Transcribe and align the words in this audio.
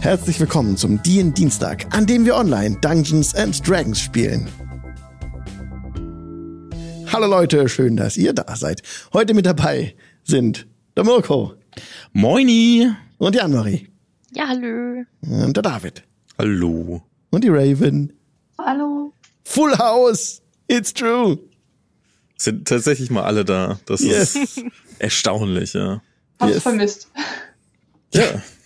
Herzlich 0.00 0.40
willkommen 0.40 0.78
zum 0.78 1.02
DIN 1.02 1.34
Dienstag, 1.34 1.86
an 1.94 2.06
dem 2.06 2.24
wir 2.24 2.34
online 2.34 2.78
Dungeons 2.80 3.34
and 3.34 3.68
Dragons 3.68 4.00
spielen. 4.00 4.48
Hallo 7.12 7.26
Leute, 7.26 7.68
schön, 7.68 7.98
dass 7.98 8.16
ihr 8.16 8.32
da 8.32 8.56
seid. 8.56 8.80
Heute 9.12 9.34
mit 9.34 9.44
dabei 9.44 9.94
sind 10.24 10.66
der 10.96 11.04
Mirko. 11.04 11.52
Moini. 12.14 12.90
Und 13.18 13.34
die 13.34 13.42
Annemarie. 13.42 13.88
Ja, 14.32 14.48
hallo. 14.48 15.04
Und 15.20 15.54
der 15.54 15.62
David. 15.62 16.02
Hallo. 16.38 17.02
Und 17.30 17.44
die 17.44 17.50
Raven. 17.50 18.14
Hallo. 18.56 19.12
Full 19.44 19.76
House. 19.76 20.40
It's 20.66 20.94
true. 20.94 21.38
Sind 22.38 22.66
tatsächlich 22.66 23.10
mal 23.10 23.24
alle 23.24 23.44
da. 23.44 23.78
Das 23.84 24.00
yes. 24.00 24.34
ist 24.34 24.64
erstaunlich, 24.98 25.74
ja. 25.74 26.00
Hab's 26.40 26.54
yes. 26.54 26.62
vermisst. 26.62 27.08
Ja. 28.14 28.42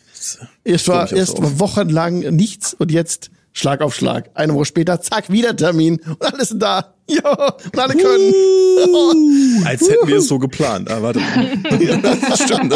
Erst 0.64 0.88
war 0.88 1.10
erst 1.12 1.38
auf. 1.38 1.58
wochenlang 1.58 2.20
nichts 2.34 2.74
und 2.74 2.90
jetzt 2.90 3.30
Schlag 3.56 3.82
auf 3.82 3.94
Schlag. 3.94 4.30
Eine 4.34 4.54
Woche 4.54 4.64
später, 4.64 5.00
zack, 5.00 5.30
wieder 5.30 5.56
Termin 5.56 6.00
und 6.00 6.22
alles 6.22 6.48
sind 6.48 6.60
da. 6.60 6.94
Ja, 7.08 7.30
und 7.30 7.78
alle 7.78 7.94
können. 7.94 8.32
Uh, 8.32 9.64
als 9.64 9.88
hätten 9.88 10.08
wir 10.08 10.16
es 10.16 10.26
so 10.26 10.38
geplant. 10.38 10.90
Ah, 10.90 11.02
warte 11.02 11.20
ja, 11.80 11.96
das 11.98 12.42
stimmt. 12.42 12.72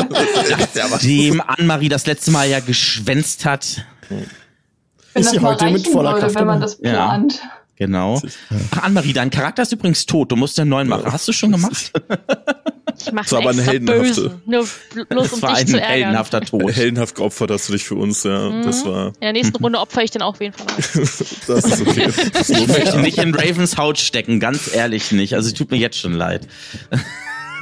Dem 1.02 1.40
Anne-Marie 1.40 1.88
das 1.88 2.06
letzte 2.06 2.30
Mal 2.30 2.48
ja 2.48 2.60
geschwänzt 2.60 3.44
hat. 3.44 3.84
Wenn 4.08 5.22
ist 5.22 5.30
sie 5.30 5.40
heute 5.40 5.70
mit 5.70 5.88
voller 5.88 6.12
würde, 6.12 6.20
Kraft 6.20 6.36
wenn 6.36 6.46
man 6.46 6.60
das 6.60 6.78
plant. 6.78 7.40
Ja. 7.42 7.50
Genau. 7.76 8.20
Ach, 8.72 8.82
Anne-Marie, 8.82 9.12
dein 9.12 9.30
Charakter 9.30 9.62
ist 9.62 9.72
übrigens 9.72 10.04
tot. 10.04 10.30
Du 10.30 10.36
musst 10.36 10.58
einen 10.60 10.70
neuen 10.70 10.88
machen. 10.88 11.10
Hast 11.10 11.26
du 11.26 11.32
schon 11.32 11.52
gemacht? 11.52 11.92
Ich 13.06 13.12
mache 13.12 13.36
aber 13.36 13.50
eine 13.50 13.62
heldenhafte. 13.62 14.40
Nur 14.46 14.68
bloß 15.08 15.32
um 15.32 15.40
das 15.40 15.42
war 15.42 15.54
ein 15.56 15.66
heldenhafter 15.66 16.40
Tod. 16.40 16.72
Heldenhaft 16.72 17.14
geopfert 17.14 17.50
hast 17.50 17.68
du 17.68 17.72
dich 17.72 17.84
für 17.84 17.94
uns, 17.94 18.24
ja. 18.24 18.50
Mhm. 18.50 18.64
Das 18.64 18.84
war. 18.84 19.08
In 19.08 19.20
der 19.20 19.32
nächsten 19.32 19.56
Runde 19.56 19.78
opfer 19.78 20.02
ich 20.02 20.10
dann 20.10 20.22
auch 20.22 20.40
wen 20.40 20.52
von 20.52 20.66
euch. 20.66 20.92
das 21.46 21.64
ist 21.64 21.80
okay. 21.80 22.08
ich 22.48 22.68
möchte 22.68 23.00
nicht 23.00 23.18
in 23.18 23.34
Ravens 23.34 23.76
Haut 23.76 23.98
stecken, 23.98 24.40
ganz 24.40 24.74
ehrlich 24.74 25.12
nicht. 25.12 25.34
Also 25.34 25.50
tut 25.52 25.70
mir 25.70 25.78
jetzt 25.78 25.98
schon 25.98 26.12
leid. 26.12 26.46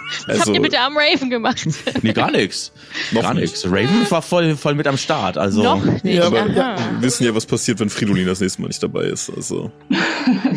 Was 0.06 0.28
also, 0.28 0.40
habt 0.42 0.54
ihr 0.54 0.60
mit 0.60 0.72
der 0.72 0.82
armen 0.82 0.96
Raven 0.98 1.30
gemacht? 1.30 1.66
Nee, 2.02 2.12
gar 2.12 2.30
nichts. 2.30 2.72
Gar 3.12 3.34
nichts. 3.34 3.64
Raven 3.64 4.08
war 4.10 4.22
voll, 4.22 4.56
voll 4.56 4.74
mit 4.74 4.86
am 4.86 4.96
Start. 4.96 5.38
Also. 5.38 5.62
Noch 5.62 5.84
nicht. 5.84 6.04
Ja, 6.04 6.26
aber 6.26 6.46
ja, 6.50 6.76
wir 6.76 7.02
wissen 7.02 7.24
ja, 7.24 7.34
was 7.34 7.46
passiert, 7.46 7.80
wenn 7.80 7.90
Fridolin 7.90 8.26
das 8.26 8.40
nächste 8.40 8.60
Mal 8.60 8.68
nicht 8.68 8.82
dabei 8.82 9.04
ist. 9.04 9.30
Also. 9.30 9.72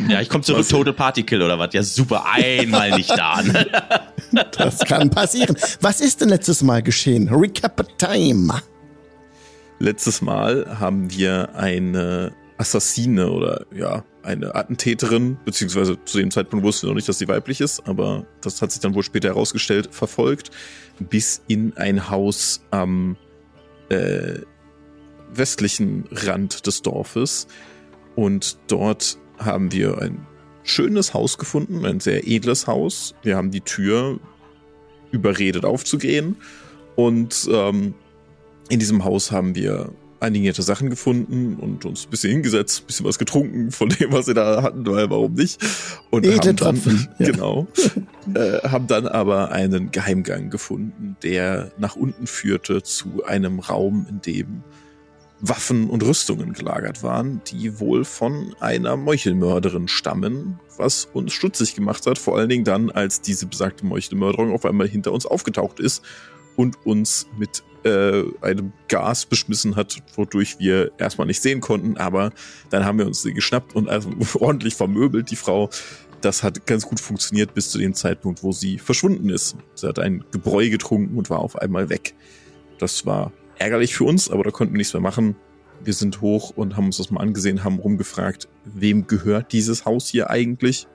Ja, 0.08 0.22
ich 0.22 0.30
komme 0.30 0.44
zurück, 0.44 0.62
was? 0.62 0.68
Total 0.68 0.94
Party 0.94 1.24
Kill 1.24 1.42
oder 1.42 1.58
was? 1.58 1.74
Ja, 1.74 1.82
super. 1.82 2.26
Einmal 2.26 2.92
nicht 2.92 3.10
da. 3.10 3.42
Ne? 3.42 3.66
Das 4.52 4.80
kann 4.80 5.10
passieren. 5.10 5.56
Was 5.82 6.02
ist 6.02 6.22
denn 6.22 6.30
letztes 6.30 6.62
Mal 6.62 6.84
geschehen? 6.84 7.30
Recap 7.30 7.98
Time. 7.98 8.62
Letztes 9.80 10.22
Mal 10.22 10.78
haben 10.80 11.10
wir 11.10 11.56
eine 11.56 12.32
Assassine 12.58 13.32
oder 13.32 13.66
ja, 13.74 14.04
eine 14.24 14.56
Attentäterin, 14.56 15.38
beziehungsweise 15.46 15.98
zu 16.06 16.18
dem 16.18 16.32
Zeitpunkt 16.32 16.66
wussten 16.66 16.88
wir 16.88 16.90
noch 16.90 16.96
nicht, 16.96 17.10
dass 17.10 17.20
sie 17.20 17.28
weiblich 17.28 17.62
ist, 17.62 17.88
aber 17.88 18.26
das 18.42 18.62
hat 18.62 18.72
sich 18.72 18.82
dann 18.82 18.94
wohl 18.96 19.04
später 19.04 19.30
herausgestellt, 19.30 19.90
verfolgt, 19.92 20.52
bis 21.00 21.42
in 21.48 21.76
ein 21.78 22.10
Haus 22.10 22.62
am 22.72 23.18
äh, 23.90 24.40
westlichen 25.34 26.06
Rand 26.12 26.66
des 26.68 26.82
Dorfes. 26.82 27.48
Und 28.16 28.58
dort 28.68 29.18
haben 29.38 29.72
wir 29.72 30.00
ein 30.02 30.26
schönes 30.64 31.14
Haus 31.14 31.38
gefunden, 31.38 31.86
ein 31.86 32.00
sehr 32.00 32.28
edles 32.28 32.68
Haus. 32.68 33.16
Wir 33.24 33.38
haben 33.38 33.52
die 33.52 33.62
Tür 33.62 34.20
überredet 35.12 35.66
aufzugehen. 35.66 36.36
Und 36.96 37.50
ähm, 37.52 37.94
in 38.70 38.80
diesem 38.80 39.04
Haus 39.04 39.32
haben 39.32 39.56
wir 39.56 39.92
einige 40.20 40.48
nette 40.48 40.62
Sachen 40.62 40.90
gefunden 40.90 41.56
und 41.56 41.86
uns 41.86 42.06
ein 42.06 42.10
bisschen 42.10 42.32
hingesetzt, 42.32 42.84
ein 42.84 42.88
bisschen 42.88 43.06
was 43.06 43.18
getrunken 43.18 43.72
von 43.72 43.90
dem, 43.90 44.12
was 44.12 44.26
sie 44.26 44.34
da 44.34 44.62
hatten, 44.62 44.86
weil 44.86 45.10
warum 45.10 45.34
nicht? 45.34 45.60
Und 46.10 46.26
haben 46.28 46.56
dann, 46.56 47.08
ja. 47.20 47.32
genau, 47.32 47.68
äh, 48.34 48.68
haben 48.68 48.88
dann 48.88 49.08
aber 49.08 49.52
einen 49.52 49.92
Geheimgang 49.92 50.50
gefunden, 50.50 51.16
der 51.24 51.72
nach 51.78 51.96
unten 51.96 52.28
führte 52.28 52.84
zu 52.84 53.24
einem 53.26 53.60
Raum, 53.60 54.06
in 54.10 54.22
dem 54.22 54.64
Waffen 55.42 55.90
und 55.90 56.04
Rüstungen 56.04 56.52
gelagert 56.52 57.02
waren, 57.02 57.42
die 57.48 57.80
wohl 57.80 58.04
von 58.04 58.54
einer 58.60 58.98
Meuchelmörderin 58.98 59.88
stammen, 59.88 60.60
was 60.78 61.06
uns 61.06 61.32
stutzig 61.32 61.76
gemacht 61.76 62.06
hat, 62.08 62.18
vor 62.18 62.38
allen 62.38 62.50
Dingen 62.50 62.66
dann, 62.66 62.92
als 62.92 63.22
diese 63.22 63.46
besagte 63.46 63.86
Meuchelmörderin 63.86 64.52
auf 64.52 64.66
einmal 64.66 64.88
hinter 64.88 65.14
uns 65.14 65.26
aufgetaucht 65.26 65.80
ist 65.80 66.04
und 66.60 66.86
uns 66.86 67.26
mit 67.38 67.64
äh, 67.86 68.24
einem 68.42 68.74
Gas 68.90 69.26
beschmissen 69.26 69.78
hat, 69.78 70.04
wodurch 70.18 70.60
wir 70.60 70.92
erstmal 70.98 71.26
nicht 71.26 71.42
sehen 71.42 71.62
konnten, 71.62 71.96
aber 71.96 72.32
dann 72.70 72.84
haben 72.84 72.98
wir 73.00 73.08
uns 73.08 73.22
sie 73.22 73.34
geschnappt 73.34 73.74
und 73.78 73.88
also 73.88 74.12
ordentlich 74.42 74.76
vermöbelt, 74.76 75.32
die 75.32 75.38
Frau. 75.38 75.70
Das 76.20 76.44
hat 76.44 76.68
ganz 76.68 76.86
gut 76.86 77.00
funktioniert 77.00 77.54
bis 77.54 77.72
zu 77.72 77.78
dem 77.78 77.94
Zeitpunkt, 77.94 78.44
wo 78.44 78.52
sie 78.52 78.78
verschwunden 78.78 79.30
ist. 79.30 79.56
Sie 79.74 79.88
hat 79.88 80.00
ein 80.00 80.26
Gebräu 80.32 80.70
getrunken 80.70 81.18
und 81.18 81.30
war 81.30 81.40
auf 81.40 81.56
einmal 81.56 81.88
weg. 81.88 82.14
Das 82.78 83.06
war 83.06 83.32
ärgerlich 83.58 83.96
für 83.96 84.04
uns, 84.04 84.30
aber 84.30 84.44
da 84.44 84.52
konnten 84.52 84.74
wir 84.74 84.80
nichts 84.80 84.94
mehr 84.94 85.02
machen. 85.02 85.38
Wir 85.82 85.94
sind 85.94 86.20
hoch 86.20 86.52
und 86.58 86.76
haben 86.76 86.88
uns 86.88 86.98
das 86.98 87.10
mal 87.10 87.22
angesehen, 87.22 87.64
haben 87.64 87.80
rumgefragt, 87.80 88.50
wem 88.66 89.08
gehört 89.08 89.54
dieses 89.54 89.86
Haus 89.86 90.10
hier 90.10 90.30
eigentlich? 90.30 90.88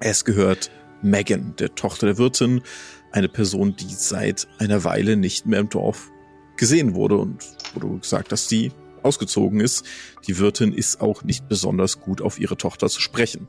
Es 0.00 0.24
gehört 0.24 0.72
Megan, 1.02 1.54
der 1.60 1.76
Tochter 1.76 2.06
der 2.06 2.18
Wirtin, 2.18 2.62
eine 3.12 3.28
Person, 3.28 3.76
die 3.76 3.92
seit 3.92 4.48
einer 4.58 4.84
Weile 4.84 5.16
nicht 5.16 5.46
mehr 5.46 5.60
im 5.60 5.68
Dorf 5.68 6.10
gesehen 6.56 6.94
wurde 6.94 7.16
und 7.16 7.44
wurde 7.74 7.98
gesagt, 7.98 8.32
dass 8.32 8.48
sie 8.48 8.72
ausgezogen 9.02 9.60
ist. 9.60 9.84
Die 10.26 10.38
Wirtin 10.38 10.72
ist 10.72 11.00
auch 11.00 11.24
nicht 11.24 11.48
besonders 11.48 12.00
gut 12.00 12.22
auf 12.22 12.38
ihre 12.38 12.56
Tochter 12.56 12.88
zu 12.88 13.00
sprechen. 13.00 13.48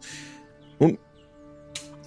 Und 0.79 0.99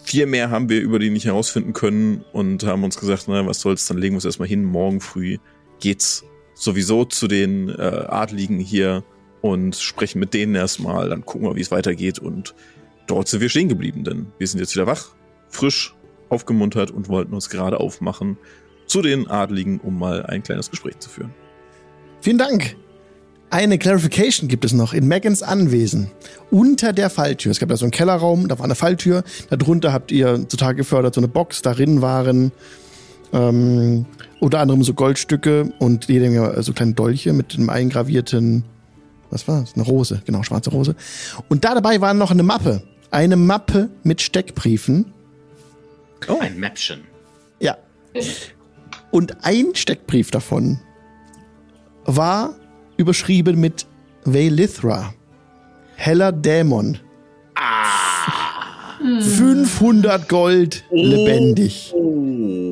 viel 0.03 0.27
mehr 0.27 0.51
haben 0.51 0.69
wir 0.69 0.81
über 0.81 0.99
die 0.99 1.11
nicht 1.11 1.27
herausfinden 1.27 1.73
können 1.73 2.25
und 2.33 2.65
haben 2.65 2.85
uns 2.85 2.99
gesagt, 2.99 3.25
na, 3.29 3.47
was 3.47 3.61
soll's, 3.61 3.87
dann 3.87 3.99
legen 3.99 4.15
wir 4.15 4.19
uns 4.19 4.25
erstmal 4.25 4.49
hin. 4.49 4.65
Morgen 4.65 5.01
früh 5.01 5.39
geht's 5.81 6.25
sowieso 6.55 7.05
zu 7.05 7.29
den 7.29 7.69
äh, 7.69 7.83
Adligen 8.09 8.59
hier 8.59 9.05
und 9.41 9.77
sprechen 9.77 10.19
mit 10.19 10.33
denen 10.33 10.55
erstmal, 10.55 11.09
dann 11.09 11.25
gucken 11.25 11.49
wir, 11.49 11.57
wie 11.57 11.61
es 11.61 11.71
weitergeht 11.71 12.19
und 12.19 12.55
dort 13.07 13.29
sind 13.29 13.41
wir 13.41 13.49
stehen 13.49 13.69
geblieben, 13.69 14.05
denn 14.05 14.33
wir 14.39 14.47
sind 14.47 14.61
jetzt 14.61 14.75
wieder 14.75 14.87
wach, 14.87 15.15
frisch 15.49 15.96
aufgemuntert 16.29 16.91
und 16.91 17.09
wollten 17.09 17.35
uns 17.35 17.51
gerade 17.51 17.81
aufmachen 17.81 18.39
zu 18.87 19.03
den 19.03 19.29
Adligen, 19.29 19.81
um 19.81 19.99
mal 19.99 20.25
ein 20.27 20.43
kleines 20.43 20.71
Gespräch 20.71 20.99
zu 20.99 21.09
führen. 21.09 21.35
Vielen 22.21 22.39
Dank. 22.39 22.77
Eine 23.51 23.79
Clarification 23.79 24.49
gibt 24.49 24.65
es 24.65 24.73
noch 24.73 24.93
in 24.93 25.07
Megans 25.07 25.43
Anwesen. 25.43 26.11
Unter 26.51 26.93
der 26.93 27.11
Falltür. 27.11 27.53
Es 27.53 27.61
gab 27.61 27.69
da 27.69 27.77
so 27.77 27.85
einen 27.85 27.93
Kellerraum, 27.93 28.49
da 28.49 28.59
war 28.59 28.65
eine 28.65 28.75
Falltür. 28.75 29.23
Darunter 29.51 29.93
habt 29.93 30.11
ihr 30.11 30.49
zutage 30.49 30.79
gefördert 30.79 31.15
so 31.15 31.21
eine 31.21 31.29
Box. 31.29 31.63
Darin 31.63 32.03
waren 32.03 32.51
ähm, 33.33 34.07
unter 34.41 34.59
anderem 34.59 34.83
so 34.83 34.95
Goldstücke 34.95 35.73
und 35.79 36.09
jede 36.09 36.29
Menge 36.29 36.61
so 36.63 36.73
kleine 36.73 36.95
Dolche 36.95 37.33
mit 37.33 37.55
einem 37.55 37.71
eingravierten, 37.71 38.65
was 39.31 39.47
war 39.47 39.61
das? 39.61 39.75
Eine 39.75 39.85
Rose, 39.85 40.23
genau, 40.25 40.43
schwarze 40.43 40.71
Rose. 40.71 40.97
Und 41.49 41.65
da 41.65 41.75
dabei 41.75 42.01
war 42.01 42.15
noch 42.15 42.33
eine 42.33 42.43
Mappe. 42.43 42.83
Eine 43.11 43.37
Mappe 43.37 43.91
mit 44.03 44.21
Steckbriefen 44.21 45.13
Oh. 46.29 46.39
Ein 46.41 46.59
Mäppchen. 46.59 47.05
Ja. 47.61 47.77
Und 49.11 49.45
ein 49.45 49.75
Steckbrief 49.75 50.31
davon 50.31 50.81
war 52.05 52.57
überschrieben 52.97 53.61
mit 53.61 53.87
Velithra. 54.25 55.15
Heller 55.97 56.33
Dämon. 56.33 56.99
Ah. 57.55 57.97
500 59.21 60.29
Gold 60.29 60.85
oh. 60.91 60.97
lebendig. 60.97 61.93
Hm. 61.95 62.67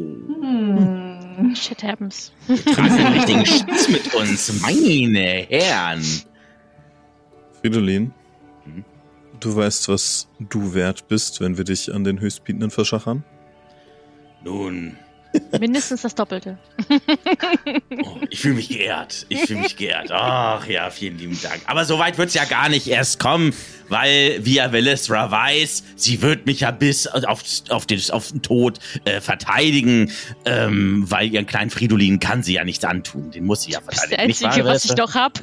Shit 1.55 1.83
happens. 1.83 2.33
Wir 2.47 2.65
tragen 2.65 2.97
den 2.97 3.07
richtigen 3.07 3.47
Schatz 3.47 3.89
mit 3.89 4.15
uns, 4.15 4.61
meine 4.61 5.47
Herren. 5.49 6.03
Fridolin, 7.61 8.13
hm? 8.65 8.85
du 9.41 9.57
weißt, 9.57 9.89
was 9.89 10.29
du 10.39 10.75
wert 10.75 11.09
bist, 11.09 11.41
wenn 11.41 11.57
wir 11.57 11.65
dich 11.65 11.93
an 11.93 12.05
den 12.05 12.21
Höchstbietenden 12.21 12.71
verschachern? 12.71 13.25
Nun. 14.45 14.97
Mindestens 15.59 16.03
das 16.03 16.15
Doppelte. 16.15 16.59
oh, 18.05 18.19
ich 18.31 18.41
fühle 18.41 18.55
mich 18.55 18.69
geehrt. 18.69 19.27
Ich 19.29 19.41
fühle 19.41 19.61
mich 19.61 19.77
geehrt. 19.77 20.13
Ach 20.13 20.65
ja, 20.67 20.91
vielen 20.91 21.19
lieben 21.19 21.39
Dank. 21.43 21.63
Aber 21.67 21.85
so 21.85 21.99
weit 21.99 22.19
wird 22.19 22.29
es 22.29 22.35
ja 22.35 22.45
gar 22.45 22.69
nicht 22.69 22.87
erst 22.87 23.19
kommen, 23.19 23.53
weil, 23.89 24.45
wie 24.45 24.55
ja 24.55 24.71
Velisra 24.71 25.31
weiß, 25.31 25.83
sie 25.97 26.23
wird 26.23 26.47
mich 26.47 26.61
ja 26.61 26.71
bis 26.71 27.07
auf, 27.09 27.43
auf, 27.69 27.87
den, 27.87 28.01
auf 28.11 28.29
den 28.29 28.43
Tod 28.43 28.79
äh, 29.05 29.21
verteidigen, 29.21 30.13
ähm, 30.45 31.05
weil 31.09 31.33
ihren 31.33 31.47
kleinen 31.47 31.71
Fridolin 31.71 32.21
kann 32.21 32.43
sie 32.43 32.55
ja 32.55 32.65
nichts 32.65 32.85
antun. 32.85 33.31
Den 33.33 33.45
muss 33.45 33.63
sie 33.63 33.73
ja 33.73 33.81
verteidigen. 33.81 34.29
Das 34.29 34.31
ist 34.31 34.41
der 34.41 34.49
einzige, 34.51 34.67
was 34.67 34.85
ich 34.85 34.97
noch 34.97 35.15
habe. 35.15 35.41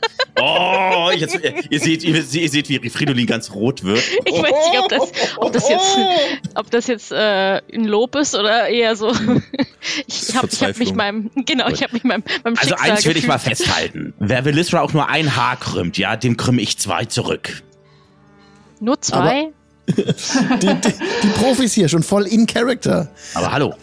Oh, 0.38 1.10
jetzt, 1.14 1.38
ihr, 1.70 1.80
seht, 1.80 2.04
ihr, 2.04 2.14
ihr, 2.14 2.22
seht, 2.22 2.68
wie 2.68 2.90
Fridolin 2.90 3.26
ganz 3.26 3.52
rot 3.52 3.82
wird. 3.84 4.02
Ich 4.26 4.34
weiß 4.34 4.42
nicht, 4.42 4.80
ob 4.80 4.88
das, 4.90 5.12
ob 5.38 5.52
das 5.52 5.68
jetzt, 5.70 5.96
ob 6.54 6.70
das 6.70 6.86
jetzt 6.88 7.10
äh, 7.10 7.62
ein 7.72 7.84
Lob 7.84 8.14
ist 8.16 8.34
oder 8.34 8.68
eher 8.68 8.96
so. 8.96 9.08
ich 10.06 10.36
habe 10.36 10.48
hab 10.48 10.78
mich 10.78 10.92
meinem, 10.92 11.30
genau, 11.46 11.68
ich 11.68 11.82
habe 11.82 11.94
mich 11.94 12.04
meinem, 12.04 12.22
meinem 12.44 12.56
Also 12.58 12.74
eins 12.74 13.06
will 13.06 13.16
ich 13.16 13.26
mal 13.26 13.38
festhalten: 13.38 14.12
Wer 14.18 14.44
Velisra 14.44 14.82
auch 14.82 14.92
nur 14.92 15.08
ein 15.08 15.36
Haar 15.36 15.56
krümmt, 15.56 15.96
ja, 15.96 16.16
dem 16.16 16.36
krümme 16.36 16.60
ich 16.60 16.76
zwei 16.76 17.06
zurück. 17.06 17.62
Nur 18.78 19.00
zwei? 19.00 19.52
Die, 19.88 19.94
die, 19.94 20.92
die, 21.22 21.28
Profis 21.38 21.72
hier 21.72 21.88
schon 21.88 22.02
voll 22.02 22.26
in 22.26 22.46
Character. 22.46 23.08
Aber 23.34 23.52
hallo. 23.52 23.74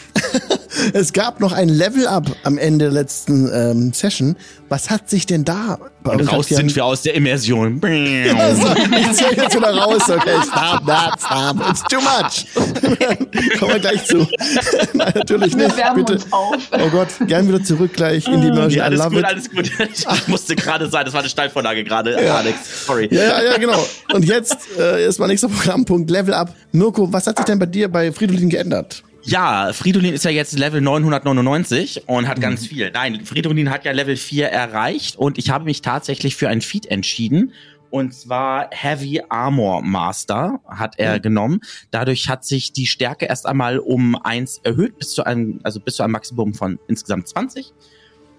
es 0.94 1.14
gab 1.14 1.40
noch 1.40 1.54
ein 1.54 1.70
Level-Up 1.70 2.36
am 2.44 2.58
Ende 2.58 2.86
der 2.86 2.94
letzten 2.94 3.50
ähm, 3.54 3.94
Session. 3.94 4.36
Was 4.74 4.90
hat 4.90 5.08
sich 5.08 5.28
denn 5.28 5.46
da 5.46 5.78
bei 6.02 6.14
Und 6.14 6.34
raus 6.34 6.48
sind 6.48 6.76
wir 6.76 6.84
aus 6.84 7.04
der 7.04 7.14
Immersion. 7.14 7.80
also, 7.84 8.68
ich 8.76 9.12
zähle 9.12 9.44
jetzt 9.44 9.56
wieder 9.56 9.78
raus. 9.78 10.10
Okay, 10.10 10.32
stop 10.42 10.88
that, 10.88 11.20
stop. 11.20 11.70
It's 11.70 11.84
too 11.84 12.02
much. 12.02 12.48
Kommen 13.60 13.74
wir 13.74 13.80
gleich 13.80 14.04
zu. 14.06 14.18
Nein, 14.94 15.14
natürlich 15.14 15.56
nicht. 15.56 15.78
Wir 15.78 15.94
Bitte. 15.94 16.14
Uns 16.14 16.34
auf. 16.34 16.56
Oh 16.72 16.90
Gott, 16.90 17.10
gern 17.28 17.48
wieder 17.48 17.64
zurück 17.64 17.94
gleich 17.94 18.26
in 18.26 18.42
die 18.42 18.48
Immersion. 18.48 18.72
Ja, 18.72 18.86
alles 18.86 19.04
gut, 19.04 19.20
it. 19.20 19.26
alles 19.26 19.52
gut. 19.52 19.72
Ich 20.12 20.28
musste 20.28 20.56
gerade 20.56 20.90
sein, 20.90 21.06
das 21.06 21.14
war 21.14 21.20
eine 21.20 21.30
Steilvorlage 21.30 21.84
gerade, 21.84 22.20
ja. 22.20 22.38
Alex. 22.38 22.88
Sorry. 22.88 23.10
Ja, 23.12 23.26
ja, 23.26 23.44
ja, 23.44 23.58
genau. 23.60 23.86
Und 24.12 24.26
jetzt 24.26 24.58
äh, 24.80 25.06
ist 25.06 25.20
mein 25.20 25.30
nächster 25.30 25.50
Programmpunkt 25.50 26.10
Level 26.10 26.34
Up. 26.34 26.52
Mirko, 26.72 27.14
was 27.14 27.28
hat 27.28 27.38
sich 27.38 27.46
denn 27.46 27.60
bei 27.60 27.68
dir 27.68 27.90
bei 27.90 28.12
Fridolin 28.12 28.50
geändert? 28.50 29.04
Ja, 29.26 29.72
Fridolin 29.72 30.14
ist 30.14 30.26
ja 30.26 30.32
jetzt 30.32 30.58
Level 30.58 30.82
999 30.82 32.04
und 32.08 32.28
hat 32.28 32.38
mhm. 32.38 32.42
ganz 32.42 32.68
viel. 32.68 32.92
Nein, 32.92 33.26
Fridolin 33.26 33.70
hat 33.70 33.86
ja 33.86 33.92
Level 33.92 34.18
4 34.18 34.50
erreicht 34.50 35.16
und 35.16 35.38
ich 35.38 35.50
habe 35.50 35.66
mich 35.66 35.82
tatsächlich 35.82 36.36
für 36.36 36.50
ein 36.50 36.62
Feed 36.62 36.86
entschieden. 36.86 37.54
Und 37.90 38.14
zwar 38.14 38.70
Heavy 38.72 39.22
Armor 39.30 39.84
Master 39.84 40.60
hat 40.68 40.98
er 40.98 41.18
mhm. 41.18 41.22
genommen. 41.22 41.60
Dadurch 41.92 42.28
hat 42.28 42.44
sich 42.44 42.74
die 42.74 42.88
Stärke 42.88 43.26
erst 43.26 43.46
einmal 43.46 43.78
um 43.78 44.16
eins 44.16 44.60
erhöht, 44.64 44.98
bis 44.98 45.12
zu 45.12 45.24
einem, 45.24 45.60
also 45.64 45.80
bis 45.80 45.96
zu 45.96 46.04
einem 46.04 46.14
Maximum 46.14 46.54
von 46.54 46.80
insgesamt 46.88 47.28
20. 47.28 47.72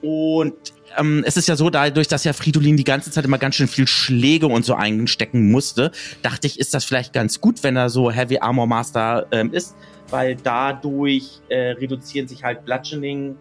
Und 0.02 0.54
ähm, 0.98 1.22
es 1.24 1.36
ist 1.36 1.48
ja 1.48 1.56
so, 1.56 1.70
dadurch, 1.70 2.08
dass 2.08 2.24
ja 2.24 2.32
Fridolin 2.32 2.76
die 2.76 2.84
ganze 2.84 3.10
Zeit 3.10 3.24
immer 3.24 3.38
ganz 3.38 3.54
schön 3.54 3.68
viel 3.68 3.86
Schläge 3.86 4.48
und 4.48 4.64
so 4.64 4.74
einstecken 4.74 5.50
musste, 5.50 5.92
dachte 6.20 6.46
ich, 6.46 6.58
ist 6.58 6.74
das 6.74 6.84
vielleicht 6.84 7.12
ganz 7.12 7.40
gut, 7.40 7.62
wenn 7.62 7.76
er 7.76 7.88
so 7.88 8.10
Heavy 8.10 8.38
Armor 8.38 8.66
Master 8.66 9.26
ähm, 9.30 9.52
ist 9.52 9.74
weil 10.14 10.36
dadurch 10.36 11.40
äh, 11.48 11.70
reduzieren 11.70 12.28
sich 12.28 12.44
halt 12.44 12.64
Bludgeoning, 12.64 13.36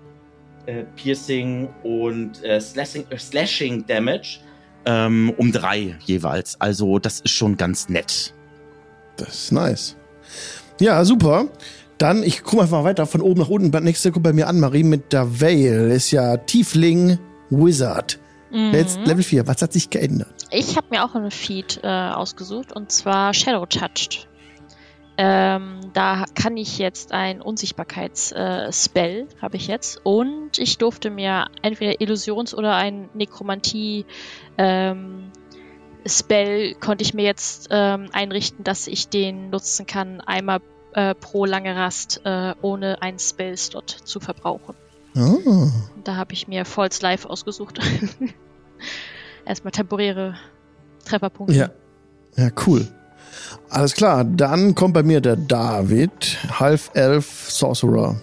äh, 0.66 0.86
Piercing 0.96 1.70
und 1.84 2.44
äh, 2.44 2.60
Slashing, 2.60 3.06
äh, 3.12 3.18
Slashing 3.20 3.86
Damage 3.86 4.40
ähm, 4.86 5.32
um 5.38 5.52
drei 5.52 5.96
jeweils. 6.04 6.60
Also 6.60 6.98
das 6.98 7.20
ist 7.20 7.30
schon 7.30 7.58
ganz 7.58 7.90
nett. 7.90 8.34
Das 9.18 9.36
ist 9.36 9.52
nice. 9.52 9.96
Ja, 10.80 11.06
super. 11.06 11.46
Dann, 12.00 12.24
ich 12.24 12.44
gucke 12.44 12.64
einfach 12.64 12.80
mal 12.80 12.86
weiter 12.86 13.06
von 13.06 13.22
oben 13.22 13.42
nach 13.42 13.50
unten. 13.50 13.84
Nächste 13.84 14.12
kommt 14.12 14.24
bei 14.24 14.34
mir 14.34 14.48
an, 14.48 14.60
Marie, 14.60 14.84
mit 14.84 15.14
der 15.14 15.40
Veil. 15.40 15.92
Ist 15.92 16.10
ja 16.10 16.38
Tiefling 16.38 17.20
Wizard. 17.52 18.18
Mhm. 18.52 18.74
Jetzt 18.74 18.98
Level 19.06 19.24
4. 19.24 19.46
Was 19.46 19.62
hat 19.62 19.74
sich 19.74 19.92
geändert? 19.92 20.48
Ich 20.50 20.76
habe 20.76 20.88
mir 20.90 21.06
auch 21.06 21.14
einen 21.14 21.30
Feed 21.30 21.82
äh, 21.84 21.88
ausgesucht 21.88 22.72
und 22.76 22.92
zwar 22.92 23.36
Shadow 23.36 23.68
Touched. 23.68 24.28
Ähm, 25.16 25.92
da 25.94 26.26
kann 26.34 26.58
ich 26.58 26.80
jetzt 26.80 27.12
ein 27.12 27.42
Unsichtbarkeitsspell, 27.42 29.28
äh, 29.30 29.42
habe 29.42 29.58
ich 29.58 29.68
jetzt. 29.68 30.02
Und 30.04 30.58
ich 30.58 30.78
durfte 30.80 31.10
mir 31.10 31.48
entweder 31.62 32.02
Illusions- 32.02 32.56
oder 32.56 32.76
ein 32.76 33.10
Nekromantie 33.14 34.06
ähm, 34.58 35.32
Spell 36.06 36.76
konnte 36.76 37.04
ich 37.04 37.14
mir 37.14 37.24
jetzt 37.24 37.70
ähm, 37.72 38.10
einrichten, 38.12 38.64
dass 38.64 38.88
ich 38.88 39.08
den 39.08 39.52
nutzen 39.52 39.86
kann, 39.86 40.20
einmal 40.20 40.60
äh, 40.94 41.16
pro 41.16 41.46
lange 41.46 41.76
Rast, 41.76 42.22
äh, 42.26 42.54
ohne 42.62 43.02
einen 43.02 43.20
Spellslot 43.20 43.90
zu 43.90 44.20
verbrauchen. 44.20 44.76
Oh. 45.16 45.68
Da 46.04 46.16
habe 46.16 46.34
ich 46.34 46.48
mir 46.48 46.66
Falls 46.66 47.02
Life 47.02 47.30
ausgesucht. 47.30 47.80
Erstmal 49.46 49.72
temporäre 49.72 50.36
Trefferpunkte. 51.06 51.56
Ja. 51.56 51.70
Ja, 52.36 52.50
cool. 52.66 52.88
Alles 53.74 53.96
klar, 53.96 54.24
dann 54.24 54.76
kommt 54.76 54.94
bei 54.94 55.02
mir 55.02 55.20
der 55.20 55.36
David, 55.36 56.38
Half-Elf 56.60 57.50
Sorcerer. 57.50 58.22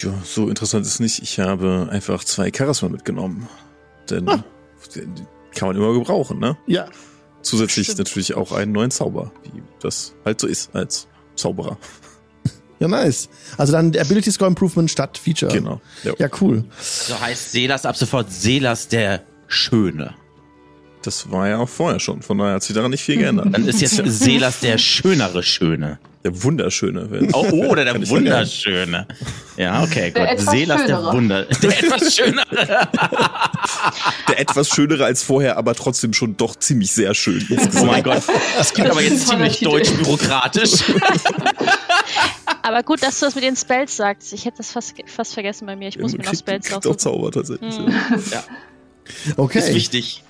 Ja, 0.00 0.12
so 0.22 0.50
interessant 0.50 0.84
ist 0.84 1.00
nicht. 1.00 1.22
Ich 1.22 1.40
habe 1.40 1.88
einfach 1.90 2.22
zwei 2.24 2.52
Charisma 2.54 2.90
mitgenommen. 2.90 3.48
Denn 4.10 4.28
ah. 4.28 4.44
kann 5.54 5.68
man 5.68 5.76
immer 5.78 5.94
gebrauchen, 5.94 6.38
ne? 6.38 6.58
Ja. 6.66 6.88
Zusätzlich 7.40 7.86
Stimmt. 7.86 8.00
natürlich 8.00 8.34
auch 8.34 8.52
einen 8.52 8.72
neuen 8.72 8.90
Zauber, 8.90 9.32
wie 9.42 9.62
das 9.80 10.12
halt 10.26 10.38
so 10.38 10.46
ist 10.46 10.74
als 10.74 11.08
Zauberer. 11.36 11.78
Ja, 12.78 12.86
nice. 12.86 13.30
Also 13.56 13.72
dann 13.72 13.96
Ability 13.96 14.30
Score 14.30 14.48
Improvement 14.48 14.90
statt 14.90 15.16
Feature. 15.16 15.52
Genau. 15.52 15.80
Ja, 16.04 16.12
ja 16.18 16.28
cool. 16.42 16.64
So 16.78 17.18
heißt 17.18 17.52
Selas 17.52 17.86
ab 17.86 17.96
sofort 17.96 18.30
Selas 18.30 18.88
der 18.88 19.22
Schöne. 19.46 20.14
Das 21.02 21.30
war 21.30 21.48
ja 21.48 21.58
auch 21.58 21.68
vorher 21.68 22.00
schon, 22.00 22.22
von 22.22 22.38
daher 22.38 22.54
hat 22.54 22.62
sich 22.62 22.74
daran 22.74 22.90
nicht 22.90 23.02
viel 23.02 23.18
geändert. 23.18 23.48
Dann 23.50 23.66
ist 23.66 23.80
jetzt 23.80 23.96
Selas 24.06 24.60
der 24.60 24.78
schönere 24.78 25.42
Schöne. 25.42 25.98
Der 26.24 26.40
Wunderschöne. 26.44 27.30
Oh, 27.32 27.46
oh, 27.50 27.66
oder 27.66 27.84
der 27.84 27.94
Wunderschöne. 28.08 29.08
Ja, 29.56 29.82
okay, 29.82 30.12
der 30.12 30.36
gut. 30.36 30.48
Selas 30.48 30.86
der 30.86 31.02
Wunder. 31.02 31.44
Der 31.62 31.78
etwas 31.82 32.14
schönere. 32.14 32.88
der 34.28 34.38
etwas 34.38 34.68
schönere 34.68 35.04
als 35.04 35.24
vorher, 35.24 35.56
aber 35.56 35.74
trotzdem 35.74 36.12
schon 36.12 36.36
doch 36.36 36.54
ziemlich 36.54 36.92
sehr 36.92 37.12
schön. 37.14 37.44
Oh 37.80 37.84
mein 37.84 38.04
Gott. 38.04 38.22
Das 38.56 38.72
klingt 38.72 38.90
aber 38.90 39.02
jetzt 39.02 39.26
ziemlich 39.26 39.58
deutsch-bürokratisch. 39.60 40.84
Aber 42.62 42.82
gut, 42.84 43.02
dass 43.02 43.18
du 43.18 43.26
das 43.26 43.34
mit 43.34 43.42
den 43.42 43.56
Spells 43.56 43.96
sagst. 43.96 44.32
Ich 44.32 44.44
hätte 44.44 44.58
das 44.58 44.70
fast, 44.70 44.94
fast 45.06 45.34
vergessen 45.34 45.66
bei 45.66 45.74
mir. 45.74 45.88
Ich 45.88 45.98
muss 45.98 46.12
ja, 46.12 46.18
mir 46.18 46.24
noch 46.24 46.34
Spells. 46.34 46.68
Doch 46.68 46.96
Zauber 46.96 47.32
tatsächlich. 47.32 47.76
Hm. 47.76 47.92
Ja. 48.30 48.44
Okay. 49.36 49.58
Ist 49.58 49.74
wichtig. 49.74 50.22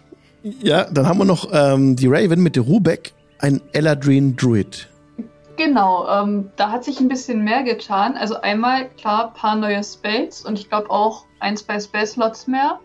Ja, 0.43 0.85
dann 0.91 1.07
haben 1.07 1.19
wir 1.19 1.25
noch 1.25 1.49
ähm, 1.53 1.97
die 1.97 2.09
Raven 2.09 2.43
mit 2.43 2.57
der 2.57 2.65
Rubek, 2.65 3.13
ein 3.39 3.61
Eladrin 3.73 4.37
Druid. 4.37 4.89
Genau, 5.57 6.09
ähm, 6.09 6.51
da 6.57 6.71
hat 6.71 6.85
sich 6.85 6.99
ein 7.01 7.09
bisschen 7.09 7.45
mehr 7.45 7.63
getan. 7.63 8.17
Also 8.17 8.41
einmal, 8.41 8.89
klar, 8.91 9.29
ein 9.29 9.35
paar 9.35 9.57
neue 9.57 9.83
Spells 9.85 10.45
und 10.45 10.59
ich 10.59 10.69
glaube 10.69 10.91
auch 10.91 11.27
ein, 11.41 11.57
zwei 11.57 11.79
Spell-Slots 11.79 12.47
mehr. 12.47 12.81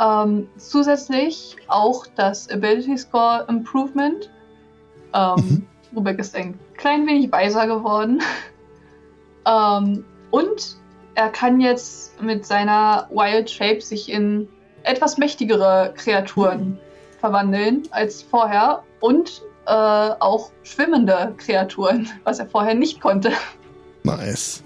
Ähm, 0.00 0.48
zusätzlich 0.56 1.56
auch 1.68 2.06
das 2.16 2.48
Ability 2.48 2.96
Score 2.96 3.44
Improvement. 3.48 4.30
Ähm, 5.12 5.34
mhm. 5.36 5.66
Rubek 5.94 6.18
ist 6.20 6.34
ein 6.36 6.58
klein 6.76 7.06
wenig 7.06 7.30
weiser 7.32 7.66
geworden. 7.66 8.22
ähm, 9.46 10.04
und 10.30 10.76
er 11.16 11.28
kann 11.28 11.60
jetzt 11.60 12.22
mit 12.22 12.46
seiner 12.46 13.08
Wild 13.10 13.50
Shape 13.50 13.80
sich 13.80 14.10
in 14.10 14.48
etwas 14.84 15.18
mächtigere 15.18 15.92
Kreaturen 15.96 16.78
verwandeln 17.20 17.82
als 17.90 18.22
vorher 18.22 18.82
und 19.00 19.42
äh, 19.66 19.70
auch 19.70 20.50
schwimmende 20.62 21.34
Kreaturen, 21.36 22.08
was 22.24 22.38
er 22.38 22.46
vorher 22.46 22.74
nicht 22.74 23.00
konnte. 23.00 23.32
Nice. 24.02 24.62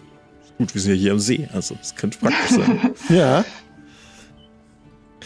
Gut, 0.59 0.75
wir 0.75 0.81
sind 0.81 0.93
ja 0.95 0.99
hier 0.99 1.13
am 1.13 1.19
See, 1.19 1.49
also 1.53 1.75
das 1.75 1.95
könnte 1.97 2.19
praktisch 2.19 2.57
sein. 2.57 2.95
ja. 3.09 3.45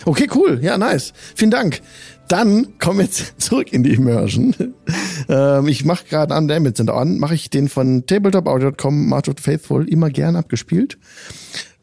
Okay, 0.04 0.28
cool. 0.34 0.58
Ja, 0.62 0.78
nice. 0.78 1.12
Vielen 1.34 1.50
Dank. 1.50 1.80
Dann 2.28 2.78
kommen 2.78 2.98
wir 2.98 3.04
jetzt 3.06 3.38
zurück 3.40 3.72
in 3.72 3.82
die 3.82 3.94
Immersion. 3.94 4.54
ähm, 5.28 5.68
ich 5.68 5.84
mache 5.84 6.04
gerade 6.06 6.34
an 6.34 6.48
Damage 6.48 6.76
sind 6.76 6.90
an, 6.90 7.18
mache 7.18 7.34
ich 7.34 7.50
den 7.50 7.68
von 7.68 8.06
tabletopaudio.com 8.06 9.08
March 9.08 9.28
of 9.28 9.34
the 9.38 9.42
Faithful 9.42 9.88
immer 9.88 10.10
gern 10.10 10.36
abgespielt. 10.36 10.98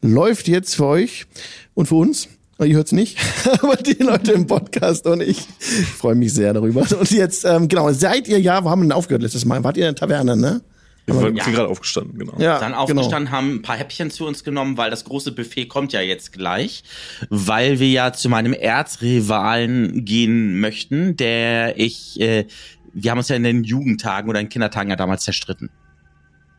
Läuft 0.02 0.48
jetzt 0.48 0.76
für 0.76 0.86
euch 0.86 1.26
und 1.74 1.86
für 1.86 1.96
uns 1.96 2.28
Ihr 2.58 2.76
hört's 2.76 2.92
nicht, 2.92 3.18
aber 3.62 3.76
die 3.76 4.02
Leute 4.02 4.32
im 4.32 4.46
Podcast 4.46 5.06
und 5.06 5.20
ich, 5.20 5.46
ich 5.60 5.86
freue 5.86 6.14
mich 6.14 6.32
sehr 6.32 6.54
darüber. 6.54 6.80
Und 6.98 7.10
jetzt, 7.10 7.44
ähm, 7.44 7.68
genau, 7.68 7.92
seid 7.92 8.28
ihr 8.28 8.40
ja, 8.40 8.64
wo 8.64 8.70
haben 8.70 8.80
wir 8.80 8.84
denn 8.84 8.92
aufgehört 8.92 9.22
letztes 9.22 9.44
Mal? 9.44 9.62
Wart 9.62 9.76
ihr 9.76 9.86
in 9.86 9.94
der 9.94 10.00
Taverne, 10.00 10.36
ne? 10.36 10.62
Wir 11.04 11.14
waren 11.14 11.36
ja. 11.36 11.44
gerade 11.44 11.68
aufgestanden, 11.68 12.18
genau. 12.18 12.32
Ja, 12.38 12.58
dann 12.58 12.72
genau. 12.72 12.82
aufgestanden, 12.82 13.26
genau. 13.26 13.36
haben 13.36 13.54
ein 13.56 13.62
paar 13.62 13.76
Häppchen 13.76 14.10
zu 14.10 14.26
uns 14.26 14.42
genommen, 14.42 14.76
weil 14.78 14.90
das 14.90 15.04
große 15.04 15.32
Buffet 15.32 15.66
kommt 15.66 15.92
ja 15.92 16.00
jetzt 16.00 16.32
gleich, 16.32 16.82
weil 17.28 17.78
wir 17.78 17.88
ja 17.88 18.12
zu 18.12 18.28
meinem 18.28 18.54
Erzrivalen 18.54 20.04
gehen 20.04 20.58
möchten, 20.58 21.14
der 21.16 21.78
ich, 21.78 22.20
äh, 22.20 22.46
wir 22.92 23.10
haben 23.10 23.18
uns 23.18 23.28
ja 23.28 23.36
in 23.36 23.44
den 23.44 23.64
Jugendtagen 23.64 24.30
oder 24.30 24.40
in 24.40 24.48
Kindertagen 24.48 24.90
ja 24.90 24.96
damals 24.96 25.22
zerstritten. 25.22 25.70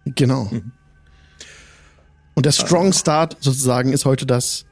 Genau. 0.06 0.46
Mhm. 0.46 0.72
Und 2.36 2.46
der 2.46 2.52
Strong 2.52 2.94
Start 2.94 3.36
sozusagen 3.40 3.92
ist 3.92 4.06
heute 4.06 4.26
das 4.26 4.66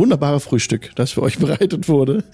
wunderbare 0.00 0.40
Frühstück, 0.40 0.90
das 0.96 1.12
für 1.12 1.22
euch 1.22 1.38
bereitet 1.40 1.88
wurde. 1.88 2.24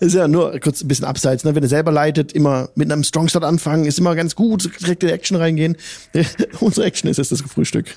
ist 0.00 0.14
ja 0.14 0.28
nur 0.28 0.58
kurz 0.58 0.82
ein 0.82 0.88
bisschen 0.88 1.06
abseits, 1.06 1.44
ne? 1.44 1.54
Wenn 1.54 1.62
ihr 1.62 1.68
selber 1.68 1.92
leitet, 1.92 2.32
immer 2.32 2.68
mit 2.74 2.90
einem 2.90 3.04
Strong 3.04 3.28
Start 3.28 3.44
anfangen, 3.44 3.84
ist 3.84 3.98
immer 3.98 4.14
ganz 4.14 4.34
gut, 4.34 4.68
direkt 4.80 5.02
in 5.04 5.08
die 5.08 5.14
Action 5.14 5.36
reingehen. 5.36 5.76
Unsere 6.60 6.86
Action 6.86 7.08
ist 7.08 7.16
jetzt 7.18 7.32
das 7.32 7.40
Frühstück. 7.40 7.86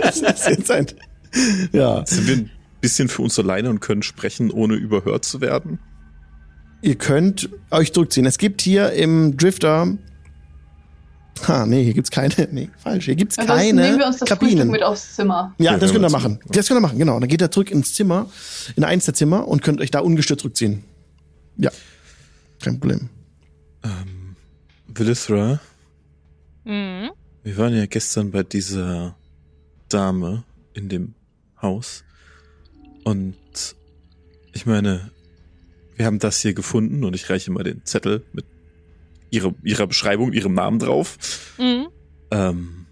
das 0.00 0.16
ist 0.16 0.48
jetzt 0.48 0.70
ein, 0.70 0.86
ja. 1.72 2.04
Sind 2.06 2.26
wir 2.26 2.36
ein 2.36 2.50
bisschen 2.80 3.08
für 3.08 3.22
uns 3.22 3.38
alleine 3.38 3.68
und 3.68 3.80
können 3.80 4.02
sprechen, 4.02 4.50
ohne 4.50 4.74
überhört 4.74 5.24
zu 5.24 5.40
werden? 5.42 5.78
Ihr 6.82 6.96
könnt 6.96 7.50
euch 7.70 7.92
zurückziehen. 7.92 8.26
Es 8.26 8.38
gibt 8.38 8.62
hier 8.62 8.92
im 8.92 9.36
Drifter. 9.36 9.96
Ha, 11.46 11.66
nee, 11.66 11.84
hier 11.84 11.92
gibt's 11.94 12.10
keine. 12.10 12.32
Nee, 12.50 12.70
falsch. 12.78 13.04
Hier 13.04 13.14
gibt's 13.14 13.38
Ansonsten 13.38 13.66
keine 13.76 13.82
nehmen 13.82 13.98
wir 13.98 14.06
uns 14.06 14.16
das 14.18 14.28
Frühstück 14.28 14.48
Kabinen. 14.48 14.68
mit 14.70 14.82
aufs 14.82 15.14
Zimmer. 15.16 15.54
Ja, 15.58 15.72
Ja, 15.72 15.78
das 15.78 15.92
ihr 15.92 16.00
wir 16.00 16.08
machen. 16.10 16.38
zurück- 16.40 16.52
Das 16.52 16.66
könnt 16.68 16.78
ihr 16.78 16.82
machen, 16.82 16.98
genau. 16.98 17.20
Dann 17.20 17.28
geht 17.28 17.40
ihr 17.42 17.50
zurück 17.50 17.70
ins 17.70 17.94
Zimmer, 17.94 18.28
in 18.74 18.84
eins 18.84 19.04
der 19.04 19.14
Zimmer 19.14 19.46
und 19.46 19.62
könnt 19.62 19.80
euch 19.80 19.90
da 19.90 20.00
ungestört 20.00 20.40
zurückziehen. 20.40 20.82
Ja. 21.58 21.70
Kein 22.62 22.80
Problem. 22.80 23.08
Ähm, 23.84 24.36
Vilithra, 24.88 25.60
Mhm. 26.64 27.10
wir 27.44 27.56
waren 27.58 27.74
ja 27.76 27.86
gestern 27.86 28.30
bei 28.30 28.42
dieser 28.42 29.14
Dame 29.88 30.44
in 30.74 30.88
dem 30.88 31.14
Haus. 31.60 32.02
Und 33.04 33.36
ich 34.52 34.66
meine, 34.66 35.10
wir 35.96 36.06
haben 36.06 36.18
das 36.18 36.40
hier 36.40 36.54
gefunden 36.54 37.04
und 37.04 37.14
ich 37.14 37.28
reiche 37.30 37.50
mal 37.52 37.62
den 37.62 37.84
Zettel 37.84 38.24
mit 38.32 38.44
ihrer, 39.30 39.54
ihrer 39.62 39.86
Beschreibung, 39.86 40.32
ihrem 40.32 40.54
Namen 40.54 40.78
drauf. 40.78 41.54
Mhm. 41.58 41.88
Ähm, 42.30 42.86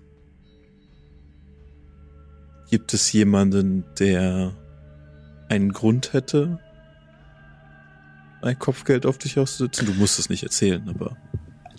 gibt 2.71 2.95
es 2.95 3.13
jemanden, 3.13 3.85
der 3.99 4.53
einen 5.49 5.73
Grund 5.73 6.13
hätte, 6.13 6.59
ein 8.43 8.59
Kopfgeld 8.59 9.07
auf 9.07 9.19
dich 9.19 9.39
auszusetzen? 9.39 9.87
Du 9.87 9.95
musst 9.95 10.19
es 10.19 10.29
nicht 10.29 10.43
erzählen, 10.43 10.89
aber. 10.89 11.17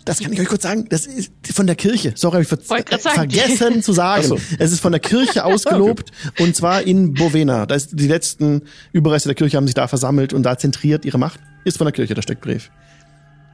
Das 0.04 0.20
kann 0.20 0.32
ich 0.32 0.40
euch 0.40 0.46
kurz 0.46 0.62
sagen. 0.62 0.86
Das 0.88 1.04
ist 1.06 1.32
von 1.52 1.66
der 1.66 1.74
Kirche. 1.74 2.12
Sorry, 2.14 2.34
habe 2.34 2.42
ich 2.42 2.48
ver 2.48 2.58
vergessen 2.98 3.82
zu 3.82 3.92
sagen. 3.92 4.22
So. 4.22 4.38
Es 4.58 4.70
ist 4.70 4.80
von 4.80 4.92
der 4.92 5.00
Kirche 5.00 5.44
ausgelobt 5.44 6.12
und 6.38 6.54
zwar 6.54 6.82
in 6.82 7.12
Bovena. 7.12 7.66
Da 7.66 7.74
ist 7.74 7.98
die 7.98 8.06
letzten 8.06 8.62
Überreste 8.92 9.28
der 9.28 9.34
Kirche 9.34 9.56
haben 9.56 9.66
sich 9.66 9.74
da 9.74 9.88
versammelt 9.88 10.32
und 10.32 10.44
da 10.44 10.56
zentriert 10.56 11.04
ihre 11.04 11.18
Macht. 11.18 11.40
Ist 11.64 11.78
von 11.78 11.86
der 11.86 11.92
Kirche 11.92 12.14
der 12.14 12.22
Steckbrief. 12.22 12.70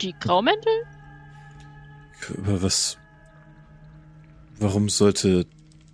Die 0.02 0.14
Graumäntel? 0.20 0.72
Aber 2.38 2.62
was. 2.62 2.98
Warum 4.58 4.88
sollte. 4.88 5.46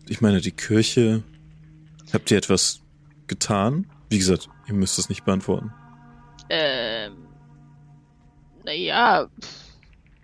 Ich 0.08 0.20
meine, 0.20 0.40
die 0.40 0.52
Kirche. 0.52 1.22
Habt 2.12 2.30
ihr 2.30 2.38
etwas 2.38 2.80
getan? 3.26 3.86
Wie 4.08 4.18
gesagt, 4.18 4.48
ihr 4.66 4.74
müsst 4.74 4.98
es 4.98 5.08
nicht 5.08 5.24
beantworten. 5.24 5.72
Ähm. 6.48 7.26
Naja, 8.64 9.28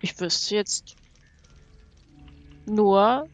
ich 0.01 0.19
wüsste 0.19 0.55
jetzt 0.55 0.95
nur, 2.65 3.27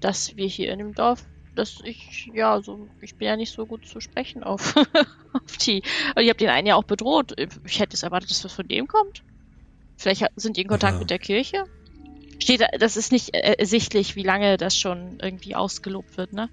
dass 0.00 0.36
wir 0.36 0.46
hier 0.46 0.72
in 0.72 0.78
dem 0.78 0.94
Dorf, 0.94 1.24
dass 1.54 1.80
ich, 1.84 2.30
ja, 2.32 2.60
so, 2.60 2.88
ich 3.00 3.16
bin 3.16 3.26
ja 3.26 3.36
nicht 3.36 3.52
so 3.52 3.66
gut 3.66 3.86
zu 3.86 4.00
sprechen 4.00 4.42
auf, 4.44 4.76
auf 5.32 5.56
die. 5.58 5.82
Und 6.14 6.22
ich 6.22 6.28
habe 6.28 6.38
den 6.38 6.48
einen 6.48 6.66
ja 6.68 6.76
auch 6.76 6.84
bedroht. 6.84 7.34
Ich 7.64 7.80
hätte 7.80 7.94
es 7.94 8.02
erwartet, 8.04 8.30
dass 8.30 8.44
was 8.44 8.52
von 8.52 8.68
dem 8.68 8.86
kommt. 8.86 9.22
Vielleicht 9.96 10.24
sind 10.36 10.56
die 10.56 10.62
in 10.62 10.68
Kontakt 10.68 10.94
Ja. 10.94 10.98
mit 11.00 11.10
der 11.10 11.18
Kirche? 11.18 11.64
Steht 12.38 12.60
da, 12.60 12.66
das 12.78 12.96
ist 12.96 13.12
nicht 13.12 13.34
äh, 13.34 13.54
ersichtlich, 13.58 14.16
wie 14.16 14.22
lange 14.22 14.56
das 14.56 14.76
schon 14.76 15.18
irgendwie 15.20 15.54
ausgelobt 15.54 16.16
wird, 16.16 16.32
ne? 16.32 16.48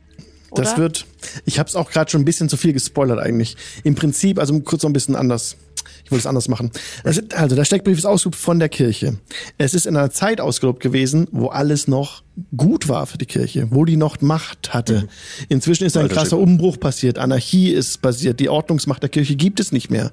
Oder? 0.52 0.64
Das 0.64 0.78
wird, 0.78 1.06
ich 1.46 1.60
habe 1.60 1.68
es 1.68 1.76
auch 1.76 1.90
gerade 1.90 2.10
schon 2.10 2.22
ein 2.22 2.26
bisschen 2.26 2.50
zu 2.50 2.58
viel 2.58 2.74
gespoilert 2.74 3.20
eigentlich. 3.20 3.58
Im 3.84 3.96
Prinzip, 3.96 4.40
also 4.40 4.58
kurz 4.62 4.84
noch 4.84 4.90
ein 4.90 4.94
bisschen 4.94 5.16
anders. 5.16 5.58
Ich 6.04 6.12
wollte 6.12 6.22
es 6.22 6.28
anders 6.28 6.48
machen. 6.48 6.72
Also, 7.04 7.22
also 7.36 7.56
der 7.56 7.66
Steckbrief 7.66 7.98
ist 7.98 8.06
ausgelobt 8.06 8.36
von 8.36 8.60
der 8.60 8.70
Kirche. 8.70 9.18
Es 9.58 9.74
ist 9.74 9.88
in 9.88 9.98
einer 9.98 10.12
Zeit 10.12 10.40
ausgelobt 10.40 10.80
gewesen, 10.80 11.28
wo 11.32 11.48
alles 11.48 11.88
noch 11.88 12.24
gut 12.56 12.88
war 12.88 13.08
für 13.08 13.18
die 13.18 13.26
Kirche, 13.26 13.68
wo 13.72 13.86
die 13.86 13.98
noch 13.98 14.22
Macht 14.22 14.74
hatte. 14.74 15.08
Inzwischen 15.50 15.86
ist 15.86 15.98
ein 15.98 16.04
Alter 16.04 16.16
krasser. 16.16 16.38
Umbruch 16.38 16.80
passiert, 16.80 17.18
Anarchie 17.18 17.72
ist 17.72 18.04
passiert, 18.04 18.40
die 18.40 18.50
Ordnungsmacht 18.50 19.02
der 19.02 19.10
Kirche 19.10 19.36
gibt 19.36 19.60
es 19.60 19.72
nicht 19.72 19.90
mehr. 19.90 20.12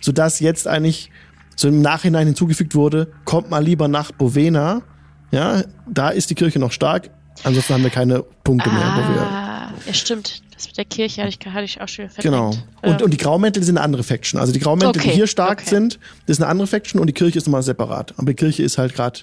Sodass 0.00 0.40
jetzt 0.40 0.66
eigentlich 0.66 1.10
so 1.56 1.68
im 1.68 1.82
Nachhinein 1.82 2.26
hinzugefügt 2.26 2.74
wurde, 2.74 3.12
kommt 3.24 3.50
mal 3.50 3.62
lieber 3.62 3.86
nach 3.86 4.12
Bovena. 4.12 4.82
Ja, 5.34 5.62
da 5.88 6.08
ist 6.10 6.30
die 6.30 6.34
Kirche 6.34 6.58
noch 6.58 6.72
stark. 6.72 7.10
Ansonsten 7.42 7.74
haben 7.74 7.82
wir 7.82 7.90
keine 7.90 8.22
Punkte 8.22 8.70
mehr, 8.70 8.80
wo 8.96 9.14
wir 9.14 9.20
Ah, 9.22 9.72
ja, 9.86 9.92
stimmt. 9.92 10.42
Das 10.54 10.68
mit 10.68 10.76
der 10.78 10.84
Kirche 10.84 11.22
hatte 11.22 11.36
ich, 11.40 11.46
hatte 11.52 11.64
ich 11.64 11.80
auch 11.80 11.88
schon 11.88 12.08
Genau. 12.20 12.52
verdrängt. 12.52 12.68
Und, 12.82 13.00
Ähm, 13.00 13.04
und 13.06 13.10
die 13.12 13.16
Graumäntel 13.16 13.62
sind 13.64 13.76
eine 13.76 13.84
andere 13.84 14.04
Faction. 14.04 14.38
Also 14.40 14.52
die 14.52 14.60
Graumäntel, 14.60 14.92
die 15.02 15.08
Okay, 15.08 15.16
hier 15.16 15.26
stark 15.26 15.60
okay. 15.60 15.68
sind, 15.70 15.98
das 16.26 16.36
ist 16.38 16.42
eine 16.42 16.48
andere 16.50 16.68
Faction 16.68 17.00
und 17.00 17.08
die 17.08 17.12
Kirche 17.12 17.38
ist 17.38 17.46
nochmal 17.46 17.64
separat. 17.64 18.14
Aber 18.16 18.26
die 18.26 18.34
Kirche 18.34 18.62
ist 18.62 18.78
halt 18.78 18.94
gerade 18.94 19.20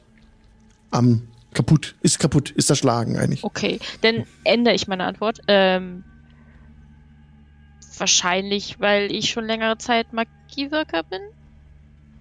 am 0.91 1.27
kaputt, 1.53 1.95
ist 2.01 2.19
kaputt, 2.19 2.51
ist 2.51 2.67
zerschlagen 2.67 3.17
eigentlich. 3.17 3.43
Okay, 3.45 3.79
dann 4.01 4.25
ändere 4.43 4.75
ich 4.75 4.87
meine 4.89 5.05
Antwort. 5.05 5.39
Ähm, 5.47 6.03
wahrscheinlich, 7.97 8.79
weil 8.79 9.11
ich 9.11 9.29
schon 9.29 9.45
längere 9.45 9.77
Zeit 9.77 10.07
Magiewirker 10.13 11.03
bin 11.03 11.21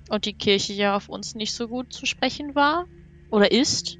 und 0.09 0.25
die 0.25 0.35
Kirche 0.35 0.73
ja 0.73 0.97
auf 0.97 1.09
uns 1.09 1.35
nicht 1.35 1.53
so 1.55 1.69
gut 1.69 1.93
zu 1.93 2.07
sprechen 2.07 2.55
war 2.55 2.87
oder 3.31 3.51
ist. 3.51 3.99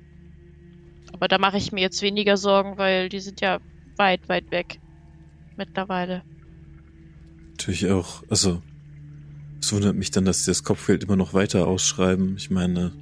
Aber 1.13 1.29
da 1.29 1.39
mache 1.39 1.57
ich 1.57 1.73
mir 1.73 1.81
jetzt 1.81 2.03
weniger 2.03 2.37
Sorgen, 2.37 2.79
weil 2.79 3.09
die 3.09 3.21
sind 3.21 3.41
ja 3.41 3.61
weit, 3.97 4.29
weit 4.29 4.51
weg 4.51 4.81
mittlerweile. 5.57 6.23
Natürlich 7.51 7.91
auch. 7.91 8.23
Also, 8.31 8.63
es 9.61 9.73
wundert 9.73 9.97
mich 9.97 10.11
dann, 10.11 10.25
dass 10.25 10.45
sie 10.45 10.51
das 10.51 10.65
Kopfgeld 10.65 11.05
immer 11.05 11.17
noch 11.17 11.35
weiter 11.35 11.67
ausschreiben. 11.67 12.37
Ich 12.37 12.51
meine, 12.51 12.93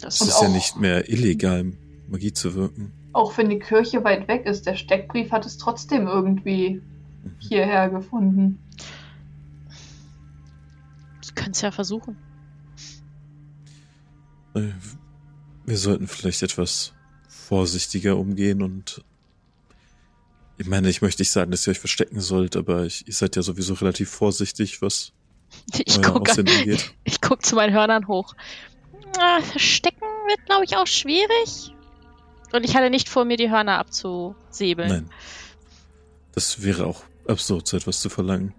Das 0.00 0.20
es 0.20 0.28
ist 0.28 0.42
ja 0.42 0.48
nicht 0.48 0.76
mehr 0.78 1.08
illegal, 1.08 1.72
Magie 2.08 2.32
zu 2.32 2.54
wirken. 2.54 2.92
Auch 3.14 3.38
wenn 3.38 3.48
die 3.48 3.58
Kirche 3.58 4.04
weit 4.04 4.28
weg 4.28 4.44
ist, 4.44 4.66
der 4.66 4.76
Steckbrief 4.76 5.32
hat 5.32 5.46
es 5.46 5.56
trotzdem 5.56 6.06
irgendwie 6.06 6.82
hierher 7.38 7.88
gefunden. 7.88 8.58
Sie 11.22 11.32
können 11.32 11.52
es 11.52 11.62
ja 11.62 11.70
versuchen. 11.70 12.16
Wir 15.68 15.76
sollten 15.76 16.08
vielleicht 16.08 16.42
etwas 16.42 16.94
vorsichtiger 17.28 18.16
umgehen 18.16 18.62
und 18.62 19.04
ich 20.56 20.66
meine, 20.66 20.88
ich 20.88 21.02
möchte 21.02 21.20
nicht 21.20 21.30
sagen, 21.30 21.50
dass 21.50 21.66
ihr 21.66 21.72
euch 21.72 21.78
verstecken 21.78 22.20
sollt, 22.20 22.56
aber 22.56 22.86
ich, 22.86 23.06
ihr 23.06 23.12
seid 23.12 23.36
ja 23.36 23.42
sowieso 23.42 23.74
relativ 23.74 24.08
vorsichtig, 24.08 24.80
was 24.80 25.12
Ich 25.84 25.98
euer 25.98 26.14
gucke 26.14 26.30
Aussehen 26.30 26.48
angeht. 26.48 26.94
ich 27.04 27.20
guck 27.20 27.44
zu 27.44 27.54
meinen 27.54 27.74
Hörnern 27.74 28.08
hoch. 28.08 28.34
Ah, 29.18 29.42
verstecken 29.42 30.06
wird, 30.26 30.46
glaube 30.46 30.64
ich, 30.64 30.74
auch 30.74 30.86
schwierig. 30.86 31.74
Und 32.52 32.64
ich 32.64 32.74
hatte 32.74 32.88
nicht 32.88 33.10
vor, 33.10 33.26
mir 33.26 33.36
die 33.36 33.50
Hörner 33.50 33.78
abzusäbeln. 33.78 34.88
Nein. 34.88 35.10
Das 36.32 36.62
wäre 36.62 36.86
auch 36.86 37.02
absurd, 37.26 37.68
so 37.68 37.76
etwas 37.76 38.00
zu 38.00 38.08
verlangen. 38.08 38.54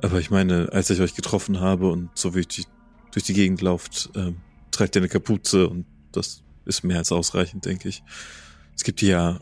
Aber 0.00 0.20
ich 0.20 0.30
meine, 0.30 0.68
als 0.70 0.90
ich 0.90 1.00
euch 1.00 1.16
getroffen 1.16 1.58
habe 1.58 1.90
und 1.90 2.10
so 2.14 2.36
wie 2.36 2.44
ich 2.48 2.66
durch 3.10 3.24
die 3.24 3.34
Gegend 3.34 3.62
lauft, 3.62 4.10
ähm, 4.14 4.36
tragt 4.70 4.94
ihr 4.94 5.00
eine 5.00 5.08
Kapuze 5.08 5.68
und 5.68 5.86
das 6.16 6.42
ist 6.64 6.82
mehr 6.84 6.98
als 6.98 7.12
ausreichend, 7.12 7.64
denke 7.64 7.88
ich. 7.88 8.02
Es 8.74 8.82
gibt 8.84 9.00
ja 9.02 9.38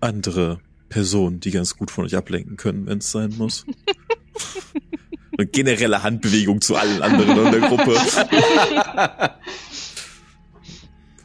andere 0.00 0.60
Personen, 0.88 1.40
die 1.40 1.50
ganz 1.50 1.76
gut 1.76 1.90
von 1.90 2.04
euch 2.04 2.16
ablenken 2.16 2.56
können, 2.56 2.86
wenn 2.86 2.98
es 2.98 3.10
sein 3.10 3.34
muss. 3.38 3.64
Eine 5.38 5.46
generelle 5.46 6.02
Handbewegung 6.02 6.60
zu 6.60 6.76
allen 6.76 7.02
anderen 7.02 7.46
in 7.46 7.52
der 7.52 7.60
Gruppe. 7.68 7.96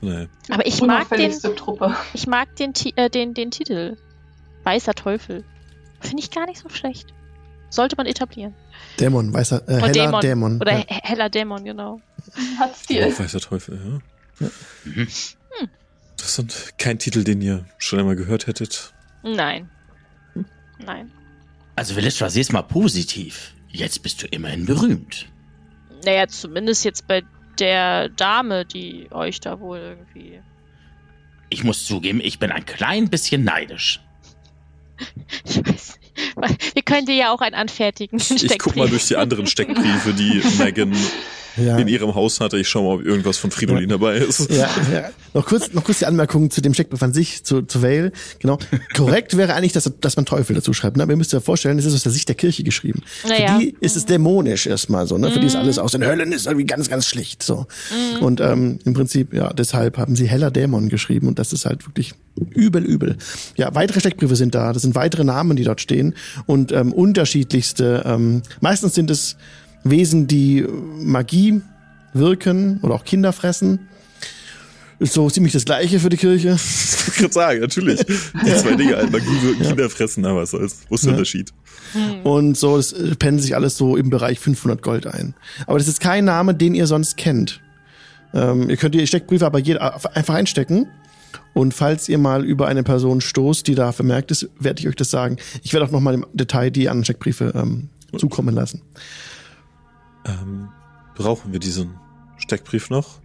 Naja. 0.01 0.27
Aber 0.49 0.65
ich 0.67 0.81
mag 0.81 1.09
den, 1.09 1.31
Truppe. 1.55 1.95
ich 2.13 2.27
mag 2.27 2.55
den, 2.57 2.73
äh, 2.95 3.09
den, 3.09 3.33
den 3.33 3.49
Titel. 3.51 3.97
Weißer 4.63 4.93
Teufel. 4.93 5.43
Finde 5.99 6.21
ich 6.21 6.31
gar 6.31 6.45
nicht 6.45 6.59
so 6.59 6.69
schlecht. 6.69 7.07
Sollte 7.69 7.95
man 7.95 8.05
etablieren. 8.05 8.53
Dämon, 8.99 9.33
weißer, 9.33 9.67
äh, 9.67 9.79
Oh, 9.81 9.87
heller 9.87 10.19
Dämon. 10.19 10.61
Oder 10.61 10.73
ja. 10.73 10.77
he- 10.87 10.99
heller 11.03 11.29
Dämon, 11.29 11.63
genau. 11.65 12.01
Hat 12.59 12.75
Stil. 12.75 13.07
Oh, 13.15 13.19
weißer 13.19 13.39
Teufel, 13.39 13.79
ja. 13.83 13.99
Mhm. 14.39 15.07
Das 16.17 16.39
ist 16.39 16.77
kein 16.77 16.99
Titel, 16.99 17.23
den 17.23 17.41
ihr 17.41 17.65
schon 17.77 17.99
einmal 17.99 18.15
gehört 18.15 18.47
hättet. 18.47 18.93
Nein. 19.23 19.69
Nein. 20.79 21.11
Also 21.75 21.95
Velistra, 21.95 22.29
sieh's 22.29 22.51
mal 22.51 22.61
positiv. 22.61 23.53
Jetzt 23.69 24.01
bist 24.03 24.23
du 24.23 24.27
immerhin 24.27 24.65
berühmt. 24.65 25.27
Naja, 26.03 26.27
zumindest 26.27 26.85
jetzt 26.85 27.07
bei 27.07 27.23
der 27.59 28.09
Dame, 28.09 28.65
die 28.65 29.07
euch 29.11 29.39
da 29.39 29.59
wohl 29.59 29.79
irgendwie. 29.79 30.39
Ich 31.49 31.63
muss 31.63 31.85
zugeben, 31.85 32.21
ich 32.21 32.39
bin 32.39 32.51
ein 32.51 32.65
klein 32.65 33.09
bisschen 33.09 33.43
neidisch. 33.43 34.01
Ich 35.43 35.57
weiß 35.57 36.51
nicht. 36.51 36.75
Wir 36.75 36.81
können 36.81 37.05
dir 37.05 37.15
ja 37.15 37.31
auch 37.31 37.41
einen 37.41 37.55
anfertigen. 37.55 38.19
Ich 38.19 38.57
guck 38.57 38.75
mal 38.75 38.89
durch 38.89 39.07
die 39.07 39.17
anderen 39.17 39.47
Steckbriefe, 39.47 40.13
die 40.13 40.41
Megan 40.57 40.93
Ja. 41.57 41.77
in 41.77 41.87
ihrem 41.87 42.15
Haus 42.15 42.39
hatte. 42.39 42.57
Ich 42.57 42.67
schau 42.67 42.83
mal, 42.83 42.95
ob 42.99 43.05
irgendwas 43.05 43.37
von 43.37 43.51
Fridolin 43.51 43.89
dabei 43.89 44.17
ist. 44.17 44.49
Ja, 44.51 44.69
ja. 44.91 45.09
Noch 45.33 45.45
kurz, 45.45 45.73
noch 45.73 45.83
kurz 45.83 45.99
die 45.99 46.05
Anmerkung 46.05 46.49
zu 46.49 46.61
dem 46.61 46.73
Steckbrief 46.73 47.01
an 47.03 47.13
sich, 47.13 47.43
zu, 47.43 47.61
zu 47.61 47.81
Vale. 47.81 48.11
Genau. 48.39 48.57
Korrekt 48.95 49.35
wäre 49.37 49.53
eigentlich, 49.53 49.73
dass, 49.73 49.91
dass 49.99 50.15
man 50.15 50.25
Teufel 50.25 50.55
dazu 50.55 50.73
schreibt. 50.73 50.97
Ne? 50.97 51.03
Aber 51.03 51.13
ihr 51.13 51.17
müsst 51.17 51.33
euch 51.33 51.43
vorstellen, 51.43 51.77
es 51.77 51.85
ist 51.85 51.93
aus 51.93 52.03
der 52.03 52.11
Sicht 52.11 52.27
der 52.27 52.35
Kirche 52.35 52.63
geschrieben. 52.63 53.01
Naja. 53.27 53.55
Für 53.55 53.59
die 53.59 53.75
ist 53.79 53.95
es 53.95 54.05
dämonisch 54.05 54.67
erstmal 54.67 55.07
so. 55.07 55.17
Ne? 55.17 55.31
Für 55.31 55.39
die 55.39 55.47
ist 55.47 55.55
alles 55.55 55.77
aus 55.77 55.91
den 55.91 56.05
Höllen 56.05 56.31
ist 56.31 56.47
irgendwie 56.47 56.65
ganz, 56.65 56.89
ganz 56.89 57.05
schlicht. 57.05 57.43
So. 57.43 57.67
Und 58.21 58.41
ähm, 58.41 58.79
im 58.85 58.93
Prinzip, 58.93 59.33
ja, 59.33 59.51
deshalb 59.53 59.97
haben 59.97 60.15
sie 60.15 60.27
heller 60.27 60.51
Dämon 60.51 60.89
geschrieben 60.89 61.27
und 61.27 61.39
das 61.39 61.53
ist 61.53 61.65
halt 61.65 61.85
wirklich 61.87 62.13
übel, 62.53 62.83
übel. 62.83 63.17
Ja, 63.55 63.73
weitere 63.75 63.99
Steckbriefe 63.99 64.35
sind 64.35 64.55
da. 64.55 64.73
Das 64.73 64.81
sind 64.81 64.95
weitere 64.95 65.23
Namen, 65.23 65.55
die 65.55 65.63
dort 65.63 65.81
stehen 65.81 66.15
und 66.45 66.71
ähm, 66.71 66.91
unterschiedlichste. 66.93 68.03
Ähm, 68.05 68.41
meistens 68.61 68.95
sind 68.95 69.09
es 69.09 69.37
Wesen, 69.85 70.27
die 70.27 70.65
Magie 70.99 71.61
wirken 72.13 72.79
oder 72.81 72.95
auch 72.95 73.05
Kinder 73.05 73.31
fressen. 73.31 73.87
Ist 74.97 75.13
so 75.13 75.29
ziemlich 75.29 75.51
das 75.53 75.65
Gleiche 75.65 75.99
für 75.99 76.09
die 76.09 76.17
Kirche. 76.17 76.57
Ich 77.07 77.21
wollte 77.21 77.21
gerade 77.21 77.33
sagen, 77.33 77.61
natürlich. 77.61 78.03
Die 78.03 78.55
zwei 78.55 78.75
Dinge, 78.75 78.97
halt, 78.97 79.11
Magie 79.11 79.41
wirken, 79.43 79.61
Kinder 79.63 79.89
fressen, 79.91 80.25
aber 80.25 80.41
was 80.41 80.49
soll's. 80.51 80.79
Wo 80.89 80.95
ist 80.95 81.03
der 81.05 81.11
Ja. 81.11 81.17
Unterschied? 81.17 81.53
Und 82.23 82.57
so, 82.57 82.77
das 82.77 82.93
äh, 82.93 83.15
pendelt 83.15 83.43
sich 83.43 83.55
alles 83.55 83.77
so 83.77 83.95
im 83.95 84.09
Bereich 84.09 84.39
500 84.39 84.81
Gold 84.81 85.05
ein. 85.05 85.35
Aber 85.67 85.77
das 85.77 85.87
ist 85.87 85.99
kein 86.01 86.25
Name, 86.25 86.55
den 86.55 86.73
ihr 86.73 86.87
sonst 86.87 87.15
kennt. 87.15 87.61
Ähm, 88.33 88.69
ihr 88.71 88.75
könnt 88.77 88.95
die 88.95 89.05
Steckbriefe 89.05 89.45
aber 89.45 89.59
jeder 89.59 89.93
einfach 90.15 90.33
einstecken. 90.33 90.87
Und 91.53 91.73
falls 91.75 92.09
ihr 92.09 92.17
mal 92.17 92.43
über 92.43 92.67
eine 92.67 92.83
Person 92.83 93.21
stoßt, 93.21 93.67
die 93.67 93.75
da 93.75 93.91
vermerkt 93.91 94.31
ist, 94.31 94.49
werde 94.59 94.81
ich 94.81 94.87
euch 94.89 94.95
das 94.95 95.11
sagen. 95.11 95.37
Ich 95.63 95.71
werde 95.73 95.85
auch 95.85 95.91
noch 95.91 96.01
mal 96.01 96.15
im 96.15 96.25
Detail 96.33 96.71
die 96.71 96.89
anderen 96.89 97.05
Steckbriefe 97.05 97.53
ähm, 97.55 97.89
zukommen 98.17 98.55
lassen. 98.55 98.81
Ähm, 100.25 100.69
brauchen 101.15 101.51
wir 101.53 101.59
diesen 101.59 101.99
Steckbrief 102.37 102.89
noch? 102.89 103.19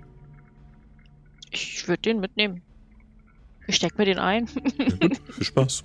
Ich 1.50 1.88
würde 1.88 2.02
den 2.02 2.20
mitnehmen. 2.20 2.62
Ich 3.66 3.76
steck 3.76 3.98
mir 3.98 4.04
den 4.04 4.18
ein. 4.18 4.48
Ja, 4.78 4.84
gut, 4.96 5.20
viel 5.32 5.44
Spaß. 5.44 5.84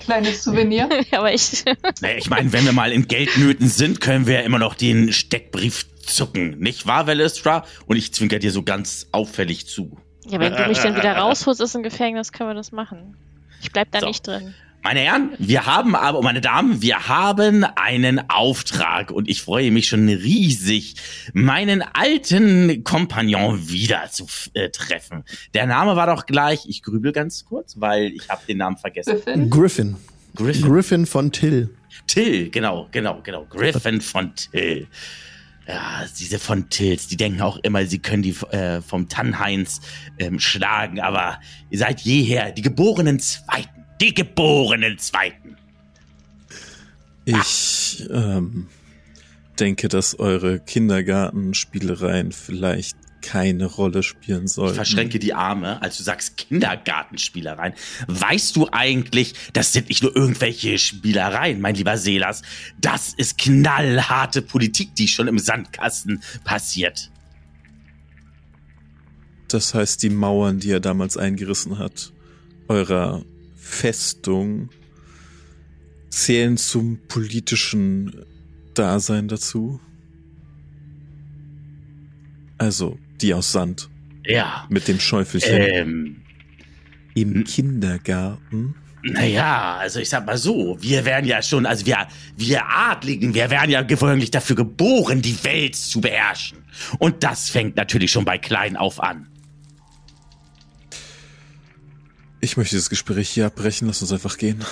Kleines 0.00 0.44
Souvenir. 0.44 0.88
Aber 1.12 1.32
ich. 1.32 1.64
Naja, 2.00 2.16
ich 2.16 2.30
meine, 2.30 2.52
wenn 2.52 2.64
wir 2.64 2.72
mal 2.72 2.92
in 2.92 3.08
Geldnöten 3.08 3.68
sind, 3.68 4.00
können 4.00 4.26
wir 4.26 4.34
ja 4.34 4.40
immer 4.40 4.58
noch 4.58 4.74
den 4.74 5.12
Steckbrief 5.12 5.86
zucken. 6.02 6.58
Nicht 6.58 6.86
wahr, 6.86 7.06
Velistra? 7.06 7.64
Und 7.86 7.96
ich 7.96 8.12
zwinker 8.14 8.38
dir 8.38 8.52
so 8.52 8.62
ganz 8.62 9.08
auffällig 9.12 9.66
zu. 9.66 9.98
Ja, 10.26 10.40
wenn 10.40 10.54
du 10.54 10.66
mich 10.68 10.78
dann 10.78 10.94
wieder 10.96 11.16
rausholst 11.16 11.60
aus 11.62 11.72
dem 11.72 11.82
Gefängnis, 11.82 12.32
können 12.32 12.50
wir 12.50 12.54
das 12.54 12.70
machen. 12.72 13.16
Ich 13.60 13.72
bleib 13.72 13.90
da 13.92 14.00
So. 14.00 14.06
nicht 14.06 14.26
drin. 14.26 14.54
Meine 14.82 15.00
Herren, 15.00 15.30
wir 15.38 15.66
haben 15.66 15.94
aber, 15.94 16.22
meine 16.22 16.40
Damen, 16.40 16.80
wir 16.80 17.08
haben 17.08 17.64
einen 17.64 18.30
Auftrag 18.30 19.10
und 19.10 19.28
ich 19.28 19.42
freue 19.42 19.70
mich 19.70 19.88
schon 19.88 20.08
riesig, 20.08 20.94
meinen 21.32 21.82
alten 21.82 22.84
Kompagnon 22.84 23.68
wieder 23.68 24.08
zu 24.10 24.26
äh, 24.54 24.70
treffen. 24.70 25.24
Der 25.52 25.66
Name 25.66 25.96
war 25.96 26.06
doch 26.06 26.26
gleich, 26.26 26.64
ich 26.66 26.82
grübel 26.82 27.12
ganz 27.12 27.44
kurz, 27.44 27.80
weil 27.80 28.12
ich 28.12 28.28
habe 28.28 28.42
den 28.46 28.58
Namen 28.58 28.76
vergessen. 28.76 29.16
Griffin. 29.16 29.50
Griffin. 29.50 29.96
Griffin. 30.36 30.62
Griffin 30.62 31.06
von 31.06 31.32
Till. 31.32 31.70
Till, 32.06 32.50
genau, 32.50 32.88
genau, 32.92 33.20
genau. 33.22 33.44
Griffin 33.44 34.00
von 34.00 34.32
Till. 34.34 34.86
Ja, 35.66 36.06
diese 36.18 36.38
von 36.38 36.70
Tills, 36.70 37.08
die 37.08 37.16
denken 37.16 37.42
auch 37.42 37.58
immer, 37.58 37.84
sie 37.84 37.98
können 37.98 38.22
die 38.22 38.34
äh, 38.52 38.80
vom 38.80 39.08
Tannheinz 39.08 39.82
ähm, 40.18 40.38
schlagen, 40.38 40.98
aber 41.00 41.40
ihr 41.68 41.78
seid 41.78 42.00
jeher 42.00 42.52
die 42.52 42.62
geborenen 42.62 43.20
Zweiten. 43.20 43.77
Die 44.00 44.14
geborenen 44.14 44.98
Zweiten. 44.98 45.56
Ich 47.24 48.06
ähm, 48.10 48.68
denke, 49.58 49.88
dass 49.88 50.18
eure 50.18 50.60
Kindergartenspielereien 50.60 52.32
vielleicht 52.32 52.96
keine 53.20 53.66
Rolle 53.66 54.02
spielen 54.02 54.44
Ich 54.44 54.52
sollten. 54.52 54.76
verschränke 54.76 55.18
die 55.18 55.34
Arme, 55.34 55.82
als 55.82 55.98
du 55.98 56.04
sagst 56.04 56.36
Kindergartenspielereien. 56.36 57.74
Weißt 58.06 58.56
du 58.56 58.68
eigentlich, 58.70 59.34
das 59.52 59.72
sind 59.72 59.88
nicht 59.88 60.02
nur 60.02 60.14
irgendwelche 60.16 60.78
Spielereien, 60.78 61.60
mein 61.60 61.74
lieber 61.74 61.98
Selas. 61.98 62.42
Das 62.80 63.12
ist 63.14 63.36
knallharte 63.38 64.40
Politik, 64.40 64.94
die 64.94 65.08
schon 65.08 65.28
im 65.28 65.38
Sandkasten 65.38 66.22
passiert. 66.44 67.10
Das 69.48 69.74
heißt, 69.74 70.02
die 70.02 70.10
Mauern, 70.10 70.60
die 70.60 70.70
er 70.70 70.80
damals 70.80 71.16
eingerissen 71.16 71.78
hat, 71.78 72.12
eurer 72.68 73.24
Festung, 73.68 74.70
zählen 76.10 76.56
zum 76.56 76.98
politischen 77.06 78.24
Dasein 78.74 79.28
dazu? 79.28 79.80
Also, 82.56 82.98
die 83.20 83.34
aus 83.34 83.52
Sand 83.52 83.88
Ja. 84.24 84.66
mit 84.68 84.88
dem 84.88 84.98
Schäufelchen 84.98 85.62
Ähm, 85.62 86.16
im 87.14 87.44
Kindergarten. 87.44 88.74
Naja, 89.04 89.76
also 89.76 90.00
ich 90.00 90.08
sag 90.08 90.26
mal 90.26 90.36
so, 90.36 90.76
wir 90.80 91.04
wären 91.04 91.24
ja 91.24 91.40
schon, 91.40 91.66
also 91.66 91.86
wir, 91.86 92.08
wir 92.36 92.62
Adligen, 92.68 93.32
wir 93.32 93.48
wären 93.48 93.70
ja 93.70 93.82
gewöhnlich 93.82 94.30
dafür 94.32 94.56
geboren, 94.56 95.22
die 95.22 95.42
Welt 95.44 95.76
zu 95.76 96.00
beherrschen. 96.00 96.58
Und 96.98 97.22
das 97.22 97.48
fängt 97.48 97.76
natürlich 97.76 98.10
schon 98.10 98.24
bei 98.24 98.38
klein 98.38 98.76
auf 98.76 99.00
an. 99.00 99.28
Ich 102.40 102.56
möchte 102.56 102.76
das 102.76 102.88
Gespräch 102.88 103.30
hier 103.30 103.46
abbrechen, 103.46 103.88
lass 103.88 104.00
uns 104.02 104.12
einfach 104.12 104.36
gehen. 104.38 104.64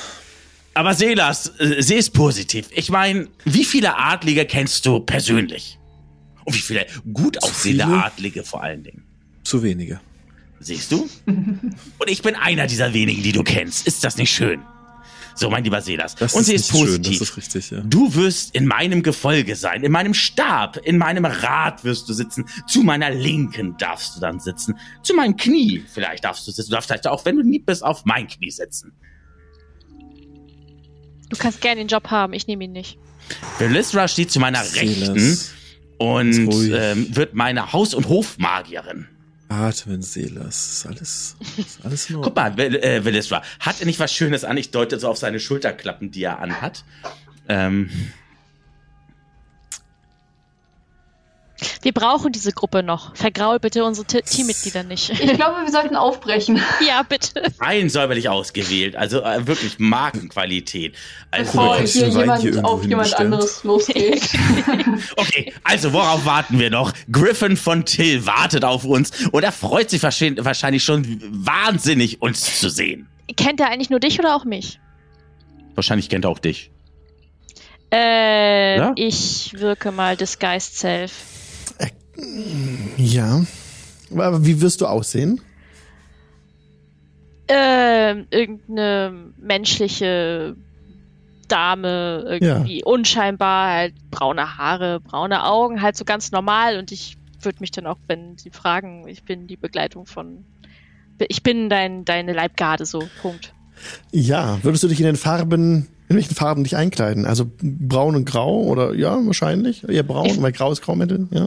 Aber 0.75 0.95
Selas, 0.95 1.53
äh, 1.59 1.83
seh 1.83 1.97
es 1.97 2.11
positiv. 2.11 2.69
Ich 2.71 2.91
meine, 2.91 3.29
wie 3.45 3.65
viele 3.65 3.97
Adlige 3.97 4.45
kennst 4.45 4.85
du 4.87 5.01
persönlich? 5.01 5.79
Und 6.45 6.55
wie 6.55 6.61
viele 6.61 6.87
gut 7.13 7.43
aussehende 7.43 7.85
viele? 7.85 8.05
Adlige 8.05 8.45
vor 8.45 8.63
allen 8.63 8.83
Dingen? 8.83 9.03
Zu 9.43 9.63
wenige. 9.63 10.01
Siehst 10.61 10.93
du? 10.93 11.09
Und 11.27 12.09
ich 12.09 12.23
bin 12.23 12.35
einer 12.35 12.67
dieser 12.67 12.93
wenigen, 12.93 13.23
die 13.23 13.33
du 13.33 13.43
kennst. 13.43 13.87
Ist 13.87 14.05
das 14.05 14.17
nicht 14.17 14.31
schön? 14.31 14.61
So, 15.39 15.51
mein 15.51 15.63
lieber 15.65 15.83
Selas. 15.83 16.15
Das 16.15 16.33
Und 16.33 16.41
ist 16.41 16.47
sie 16.47 16.55
ist 16.55 16.71
schön, 16.71 16.81
positiv. 16.81 17.19
das 17.19 17.29
ist 17.29 17.37
richtig, 17.37 17.71
ja. 17.71 17.81
Du 17.83 18.15
wirst 18.15 18.55
in 18.55 18.67
meinem 18.67 19.03
Gefolge 19.03 19.55
sein, 19.55 19.85
in 19.85 19.93
meinem 19.93 20.15
Stab, 20.15 20.79
in 20.79 20.97
meinem 20.97 21.27
Rad 21.27 21.85
wirst 21.85 22.09
du 22.09 22.15
sitzen. 22.15 22.47
Zu 22.67 22.83
meiner 22.83 23.11
Linken 23.11 23.77
darfst 23.77 24.17
du 24.17 24.21
dann 24.21 24.41
sitzen. 24.41 24.79
Zu 25.03 25.13
meinem 25.15 25.37
Knie 25.37 25.85
vielleicht 25.93 26.25
darfst 26.25 26.47
du 26.47 26.53
sitzen. 26.53 26.71
Du 26.71 26.77
darfst 26.77 26.89
vielleicht 26.89 27.07
auch, 27.07 27.25
wenn 27.27 27.37
du 27.37 27.43
lieb 27.43 27.67
bist, 27.67 27.85
auf 27.85 28.07
mein 28.07 28.27
Knie 28.29 28.51
sitzen. 28.51 28.93
Du 31.29 31.37
kannst 31.37 31.61
gerne 31.61 31.83
den 31.83 31.89
Job 31.89 32.11
haben, 32.11 32.33
ich 32.33 32.47
nehme 32.47 32.65
ihn 32.65 32.73
nicht. 32.73 32.99
Velisra 33.59 34.09
steht 34.09 34.31
zu 34.31 34.41
meiner 34.41 34.63
Rechten 34.75 35.39
und 35.99 36.49
ähm, 36.73 37.15
wird 37.15 37.35
meine 37.35 37.73
Haus- 37.73 37.93
und 37.95 38.09
Hofmagierin. 38.09 39.09
Atmen, 39.49 40.03
Selas. 40.03 40.67
Ist 40.73 40.87
alles, 40.87 41.37
ist 41.57 41.85
alles 41.85 42.11
in 42.11 42.21
Guck 42.21 42.35
mal, 42.35 42.59
äh, 42.59 43.05
Velisra, 43.05 43.43
hat 43.61 43.81
er 43.81 43.87
nicht 43.87 44.01
was 44.01 44.13
Schönes 44.13 44.45
an? 44.45 44.57
Ich 44.57 44.71
deute 44.71 44.99
so 44.99 45.09
auf 45.09 45.19
seine 45.19 45.41
Schulterklappen, 45.41 46.11
die 46.11 46.25
er 46.25 46.41
anhat. 46.41 46.85
Ähm, 47.49 47.91
Wir 51.83 51.93
brauchen 51.93 52.33
diese 52.33 52.53
Gruppe 52.53 52.83
noch. 52.83 53.17
Vergraul 53.17 53.59
bitte 53.59 53.85
unsere 53.85 54.07
T 54.07 54.21
Teammitglieder 54.21 54.83
nicht. 54.83 55.09
Ich 55.11 55.33
glaube, 55.35 55.63
wir 55.65 55.71
sollten 55.73 55.97
aufbrechen. 55.97 56.61
ja, 56.87 57.03
bitte. 57.03 57.43
rein 57.61 57.89
säuberlich 57.89 58.29
ausgewählt, 58.29 58.95
also 58.97 59.23
äh, 59.23 59.47
wirklich 59.47 59.79
Markenqualität. 59.79 60.95
Also, 61.31 61.53
Bevor 61.53 61.79
hier 61.79 62.09
jemand 62.09 62.43
hier 62.43 62.65
auf 62.65 62.83
jemand 62.85 63.07
hinstellen? 63.09 63.33
anderes 63.33 63.65
losgeht. 63.65 64.29
Okay, 65.17 65.53
also 65.65 65.93
worauf 65.93 66.25
warten 66.27 66.59
wir 66.59 66.71
noch? 66.71 66.93
Griffin 67.11 67.57
von 67.57 67.85
Till 67.85 68.27
wartet 68.27 68.65
auf 68.65 68.85
uns 68.85 69.11
und 69.29 69.43
er 69.43 69.53
freut 69.53 69.91
sich 69.91 70.03
wahrscheinlich 70.03 70.45
wahrscheinlich 70.45 70.85
schon 70.85 71.21
wahnsinnig, 71.23 72.21
uns 72.23 72.61
zu 72.61 72.69
sehen. 72.69 73.09
Kennt 73.37 73.61
er 73.61 73.69
eigentlich 73.71 73.91
nur 73.91 74.01
dich 74.01 74.19
oder 74.19 74.35
auch 74.37 74.45
mich? 74.45 74.79
Wahrscheinlich 75.75 76.09
kennt 76.09 76.25
er 76.25 76.31
auch 76.31 76.39
dich. 76.39 76.71
Äh, 77.93 78.77
Ja? 78.79 78.93
ich 78.97 79.55
wirke 79.59 79.93
mal 79.93 80.17
Disguised 80.17 80.77
Self. 80.79 81.13
Ja. 82.97 83.43
Aber 84.15 84.45
wie 84.47 84.61
wirst 84.61 84.81
du 84.81 84.87
aussehen? 84.87 85.41
Ähm, 87.49 88.27
irgendeine 88.31 89.13
menschliche 89.39 90.57
Dame, 91.49 92.25
irgendwie 92.41 92.83
unscheinbar, 92.83 93.73
halt 93.73 93.95
braune 94.11 94.59
Haare, 94.59 94.99
braune 95.01 95.45
Augen, 95.45 95.81
halt 95.81 95.97
so 95.97 96.05
ganz 96.05 96.33
normal 96.33 96.77
und 96.79 96.91
ich 96.91 97.17
würde 97.41 97.59
mich 97.61 97.71
dann 97.71 97.87
auch, 97.87 97.99
wenn 98.09 98.37
sie 98.37 98.51
fragen, 98.51 99.07
ich 99.07 99.23
bin 99.23 99.47
die 99.47 99.57
Begleitung 99.57 100.07
von, 100.07 100.45
ich 101.29 101.45
bin 101.45 101.71
dein, 101.71 102.05
deine 102.05 102.33
Leibgarde, 102.33 102.85
so, 102.85 103.01
Punkt. 103.23 103.53
Ja. 104.11 104.59
Würdest 104.63 104.83
du 104.83 104.89
dich 104.89 104.99
in 104.99 105.07
den 105.07 105.17
Farben, 105.17 105.87
in 106.09 106.17
welchen 106.17 106.35
Farben 106.35 106.65
dich 106.65 106.75
einkleiden? 106.77 107.27
Also 107.27 107.49
braun 107.63 108.17
und 108.17 108.25
grau 108.25 108.63
oder 108.63 108.93
ja, 108.95 109.25
wahrscheinlich. 109.25 109.89
Eher 109.89 110.03
braun, 110.03 110.27
Ich- 110.27 110.43
weil 110.43 110.51
grau 110.51 110.73
ist 110.73 110.83
Graumittel, 110.83 111.29
ja. 111.31 111.47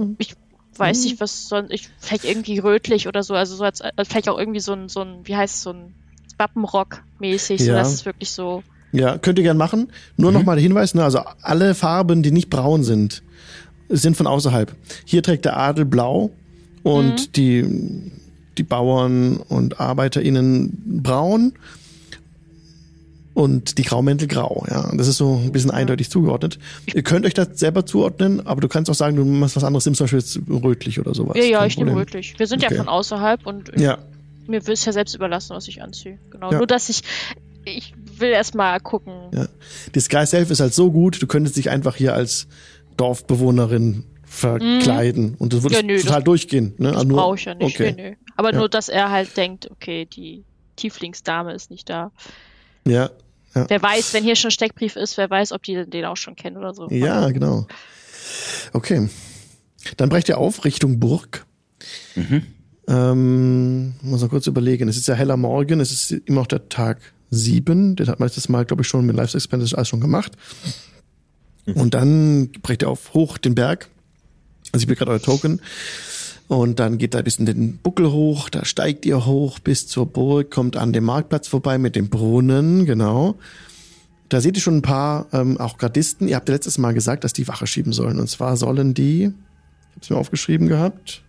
Weiß 0.79 1.03
nicht, 1.03 1.19
was 1.19 1.47
sonst, 1.47 1.71
ich, 1.71 1.89
vielleicht 1.99 2.23
irgendwie 2.23 2.59
rötlich 2.59 3.07
oder 3.07 3.21
so, 3.23 3.33
also 3.33 3.55
so 3.55 3.63
als, 3.63 3.81
als 3.81 4.07
vielleicht 4.07 4.29
auch 4.29 4.39
irgendwie 4.39 4.59
so 4.61 4.73
ein, 4.73 4.87
so 4.89 5.01
ein, 5.01 5.21
wie 5.25 5.35
heißt 5.35 5.55
es, 5.55 5.61
so 5.63 5.71
ein 5.71 5.93
Wappenrock 6.37 7.03
mäßig, 7.19 7.61
so 7.61 7.71
Ja. 7.71 7.77
dass 7.77 7.93
es 7.93 8.05
wirklich 8.05 8.31
so, 8.31 8.63
Ja, 8.91 9.17
könnt 9.17 9.37
ihr 9.37 9.43
gern 9.43 9.57
machen. 9.57 9.91
Nur 10.15 10.31
noch 10.31 10.43
mal 10.43 10.55
der 10.55 10.63
Hinweis, 10.63 10.95
ne, 10.95 11.03
also 11.03 11.19
alle 11.41 11.75
Farben, 11.75 12.23
die 12.23 12.31
nicht 12.31 12.49
braun 12.49 12.83
sind, 12.83 13.23
sind 13.89 14.15
von 14.15 14.25
außerhalb. 14.27 14.75
Hier 15.05 15.21
trägt 15.21 15.45
der 15.45 15.57
Adel 15.57 15.85
blau 15.85 16.31
und 16.81 17.27
Mhm. 17.27 17.31
die, 17.35 18.11
die 18.57 18.63
Bauern 18.63 19.37
und 19.37 19.79
ArbeiterInnen 19.79 21.01
braun 21.03 21.53
und 23.39 23.77
die 23.77 23.83
Graumäntel 23.83 24.27
grau. 24.27 24.65
Ja, 24.69 24.91
das 24.95 25.07
ist 25.07 25.17
so 25.17 25.35
ein 25.43 25.51
bisschen 25.51 25.71
eindeutig 25.71 26.09
zugeordnet. 26.09 26.59
Ihr 26.93 27.03
könnt 27.03 27.25
euch 27.25 27.33
das 27.33 27.49
selber 27.59 27.85
zuordnen, 27.85 28.45
aber 28.45 28.61
du 28.61 28.67
kannst 28.67 28.89
auch 28.91 28.95
sagen, 28.95 29.15
du 29.15 29.25
machst 29.25 29.55
was 29.55 29.63
anderes, 29.63 29.85
nimmst 29.85 29.97
zum 29.99 30.05
Beispiel 30.05 30.19
jetzt 30.19 30.39
rötlich 30.63 30.99
oder 30.99 31.13
sowas. 31.15 31.37
Ja, 31.37 31.43
ja, 31.43 31.59
Kein 31.59 31.67
ich 31.69 31.77
nehme 31.77 31.95
rötlich. 31.95 32.35
Wir 32.37 32.47
sind 32.47 32.63
Okay. 32.63 32.73
ja 32.75 32.79
von 32.83 32.89
außerhalb 32.89 33.45
und 33.45 33.71
Ja, 33.79 33.97
mir 34.47 34.57
ist 34.67 34.85
ja 34.85 34.91
selbst 34.91 35.15
überlassen, 35.15 35.55
was 35.55 35.67
ich 35.67 35.81
anziehe. 35.81 36.17
Genau. 36.31 36.51
Ja. 36.51 36.57
Nur, 36.57 36.67
dass 36.67 36.89
ich, 36.89 37.01
ich 37.65 37.93
will 38.17 38.29
erst 38.29 38.55
mal 38.55 38.79
gucken. 38.79 39.13
Ja. 39.33 39.47
Die 39.95 39.99
Sky 39.99 40.25
Self 40.25 40.49
ist 40.51 40.59
halt 40.59 40.73
so 40.73 40.91
gut, 40.91 41.21
du 41.21 41.27
könntest 41.27 41.55
dich 41.57 41.69
einfach 41.69 41.95
hier 41.95 42.13
als 42.13 42.47
Dorfbewohnerin 42.97 44.03
verkleiden 44.25 45.35
und 45.39 45.53
das 45.53 45.63
würde 45.63 45.75
Ja, 45.75 45.81
nö, 45.83 45.97
total 45.99 46.17
das- 46.17 46.23
durchgehen. 46.25 46.73
Ne? 46.77 46.91
Das 46.91 47.03
nur- 47.05 47.17
brauche 47.17 47.35
ich 47.35 47.45
ja 47.45 47.55
nicht. 47.55 47.75
Okay. 47.79 47.93
Nö. 47.97 48.13
Aber 48.35 48.51
Ja. 48.51 48.59
nur, 48.59 48.69
dass 48.69 48.89
er 48.89 49.09
halt 49.09 49.35
denkt, 49.37 49.69
okay, 49.71 50.05
die 50.05 50.43
Tieflingsdame 50.75 51.53
ist 51.53 51.71
nicht 51.71 51.89
da. 51.89 52.11
Ja, 52.85 53.09
Wer 53.53 53.81
weiß, 53.81 54.13
wenn 54.13 54.23
hier 54.23 54.35
schon 54.35 54.51
Steckbrief 54.51 54.95
ist, 54.95 55.17
wer 55.17 55.29
weiß, 55.29 55.51
ob 55.51 55.63
die 55.63 55.85
den 55.89 56.05
auch 56.05 56.17
schon 56.17 56.35
kennen 56.35 56.57
oder 56.57 56.73
so. 56.73 56.87
ja, 56.89 57.29
genau. 57.31 57.67
Okay. 58.73 59.09
Dann 59.97 60.09
brecht 60.09 60.29
ihr 60.29 60.37
auf 60.37 60.65
Richtung 60.65 60.99
Burg. 60.99 61.45
Mhm. 62.15 62.43
Ähm, 62.87 63.93
muss 64.01 64.21
noch 64.21 64.29
kurz 64.29 64.47
überlegen. 64.47 64.89
Es 64.89 64.97
ist 64.97 65.07
ja 65.07 65.15
heller 65.15 65.37
Morgen, 65.37 65.79
es 65.79 65.91
ist 65.91 66.11
immer 66.11 66.41
noch 66.41 66.47
der 66.47 66.69
Tag 66.69 66.99
sieben. 67.29 67.95
Den 67.95 68.07
hat 68.07 68.19
man 68.19 68.27
letztes 68.27 68.49
Mal, 68.49 68.65
glaube 68.65 68.81
ich, 68.81 68.87
schon 68.87 69.05
mit 69.05 69.15
Life 69.15 69.35
Expenses 69.35 69.73
alles 69.73 69.87
schon 69.87 70.01
gemacht. 70.01 70.33
Und 71.65 71.93
dann 71.93 72.51
brecht 72.63 72.81
ihr 72.81 72.89
auf 72.89 73.13
hoch 73.13 73.37
den 73.37 73.55
Berg. 73.55 73.89
Also 74.71 74.83
ich 74.83 74.87
bin 74.87 74.95
gerade 74.95 75.11
euer 75.11 75.21
Token. 75.21 75.61
Und 76.49 76.79
dann 76.79 76.97
geht 76.97 77.13
da 77.13 77.19
ein 77.19 77.23
bisschen 77.23 77.45
den 77.45 77.77
Buckel 77.77 78.11
hoch, 78.11 78.49
da 78.49 78.65
steigt 78.65 79.05
ihr 79.05 79.27
hoch 79.27 79.59
bis 79.59 79.87
zur 79.87 80.07
Burg, 80.07 80.49
kommt 80.49 80.77
an 80.77 80.91
dem 80.93 81.03
Marktplatz 81.03 81.47
vorbei 81.47 81.77
mit 81.77 81.95
dem 81.95 82.09
Brunnen, 82.09 82.87
genau. 82.87 83.35
Da 84.29 84.41
seht 84.41 84.57
ihr 84.57 84.61
schon 84.61 84.77
ein 84.77 84.81
paar 84.81 85.27
ähm, 85.31 85.59
auch 85.59 85.77
Gardisten. 85.77 86.27
Ihr 86.27 86.35
habt 86.35 86.49
ja 86.49 86.55
letztes 86.55 86.79
Mal 86.79 86.95
gesagt, 86.95 87.23
dass 87.23 87.33
die 87.33 87.47
Wache 87.47 87.67
schieben 87.67 87.93
sollen. 87.93 88.19
Und 88.19 88.31
zwar 88.31 88.57
sollen 88.57 88.95
die, 88.95 89.25
ich 89.25 89.25
habe 89.25 90.01
es 90.01 90.09
mir 90.09 90.17
aufgeschrieben 90.17 90.67
gehabt, 90.67 91.21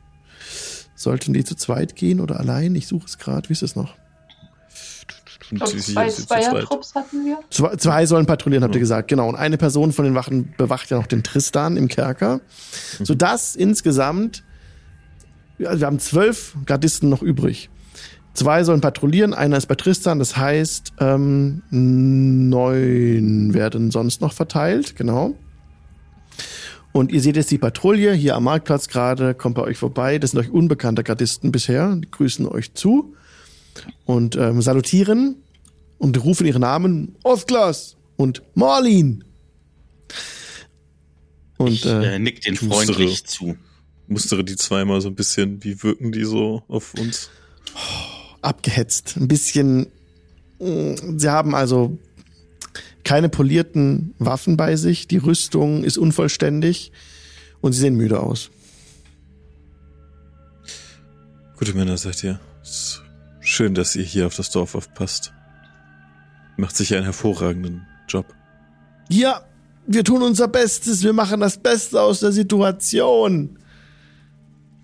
sollten 0.94 1.34
die 1.34 1.44
zu 1.44 1.54
zweit 1.54 1.96
gehen 1.96 2.20
oder 2.20 2.40
allein? 2.40 2.74
Ich 2.74 2.86
suche 2.86 3.04
es 3.04 3.18
gerade. 3.18 3.46
Wie 3.50 3.52
ist 3.52 3.62
es 3.62 3.76
noch? 3.76 3.94
Zwei 5.58 6.08
zweit. 6.08 6.12
Zweiertrupps 6.12 6.94
hatten 6.94 7.26
wir. 7.26 7.40
Zwei, 7.50 7.76
zwei 7.76 8.06
sollen 8.06 8.24
patrouillieren, 8.24 8.64
habt 8.64 8.74
ihr 8.74 8.80
gesagt. 8.80 9.08
Genau. 9.08 9.28
Und 9.28 9.34
eine 9.34 9.58
Person 9.58 9.92
von 9.92 10.06
den 10.06 10.14
Wachen 10.14 10.54
bewacht 10.56 10.88
ja 10.88 10.96
noch 10.96 11.06
den 11.06 11.22
Tristan 11.22 11.76
im 11.76 11.88
Kerker. 11.88 12.40
Sodass 13.02 13.54
insgesamt, 13.54 14.44
wir 15.60 15.86
haben 15.86 15.98
zwölf 15.98 16.56
Gardisten 16.66 17.08
noch 17.08 17.22
übrig. 17.22 17.70
Zwei 18.32 18.64
sollen 18.64 18.80
patrouillieren, 18.80 19.34
einer 19.34 19.56
ist 19.56 19.66
bei 19.66 19.74
Tristan, 19.74 20.18
das 20.18 20.36
heißt, 20.36 20.92
ähm, 21.00 21.62
neun 21.70 23.52
werden 23.52 23.90
sonst 23.90 24.20
noch 24.20 24.32
verteilt, 24.32 24.96
genau. 24.96 25.34
Und 26.92 27.12
ihr 27.12 27.20
seht 27.20 27.36
jetzt 27.36 27.50
die 27.50 27.58
Patrouille 27.58 28.12
hier 28.14 28.36
am 28.36 28.44
Marktplatz 28.44 28.88
gerade, 28.88 29.34
kommt 29.34 29.56
bei 29.56 29.62
euch 29.62 29.78
vorbei. 29.78 30.18
Das 30.18 30.30
sind 30.32 30.40
euch 30.40 30.50
unbekannte 30.50 31.04
Gardisten 31.04 31.52
bisher, 31.52 31.94
die 31.96 32.10
grüßen 32.10 32.46
euch 32.48 32.74
zu 32.74 33.14
und 34.06 34.36
ähm, 34.36 34.60
salutieren 34.60 35.36
und 35.98 36.22
rufen 36.24 36.46
ihre 36.46 36.58
Namen 36.58 37.16
Osglas 37.22 37.96
und 38.16 38.42
Marlin. 38.54 39.24
Und 41.58 41.72
ich 41.72 41.86
äh, 41.86 42.16
äh, 42.16 42.18
nick 42.18 42.40
den 42.40 42.56
freundlich 42.56 43.24
zu. 43.26 43.56
Mustere 44.10 44.44
die 44.44 44.56
zweimal 44.56 45.00
so 45.00 45.08
ein 45.08 45.14
bisschen, 45.14 45.62
wie 45.64 45.82
wirken 45.82 46.12
die 46.12 46.24
so 46.24 46.62
auf 46.68 46.92
uns? 46.94 47.30
abgehetzt. 48.42 49.16
Ein 49.16 49.28
bisschen. 49.28 49.86
mh, 50.58 51.18
Sie 51.18 51.28
haben 51.28 51.54
also 51.54 51.98
keine 53.04 53.28
polierten 53.28 54.14
Waffen 54.18 54.56
bei 54.56 54.76
sich. 54.76 55.06
Die 55.08 55.18
Rüstung 55.18 55.84
ist 55.84 55.96
unvollständig 55.98 56.92
und 57.60 57.72
sie 57.72 57.80
sehen 57.80 57.96
müde 57.96 58.20
aus. 58.20 58.50
Gute 61.58 61.74
Männer 61.74 61.96
seid 61.96 62.22
ihr. 62.24 62.40
Schön, 63.40 63.74
dass 63.74 63.94
ihr 63.96 64.04
hier 64.04 64.26
auf 64.26 64.34
das 64.36 64.50
Dorf 64.50 64.74
aufpasst. 64.74 65.32
Macht 66.56 66.76
sicher 66.76 66.96
einen 66.96 67.04
hervorragenden 67.04 67.86
Job. 68.08 68.26
Ja, 69.08 69.44
wir 69.86 70.04
tun 70.04 70.22
unser 70.22 70.48
Bestes. 70.48 71.02
Wir 71.02 71.12
machen 71.12 71.40
das 71.40 71.56
Beste 71.58 72.00
aus 72.00 72.20
der 72.20 72.32
Situation. 72.32 73.58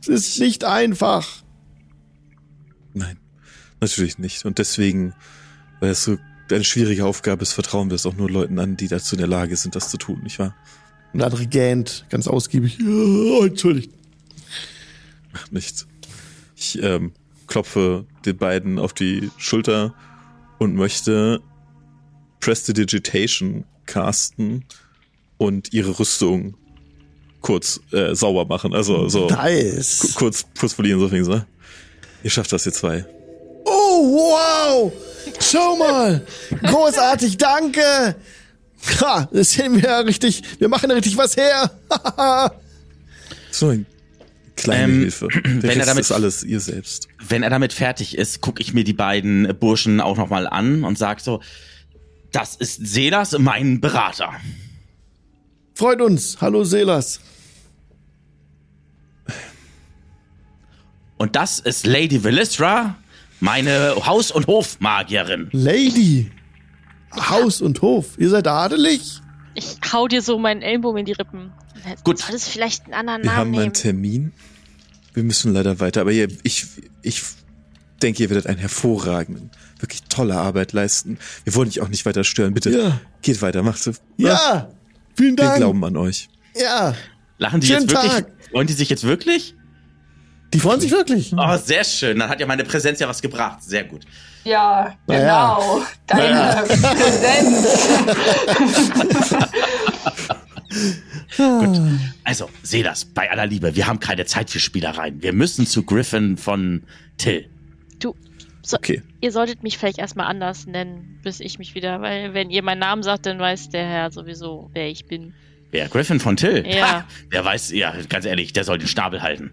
Es 0.08 0.28
ist 0.28 0.40
nicht 0.40 0.64
einfach. 0.64 1.42
Nein, 2.94 3.18
natürlich 3.80 4.18
nicht. 4.18 4.44
Und 4.44 4.58
deswegen, 4.58 5.14
weil 5.80 5.90
es 5.90 6.04
so 6.04 6.16
eine 6.50 6.64
schwierige 6.64 7.04
Aufgabe 7.04 7.42
ist, 7.42 7.52
vertrauen 7.52 7.90
wir 7.90 7.96
es 7.96 8.06
auch 8.06 8.14
nur 8.14 8.30
Leuten 8.30 8.58
an, 8.58 8.76
die 8.76 8.88
dazu 8.88 9.16
in 9.16 9.18
der 9.18 9.28
Lage 9.28 9.56
sind, 9.56 9.74
das 9.74 9.90
zu 9.90 9.96
tun, 9.96 10.22
nicht 10.22 10.38
wahr? 10.38 10.54
Und 11.12 11.18
der 11.18 11.26
andere 11.26 11.46
gähnt 11.46 12.04
ganz 12.08 12.28
ausgiebig. 12.28 12.78
Ja, 12.78 13.46
entschuldigt. 13.46 13.90
Macht 15.32 15.52
nichts. 15.52 15.86
Ich 16.56 16.82
ähm, 16.82 17.12
klopfe 17.46 18.06
den 18.24 18.36
beiden 18.36 18.78
auf 18.78 18.92
die 18.92 19.30
Schulter 19.36 19.94
und 20.58 20.74
möchte 20.74 21.42
Prestidigitation 22.40 23.64
casten 23.86 24.64
und 25.36 25.72
ihre 25.72 25.98
Rüstung 25.98 26.56
kurz 27.40 27.80
äh, 27.92 28.14
sauber 28.14 28.44
machen. 28.44 28.74
Also 28.74 29.08
so 29.08 29.26
Nice. 29.28 30.14
kurz, 30.16 30.44
kurz 30.58 30.74
polieren, 30.74 31.00
so 31.00 31.08
fing 31.08 31.22
ne? 31.26 31.46
Ihr 32.22 32.30
schafft 32.30 32.52
das, 32.52 32.66
ihr 32.66 32.72
zwei. 32.72 33.04
Oh, 33.64 34.02
wow! 34.02 34.92
Schau 35.40 35.76
mal! 35.76 36.24
Großartig, 36.62 37.36
danke! 37.36 38.16
Ha, 39.00 39.28
das 39.32 39.52
sehen 39.52 39.74
wir 39.76 39.82
ja 39.82 39.98
richtig. 40.00 40.42
Wir 40.58 40.68
machen 40.68 40.90
richtig 40.90 41.16
was 41.16 41.36
her. 41.36 41.70
So 43.50 43.68
eine 43.68 43.86
kleine 44.56 44.84
Ähm, 44.92 44.98
Hilfe. 45.00 45.28
Der 45.32 45.44
wenn 45.62 45.80
er 45.80 45.86
damit- 45.86 46.02
ist 46.02 46.12
alles 46.12 46.44
ihr 46.44 46.60
selbst. 46.60 47.08
Wenn 47.26 47.42
er 47.42 47.48
damit 47.50 47.72
fertig 47.72 48.16
ist, 48.18 48.40
gucke 48.42 48.60
ich 48.62 48.74
mir 48.74 48.84
die 48.84 48.92
beiden 48.92 49.48
Burschen 49.58 50.00
auch 50.00 50.16
nochmal 50.18 50.46
an 50.46 50.84
und 50.84 50.98
sag 50.98 51.20
so, 51.20 51.40
das 52.32 52.54
ist 52.54 52.86
Selas, 52.86 53.36
mein 53.38 53.80
Berater. 53.80 54.32
Freut 55.76 56.00
uns. 56.00 56.38
Hallo, 56.40 56.64
Selas. 56.64 57.20
Und 61.18 61.36
das 61.36 61.58
ist 61.58 61.84
Lady 61.86 62.24
Velistra, 62.24 62.96
meine 63.40 63.94
Haus- 64.06 64.30
und 64.30 64.46
Hofmagierin. 64.46 65.50
Lady. 65.52 66.30
Haus 67.14 67.60
und 67.60 67.82
Hof. 67.82 68.14
Ihr 68.16 68.30
seid 68.30 68.46
adelig? 68.48 69.20
Ich 69.54 69.76
hau 69.92 70.08
dir 70.08 70.22
so 70.22 70.38
meinen 70.38 70.62
Ellbogen 70.62 71.00
in 71.00 71.04
die 71.04 71.12
Rippen. 71.12 71.52
Gut. 72.04 72.20
Solltest 72.20 72.48
vielleicht 72.48 72.86
einen 72.86 72.94
anderen 72.94 73.22
Wir 73.22 73.26
Namen 73.26 73.38
haben 73.38 73.48
einen 73.52 73.60
nehmen. 73.60 73.72
Termin. 73.74 74.32
Wir 75.12 75.24
müssen 75.24 75.52
leider 75.52 75.78
weiter, 75.78 76.00
aber 76.00 76.12
ihr, 76.12 76.28
ich, 76.42 76.66
ich 77.02 77.22
denke, 78.02 78.22
ihr 78.22 78.30
werdet 78.30 78.46
einen 78.46 78.58
hervorragenden, 78.58 79.50
wirklich 79.78 80.04
tolle 80.04 80.36
Arbeit 80.36 80.72
leisten. 80.72 81.18
Wir 81.44 81.54
wollen 81.54 81.68
dich 81.68 81.82
auch 81.82 81.88
nicht 81.88 82.06
weiter 82.06 82.24
stören. 82.24 82.54
Bitte 82.54 82.70
Ja. 82.70 83.00
geht 83.20 83.42
weiter, 83.42 83.62
macht 83.62 83.82
so. 83.82 83.92
Ja. 84.16 84.70
Vielen 85.16 85.36
Wir 85.36 85.44
Dank. 85.44 85.56
glauben 85.58 85.84
an 85.84 85.96
euch. 85.96 86.28
Ja. 86.54 86.94
Lachen 87.38 87.60
die 87.60 87.66
Schönen 87.66 87.82
jetzt 87.82 87.92
wirklich? 87.92 88.12
Tag. 88.12 88.26
Freuen 88.50 88.66
die 88.66 88.72
sich 88.72 88.88
jetzt 88.88 89.04
wirklich? 89.04 89.54
Die 90.54 90.60
freuen 90.60 90.80
sich 90.80 90.90
wirklich. 90.90 91.32
Oh, 91.36 91.56
sehr 91.56 91.84
schön. 91.84 92.18
Dann 92.18 92.28
hat 92.30 92.38
ja 92.40 92.46
meine 92.46 92.64
Präsenz 92.64 93.00
ja 93.00 93.08
was 93.08 93.20
gebracht. 93.20 93.62
Sehr 93.62 93.84
gut. 93.84 94.04
Ja, 94.44 94.94
Naja. 95.06 95.56
genau. 95.58 95.82
Deine 96.06 96.62
Präsenz. 96.66 97.66
Also, 102.24 102.50
seh 102.62 102.82
das, 102.82 103.04
bei 103.04 103.30
aller 103.30 103.46
Liebe. 103.46 103.76
Wir 103.76 103.86
haben 103.86 104.00
keine 104.00 104.24
Zeit 104.26 104.50
für 104.50 104.60
Spielereien. 104.60 105.22
Wir 105.22 105.32
müssen 105.32 105.66
zu 105.66 105.82
Griffin 105.84 106.36
von 106.36 106.82
Till. 107.18 107.48
Du, 107.98 108.14
so, 108.66 108.76
Okay. 108.76 109.02
ihr 109.20 109.32
solltet 109.32 109.62
mich 109.62 109.78
vielleicht 109.78 109.98
erstmal 109.98 110.26
anders 110.26 110.66
nennen, 110.66 111.20
bis 111.22 111.40
ich 111.40 111.58
mich 111.58 111.74
wieder, 111.74 112.00
weil 112.00 112.34
wenn 112.34 112.50
ihr 112.50 112.62
meinen 112.62 112.80
Namen 112.80 113.02
sagt, 113.02 113.26
dann 113.26 113.38
weiß 113.38 113.70
der 113.70 113.86
Herr 113.86 114.10
sowieso, 114.10 114.70
wer 114.72 114.88
ich 114.88 115.06
bin. 115.06 115.34
Wer? 115.70 115.88
Griffin 115.88 116.20
von 116.20 116.36
Till? 116.36 116.64
Ja. 116.66 116.92
Ha, 117.00 117.04
der 117.32 117.44
weiß, 117.44 117.70
ja, 117.72 117.94
ganz 118.08 118.24
ehrlich, 118.24 118.52
der 118.52 118.64
soll 118.64 118.78
den 118.78 118.88
Stabel 118.88 119.22
halten. 119.22 119.50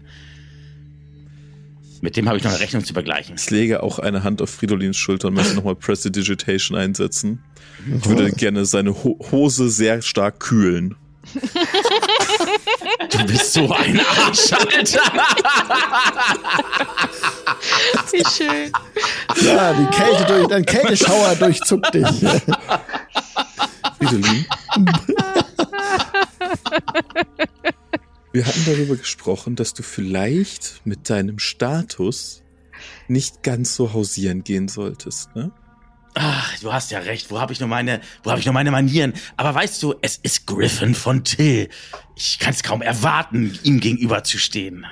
Mit 2.00 2.16
dem 2.16 2.28
habe 2.28 2.36
ich 2.36 2.44
noch 2.44 2.50
eine 2.50 2.60
Rechnung 2.60 2.84
zu 2.84 2.92
begleichen. 2.92 3.36
Ich 3.38 3.48
lege 3.50 3.82
auch 3.82 3.98
eine 3.98 4.24
Hand 4.24 4.42
auf 4.42 4.50
Fridolins 4.50 4.96
Schulter 4.96 5.28
und 5.28 5.34
möchte 5.34 5.54
nochmal 5.54 5.74
Prestidigitation 5.74 6.76
einsetzen. 6.76 7.42
Ich 7.98 8.06
würde 8.06 8.30
gerne 8.30 8.66
seine 8.66 8.92
Ho 9.04 9.18
Hose 9.30 9.70
sehr 9.70 10.02
stark 10.02 10.40
kühlen. 10.40 10.96
Du 13.18 13.26
bist 13.26 13.52
so 13.52 13.70
ein 13.72 14.00
Arsch, 14.00 14.52
Alter. 14.52 15.00
Wie 18.10 18.22
schön. 18.30 18.72
Ja, 19.42 19.72
die 19.72 19.86
Kälte 19.86 20.24
durch, 20.24 20.52
ein 20.52 20.64
Kälteschauer 20.66 21.34
durchzuckt 21.36 21.94
dich. 21.94 22.06
Fridolin, 23.98 24.46
haben 28.44 28.64
darüber 28.66 28.96
gesprochen, 28.96 29.56
dass 29.56 29.74
du 29.74 29.82
vielleicht 29.82 30.82
mit 30.84 31.10
deinem 31.10 31.38
Status 31.38 32.42
nicht 33.08 33.42
ganz 33.42 33.74
so 33.74 33.92
hausieren 33.92 34.44
gehen 34.44 34.68
solltest, 34.68 35.34
ne? 35.34 35.50
Ach, 36.14 36.58
du 36.60 36.72
hast 36.72 36.92
ja 36.92 37.00
recht. 37.00 37.30
Wo 37.30 37.40
habe 37.40 37.52
ich 37.52 37.60
nur 37.60 37.68
meine, 37.68 38.00
wo 38.22 38.30
habe 38.30 38.38
ich 38.40 38.46
nur 38.46 38.54
meine 38.54 38.70
Manieren? 38.70 39.14
Aber 39.36 39.54
weißt 39.54 39.82
du, 39.82 39.94
es 40.00 40.16
ist 40.22 40.46
Griffin 40.46 40.94
von 40.94 41.24
Till. 41.24 41.68
Ich 42.16 42.38
kann 42.38 42.52
es 42.52 42.62
kaum 42.62 42.82
erwarten, 42.82 43.58
ihm 43.64 43.80
gegenüberzustehen. 43.80 44.86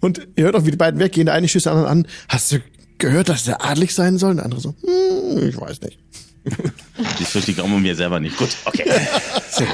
Und 0.00 0.26
ihr 0.36 0.44
hört 0.44 0.56
auch, 0.56 0.66
wie 0.66 0.72
die 0.72 0.76
beiden 0.76 0.98
weggehen. 0.98 1.26
Der 1.26 1.34
eine 1.34 1.48
stößt 1.48 1.66
den 1.66 1.72
anderen 1.72 1.90
an. 1.90 2.06
Hast 2.28 2.50
du 2.50 2.60
gehört, 2.98 3.28
dass 3.28 3.44
der 3.44 3.64
adlig 3.64 3.94
sein 3.94 4.18
soll? 4.18 4.30
Und 4.32 4.36
der 4.38 4.44
andere 4.44 4.60
so, 4.60 4.74
hm, 4.80 5.48
ich 5.48 5.58
weiß 5.58 5.80
nicht. 5.82 5.98
Ich 7.20 7.34
ich 7.34 7.54
glaube 7.54 7.68
mir 7.68 7.94
selber 7.94 8.20
nicht. 8.20 8.36
Gut, 8.36 8.56
okay. 8.64 8.84
So. 9.50 9.64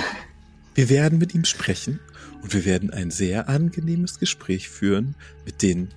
Wir 0.74 0.88
werden 0.88 1.18
mit 1.18 1.35
ihm 1.35 1.44
sprechen 1.44 2.00
und 2.42 2.52
wir 2.55 2.64
werden 2.64 2.90
ein 2.90 3.11
sehr 3.11 3.48
angenehmes 3.48 4.18
Gespräch 4.18 4.68
führen 4.68 5.14
mit 5.44 5.62
den 5.62 5.88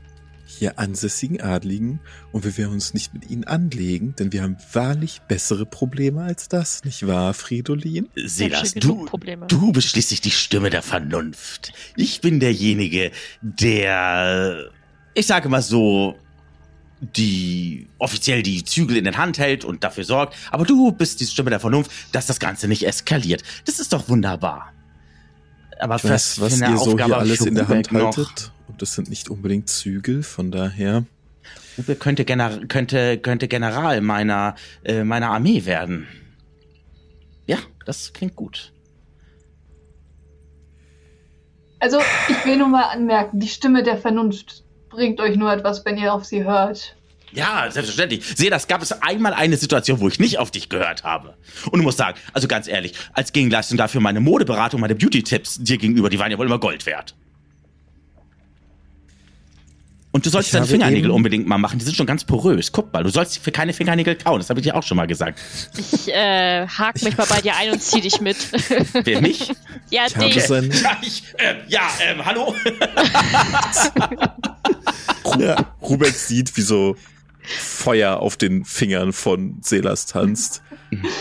hier 0.46 0.80
ansässigen 0.80 1.42
Adligen 1.42 2.00
und 2.32 2.46
wir 2.46 2.58
werden 2.58 2.74
uns 2.74 2.94
nicht 2.94 3.14
mit 3.14 3.30
ihnen 3.30 3.44
anlegen, 3.44 4.16
denn 4.18 4.32
wir 4.32 4.44
haben 4.44 4.58
wahrlich 4.74 5.22
bessere 5.28 5.66
Probleme 5.66 6.22
als 6.22 6.48
das, 6.48 6.84
nicht 6.84 7.08
wahr, 7.08 7.34
Fridolin? 7.34 8.08
Silas, 8.16 8.72
schon 8.72 9.08
du, 9.08 9.08
du 9.48 9.72
bist 9.72 9.90
schließlich 9.90 10.22
die 10.22 10.32
Stimme 10.32 10.70
der 10.70 10.82
Vernunft. 10.82 11.74
Ich 11.96 12.22
bin 12.22 12.40
derjenige, 12.40 13.12
der, 13.42 14.70
ich 15.14 15.28
sage 15.28 15.50
mal 15.50 15.62
so, 15.62 16.16
die 17.02 17.88
offiziell 17.98 18.42
die 18.42 18.64
Zügel 18.64 18.98
in 18.98 19.04
der 19.04 19.18
Hand 19.18 19.38
hält 19.38 19.66
und 19.66 19.84
dafür 19.84 20.04
sorgt. 20.06 20.36
Aber 20.52 20.66
du 20.66 20.92
bist 20.92 21.20
die 21.20 21.26
Stimme 21.26 21.50
der 21.50 21.60
Vernunft, 21.60 21.92
dass 22.12 22.26
das 22.26 22.40
Ganze 22.40 22.68
nicht 22.68 22.88
eskaliert. 22.88 23.44
Das 23.66 23.80
ist 23.80 23.94
doch 23.94 24.08
wunderbar. 24.10 24.72
Aber 25.80 25.98
Ich 25.98 26.06
weiß, 26.06 26.40
was 26.40 26.58
für 26.58 26.66
eine 26.66 26.74
ihr 26.74 26.80
so 26.80 26.92
Aufgabe 26.92 27.06
hier 27.06 27.18
alles 27.18 27.42
in 27.42 27.56
der 27.56 27.68
Hand 27.68 27.92
Rubeck 27.92 28.16
noch. 28.16 28.55
Und 28.68 28.82
das 28.82 28.94
sind 28.94 29.10
nicht 29.10 29.30
unbedingt 29.30 29.70
Zügel, 29.70 30.24
von 30.24 30.52
daher. 30.52 31.06
Rubeck 31.78 32.00
könnte, 32.00 32.26
Gener 32.26 32.66
könnte, 32.68 33.18
könnte 33.18 33.48
General 33.48 34.02
meiner, 34.02 34.56
äh, 34.84 35.04
meiner 35.04 35.30
Armee 35.30 35.66
werden. 35.66 36.08
Ja, 37.48 37.58
das 37.86 38.14
klingt 38.14 38.36
gut. 38.36 38.72
Also, 41.80 42.00
ich 42.30 42.46
will 42.46 42.58
nur 42.58 42.70
mal 42.70 42.86
anmerken, 42.86 43.40
die 43.40 43.48
Stimme 43.48 43.84
der 43.84 43.98
Vernunft 43.98 44.64
bringt 44.90 45.20
euch 45.20 45.36
nur 45.36 45.52
etwas, 45.52 45.86
wenn 45.86 45.98
ihr 45.98 46.14
auf 46.14 46.26
sie 46.26 46.44
hört. 46.44 46.96
Ja, 47.32 47.70
selbstverständlich. 47.70 48.26
Sehe, 48.36 48.50
das 48.50 48.68
gab 48.68 48.82
es 48.82 48.94
einmal 49.02 49.34
eine 49.34 49.58
Situation, 49.58 50.00
wo 50.00 50.08
ich 50.08 50.20
nicht 50.20 50.40
auf 50.40 50.52
dich 50.52 50.70
gehört 50.70 51.04
habe. 51.04 51.36
Und 51.70 51.80
du 51.80 51.84
musst 51.84 51.98
sagen, 51.98 52.18
also 52.32 52.48
ganz 52.48 52.68
ehrlich, 52.68 52.94
als 53.14 53.34
Gegenleistung 53.34 53.78
dafür 53.78 54.00
meine 54.00 54.22
Modeberatung, 54.22 54.80
meine 54.80 54.96
Beauty-Tipps 54.96 55.60
dir 55.60 55.78
gegenüber, 55.78 56.10
die 56.10 56.18
waren 56.18 56.32
ja 56.32 56.38
wohl 56.38 56.46
immer 56.46 56.60
Gold 56.60 56.86
wert. 56.86 57.14
Und 60.16 60.26
du 60.26 60.30
sollst 60.30 60.48
Ich 60.48 60.54
deine 60.54 60.66
Fingernägel 60.66 61.12
unbedingt 61.12 61.46
mal 61.46 61.58
machen, 61.58 61.78
die 61.78 61.84
sind 61.84 61.98
schon 61.98 62.06
ganz 62.06 62.24
porös. 62.24 62.72
Guck 62.72 62.94
mal, 62.94 63.04
du 63.04 63.10
sollst 63.10 63.38
für 63.38 63.52
keine 63.52 63.74
Fingernägel 63.74 64.16
kauen, 64.16 64.40
das 64.40 64.50
habe 64.50 64.62
ich 64.62 64.64
dir 64.64 64.74
auch 64.78 64.84
schon 64.84 64.96
mal 64.96 65.08
gesagt. 65.08 65.42
Ich 65.78 66.08
äh, 66.08 66.66
hake 66.66 67.04
mich 67.04 67.18
mal 67.18 67.28
bei 67.28 67.42
dir 67.42 67.58
ein 67.58 67.72
und 67.72 67.84
zieh 67.84 68.00
dich 68.00 68.22
mit. 68.22 68.38
Wer 69.04 69.20
mich? 69.20 69.52
ja, 69.90 70.06
Ich 70.08 70.16
habe 70.16 70.30
den. 70.30 70.40
sein, 70.40 70.72
Ja, 70.72 70.98
ich, 71.02 71.22
äh, 71.38 71.56
ja, 71.68 71.82
ähm, 72.00 72.26
hallo? 72.26 72.56
Ja. 75.38 75.74
Rubeck 75.82 76.14
sieht, 76.14 76.56
wie 76.56 76.62
so 76.62 76.96
Feuer 77.42 78.20
auf 78.20 78.38
den 78.38 78.64
Fingern 78.64 79.12
von 79.12 79.58
Selas 79.60 80.06
tanzt. 80.06 80.62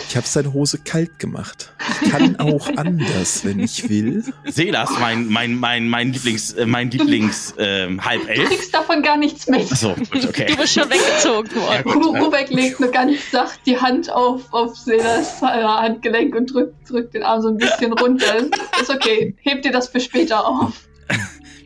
Ich 0.09 0.15
habe 0.15 0.25
seine 0.27 0.53
Hose 0.53 0.77
kalt 0.79 1.19
gemacht. 1.19 1.71
Ich 2.01 2.09
kann 2.11 2.35
auch 2.39 2.67
anders, 2.77 3.43
wenn 3.45 3.59
ich 3.59 3.89
will. 3.89 4.23
Selas, 4.45 4.89
mein, 4.99 5.27
mein, 5.27 5.55
mein, 5.55 5.87
mein 5.89 6.13
Lieblings, 6.13 6.53
äh, 6.53 6.65
mein 6.65 6.89
Lieblings, 6.91 7.53
ähm, 7.57 7.97
Du 7.97 8.03
Halbelf. 8.05 8.49
kriegst 8.49 8.73
davon 8.73 9.01
gar 9.03 9.17
nichts 9.17 9.47
mit. 9.47 9.71
Achso, 9.71 9.95
gut, 9.95 10.25
okay. 10.29 10.45
Du 10.47 10.55
bist 10.57 10.73
schon 10.73 10.89
weggezogen 10.89 11.55
worden. 11.55 11.83
Ru- 11.91 12.23
Rubek 12.23 12.49
legt 12.49 12.79
nur 12.79 12.91
ganz 12.91 13.31
sacht 13.31 13.59
die 13.65 13.77
Hand 13.79 14.09
auf, 14.11 14.51
auf 14.53 14.75
Selas 14.75 15.41
äh, 15.41 15.45
Handgelenk 15.45 16.35
und 16.35 16.53
drückt, 16.53 16.89
drückt 16.89 17.13
den 17.13 17.23
Arm 17.23 17.41
so 17.41 17.49
ein 17.49 17.57
bisschen 17.57 17.93
runter. 17.93 18.45
Ist 18.81 18.89
okay. 18.89 19.35
Hebt 19.41 19.65
dir 19.65 19.71
das 19.71 19.87
für 19.89 19.99
später 19.99 20.47
auf. 20.47 20.73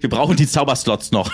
Wir 0.02 0.10
brauchen 0.10 0.36
die 0.36 0.48
Zauberslots 0.48 1.12
noch. 1.12 1.34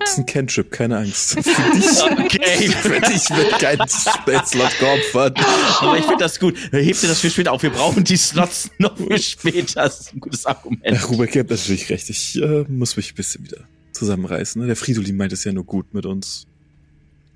Das 0.00 0.12
ist 0.12 0.18
ein 0.18 0.26
Cantrip, 0.26 0.70
keine 0.70 0.98
Angst. 0.98 1.32
Für 1.42 1.72
dich, 1.72 2.02
Okay. 2.02 2.68
für 2.68 3.00
dich 3.00 3.30
wird 3.30 3.58
kein 3.58 3.78
Spellslot 3.88 4.78
geopfert. 4.78 5.38
Aber 5.80 5.96
ich 5.98 6.04
finde 6.04 6.24
das 6.24 6.38
gut. 6.40 6.56
Hebt 6.72 7.02
ihr 7.02 7.08
das 7.08 7.20
für 7.20 7.30
später 7.30 7.52
auf? 7.52 7.62
Wir 7.62 7.70
brauchen 7.70 8.02
die 8.04 8.16
Slots 8.16 8.70
noch 8.78 8.96
für 8.96 9.18
später. 9.18 9.82
Das 9.84 10.00
ist 10.00 10.14
ein 10.14 10.20
gutes 10.20 10.44
Argument. 10.46 10.82
Ja, 10.84 11.00
Rubeck, 11.02 11.34
ihr 11.34 11.40
habt 11.40 11.50
natürlich 11.50 11.88
recht. 11.90 12.10
Ich 12.10 12.40
äh, 12.40 12.64
muss 12.68 12.96
mich 12.96 13.12
ein 13.12 13.14
bisschen 13.16 13.44
wieder 13.44 13.58
zusammenreißen. 13.92 14.60
Ne? 14.60 14.66
Der 14.66 14.76
Fridolin 14.76 15.16
meint 15.16 15.32
es 15.32 15.44
ja 15.44 15.52
nur 15.52 15.64
gut 15.64 15.92
mit 15.94 16.04
uns. 16.06 16.46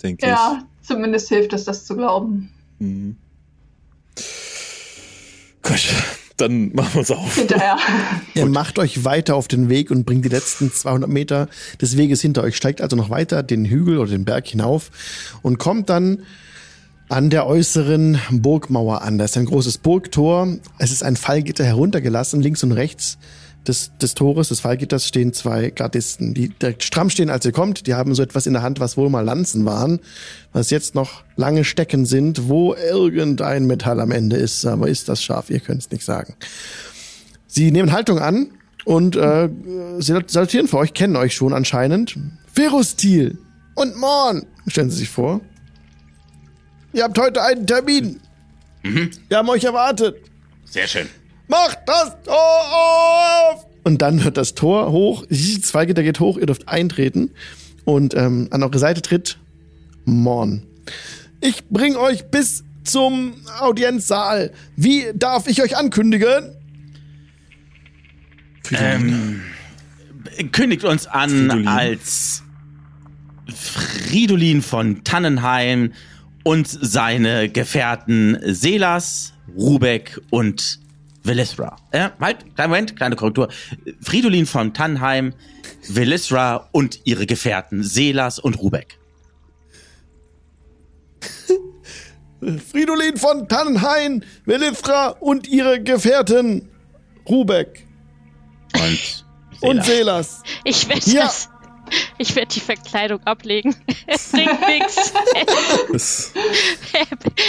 Denke 0.03 0.27
Ja, 0.27 0.63
zumindest 0.83 1.29
hilft 1.29 1.53
es, 1.53 1.65
das 1.65 1.85
zu 1.85 1.97
glauben. 1.97 2.51
ich. 2.79 2.87
Mhm. 2.87 3.17
Gut, 5.63 5.81
dann 6.37 6.73
machen 6.75 6.95
wir 6.95 6.99
uns 7.01 7.11
auf. 7.11 7.35
Hinterher. 7.35 7.77
Ihr 8.35 8.47
macht 8.47 8.79
euch 8.79 9.05
weiter 9.05 9.37
auf 9.37 9.49
den 9.49 9.69
Weg 9.69 9.91
und 9.91 10.05
bringt 10.05 10.25
die 10.25 10.31
letzten 10.31 10.73
200 10.73 11.09
Meter 11.09 11.49
des 11.81 11.97
Weges 11.97 12.21
hinter 12.21 12.43
euch, 12.43 12.57
steigt 12.57 12.81
also 12.81 12.97
noch 12.97 13.11
weiter 13.11 13.43
den 13.43 13.65
Hügel 13.65 13.99
oder 13.99 14.11
den 14.11 14.25
Berg 14.25 14.47
hinauf 14.47 14.91
und 15.43 15.59
kommt 15.59 15.89
dann 15.89 16.19
an 17.09 17.31
der 17.31 17.47
äußeren 17.47 18.19
Burgmauer 18.31 19.03
an. 19.03 19.19
Da 19.19 19.25
ist 19.25 19.37
ein 19.37 19.47
großes 19.47 19.79
Burgtor. 19.79 20.49
Es 20.79 20.91
ist 20.91 21.03
ein 21.03 21.17
Fallgitter 21.17 21.65
heruntergelassen. 21.65 22.41
Links 22.41 22.65
und 22.65 22.73
rechts 22.73 23.19
des, 23.69 23.97
des 23.99 24.15
Tores, 24.15 24.49
des 24.49 24.61
Fallgitters, 24.61 25.07
stehen 25.07 25.33
zwei 25.33 25.71
Gardisten, 25.71 26.35
die 26.35 26.49
direkt 26.49 26.83
stramm 26.83 27.11
stehen, 27.11 27.31
als 27.31 27.45
ihr 27.45 27.53
kommt. 27.53 27.87
Die 27.87 27.95
haben 27.95 28.15
so 28.15 28.23
etwas 28.23 28.47
in 28.47 28.53
der 28.53 28.63
Hand, 28.63 28.81
was 28.81 28.97
wohl 28.97 29.11
mal 29.11 29.23
Lanzen 29.23 29.65
waren, 29.65 30.01
was 30.53 30.71
jetzt 30.71 30.95
noch 30.95 31.23
lange 31.37 31.65
Stecken 31.65 32.07
sind, 32.07 32.49
wo 32.49 32.75
irgendein 32.75 33.67
Metall 33.67 34.01
am 34.01 34.11
Ende 34.11 34.37
ist. 34.37 34.65
Aber 34.67 34.89
ist 34.89 35.09
das 35.09 35.23
scharf? 35.23 35.51
Ihr 35.51 35.61
könnt 35.61 35.83
es 35.83 35.91
nicht 35.91 36.05
sagen. 36.05 36.35
Sie 37.47 37.71
nehmen 37.71 37.93
Haltung 37.93 38.19
an 38.19 38.49
und 38.85 39.17
äh, 39.17 39.49
sie 39.99 40.19
salutieren 40.27 40.69
für 40.69 40.79
euch, 40.79 40.95
kennen 40.95 41.17
euch 41.17 41.35
schon 41.35 41.53
anscheinend. 41.53 42.17
Ferustil 42.53 43.39
und 43.75 43.97
Morn, 43.97 44.47
stellen 44.67 44.91
sie 44.91 44.99
sich 44.99 45.09
vor. 45.09 45.41
Ihr 46.93 47.05
habt 47.05 47.19
heute 47.19 47.43
einen 47.43 47.67
Termin. 47.67 48.21
Wir 49.29 49.39
haben 49.39 49.49
euch 49.49 49.65
erwartet. 49.65 50.17
Sehr 50.65 50.87
schön. 50.87 51.09
Macht 51.49 51.79
das 51.87 52.17
Tor 52.25 52.35
auf! 52.35 53.67
Und 53.85 54.03
dann 54.03 54.25
wird 54.25 54.37
das 54.37 54.55
Tor 54.55 54.91
hoch, 54.91 55.25
das 55.29 55.71
Fallgitter 55.71 56.03
geht 56.03 56.19
hoch, 56.19 56.39
ihr 56.39 56.47
dürft 56.47 56.69
eintreten. 56.69 57.31
Und 57.85 58.15
ähm, 58.15 58.49
an 58.51 58.63
eure 58.65 58.79
Seite 58.79 59.01
tritt 59.01 59.39
Morn. 60.05 60.63
Ich 61.41 61.69
bring 61.69 61.95
euch 61.97 62.27
bis 62.27 62.65
zum 62.83 63.35
Audienzsaal. 63.61 64.53
Wie 64.75 65.07
darf 65.15 65.47
ich 65.47 65.63
euch 65.63 65.77
ankündigen? 65.77 66.51
Ähm, 68.73 69.43
kündigt 70.51 70.85
uns 70.85 71.07
an 71.07 71.31
Fridolin. 71.31 71.69
als 71.69 72.43
Fridolin 73.55 74.63
von 74.63 75.05
Tannenheim 75.05 75.93
und 76.43 76.67
seine 76.67 77.49
Gefährten 77.49 78.39
Selas, 78.43 79.33
Rubeck 79.57 80.21
und 80.31 80.81
Velisra. 81.27 81.77
Äh, 81.91 82.11
halt, 82.21 82.55
kleinen 82.55 82.71
Moment, 82.71 82.97
kleine 82.97 83.17
Korrektur. 83.17 83.49
Fridolin 84.01 84.47
von 84.47 84.73
Tannenheim, 84.75 85.35
Velisra 85.89 86.69
und 86.73 87.01
ihre 87.05 87.27
Gefährten 87.27 87.83
Selas 87.83 88.39
und 88.39 88.59
Rubeck. 88.59 88.99
Fridolin 92.71 93.17
von 93.17 93.49
Tannenhain, 93.49 94.25
Velifra 94.45 95.09
und 95.09 95.49
ihre 95.49 95.83
Gefährten 95.83 96.69
Rubeck 97.29 97.87
Und 98.75 99.25
und 99.63 99.85
Selas. 99.85 99.87
Selas. 99.87 100.43
Ich 100.65 100.89
werde 100.89 101.11
Ja. 101.11 101.23
das. 101.25 101.49
Ich 102.19 102.35
werde 102.35 102.49
die 102.55 102.61
Verkleidung 102.61 103.21
ablegen. 103.25 103.75
Es 104.09 104.29
bringt 104.31 104.61
nichts. 104.69 106.33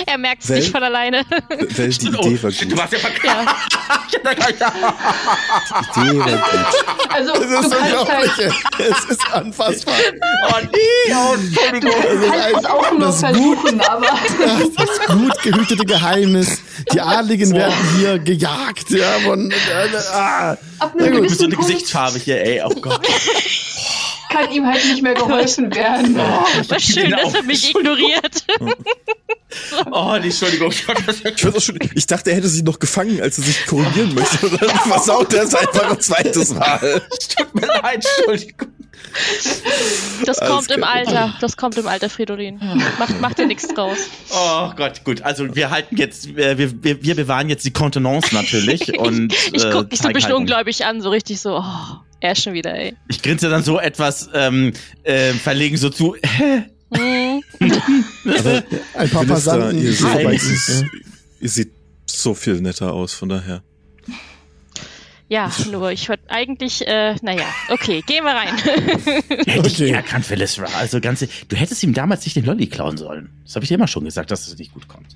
Er 0.08 0.18
merkt 0.18 0.44
es 0.44 0.50
nicht 0.50 0.72
von 0.72 0.82
alleine. 0.84 1.24
weil 1.30 1.90
die 1.90 2.08
Oh, 2.18 2.22
Idee 2.28 2.44
war 2.44 2.52
gut. 2.52 2.72
du 2.72 2.78
warst 2.78 2.94
ja 2.94 3.00
verkehrt. 3.00 3.46
Ja. 3.46 3.56
Die 5.96 6.00
Idee 6.02 6.20
war 6.20 6.26
gut. 6.26 7.10
Also, 7.10 7.34
du 7.34 7.42
ist 7.42 7.50
kannst 7.52 7.76
unglaublich. 7.76 8.32
halt, 8.38 8.54
Es 8.80 9.06
ist 9.06 9.34
anfassbar. 9.34 9.96
Oh 10.50 10.56
nee, 10.64 11.14
oh, 11.14 11.34
Entschuldigung. 11.36 11.92
du 12.02 12.30
kannst 12.32 12.58
es 12.60 12.66
auch 12.66 12.92
nur 12.92 13.00
das 13.02 13.20
versuchen, 13.20 13.82
aber 13.82 14.08
Das 14.08 15.08
gut 15.08 15.42
gehütete 15.44 15.86
Geheimnis. 15.86 16.62
Die 16.92 17.02
Adligen 17.02 17.54
werden 17.54 17.76
hier 17.98 18.20
gejagt. 18.20 18.90
Ja, 18.90 19.20
von, 19.24 19.52
äh, 19.52 19.56
ah. 20.12 20.58
ab 20.80 20.94
Na 20.96 21.06
einem 21.06 21.14
gut, 21.14 21.18
Du 21.18 21.22
bist 21.22 21.38
so 21.40 21.46
gewissen 21.46 21.46
eine 21.46 21.56
Punkt, 21.56 21.70
Gesichtsfarbe 21.70 22.20
hier, 22.20 22.42
ey. 22.44 22.62
Oh 22.66 22.70
Gott. 22.82 23.02
Kann 24.30 24.52
ihm 24.52 24.66
halt 24.66 24.84
nicht 24.86 25.02
mehr 25.02 25.14
geholfen 25.14 25.74
werden. 25.76 26.16
Oh, 26.20 26.70
war 26.70 26.80
schön, 26.80 27.12
dass 27.12 27.34
er 27.34 27.44
mich 27.44 27.70
ignoriert. 27.76 28.46
Oh, 29.92 30.16
die 30.22 30.28
Entschuldigung. 30.28 30.72
Ich, 30.72 31.48
auch 31.48 31.62
schon, 31.62 31.80
ich 31.96 32.06
dachte, 32.06 32.30
er 32.30 32.36
hätte 32.36 32.50
sich 32.50 32.64
noch 32.64 32.80
gefangen, 32.80 33.22
als 33.22 33.38
er 33.38 33.46
sich 33.46 33.66
korrigieren 33.66 34.14
möchte. 34.14 34.46
Und 34.46 34.62
dann 34.62 34.70
versaut 34.70 35.34
er 35.34 35.44
es 35.44 35.56
einfach 35.56 35.90
ein 35.90 36.00
zweites 36.02 36.54
Mal. 36.54 37.02
Tut 37.36 37.56
mir 37.56 37.66
leid, 37.68 38.06
Entschuldigung. 38.18 38.68
Das 40.26 40.40
Alles 40.40 40.52
kommt 40.52 40.72
im. 40.72 40.84
Alter. 40.84 41.34
Das 41.40 41.58
kommt 41.58 41.78
im 41.78 41.88
Alter, 41.88 42.10
Fridolin. 42.10 42.60
Macht, 43.00 43.22
macht 43.22 43.38
dir 43.40 43.48
nichts 43.48 43.68
draus. 43.68 43.98
Oh 44.32 44.72
Gott, 44.76 45.04
gut. 45.04 45.22
Also 45.22 45.56
wir 45.56 45.70
halten 45.70 45.98
jetzt, 45.98 46.36
wir, 46.36 46.58
wir, 46.58 47.04
wir 47.04 47.16
bewahren 47.16 47.50
jetzt 47.50 47.66
die 47.66 47.72
Kontenance 47.72 48.36
natürlich. 48.36 49.00
und 49.00 49.34
Ich 49.54 49.64
äh, 49.64 49.70
guck 49.72 49.90
dich 49.90 50.02
so 50.02 50.08
ein 50.08 50.14
bisschen 50.14 50.34
ungläubig 50.34 50.86
an, 50.86 51.02
so 51.02 51.10
richtig 51.10 51.40
so, 51.40 51.58
oh, 51.58 51.98
er 52.20 52.36
schon 52.36 52.54
wieder, 52.54 52.74
ey. 52.74 52.96
Ich 53.10 53.22
grinse 53.22 53.50
dann 53.50 53.64
so 53.64 53.80
etwas 53.80 54.30
ähm, 54.34 54.74
äh, 55.04 55.34
verlegen 55.34 55.78
so 55.78 55.90
zu. 55.90 56.16
Hm. 56.92 57.42
Ein 58.94 59.10
paar 59.10 59.26
Passanten, 59.26 59.82
ihr, 59.82 59.94
sind. 59.94 60.90
ihr 61.42 61.50
seht 61.50 61.72
so 62.06 62.34
viel 62.34 62.62
netter 62.62 62.94
aus, 62.94 63.14
von 63.14 63.30
daher. 63.30 63.62
Ja, 65.30 65.52
nur 65.70 65.92
ich 65.92 66.08
würde 66.08 66.24
eigentlich, 66.30 66.88
äh, 66.88 67.16
naja, 67.22 67.44
okay, 67.70 68.02
gehen 68.08 68.24
wir 68.24 68.32
rein. 68.32 68.56
Hätte 69.46 69.68
ich 69.68 69.74
Okay. 69.76 69.90
erkannt, 69.92 70.26
Phyllis 70.26 70.58
Ra. 70.58 70.68
Also 70.78 71.02
ganz, 71.02 71.20
du 71.20 71.56
hättest 71.58 71.84
ihm 71.84 71.94
damals 71.94 72.24
nicht 72.24 72.38
den 72.38 72.46
Lolli 72.46 72.68
klauen 72.68 72.96
sollen. 72.98 73.30
Das 73.44 73.56
habe 73.56 73.64
ich 73.66 73.68
dir 73.68 73.76
immer 73.76 73.90
schon 73.90 74.06
gesagt, 74.06 74.32
dass 74.32 74.48
es 74.48 74.58
nicht 74.58 74.74
gut 74.74 74.88
kommt. 74.88 75.08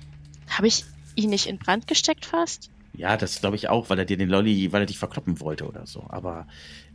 Habe 0.50 0.66
ich 0.66 0.84
ihn 1.14 1.30
nicht 1.30 1.46
in 1.46 1.58
Brand 1.58 1.86
gesteckt 1.86 2.26
fast? 2.26 2.68
Ja, 2.94 3.16
das 3.16 3.40
glaube 3.40 3.56
ich 3.56 3.68
auch, 3.68 3.90
weil 3.90 3.98
er 3.98 4.04
dir 4.04 4.16
den 4.16 4.28
Lolli, 4.28 4.72
weil 4.72 4.82
er 4.82 4.86
dich 4.86 4.98
verkloppen 4.98 5.40
wollte 5.40 5.66
oder 5.66 5.86
so. 5.86 6.04
Aber 6.08 6.46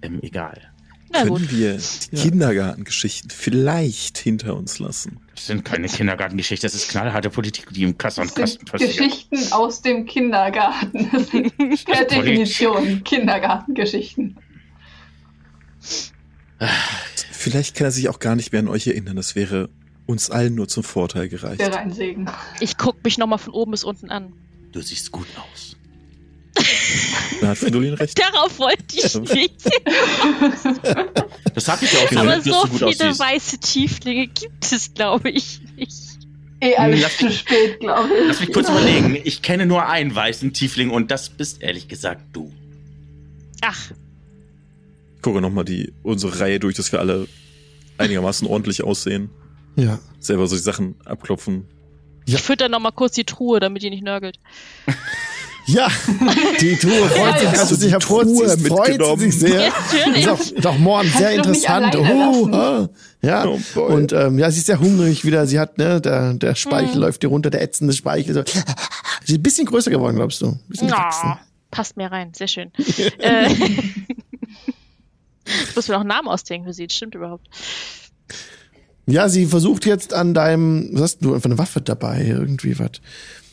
ähm, 0.02 0.20
egal. 0.22 0.72
Na 1.10 1.20
Können 1.24 1.38
gut. 1.38 1.52
wir 1.52 1.78
die 2.12 2.16
Kindergartengeschichten 2.18 3.30
vielleicht 3.30 4.18
hinter 4.18 4.56
uns 4.56 4.80
lassen? 4.80 5.22
Das 5.34 5.48
sind 5.48 5.64
keine 5.64 5.88
Kindergartengeschichten, 5.88 6.68
das 6.68 6.76
ist 6.76 6.90
knallharte 6.90 7.30
Politik, 7.30 7.70
die 7.72 7.84
im 7.84 7.98
Kasten 7.98 8.22
und 8.22 8.36
Kasten 8.36 8.66
passiert. 8.66 8.98
Geschichten 8.98 9.54
aus 9.54 9.82
dem 9.82 10.06
Kindergarten. 10.06 11.10
Das 11.70 11.84
per 11.86 12.06
Definition 12.06 13.04
Kindergartengeschichten. 13.04 14.38
Vielleicht 17.32 17.76
kann 17.76 17.86
er 17.86 17.92
sich 17.92 18.10
auch 18.10 18.20
gar 18.20 18.36
nicht 18.36 18.52
mehr 18.52 18.60
an 18.60 18.68
euch 18.68 18.88
erinnern. 18.88 19.16
Das 19.16 19.36
wäre 19.36 19.70
uns 20.06 20.30
allen 20.30 20.56
nur 20.56 20.68
zum 20.68 20.84
Vorteil 20.84 21.30
gereicht. 21.30 21.60
Wäre 21.60 21.78
ein 21.78 21.94
Segen. 21.94 22.30
Ich 22.60 22.78
guck 22.78 23.04
mich 23.04 23.18
nochmal 23.18 23.40
von 23.40 23.54
oben 23.54 23.72
bis 23.72 23.84
unten 23.84 24.10
an. 24.10 24.34
Du 24.72 24.82
siehst 24.82 25.12
gut 25.12 25.28
aus. 25.52 25.77
Da 27.42 27.50
hat 27.50 27.58
Fridolin 27.58 27.94
recht. 27.94 28.18
Darauf 28.20 28.58
wollte 28.60 28.84
ich 28.96 29.16
nicht. 29.16 29.70
Das 31.56 31.68
habe 31.68 31.86
ich 31.86 31.94
ja 31.94 32.00
auch 32.00 32.12
Aber 32.18 32.38
gesagt, 32.38 32.44
so 32.44 32.62
gut 32.68 32.72
viele 32.96 33.10
aussiehst. 33.12 33.20
weiße 33.20 33.58
Tieflinge 33.60 34.28
gibt 34.28 34.72
es, 34.72 34.94
glaube 34.94 35.30
ich, 35.30 35.60
nicht. 35.76 35.94
Eh 36.60 36.76
alles 36.76 37.02
Lass 37.02 37.18
zu 37.18 37.32
spät, 37.32 37.80
glaube 37.80 38.10
ich. 38.20 38.28
Lass 38.28 38.40
mich 38.40 38.52
kurz 38.54 38.70
überlegen. 38.70 39.16
Ich 39.24 39.42
kenne 39.44 39.66
nur 39.68 39.88
einen 39.88 40.14
weißen 40.16 40.54
Tiefling 40.54 40.90
und 40.90 41.12
das 41.12 41.30
bist 41.30 41.62
ehrlich 41.62 41.88
gesagt 41.88 42.22
du. 42.34 42.52
Ach, 43.62 43.92
Ich 45.16 45.22
gucke 45.22 45.42
nochmal 45.42 45.66
die, 45.66 45.94
unsere 46.04 46.40
Reihe 46.40 46.60
durch, 46.60 46.76
dass 46.76 46.92
wir 46.92 47.00
alle 47.00 47.28
einigermaßen 48.00 48.48
ordentlich 48.48 48.84
aussehen. 48.84 49.30
Ja. 49.76 50.00
Selber 50.20 50.48
so 50.48 50.56
die 50.56 50.62
Sachen 50.62 50.96
abklopfen. 51.06 51.66
Ja. 52.26 52.36
ich 52.38 52.42
fütter 52.42 52.70
nochmal 52.70 52.92
kurz 52.92 53.14
die 53.14 53.24
Truhe, 53.26 53.60
damit 53.60 53.84
die 53.84 53.90
nicht 53.92 54.04
nörgelt. 54.04 54.40
Ja, 55.68 55.90
die 56.62 56.78
Truhe 56.78 57.10
freut 57.10 57.40
sich, 57.40 57.50
als 57.50 57.70
du 57.70 57.76
dich 57.76 57.92
hervorziehst, 57.92 58.66
Truhe 58.66 58.96
freut 58.96 59.20
sich 59.20 59.38
sehr. 59.38 59.68
Ist 60.16 60.28
auch, 60.30 60.40
ist 60.40 60.66
auch 60.66 60.78
morgen 60.78 61.10
sehr 61.10 61.32
interessant. 61.32 61.94
Uh, 61.94 62.50
ah. 62.54 62.90
ja. 63.22 63.46
Oh 63.46 63.60
und 63.82 64.14
ähm, 64.14 64.40
ja, 64.40 64.50
sie 64.50 64.60
ist 64.60 64.68
sehr 64.68 64.80
hungrig 64.80 65.26
wieder. 65.26 65.46
Sie 65.46 65.60
hat, 65.60 65.78
ne, 65.78 66.00
der, 66.00 66.34
der 66.36 66.56
Speichel 66.56 66.96
Mhm. 66.96 67.02
läuft 67.02 67.24
ihr 67.24 67.30
runter, 67.30 67.50
der 67.50 67.62
ätzende 67.62 67.94
Speichel. 67.94 68.34
So. 68.34 68.44
Sie 69.26 69.34
ist 69.34 69.40
ein 69.40 69.44
bisschen 69.44 69.66
größer 69.66 69.92
geworden, 69.92 70.16
glaubst 70.16 70.42
du? 70.42 70.48
Ein 70.48 70.60
bisschen. 70.70 70.94
Oh, 70.94 71.34
passt 71.70 71.98
mir 71.98 72.10
rein, 72.12 72.32
sehr 72.34 72.48
schön. 72.48 72.72
äh, 73.20 73.52
ich 73.52 74.06
muss 75.76 75.90
mir 75.90 75.96
noch 75.96 76.02
einen 76.02 76.10
Namen 76.10 76.30
ausdenken 76.30 76.66
für 76.68 76.74
sie, 76.74 76.88
das 76.88 76.96
stimmt 76.96 77.16
überhaupt. 77.16 77.48
Ja, 79.10 79.30
sie 79.30 79.46
versucht 79.46 79.86
jetzt 79.86 80.14
an 80.14 80.34
deinem, 80.34 80.90
was 80.92 81.02
hast 81.02 81.20
du, 81.24 81.34
einfach 81.34 81.50
eine 81.50 81.58
Waffe 81.58 81.80
dabei, 81.80 82.26
irgendwie 82.26 82.78
was. 82.78 82.92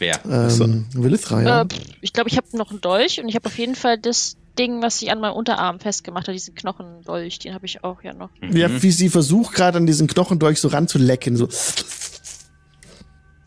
Wer? 0.04 0.50
Ähm, 0.50 0.86
Willithra, 0.92 1.42
ja. 1.42 1.62
Äh, 1.62 1.66
ich 2.00 2.12
glaube, 2.12 2.28
ich 2.28 2.36
habe 2.36 2.46
noch 2.56 2.70
einen 2.70 2.80
Dolch 2.80 3.20
und 3.20 3.28
ich 3.28 3.34
habe 3.34 3.46
auf 3.46 3.58
jeden 3.58 3.74
Fall 3.74 3.98
das 3.98 4.36
Ding, 4.58 4.82
was 4.82 4.98
sie 4.98 5.10
an 5.10 5.18
meinem 5.20 5.34
Unterarm 5.34 5.80
festgemacht 5.80 6.28
hat, 6.28 6.34
diesen 6.34 6.54
Knochendolch, 6.54 7.38
den 7.40 7.54
habe 7.54 7.66
ich 7.66 7.82
auch 7.82 8.02
ja 8.02 8.12
noch. 8.12 8.30
Ja, 8.52 8.68
wie 8.82 8.90
sie 8.92 9.08
versucht 9.08 9.54
gerade 9.54 9.78
an 9.78 9.86
diesen 9.86 10.06
Knochendolch 10.06 10.60
so 10.60 10.68
ranzulecken, 10.68 11.36
so. 11.36 11.48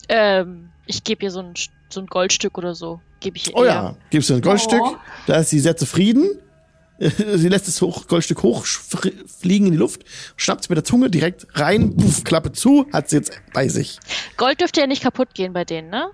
Ähm, 0.08 0.70
ich 0.86 1.04
gebe 1.04 1.24
ihr 1.24 1.30
so 1.30 1.40
ein, 1.40 1.54
so 1.90 2.00
ein 2.00 2.06
Goldstück 2.06 2.58
oder 2.58 2.74
so. 2.74 3.00
Gebe 3.20 3.36
ich 3.36 3.48
ihr. 3.48 3.56
Oh 3.56 3.64
ja, 3.64 3.96
gibst 4.10 4.30
du 4.30 4.34
ein 4.34 4.42
Goldstück, 4.42 4.80
Oh. 4.82 4.96
da 5.26 5.36
ist 5.36 5.50
sie 5.50 5.60
sehr 5.60 5.76
zufrieden. 5.76 6.28
Sie 7.00 7.48
lässt 7.48 7.68
das 7.68 7.80
hoch, 7.80 8.08
Goldstück 8.08 8.42
hochfliegen 8.42 9.68
in 9.68 9.72
die 9.74 9.78
Luft, 9.78 10.04
schnappt 10.36 10.62
es 10.62 10.68
mit 10.68 10.78
der 10.78 10.84
Zunge 10.84 11.08
direkt 11.10 11.46
rein, 11.54 11.94
puff, 11.96 12.24
Klappe 12.24 12.50
zu, 12.50 12.86
hat 12.92 13.08
sie 13.08 13.18
jetzt 13.18 13.40
bei 13.54 13.68
sich. 13.68 14.00
Gold 14.36 14.60
dürfte 14.60 14.80
ja 14.80 14.88
nicht 14.88 15.04
kaputt 15.04 15.32
gehen 15.32 15.52
bei 15.52 15.64
denen, 15.64 15.90
ne? 15.90 16.08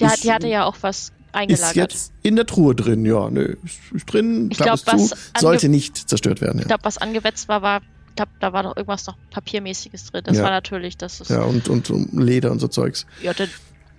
Die, 0.00 0.04
Ist- 0.04 0.24
die 0.24 0.32
hatte 0.32 0.48
ja 0.48 0.64
auch 0.64 0.76
was 0.80 0.98
Ist 1.08 1.12
eingelagert. 1.32 1.92
jetzt 1.92 2.12
in 2.22 2.36
der 2.36 2.46
Truhe 2.46 2.74
drin, 2.74 3.04
ja, 3.04 3.30
nö, 3.30 3.56
ist, 3.64 3.78
ist 3.92 4.06
drin, 4.12 4.48
Ich 4.50 4.58
glaub, 4.58 4.74
ist 4.74 4.88
zu, 4.88 5.14
sollte 5.38 5.68
nicht 5.68 5.96
zerstört 6.08 6.40
werden, 6.40 6.56
Ich 6.58 6.62
ja. 6.62 6.68
glaube, 6.68 6.84
was 6.84 6.98
angewetzt 6.98 7.48
war, 7.48 7.62
war, 7.62 7.80
ich 8.08 8.16
glaub, 8.16 8.28
da 8.40 8.52
war 8.52 8.62
doch 8.62 8.76
irgendwas 8.76 9.06
noch 9.06 9.16
Papiermäßiges 9.30 10.10
drin. 10.12 10.22
Das 10.24 10.36
Ja. 10.36 10.44
war 10.44 10.50
natürlich, 10.50 10.96
das 10.96 11.20
ist. 11.20 11.30
Ja, 11.30 11.42
und, 11.42 11.68
und, 11.68 11.88
Leder 12.12 12.50
und 12.52 12.60
so 12.60 12.68
Zeugs. 12.68 13.06
Ja, 13.22 13.32
der, 13.34 13.48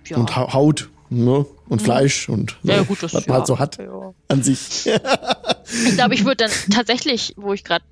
ja. 0.06 0.16
Und 0.16 0.34
Ha- 0.36 0.52
Haut, 0.54 0.88
ne? 1.10 1.44
Und 1.68 1.82
Fleisch 1.82 2.28
und 2.28 2.56
ja, 2.62 2.76
ne, 2.78 2.84
gut, 2.84 3.02
das 3.02 3.12
was 3.12 3.26
man 3.26 3.38
halt 3.38 3.46
so 3.48 3.58
hat 3.58 3.78
an 4.28 4.42
sich. 4.42 4.86
Ich 4.86 5.94
glaube, 5.96 6.14
ich 6.14 6.24
würde 6.24 6.44
dann 6.46 6.50
tatsächlich, 6.72 7.34
wo 7.36 7.52
ich 7.52 7.64
gerade 7.64 7.84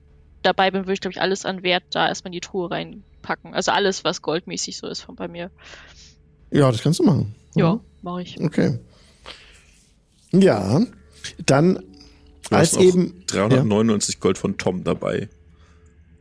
dabei 0.42 0.70
bin, 0.70 0.82
würde 0.82 0.92
ich, 0.94 1.00
glaube 1.00 1.12
ich, 1.12 1.20
alles 1.20 1.44
an 1.44 1.62
Wert 1.62 1.82
da 1.90 2.06
erstmal 2.08 2.28
in 2.28 2.32
die 2.34 2.40
Truhe 2.40 2.70
reinpacken. 2.70 3.52
Also 3.54 3.72
alles, 3.72 4.04
was 4.04 4.22
goldmäßig 4.22 4.76
so 4.76 4.86
ist 4.86 5.00
von 5.00 5.16
bei 5.16 5.26
mir. 5.28 5.50
ja, 6.50 6.70
das 6.70 6.82
kannst 6.82 7.00
du 7.00 7.02
machen. 7.04 7.34
Ja, 7.56 7.80
mache 8.04 8.22
ich. 8.22 8.40
Okay. 8.40 8.78
Ja, 10.32 10.80
dann 11.46 11.80
Du 12.50 12.56
als 12.56 12.76
eben 12.76 13.22
399 13.28 14.20
Gold 14.20 14.36
von 14.38 14.58
Tom 14.58 14.84
dabei. 14.84 15.28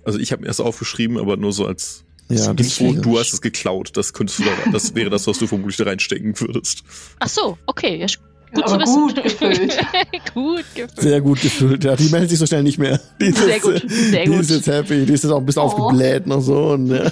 Also 0.06 0.20
ich 0.20 0.32
habe 0.32 0.42
mir 0.42 0.48
erst 0.48 0.62
aufgeschrieben, 0.62 1.18
aber 1.20 1.36
nur 1.38 1.52
so 1.52 1.66
als 1.68 2.06
Ja, 2.30 2.54
das 2.54 2.80
Info, 2.80 2.94
viel. 2.94 3.02
du 3.02 3.20
hast 3.20 3.34
es 3.34 3.42
geklaut. 3.42 3.92
Das 3.96 4.14
könntest 4.14 4.40
du 4.40 4.44
da, 4.44 4.52
das 4.72 4.96
wäre 4.96 5.10
das, 5.10 5.28
was 5.28 5.38
du 5.40 5.48
vermutlich 5.48 5.78
da 5.78 5.84
reinstecken 5.84 6.40
würdest. 6.40 6.84
Ach 7.20 7.28
so, 7.28 7.58
okay. 7.66 7.98
Ja, 8.00 8.08
gut 8.54 8.64
Aber 8.72 8.86
zu 8.86 9.08
wissen. 9.08 9.08
gut 9.08 9.24
gefüllt. 9.24 9.78
gut 10.34 10.66
gefüllt. 10.76 11.02
Sehr 11.02 11.22
gut 11.22 11.42
gefüllt, 11.42 11.84
ja. 11.84 11.96
Die 11.98 12.10
meldet 12.10 12.30
sich 12.30 12.40
so 12.40 12.46
schnell 12.46 12.64
nicht 12.64 12.78
mehr. 12.78 13.02
Die 13.22 13.26
ist 13.26 13.38
Sehr 13.40 13.48
jetzt, 13.48 13.64
gut, 13.64 13.84
sehr 13.90 14.24
die 14.26 14.32
gut. 14.32 14.40
ist 14.42 14.50
jetzt 14.52 14.68
happy, 14.68 15.06
die 15.06 15.14
ist 15.14 15.24
jetzt 15.24 15.32
auch 15.32 15.40
ein 15.40 15.46
bisschen 15.46 15.62
Oh. 15.64 15.66
aufgebläht 15.66 16.28
noch 16.28 16.42
so. 16.42 16.70
Und, 16.74 16.88
ja. 16.92 17.12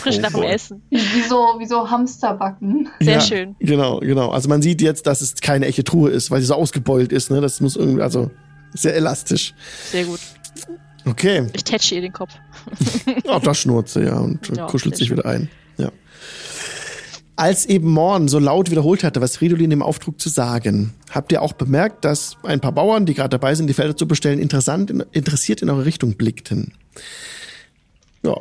Frisch 0.00 0.18
nach 0.18 0.32
dem. 0.32 0.42
Essen. 0.42 0.82
Wie, 0.90 1.22
so, 1.28 1.36
wie 1.58 1.66
so 1.66 1.90
Hamsterbacken. 1.90 2.88
Sehr 3.00 3.14
ja, 3.14 3.20
schön. 3.20 3.56
Genau, 3.60 4.00
genau. 4.00 4.30
Also 4.30 4.48
man 4.48 4.62
sieht 4.62 4.82
jetzt, 4.82 5.06
dass 5.06 5.20
es 5.20 5.34
keine 5.36 5.66
echte 5.66 5.84
Truhe 5.84 6.10
ist, 6.10 6.30
weil 6.30 6.40
sie 6.40 6.46
so 6.46 6.54
ausgebeult 6.54 7.12
ist. 7.12 7.30
Ne? 7.30 7.40
Das 7.40 7.60
muss 7.60 7.76
irgendwie, 7.76 8.02
also 8.02 8.30
sehr 8.72 8.94
elastisch. 8.94 9.54
Sehr 9.90 10.04
gut. 10.04 10.20
Okay. 11.06 11.46
Ich 11.52 11.64
tätsche 11.64 11.96
ihr 11.96 12.02
den 12.02 12.12
Kopf. 12.12 12.32
Auch 13.28 13.40
da 13.40 13.54
schnurrt 13.54 13.88
sie, 13.88 14.04
ja, 14.04 14.18
und 14.18 14.56
Ja, 14.56 14.66
kuschelt 14.66 14.96
sehr 14.96 15.06
sich 15.06 15.10
wieder 15.10 15.26
ein. 15.26 15.48
Ja. 15.78 15.90
Als 17.36 17.64
eben 17.64 17.90
Morn 17.90 18.28
so 18.28 18.38
laut 18.38 18.70
wiederholt 18.70 19.02
hatte, 19.02 19.20
was 19.20 19.38
Fridolin 19.38 19.70
im 19.70 19.82
Auftrug 19.82 20.20
zu 20.20 20.28
sagen, 20.28 20.92
habt 21.10 21.32
ihr 21.32 21.40
auch 21.40 21.54
bemerkt, 21.54 22.04
dass 22.04 22.36
ein 22.42 22.60
paar 22.60 22.72
Bauern, 22.72 23.06
die 23.06 23.14
gerade 23.14 23.30
dabei 23.30 23.54
sind, 23.54 23.66
die 23.66 23.74
Felder 23.74 23.96
zu 23.96 24.06
bestellen, 24.06 24.38
interessant, 24.38 24.90
in, 24.90 25.02
interessiert 25.12 25.62
in 25.62 25.70
eure 25.70 25.86
Richtung 25.86 26.16
blickten. 26.16 26.74
Ja, 28.22 28.36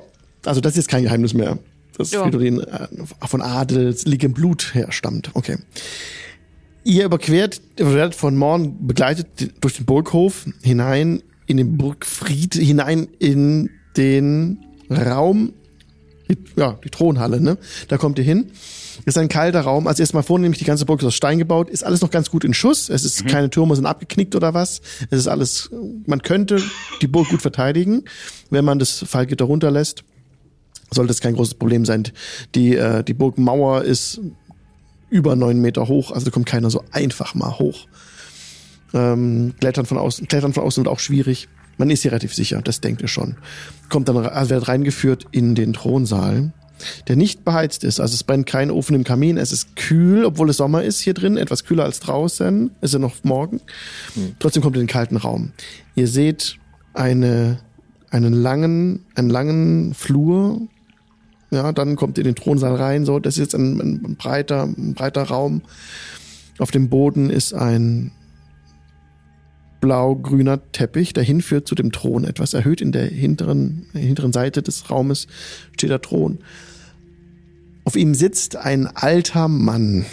also 0.45 0.62
das 0.62 0.73
ist 0.73 0.78
jetzt 0.78 0.89
kein 0.89 1.04
Geheimnis 1.04 1.34
mehr, 1.34 1.60
dass 1.97 2.12
Ja. 2.12 2.23
Fridolin 2.23 2.62
äh, 2.62 2.88
von 3.28 3.41
adelsligem 3.41 4.34
Blut 4.34 4.73
herstammt. 4.73 5.32
Okay. 5.34 5.58
Ihr 6.84 7.06
überquert, 7.06 7.62
ihr 7.78 7.93
werdet 7.93 8.15
von 8.15 8.36
Morn 8.38 8.88
begleitet 8.88 9.28
durch 9.62 9.75
den 9.75 9.86
Burghof 9.86 10.45
hinein 10.63 11.21
in 11.45 11.58
den 11.58 11.78
Burgfried, 11.78 12.56
hinein 12.56 13.08
in 13.19 13.69
den 13.97 14.60
Raum, 14.89 15.54
die, 16.30 16.38
ja, 16.56 16.78
die 16.84 16.89
Thronhalle, 16.89 17.41
ne? 17.41 17.58
Da 17.88 17.97
kommt 17.97 18.17
ihr 18.19 18.23
hin. 18.23 18.52
Ist 19.06 19.17
ein 19.17 19.30
kalter 19.30 19.62
Raum. 19.62 19.88
Also 19.88 20.04
erstmal 20.04 20.23
vornehmlich 20.23 20.60
die 20.60 20.65
ganze 20.65 20.86
Burg 20.86 21.02
ist 21.02 21.08
aus 21.08 21.15
Stein 21.15 21.39
gebaut. 21.39 21.69
Ist 21.69 21.84
alles 21.84 22.02
noch 22.02 22.12
ganz 22.12 22.30
gut 22.30 22.43
in 22.43 22.54
Schuss. 22.54 22.89
Es 22.89 23.04
ist 23.06 23.25
keine 23.28 23.49
Türme 23.49 23.75
sind 23.75 23.86
abgeknickt 23.86 24.36
oder 24.36 24.54
was. 24.54 24.82
Es 25.10 25.19
ist 25.19 25.28
alles, 25.28 25.69
man 26.06 26.21
könnte 26.21 26.62
die 27.02 27.08
Burg 27.08 27.30
gut 27.30 27.41
verteidigen, 27.41 28.04
wenn 28.49 28.65
man 28.65 28.78
das 28.78 29.04
Fallgitter 29.08 29.45
runterlässt. 29.45 30.04
Sollte 30.91 31.12
es 31.12 31.21
kein 31.21 31.36
großes 31.36 31.56
Problem 31.56 31.86
sein. 31.86 32.04
Die, 32.56 32.75
äh, 32.75 33.04
die 33.04 33.13
Burgmauer 33.13 33.84
ist 33.84 34.19
über 35.10 35.36
neun 35.36 35.60
Meter 35.62 35.88
hoch, 35.88 36.12
also 36.12 36.25
da 36.25 36.32
kommt 36.32 36.45
keiner 36.45 36.69
so 36.69 36.84
einfach 36.91 37.36
mal 37.36 37.58
hoch. 37.60 37.88
Ähm, 38.93 39.54
Klettern 39.60 39.86
von 39.86 39.97
außen, 39.97 40.28
Klettern 40.28 40.54
von 40.54 40.63
außen 40.63 40.84
wird 40.84 40.93
auch 40.93 40.99
schwierig. 40.99 41.47
Man 41.78 41.89
ist 41.89 42.02
hier 42.02 42.12
relativ 42.12 42.34
sicher, 42.34 42.62
das 42.62 42.82
denkt 42.82 43.02
ihr 43.02 43.08
schon. 43.08 43.38
Kommt 43.89 44.09
dann, 44.09 44.18
also 44.18 44.49
wird 44.49 44.68
reingeführt 44.68 45.28
in 45.32 45.55
den 45.55 45.74
Thronsaal, 45.74 46.51
der 47.07 47.16
nicht 47.16 47.45
beheizt 47.45 47.84
ist. 47.84 47.99
Also 47.99 48.16
es 48.16 48.24
brennt 48.24 48.47
kein 48.47 48.72
Ofen 48.72 48.95
im 48.95 49.03
Kamin, 49.03 49.38
es 49.38 49.51
ist 49.51 49.76
kühl, 49.76 50.26
obwohl 50.26 50.49
es 50.49 50.57
Sommer 50.57 50.84
ist 50.84 50.99
hier 50.99 51.14
drin, 51.14 51.38
etwas 51.38 51.64
kühler 51.64 51.86
als 51.86 51.99
draußen. 51.99 52.72
ist 52.82 52.93
ja 52.93 52.99
noch 52.99 53.24
morgen. 53.24 53.61
Trotzdem 54.39 54.61
kommt 54.61 54.76
ihr 54.76 54.82
in 54.82 54.88
den 54.88 54.91
kalten 54.91 55.18
Raum. 55.18 55.51
Ihr 55.95 56.07
seht 56.07 56.57
eine, 56.93 57.59
einen 58.09 58.34
langen, 58.34 59.05
einen 59.16 59.30
langen 59.30 59.93
Flur. 59.93 60.68
Ja, 61.52 61.72
dann 61.72 61.95
kommt 61.95 62.18
ihr 62.18 62.26
in 62.26 62.34
den 62.34 62.36
Thronsaal 62.36 62.76
rein. 62.76 63.06
So, 63.06 63.20
das 63.20 63.36
ist 63.36 63.39
jetzt 63.39 63.56
ein, 63.56 63.80
ein 63.80 64.16
breiter, 64.16 64.64
ein 64.64 64.93
breiter 64.93 65.24
Raum. 65.24 65.62
Auf 66.60 66.72
dem 66.72 66.89
Boden 66.89 67.30
ist 67.30 67.54
ein 67.54 68.12
blau-grüner 69.82 70.72
Teppich, 70.72 71.14
der 71.14 71.24
hinführt 71.24 71.68
zu 71.68 71.76
dem 71.76 71.91
Thron. 71.91 72.26
Etwas 72.26 72.54
erhöht 72.54 72.82
in 72.82 72.91
der 72.91 73.06
hinteren, 73.06 73.88
hinteren 73.93 74.34
Seite 74.34 74.62
des 74.62 74.89
Raumes 74.89 75.28
steht 75.74 75.89
der 75.89 76.02
Thron. 76.02 76.39
Auf 77.86 77.95
ihm 77.95 78.14
sitzt 78.14 78.56
ein 78.56 78.88
alter 78.88 79.47
Mann 79.47 80.06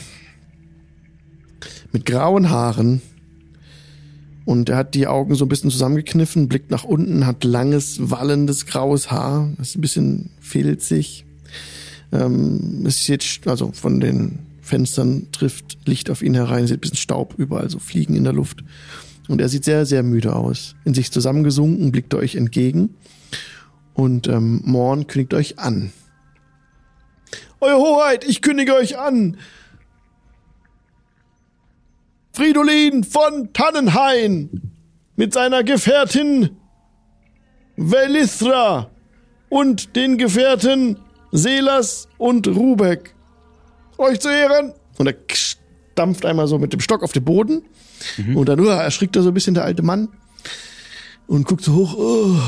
mit 1.93 2.07
grauen 2.07 2.49
Haaren 2.49 3.03
und 4.47 4.69
er 4.69 4.77
hat 4.77 4.95
die 4.95 5.09
Augen 5.09 5.35
so 5.35 5.45
ein 5.45 5.49
bisschen 5.49 5.71
zusammengekniffen, 5.71 6.49
blickt 6.49 6.71
nach 6.71 6.85
unten, 6.85 7.27
hat 7.27 7.43
langes, 7.45 8.11
wallendes, 8.11 8.65
graues 8.65 9.11
Haar, 9.11 9.51
ist 9.61 9.77
ein 9.77 9.81
bisschen 9.81 10.31
filzig. 10.41 11.26
Ähm, 12.17 12.85
es 12.87 13.07
jetzt, 13.07 13.47
also 13.47 13.73
von 13.73 14.01
den 14.01 14.39
Fenstern 14.63 15.29
trifft 15.33 15.79
Licht 15.87 16.11
auf 16.11 16.23
ihn 16.23 16.35
herein, 16.35 16.67
sieht 16.67 16.79
ein 16.79 16.81
bisschen 16.81 16.97
Staub 16.97 17.35
überall, 17.37 17.71
so 17.71 17.79
Fliegen 17.79 18.17
in 18.17 18.25
der 18.25 18.33
Luft. 18.33 18.65
Und 19.29 19.41
er 19.41 19.49
sieht 19.49 19.65
sehr, 19.65 19.87
sehr 19.87 20.03
müde 20.03 20.35
aus. 20.35 20.75
In 20.85 20.95
sich 20.95 21.13
zusammengesunken, 21.13 21.93
blickt 21.93 22.13
er 22.13 22.21
euch 22.21 22.37
entgegen. 22.37 22.95
Und 23.95 24.29
ähm, 24.29 24.63
Morn 24.65 25.07
kündigt 25.07 25.35
euch 25.35 25.59
an. 25.59 25.93
Euer 27.61 27.79
Hoheit, 27.79 28.25
ich 28.25 28.43
kündige 28.43 28.75
euch 28.75 28.99
an. 28.99 29.37
Fridolin 32.33 33.03
von 33.03 33.53
Tannenhain 33.53 34.73
mit 35.17 35.33
seiner 35.33 35.65
Gefährtin 35.65 36.51
Velithra 37.77 38.91
und 39.49 39.97
den 39.97 40.19
Gefährten 40.19 40.99
Selas 41.33 42.09
und 42.19 42.47
Rubeck. 42.49 43.15
Euch 43.99 44.21
zu 44.21 44.29
Ehren. 44.29 44.73
Und 44.99 45.07
er 45.07 45.17
stampft 45.33 46.25
einmal 46.25 46.49
so 46.49 46.59
mit 46.59 46.73
dem 46.73 46.81
Stock 46.81 47.03
auf 47.03 47.13
den 47.13 47.25
Boden. 47.25 47.63
Mhm. 48.17 48.37
Und 48.37 48.49
dann 48.49 48.61
uh, 48.61 48.69
erschrickt 48.69 49.17
er 49.17 49.23
so 49.23 49.29
ein 49.29 49.35
bisschen 49.35 49.55
der 49.55 49.65
alte 49.65 49.83
Mann 49.83 50.09
und 51.27 51.47
guckt 51.47 51.65
so 51.65 51.75
hoch. 51.75 51.97
Uh, 51.97 52.39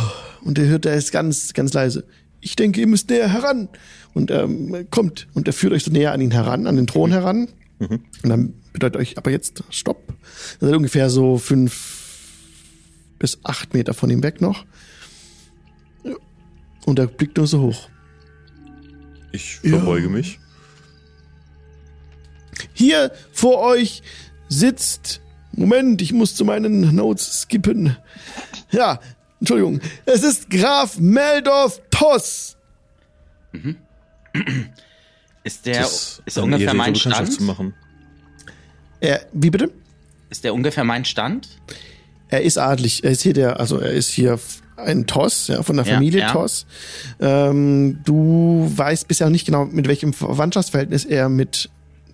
und 0.45 0.59
er 0.59 0.67
hört, 0.67 0.87
er 0.87 0.95
ist 0.95 1.13
ganz, 1.13 1.53
ganz 1.53 1.73
leise. 1.73 2.05
Ich 2.41 2.57
denke, 2.57 2.81
ihr 2.81 2.87
müsst 2.87 3.11
näher 3.11 3.29
heran. 3.29 3.69
Und 4.15 4.31
er 4.31 4.45
ähm, 4.45 4.87
kommt 4.91 5.29
und 5.35 5.47
er 5.47 5.53
führt 5.53 5.73
euch 5.73 5.85
so 5.85 5.91
näher 5.91 6.13
an 6.13 6.21
ihn 6.21 6.31
heran, 6.31 6.67
an 6.67 6.77
den 6.77 6.87
Thron 6.87 7.13
heran. 7.13 7.49
Mhm. 7.79 8.01
Und 8.23 8.29
dann 8.29 8.55
bedeutet 8.73 9.01
euch 9.01 9.19
aber 9.19 9.31
jetzt 9.31 9.63
Stopp. 9.71 10.15
Ihr 10.61 10.69
seid 10.69 10.77
ungefähr 10.77 11.11
so 11.11 11.39
fünf 11.39 11.99
bis 13.19 13.39
acht 13.45 13.75
Meter 13.75 13.95
von 13.95 14.11
ihm 14.11 14.23
weg 14.23 14.41
noch. 14.41 14.65
Und 16.87 16.99
er 16.99 17.07
blickt 17.07 17.37
nur 17.37 17.47
so 17.47 17.61
hoch. 17.61 17.89
Ich 19.33 19.57
verbeuge 19.57 20.07
ja. 20.07 20.11
mich. 20.11 20.41
Hier 22.73 23.13
vor 23.33 23.59
euch 23.61 24.03
sitzt. 24.49 25.21
Moment, 25.53 26.01
ich 26.03 26.13
muss 26.13 26.35
zu 26.35 26.45
meinen 26.45 26.95
Notes 26.95 27.43
skippen. 27.43 27.97
Ja, 28.71 29.01
Entschuldigung. 29.41 29.81
Es 30.05 30.23
ist 30.23 30.51
Graf 30.51 30.99
Meldorf 30.99 31.81
Toss. 31.91 32.57
Mhm. 33.53 33.77
Ist 35.45 35.65
der 35.65 35.81
das 35.81 36.21
ist 36.27 36.37
ungefähr 36.37 36.75
mein 36.75 36.95
Stand? 36.95 37.33
Zu 37.33 37.43
machen. 37.43 37.73
Er, 39.01 39.25
wie 39.33 39.49
bitte? 39.49 39.71
Ist 40.29 40.45
der 40.45 40.53
ungefähr 40.53 40.85
mein 40.85 41.07
Stand? 41.07 41.49
Er 42.29 42.43
ist 42.43 42.59
adlig. 42.59 43.03
Er 43.03 43.13
ist 43.13 43.23
hier 43.23 43.33
der, 43.33 43.59
also 43.59 43.79
er 43.79 43.93
ist 43.93 44.11
hier 44.11 44.39
ein 44.79 45.07
Toss, 45.07 45.49
ja, 45.49 45.63
von 45.63 45.77
der 45.77 45.85
Familie 45.85 46.21
ja. 46.21 46.33
Toss. 46.33 46.67
Ähm, 47.21 48.01
du 48.05 48.71
weißt 48.75 49.09
bisher 49.09 49.31
nicht 49.31 49.45
genau, 49.45 49.67
mit 49.67 49.89
welchem 49.89 50.13
Verwandtschaftsverhältnis 50.13 51.05
er 51.05 51.29
mit 51.29 51.69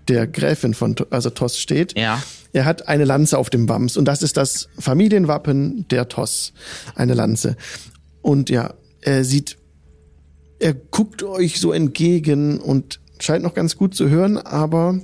der 0.09 0.27
Gräfin 0.27 0.75
von 0.75 0.97
also 1.11 1.31
Toss 1.31 1.59
steht. 1.59 1.97
Ja. 1.99 2.23
Er 2.53 2.65
hat 2.65 2.89
eine 2.89 3.05
Lanze 3.05 3.39
auf 3.39 3.51
dem 3.51 3.69
Wams 3.69 3.97
und 3.97 4.05
das 4.07 4.23
ist 4.23 4.37
das 4.37 4.69
Familienwappen 4.79 5.87
der 5.89 6.09
Toss. 6.09 6.53
Eine 6.95 7.15
Lanze. 7.15 7.57
Und 8.23 8.49
ja, 8.51 8.75
er 9.01 9.25
sieht, 9.25 9.59
er 10.59 10.75
guckt 10.75 11.23
euch 11.23 11.61
so 11.61 11.73
entgegen 11.73 12.59
und 12.61 13.01
scheint 13.19 13.43
noch 13.43 13.55
ganz 13.55 13.77
gut 13.77 13.95
zu 13.95 14.09
hören, 14.09 14.37
aber 14.37 14.99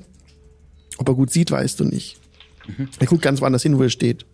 ob 0.99 1.09
er 1.09 1.15
gut 1.15 1.31
sieht, 1.31 1.51
weißt 1.51 1.81
du 1.81 1.85
nicht. 1.85 2.19
Mhm. 2.67 2.89
Er 2.99 3.07
guckt 3.07 3.23
ganz 3.23 3.41
woanders 3.41 3.63
hin, 3.63 3.79
wo 3.79 3.83
er 3.83 3.91
steht. 3.91 4.27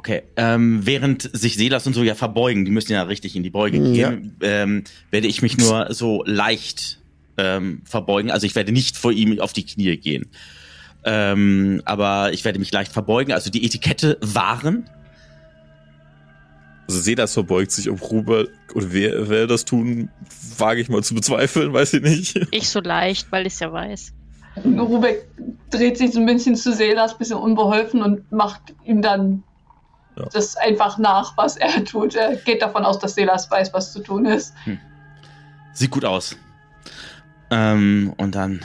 Okay, 0.00 0.22
ähm, 0.36 0.80
während 0.86 1.28
sich 1.36 1.56
Selas 1.56 1.86
und 1.86 1.92
so 1.92 2.02
ja 2.02 2.14
verbeugen, 2.14 2.64
die 2.64 2.70
müssen 2.70 2.90
ja 2.90 3.02
richtig 3.02 3.36
in 3.36 3.42
die 3.42 3.50
Beuge 3.50 3.76
ja. 3.76 4.08
gehen, 4.08 4.34
ähm, 4.40 4.84
werde 5.10 5.26
ich 5.26 5.42
mich 5.42 5.58
nur 5.58 5.92
so 5.92 6.24
leicht 6.24 7.02
ähm, 7.36 7.82
verbeugen. 7.84 8.30
Also 8.30 8.46
ich 8.46 8.54
werde 8.54 8.72
nicht 8.72 8.96
vor 8.96 9.12
ihm 9.12 9.38
auf 9.40 9.52
die 9.52 9.66
Knie 9.66 9.98
gehen. 9.98 10.30
Ähm, 11.04 11.82
aber 11.84 12.32
ich 12.32 12.46
werde 12.46 12.58
mich 12.58 12.72
leicht 12.72 12.92
verbeugen. 12.92 13.34
Also 13.34 13.50
die 13.50 13.62
Etikette 13.62 14.16
wahren. 14.22 14.88
Also 16.88 16.98
Sedas 17.02 17.34
verbeugt 17.34 17.70
sich, 17.70 17.90
ob 17.90 18.00
Ruber 18.10 18.46
oder 18.74 18.92
wer, 18.94 19.28
wer 19.28 19.46
das 19.46 19.66
tun, 19.66 20.08
wage 20.56 20.80
ich 20.80 20.88
mal 20.88 21.04
zu 21.04 21.14
bezweifeln, 21.14 21.74
weiß 21.74 21.92
ich 21.92 22.02
nicht. 22.02 22.40
Ich 22.52 22.70
so 22.70 22.80
leicht, 22.80 23.30
weil 23.30 23.46
ich 23.46 23.52
es 23.52 23.60
ja 23.60 23.70
weiß. 23.70 24.14
Rubeck 24.64 25.28
dreht 25.68 25.98
sich 25.98 26.12
so 26.12 26.20
ein 26.20 26.26
bisschen 26.26 26.56
zu 26.56 26.72
Selas, 26.72 27.18
bisschen 27.18 27.36
unbeholfen 27.36 28.02
und 28.02 28.32
macht 28.32 28.72
ihm 28.86 29.02
dann 29.02 29.42
ja. 30.16 30.26
das 30.32 30.56
einfach 30.56 30.98
nach, 30.98 31.36
was 31.36 31.56
er 31.56 31.84
tut. 31.84 32.14
Er 32.14 32.36
geht 32.36 32.62
davon 32.62 32.84
aus, 32.84 32.98
dass 32.98 33.14
Selas 33.14 33.50
weiß, 33.50 33.72
was 33.72 33.92
zu 33.92 34.00
tun 34.00 34.26
ist. 34.26 34.54
Hm. 34.64 34.78
Sieht 35.72 35.90
gut 35.90 36.04
aus. 36.04 36.36
Ähm, 37.50 38.12
und 38.16 38.34
dann. 38.34 38.60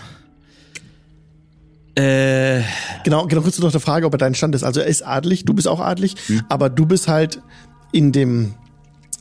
Äh, 1.96 2.62
genau, 3.04 3.26
genau, 3.26 3.42
kurz 3.42 3.58
noch 3.60 3.72
eine 3.72 3.80
Frage, 3.80 4.06
ob 4.06 4.14
er 4.14 4.18
dein 4.18 4.36
Stand 4.36 4.54
ist. 4.54 4.64
Also 4.64 4.82
er 4.82 4.88
ist 4.88 5.02
adelig, 5.02 5.46
du 5.46 5.54
bist 5.54 5.68
auch 5.68 5.80
adelig, 5.80 6.16
hm. 6.28 6.44
aber 6.50 6.70
du 6.70 6.86
bist 6.86 7.08
halt 7.08 7.42
in 7.92 8.12
dem 8.12 8.56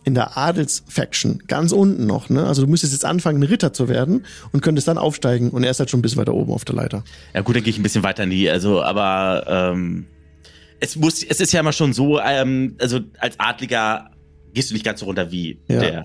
in 0.04 0.14
der 0.14 0.36
Adelsfaction 0.36 1.42
ganz 1.46 1.72
unten 1.72 2.06
noch, 2.06 2.28
ne? 2.28 2.46
Also 2.46 2.62
du 2.62 2.68
müsstest 2.68 2.92
jetzt 2.92 3.06
anfangen, 3.06 3.40
ein 3.40 3.44
Ritter 3.44 3.72
zu 3.72 3.88
werden 3.88 4.26
und 4.52 4.60
könntest 4.60 4.86
dann 4.86 4.98
aufsteigen 4.98 5.50
und 5.50 5.64
er 5.64 5.70
ist 5.70 5.78
halt 5.78 5.90
schon 5.90 6.00
ein 6.00 6.02
bisschen 6.02 6.18
weiter 6.18 6.34
oben 6.34 6.52
auf 6.52 6.64
der 6.64 6.74
Leiter. 6.74 7.04
Ja 7.32 7.40
gut, 7.40 7.56
dann 7.56 7.62
gehe 7.62 7.70
ich 7.70 7.78
ein 7.78 7.82
bisschen 7.82 8.02
weiter 8.02 8.24
in 8.24 8.30
die, 8.30 8.50
also 8.50 8.82
aber 8.82 9.44
ähm, 9.48 10.06
es 10.80 10.96
muss, 10.96 11.22
es 11.22 11.40
ist 11.40 11.52
ja 11.52 11.60
immer 11.60 11.72
schon 11.72 11.92
so, 11.92 12.20
ähm, 12.20 12.76
also 12.80 13.00
als 13.18 13.38
Adliger 13.38 14.10
gehst 14.52 14.70
du 14.70 14.74
nicht 14.74 14.84
ganz 14.84 15.00
so 15.00 15.06
runter 15.06 15.30
wie 15.30 15.60
ja. 15.68 15.80
der 15.80 16.04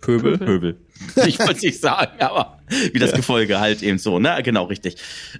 Pöbel. 0.00 0.38
Pöbel. 0.38 0.76
Ich 1.26 1.40
wollte 1.40 1.54
es 1.54 1.62
nicht 1.62 1.80
sagen, 1.80 2.20
aber 2.20 2.60
wie 2.92 2.98
das 3.00 3.12
Gefolge 3.12 3.58
halt 3.58 3.82
eben 3.82 3.98
so, 3.98 4.20
ne? 4.20 4.40
Genau, 4.44 4.64
richtig. 4.64 4.96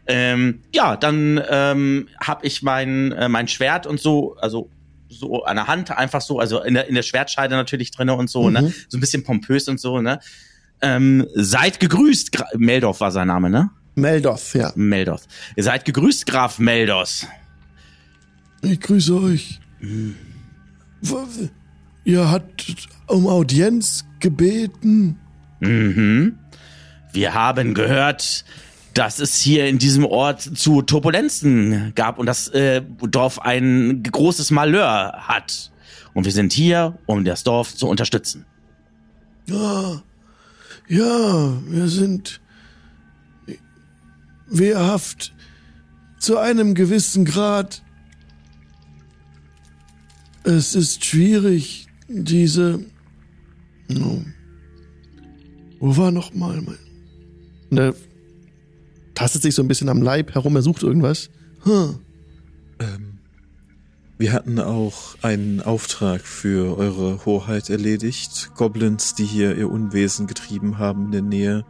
Ähm, 0.09 0.63
ja, 0.75 0.97
dann 0.97 1.41
ähm, 1.49 2.09
habe 2.21 2.45
ich 2.45 2.63
mein, 2.63 3.13
äh, 3.13 3.29
mein 3.29 3.47
Schwert 3.47 3.87
und 3.87 4.01
so, 4.01 4.35
also 4.41 4.71
so 5.09 5.45
an 5.45 5.55
der 5.55 5.69
Hand 5.69 5.91
einfach 5.93 6.21
so, 6.21 6.41
also 6.41 6.61
in 6.63 6.75
der, 6.75 6.89
in 6.89 6.97
der 6.97 7.03
Schwertscheide 7.03 7.55
natürlich 7.55 7.93
drinne 7.93 8.15
und 8.15 8.29
so, 8.29 8.51
ne? 8.51 8.63
mhm. 8.63 8.67
ne? 8.69 8.75
So 8.89 8.99
ein 8.99 9.01
bisschen 9.01 9.23
pompös 9.23 9.69
und 9.69 9.79
so, 9.79 10.01
ne? 10.01 10.19
Ähm, 10.81 11.29
seid 11.35 11.79
gegrüßt, 11.79 12.33
Gra 12.33 12.47
Meldorf 12.57 12.99
war 12.99 13.13
sein 13.13 13.29
Name, 13.29 13.51
ne? 13.51 13.71
Meldorf, 13.95 14.55
ja. 14.55 14.73
Meldorf. 14.75 15.23
Ihr 15.55 15.63
seid 15.63 15.85
gegrüßt, 15.85 16.27
Graf 16.27 16.59
Meldos. 16.59 17.27
Ich 18.63 18.81
grüße 18.81 19.21
euch. 19.21 19.61
Mhm. 19.81 20.15
Ihr 22.05 22.31
habt 22.31 22.89
um 23.09 23.27
Audienz 23.27 24.05
gebeten. 24.21 25.19
Mhm. 25.61 26.39
Wir 27.13 27.35
haben 27.35 27.75
gehört, 27.75 28.45
dass 28.95 29.19
es 29.19 29.39
hier 29.39 29.67
in 29.67 29.79
diesem 29.79 30.05
Ort 30.05 30.43
zu 30.43 30.83
Turbulenzen 30.83 31.93
gab 31.95 32.19
und 32.19 32.27
das 32.27 32.49
äh, 32.49 32.83
Dorf 33.03 33.41
ein 33.41 34.03
großes 34.03 34.51
Malheur 34.51 35.13
hat. 35.27 35.73
Und 36.15 36.25
wir 36.25 36.33
sind 36.33 36.53
hier, 36.53 36.99
um 37.07 37.25
das 37.25 37.43
Dorf 37.43 37.75
zu 37.75 37.89
unterstützen. 37.89 38.45
Ja, 39.47 40.03
ja, 40.89 41.63
wir 41.67 41.89
sind 41.89 42.41
wehrhaft 44.47 45.35
zu 46.19 46.39
einem 46.39 46.75
gewissen 46.75 47.25
Grad. 47.25 47.83
Es 50.45 50.75
ist 50.75 51.05
schwierig, 51.05 51.87
diese 52.09 52.81
No. 53.89 54.25
Wo 55.79 55.97
war 55.97 56.11
noch 56.11 56.35
mal 56.35 56.61
mein... 56.63 56.79
Und 57.71 57.79
er 57.79 57.95
tastet 59.15 59.43
sich 59.43 59.55
so 59.55 59.63
ein 59.63 59.69
bisschen 59.69 59.89
am 59.89 60.03
Leib 60.03 60.35
herum, 60.35 60.57
er 60.57 60.63
sucht 60.63 60.83
irgendwas. 60.83 61.31
Huh. 61.65 61.95
Ähm, 62.79 63.19
Wir 64.19 64.33
hatten 64.33 64.59
auch 64.59 65.17
einen 65.23 65.61
Auftrag 65.61 66.23
für 66.23 66.77
eure 66.77 67.25
Hoheit 67.25 67.71
erledigt. 67.71 68.51
Goblins, 68.57 69.15
die 69.15 69.25
hier 69.25 69.57
ihr 69.57 69.71
Unwesen 69.71 70.27
getrieben 70.27 70.79
haben 70.79 71.07
in 71.07 71.13
der 71.13 71.23
Nähe. 71.23 71.65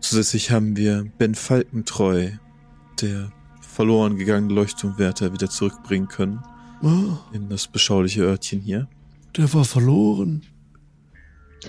Zusätzlich 0.00 0.50
haben 0.50 0.76
wir 0.76 1.04
Ben 1.18 1.34
Falkentreu, 1.34 2.30
der 3.00 3.32
verloren 3.60 4.16
gegangene 4.16 4.54
Leuchtturmwärter, 4.54 5.32
wieder 5.32 5.50
zurückbringen 5.50 6.08
können 6.08 6.40
in 7.32 7.48
das 7.48 7.68
beschauliche 7.68 8.22
Örtchen 8.22 8.60
hier. 8.60 8.88
der 9.36 9.52
war 9.54 9.64
verloren. 9.64 10.42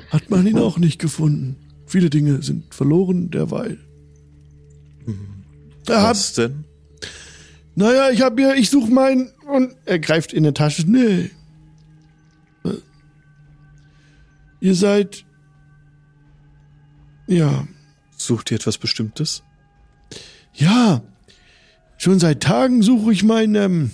Hat 0.10 0.30
man 0.32 0.48
ihn 0.48 0.58
auch 0.58 0.78
nicht 0.80 1.00
gefunden. 1.00 1.56
Viele 1.86 2.10
Dinge 2.10 2.42
sind 2.42 2.74
verloren 2.74 3.30
derweil. 3.30 3.78
Er 5.88 6.02
hat, 6.02 6.10
Was 6.12 6.34
denn? 6.34 6.64
naja, 7.76 8.10
ich 8.10 8.22
hab 8.22 8.40
ja, 8.40 8.54
ich 8.54 8.70
such 8.70 8.90
meinen 8.90 9.30
und 9.52 9.76
er 9.86 10.00
greift 10.00 10.34
in 10.34 10.44
die 10.44 10.54
Tasche. 10.54 10.84
Nee. 10.90 11.30
Äh, 12.64 12.78
Ihr 14.62 14.76
seid, 14.76 15.26
ja, 17.28 17.68
Sucht 18.16 18.52
ihr 18.52 18.56
etwas 18.56 18.78
Bestimmtes? 18.78 19.44
ja. 20.54 21.02
Schon 21.98 22.20
seit 22.20 22.42
Tagen 22.44 22.82
suche 22.82 23.14
ich 23.14 23.24
meinen, 23.24 23.56
ähm, 23.56 23.92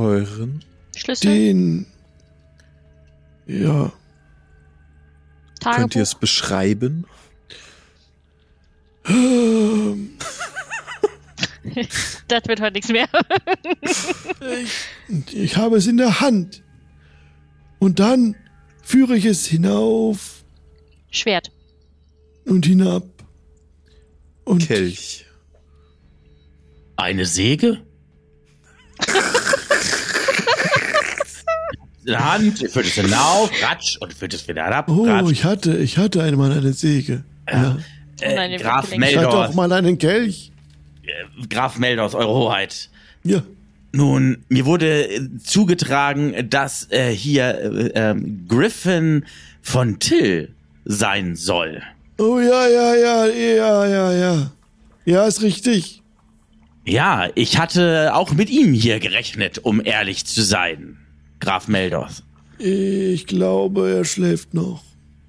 Euren? 0.00 0.64
Schlüssel, 0.96 1.26
den, 1.30 1.86
ja, 3.46 3.92
Tagebuch. 5.60 5.80
Könnt 5.80 5.96
ihr 5.96 6.02
es 6.02 6.14
beschreiben? 6.14 7.06
Das 12.28 12.46
wird 12.46 12.60
heute 12.60 12.74
nichts 12.74 12.88
mehr. 12.88 13.08
Ich 15.32 15.56
habe 15.56 15.76
es 15.76 15.86
in 15.86 15.96
der 15.96 16.20
Hand. 16.20 16.62
Und 17.78 17.98
dann 17.98 18.36
führe 18.82 19.16
ich 19.16 19.24
es 19.24 19.46
hinauf 19.46 20.44
Schwert. 21.10 21.50
und 22.44 22.66
hinab. 22.66 23.04
Und 24.44 24.66
Kelch. 24.66 25.26
Eine 26.96 27.26
Säge? 27.26 27.82
in 32.10 32.16
der 32.16 32.32
Hand, 32.32 32.58
führt 32.58 32.86
es 32.86 32.94
hinauf, 32.94 33.50
ratsch 33.62 33.96
und 33.98 34.12
führt 34.12 34.34
es 34.34 34.46
wieder 34.48 34.64
herab. 34.64 34.88
oh, 34.90 35.04
ratsch. 35.04 35.30
ich 35.30 35.44
hatte, 35.44 35.76
ich 35.78 35.96
hatte 35.98 36.22
einmal 36.22 36.52
eine 36.52 36.72
Säge. 36.72 37.24
Ja. 37.48 37.76
äh, 38.20 38.34
Nein, 38.34 38.50
ihr 38.52 38.58
Graf 38.58 38.90
Gelenk. 38.90 39.10
Ich 39.10 39.16
hatte 39.16 39.28
auch 39.28 39.32
Meldorf, 39.34 39.54
mal 39.54 39.72
einen 39.72 39.98
Kelch. 39.98 40.52
Graf 41.48 41.78
Meldorf, 41.78 42.14
Eure 42.14 42.32
Hoheit. 42.32 42.88
Ja. 43.24 43.42
Nun, 43.92 44.44
mir 44.48 44.66
wurde 44.66 45.08
äh, 45.08 45.20
zugetragen, 45.42 46.48
dass 46.48 46.86
äh, 46.90 47.10
hier 47.10 47.58
äh, 47.58 47.90
ähm, 47.94 48.46
Griffin 48.48 49.24
von 49.62 49.98
Till 49.98 50.54
sein 50.84 51.34
soll. 51.34 51.82
Oh 52.18 52.38
ja, 52.38 52.68
ja, 52.68 52.94
ja, 52.94 53.26
ja, 53.26 53.86
ja, 53.86 54.12
ja. 54.12 54.50
Ja, 55.04 55.26
ist 55.26 55.42
richtig. 55.42 56.02
Ja, 56.84 57.28
ich 57.34 57.58
hatte 57.58 58.14
auch 58.14 58.32
mit 58.32 58.48
ihm 58.50 58.72
hier 58.72 59.00
gerechnet, 59.00 59.58
um 59.58 59.84
ehrlich 59.84 60.24
zu 60.24 60.42
sein. 60.42 60.98
Graf 61.40 61.68
Meldorf. 61.68 62.22
Ich 62.58 63.26
glaube, 63.26 63.90
er 63.90 64.04
schläft 64.04 64.52
noch. 64.54 64.84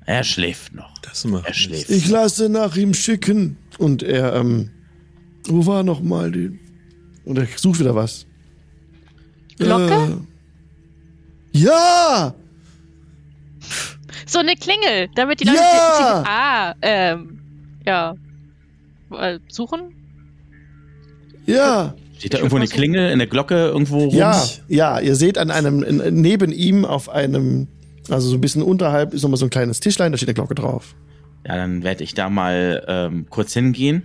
Er 0.06 0.24
schläft 0.24 0.74
noch. 0.74 0.98
Das 1.02 1.24
macht 1.26 1.46
Er 1.48 1.54
schläft. 1.54 1.90
Ich 1.90 2.10
lasse 2.10 2.50
nach 2.50 2.76
ihm 2.76 2.94
schicken. 2.94 3.58
Und 3.78 4.04
er, 4.04 4.36
ähm, 4.36 4.70
wo 5.48 5.66
war 5.66 5.84
noch 5.84 6.02
mal 6.02 6.32
die? 6.32 6.60
Und 7.24 7.38
er 7.38 7.48
sucht 7.56 7.80
wieder 7.80 7.96
was. 7.96 8.26
Glocke? 9.58 10.20
Äh, 11.54 11.58
ja! 11.58 12.34
So 14.26 14.40
eine 14.40 14.56
Klingel, 14.56 15.10
damit 15.16 15.40
die 15.40 15.46
Leute 15.46 15.58
Ja! 15.58 15.96
sich, 16.20 16.28
ah, 16.30 16.76
ähm, 16.82 17.40
ja, 17.86 18.16
Äh, 19.12 19.40
suchen. 19.50 19.94
Ja! 21.46 21.94
Steht 22.22 22.36
da 22.36 22.38
irgendwo 22.38 22.58
eine 22.58 22.68
Klingel, 22.68 23.10
eine 23.10 23.26
Glocke 23.26 23.56
irgendwo 23.56 24.04
rum? 24.04 24.16
Ja, 24.16 24.46
ja, 24.68 25.00
ihr 25.00 25.16
seht 25.16 25.40
an 25.40 25.50
einem, 25.50 25.82
in, 25.82 26.22
neben 26.22 26.52
ihm 26.52 26.86
auf 26.86 27.10
einem, 27.10 27.68
also 28.12 28.30
so 28.30 28.36
ein 28.36 28.42
bisschen 28.42 28.62
unterhalb 28.62 29.16
ist 29.16 29.24
nochmal 29.24 29.40
so 29.40 29.48
ein 29.48 29.50
kleines 29.50 29.80
Tischlein, 29.80 30.12
da 30.12 30.20
steht 30.20 30.30
eine 30.30 30.36
Glocke 30.36 30.54
drauf. 30.54 30.94
Ja, 31.48 31.56
dann 31.56 31.82
werde 31.82 32.04
ich 32.04 32.14
da 32.14 32.30
mal 32.30 32.86
ähm, 32.88 33.26
kurz 33.28 33.56
hingehen 33.56 34.04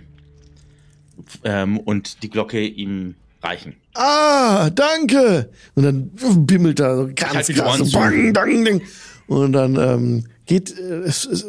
ähm, 1.43 1.77
und 1.77 2.23
die 2.23 2.31
Glocke 2.31 2.65
ihm 2.65 3.13
reichen. 3.43 3.75
Ah, 3.93 4.71
danke! 4.71 5.51
Und 5.75 5.83
dann 5.83 6.09
bimmelt 6.47 6.79
da 6.79 6.95
so 6.95 7.09
ganz 7.15 7.49
krass, 7.49 7.77
so 7.77 7.99
bang, 7.99 8.33
dang, 8.33 8.65
ding. 8.65 8.81
Und 9.27 9.53
dann 9.53 9.75
ähm, 9.75 10.23
geht, 10.47 10.75
äh, 10.75 11.01
es, 11.01 11.23
es, 11.23 11.45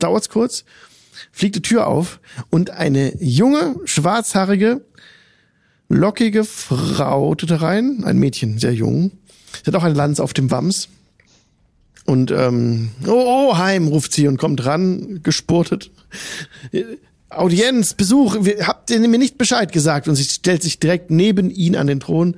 dauert's 0.00 0.30
kurz, 0.30 0.64
fliegt 1.30 1.54
die 1.54 1.62
Tür 1.62 1.86
auf 1.86 2.18
und 2.50 2.70
eine 2.70 3.16
junge, 3.22 3.76
schwarzhaarige, 3.84 4.80
lockige 5.92 6.44
Frau 6.44 7.34
tritt 7.34 7.50
herein, 7.50 8.02
ein 8.04 8.18
Mädchen, 8.18 8.58
sehr 8.58 8.74
jung. 8.74 9.12
Sie 9.62 9.66
hat 9.66 9.74
auch 9.74 9.84
eine 9.84 9.94
Lanze 9.94 10.22
auf 10.22 10.32
dem 10.32 10.50
Wams. 10.50 10.88
Und 12.04 12.30
ähm, 12.32 12.90
oh, 13.06 13.10
oh, 13.52 13.56
heim, 13.58 13.86
ruft 13.86 14.12
sie 14.12 14.26
und 14.26 14.36
kommt 14.36 14.64
ran, 14.64 15.20
gespurtet. 15.22 15.90
Audienz, 17.28 17.94
Besuch, 17.94 18.36
wir- 18.40 18.66
habt 18.66 18.90
ihr 18.90 18.98
mir 19.00 19.18
nicht 19.18 19.38
Bescheid 19.38 19.70
gesagt? 19.70 20.08
Und 20.08 20.16
sie 20.16 20.24
stellt 20.24 20.62
sich 20.62 20.78
direkt 20.80 21.10
neben 21.10 21.50
ihn 21.50 21.76
an 21.76 21.86
den 21.86 22.00
Thron. 22.00 22.36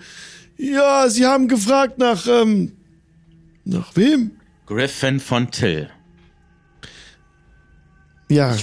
Ja, 0.59 1.09
sie 1.09 1.25
haben 1.27 1.49
gefragt 1.49 1.99
nach, 1.99 2.27
ähm, 2.27 2.73
nach 3.65 3.97
wem? 3.97 4.33
Griffin 4.67 5.19
von 5.19 5.51
Till. 5.51 5.89
Ja, 8.29 8.57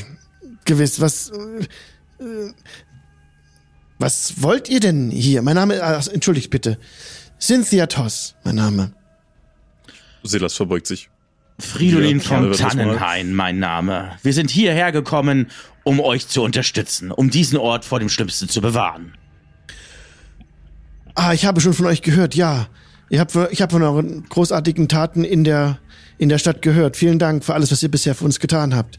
gewiss, 0.65 0.99
was, 1.01 1.29
äh, 1.29 2.51
was 4.01 4.41
wollt 4.41 4.69
ihr 4.69 4.79
denn 4.79 5.11
hier? 5.11 5.41
Mein 5.41 5.55
Name, 5.55 5.81
ach, 5.81 6.07
entschuldigt 6.07 6.49
bitte. 6.49 6.77
Cynthia 7.39 7.87
Toss, 7.87 8.35
mein 8.43 8.55
Name. 8.55 8.93
Silas 10.23 10.53
verbeugt 10.53 10.87
sich. 10.87 11.09
Fridolin 11.59 12.19
Ja, 12.19 12.23
von. 12.23 12.51
Tannenhain, 12.51 13.33
mein 13.33 13.59
Name. 13.59 14.11
Wir 14.23 14.33
sind 14.33 14.49
hierher 14.49 14.91
gekommen, 14.91 15.47
um 15.83 15.99
euch 15.99 16.27
zu 16.27 16.41
unterstützen, 16.41 17.11
um 17.11 17.29
diesen 17.29 17.57
Ort 17.57 17.85
vor 17.85 17.99
dem 17.99 18.09
Schlimmsten 18.09 18.49
zu 18.49 18.61
bewahren. 18.61 19.13
Ah, 21.15 21.33
ich 21.33 21.45
habe 21.45 21.61
schon 21.61 21.73
von 21.73 21.85
euch 21.85 22.01
gehört, 22.01 22.35
ja. 22.35 22.67
Ihr 23.09 23.19
habt, 23.19 23.35
ich 23.51 23.61
habe 23.61 23.71
von 23.71 23.83
euren 23.83 24.23
großartigen 24.29 24.87
Taten 24.87 25.23
in 25.23 25.43
der, 25.43 25.79
in 26.17 26.29
der 26.29 26.37
Stadt 26.37 26.61
gehört. 26.61 26.95
Vielen 26.95 27.19
Dank 27.19 27.43
für 27.43 27.53
alles, 27.53 27.71
was 27.71 27.83
ihr 27.83 27.91
bisher 27.91 28.15
für 28.15 28.25
uns 28.25 28.39
getan 28.39 28.73
habt. 28.75 28.97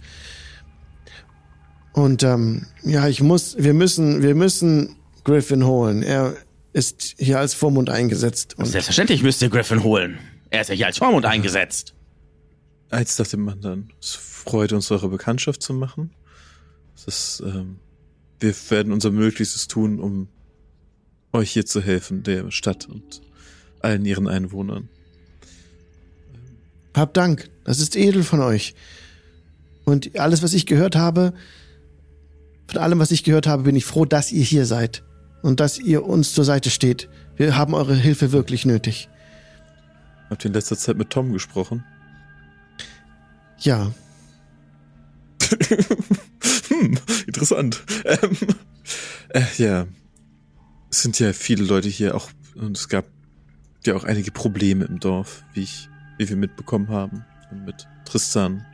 Und 1.92 2.22
ähm, 2.22 2.66
ja, 2.82 3.08
ich 3.08 3.20
muss, 3.20 3.56
wir 3.58 3.74
müssen, 3.74 4.22
wir 4.22 4.34
müssen 4.34 4.96
Griffin 5.24 5.66
holen. 5.66 6.02
Er 6.02 6.36
ist 6.72 7.14
hier 7.18 7.38
als 7.38 7.54
Vormund 7.54 7.90
eingesetzt. 7.90 8.58
Und 8.58 8.66
Selbstverständlich 8.66 9.22
müsst 9.22 9.42
ihr 9.42 9.50
Griffin 9.50 9.82
holen. 9.82 10.18
Er 10.50 10.62
ist 10.62 10.68
ja 10.68 10.74
hier 10.74 10.86
als 10.86 10.98
Vormund 10.98 11.26
eingesetzt. 11.26 11.94
Eins 12.90 13.18
nach 13.18 13.26
dem 13.26 13.48
anderen. 13.48 13.90
Es 14.00 14.14
freut 14.14 14.72
uns, 14.72 14.90
eure 14.90 15.08
Bekanntschaft 15.08 15.62
zu 15.62 15.74
machen. 15.74 16.10
Es 16.94 17.04
ist, 17.06 17.42
ähm, 17.44 17.78
wir 18.40 18.54
werden 18.70 18.92
unser 18.92 19.10
Möglichstes 19.10 19.68
tun, 19.68 20.00
um 20.00 20.28
euch 21.32 21.50
hier 21.52 21.64
zu 21.64 21.80
helfen, 21.80 22.22
der 22.22 22.50
Stadt 22.50 22.88
und 22.88 23.22
allen 23.80 24.04
ihren 24.04 24.28
Einwohnern. 24.28 24.88
habt 26.94 27.16
Dank. 27.16 27.50
Das 27.64 27.80
ist 27.80 27.96
edel 27.96 28.22
von 28.22 28.40
euch. 28.40 28.74
Und 29.84 30.18
alles, 30.18 30.42
was 30.42 30.52
ich 30.52 30.66
gehört 30.66 30.96
habe, 30.96 31.32
von 32.72 32.80
allem, 32.80 32.98
was 32.98 33.10
ich 33.10 33.22
gehört 33.22 33.46
habe, 33.46 33.64
bin 33.64 33.76
ich 33.76 33.84
froh, 33.84 34.06
dass 34.06 34.32
ihr 34.32 34.44
hier 34.44 34.64
seid. 34.64 35.04
Und 35.42 35.60
dass 35.60 35.78
ihr 35.78 36.06
uns 36.06 36.32
zur 36.32 36.44
Seite 36.44 36.70
steht. 36.70 37.08
Wir 37.36 37.56
haben 37.56 37.74
eure 37.74 37.94
Hilfe 37.94 38.32
wirklich 38.32 38.64
nötig. 38.64 39.10
Habt 40.30 40.44
ihr 40.44 40.48
in 40.48 40.54
letzter 40.54 40.78
Zeit 40.78 40.96
mit 40.96 41.10
Tom 41.10 41.32
gesprochen? 41.32 41.84
Ja. 43.58 43.92
hm, 46.68 46.98
interessant. 47.26 47.82
Ähm, 48.04 48.36
äh, 49.30 49.42
ja. 49.58 49.86
Es 50.90 51.02
sind 51.02 51.18
ja 51.18 51.32
viele 51.32 51.64
Leute 51.64 51.88
hier 51.88 52.14
auch, 52.14 52.30
und 52.54 52.76
es 52.78 52.88
gab 52.88 53.04
ja 53.84 53.94
auch 53.94 54.04
einige 54.04 54.30
Probleme 54.30 54.84
im 54.86 54.98
Dorf, 54.98 55.44
wie 55.52 55.62
ich, 55.62 55.88
wie 56.18 56.28
wir 56.28 56.36
mitbekommen 56.36 56.88
haben. 56.88 57.24
Mit 57.66 57.86
Tristan. 58.06 58.64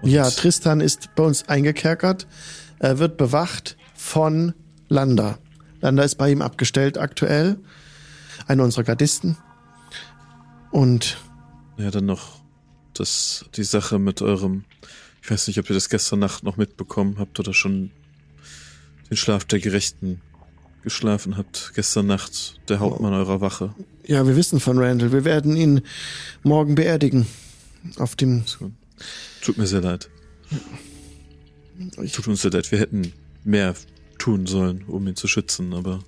Und 0.00 0.10
Ja, 0.10 0.30
Tristan 0.30 0.80
ist 0.80 1.14
bei 1.14 1.24
uns 1.24 1.46
eingekerkert. 1.48 2.26
Er 2.82 2.98
wird 2.98 3.16
bewacht 3.16 3.76
von 3.94 4.54
Landa. 4.88 5.38
Landa 5.80 6.02
ist 6.02 6.16
bei 6.16 6.32
ihm 6.32 6.42
abgestellt 6.42 6.98
aktuell. 6.98 7.58
Einer 8.48 8.64
unserer 8.64 8.82
Gardisten. 8.82 9.38
Und 10.72 11.16
Ja, 11.76 11.92
dann 11.92 12.06
noch 12.06 12.40
das, 12.94 13.44
die 13.54 13.62
Sache 13.62 14.00
mit 14.00 14.20
eurem, 14.20 14.64
ich 15.22 15.30
weiß 15.30 15.46
nicht, 15.46 15.60
ob 15.60 15.70
ihr 15.70 15.74
das 15.74 15.90
gestern 15.90 16.18
Nacht 16.18 16.42
noch 16.42 16.56
mitbekommen 16.56 17.16
habt 17.20 17.38
oder 17.38 17.54
schon 17.54 17.92
den 19.10 19.16
Schlaf 19.16 19.44
der 19.44 19.60
Gerechten 19.60 20.20
geschlafen 20.82 21.36
habt 21.36 21.72
gestern 21.76 22.08
Nacht, 22.08 22.58
der 22.68 22.80
Hauptmann 22.80 23.12
eurer 23.12 23.40
Wache. 23.40 23.72
Ja, 24.04 24.26
wir 24.26 24.34
wissen 24.34 24.58
von 24.58 24.76
Randall. 24.78 25.12
Wir 25.12 25.24
werden 25.24 25.56
ihn 25.56 25.82
morgen 26.42 26.74
beerdigen. 26.74 27.28
Auf 27.98 28.16
dem. 28.16 28.44
Tut 29.40 29.56
mir 29.56 29.68
sehr 29.68 29.82
leid. 29.82 30.10
Ich, 30.50 30.91
Tut 32.12 32.28
uns 32.28 32.44
leid. 32.44 32.70
Wir 32.70 32.78
hätten 32.78 33.12
mehr 33.44 33.74
tun 34.18 34.46
sollen, 34.46 34.84
um 34.84 35.06
ihn 35.08 35.16
zu 35.16 35.26
schützen, 35.28 35.74
aber 35.74 36.04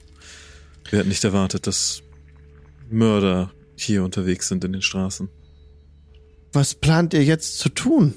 wir 0.90 0.98
hätten 0.98 1.08
nicht 1.08 1.24
erwartet, 1.24 1.66
dass 1.66 2.02
Mörder 2.90 3.50
hier 3.76 4.04
unterwegs 4.04 4.48
sind 4.48 4.64
in 4.64 4.72
den 4.72 4.82
Straßen. 4.82 5.28
was 6.52 6.74
plant 6.74 7.14
ihr 7.14 7.24
jetzt 7.24 7.58
zu 7.58 7.68
tun? 7.68 8.14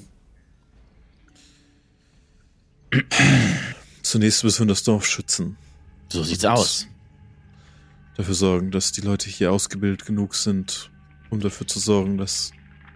Zunächst 4.02 4.44
müssen 4.44 4.60
wir 4.60 4.66
das 4.68 4.84
Dorf 4.84 5.04
schützen. 5.06 5.56
So 6.08 6.22
sieht's 6.22 6.44
aus. 6.44 6.86
Dafür 8.16 8.34
sorgen, 8.34 8.70
dass 8.70 8.92
die 8.92 9.00
Leute 9.00 9.28
hier 9.28 9.52
ausgebildet 9.52 10.06
genug 10.06 10.34
sind, 10.34 10.90
um 11.30 11.40
dafür 11.40 11.66
zu 11.66 11.78
sorgen, 11.78 12.16
dass 12.18 12.52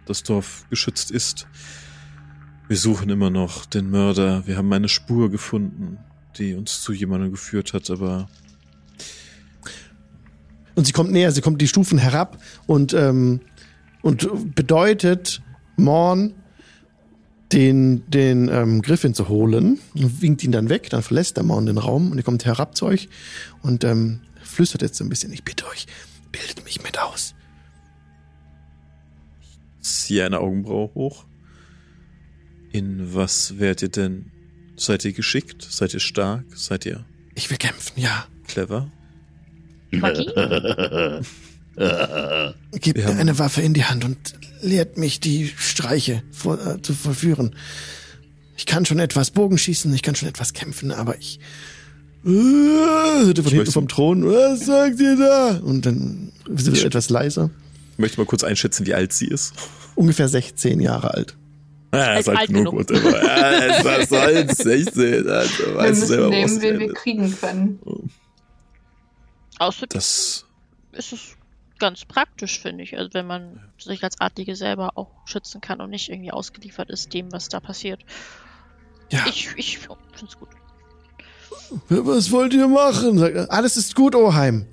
das 0.06 0.22
Dorf 0.22 0.64
geschützt 0.70 1.10
ist. 1.10 1.46
Wir 2.72 2.78
suchen 2.78 3.10
immer 3.10 3.28
noch 3.28 3.66
den 3.66 3.90
Mörder. 3.90 4.46
Wir 4.46 4.56
haben 4.56 4.72
eine 4.72 4.88
Spur 4.88 5.30
gefunden, 5.30 5.98
die 6.38 6.54
uns 6.54 6.80
zu 6.80 6.94
jemandem 6.94 7.30
geführt 7.30 7.74
hat, 7.74 7.90
aber 7.90 8.30
Und 10.74 10.86
sie 10.86 10.92
kommt 10.92 11.12
näher, 11.12 11.32
sie 11.32 11.42
kommt 11.42 11.60
die 11.60 11.68
Stufen 11.68 11.98
herab 11.98 12.42
und, 12.66 12.94
ähm, 12.94 13.42
und 14.00 14.54
bedeutet 14.54 15.42
Morn, 15.76 16.32
den, 17.52 18.08
den 18.08 18.48
ähm, 18.48 18.80
Griffin 18.80 19.12
zu 19.12 19.28
holen 19.28 19.78
und 19.94 20.22
winkt 20.22 20.42
ihn 20.42 20.52
dann 20.52 20.70
weg. 20.70 20.88
Dann 20.88 21.02
verlässt 21.02 21.36
der 21.36 21.44
Morn 21.44 21.66
den 21.66 21.76
Raum 21.76 22.10
und 22.10 22.16
er 22.16 22.24
kommt 22.24 22.46
herab 22.46 22.74
zu 22.74 22.86
euch 22.86 23.10
und 23.60 23.84
ähm, 23.84 24.20
flüstert 24.42 24.80
jetzt 24.80 24.96
so 24.96 25.04
ein 25.04 25.10
bisschen. 25.10 25.30
Ich 25.34 25.44
bitte 25.44 25.66
euch, 25.66 25.86
bildet 26.30 26.64
mich 26.64 26.82
mit 26.82 26.98
aus. 26.98 27.34
ziehe 29.82 30.24
eine 30.24 30.40
Augenbraue 30.40 30.90
hoch. 30.94 31.26
In 32.72 33.14
was 33.14 33.58
werdet 33.58 33.82
ihr 33.82 33.88
denn? 33.90 34.30
Seid 34.76 35.04
ihr 35.04 35.12
geschickt? 35.12 35.66
Seid 35.70 35.92
ihr 35.94 36.00
stark? 36.00 36.44
Seid 36.54 36.86
ihr 36.86 37.04
Ich 37.34 37.50
will 37.50 37.58
kämpfen, 37.58 38.00
ja. 38.00 38.26
clever? 38.48 38.90
Gebt 39.92 40.02
Wir 41.76 42.94
mir 42.94 43.04
haben- 43.06 43.18
eine 43.18 43.38
Waffe 43.38 43.60
in 43.62 43.74
die 43.74 43.84
Hand 43.84 44.04
und 44.04 44.18
lehrt 44.62 44.96
mich, 44.98 45.20
die 45.20 45.52
Streiche 45.56 46.22
vor, 46.30 46.58
äh, 46.66 46.80
zu 46.82 46.94
vollführen. 46.94 47.54
Ich 48.56 48.66
kann 48.66 48.84
schon 48.86 48.98
etwas 48.98 49.30
Bogenschießen, 49.30 49.92
ich 49.94 50.02
kann 50.02 50.14
schon 50.14 50.28
etwas 50.28 50.52
kämpfen, 50.52 50.90
aber 50.92 51.18
ich. 51.18 51.40
Äh, 52.24 52.28
hörte 52.28 53.42
von 53.42 53.52
hinten 53.52 53.72
vom 53.72 53.88
Thron, 53.88 54.24
was 54.24 54.66
sagt 54.66 55.00
ihr 55.00 55.16
da? 55.16 55.56
Und 55.58 55.84
dann 55.86 56.32
wird 56.46 56.76
sie 56.76 56.84
etwas 56.86 57.10
leiser. 57.10 57.50
Ich 57.92 57.98
möchte 57.98 58.18
mal 58.18 58.26
kurz 58.26 58.44
einschätzen, 58.44 58.86
wie 58.86 58.94
alt 58.94 59.12
sie 59.12 59.26
ist. 59.26 59.52
Ungefähr 59.94 60.28
16 60.28 60.80
Jahre 60.80 61.12
alt. 61.12 61.36
Ah, 61.92 62.14
Ist 62.14 62.28
alt 62.28 62.48
genug. 62.48 62.72
whatever. 62.74 63.22
Ah, 63.22 63.84
was 63.84 64.08
soll's? 64.08 64.56
16. 64.58 65.28
Also, 65.28 65.66
Wir 65.66 65.74
weißt 65.76 66.02
du 66.10 66.16
müssen 66.16 66.28
nehmen, 66.30 66.62
wen 66.62 66.78
wir 66.80 66.94
kriegen 66.94 67.38
können. 67.38 67.78
Außerdem 69.58 69.88
Das 69.98 70.46
ist 70.92 71.12
es 71.12 71.36
ganz 71.78 72.04
praktisch, 72.06 72.58
finde 72.60 72.82
ich. 72.84 72.96
Also 72.96 73.12
wenn 73.12 73.26
man 73.26 73.60
sich 73.78 74.02
als 74.04 74.18
Adlige 74.20 74.56
selber 74.56 74.92
auch 74.96 75.10
schützen 75.26 75.60
kann 75.60 75.80
und 75.82 75.90
nicht 75.90 76.08
irgendwie 76.08 76.32
ausgeliefert 76.32 76.88
ist 76.90 77.12
dem, 77.12 77.30
was 77.32 77.48
da 77.48 77.60
passiert. 77.60 78.00
Ja. 79.10 79.24
Ich, 79.28 79.50
ich 79.56 79.78
finde 79.78 79.98
es 80.26 80.38
gut. 80.38 80.48
Was 81.90 82.30
wollt 82.30 82.54
ihr 82.54 82.68
machen? 82.68 83.22
Alles 83.50 83.76
ist 83.76 83.94
gut, 83.94 84.14
Oheim. 84.14 84.66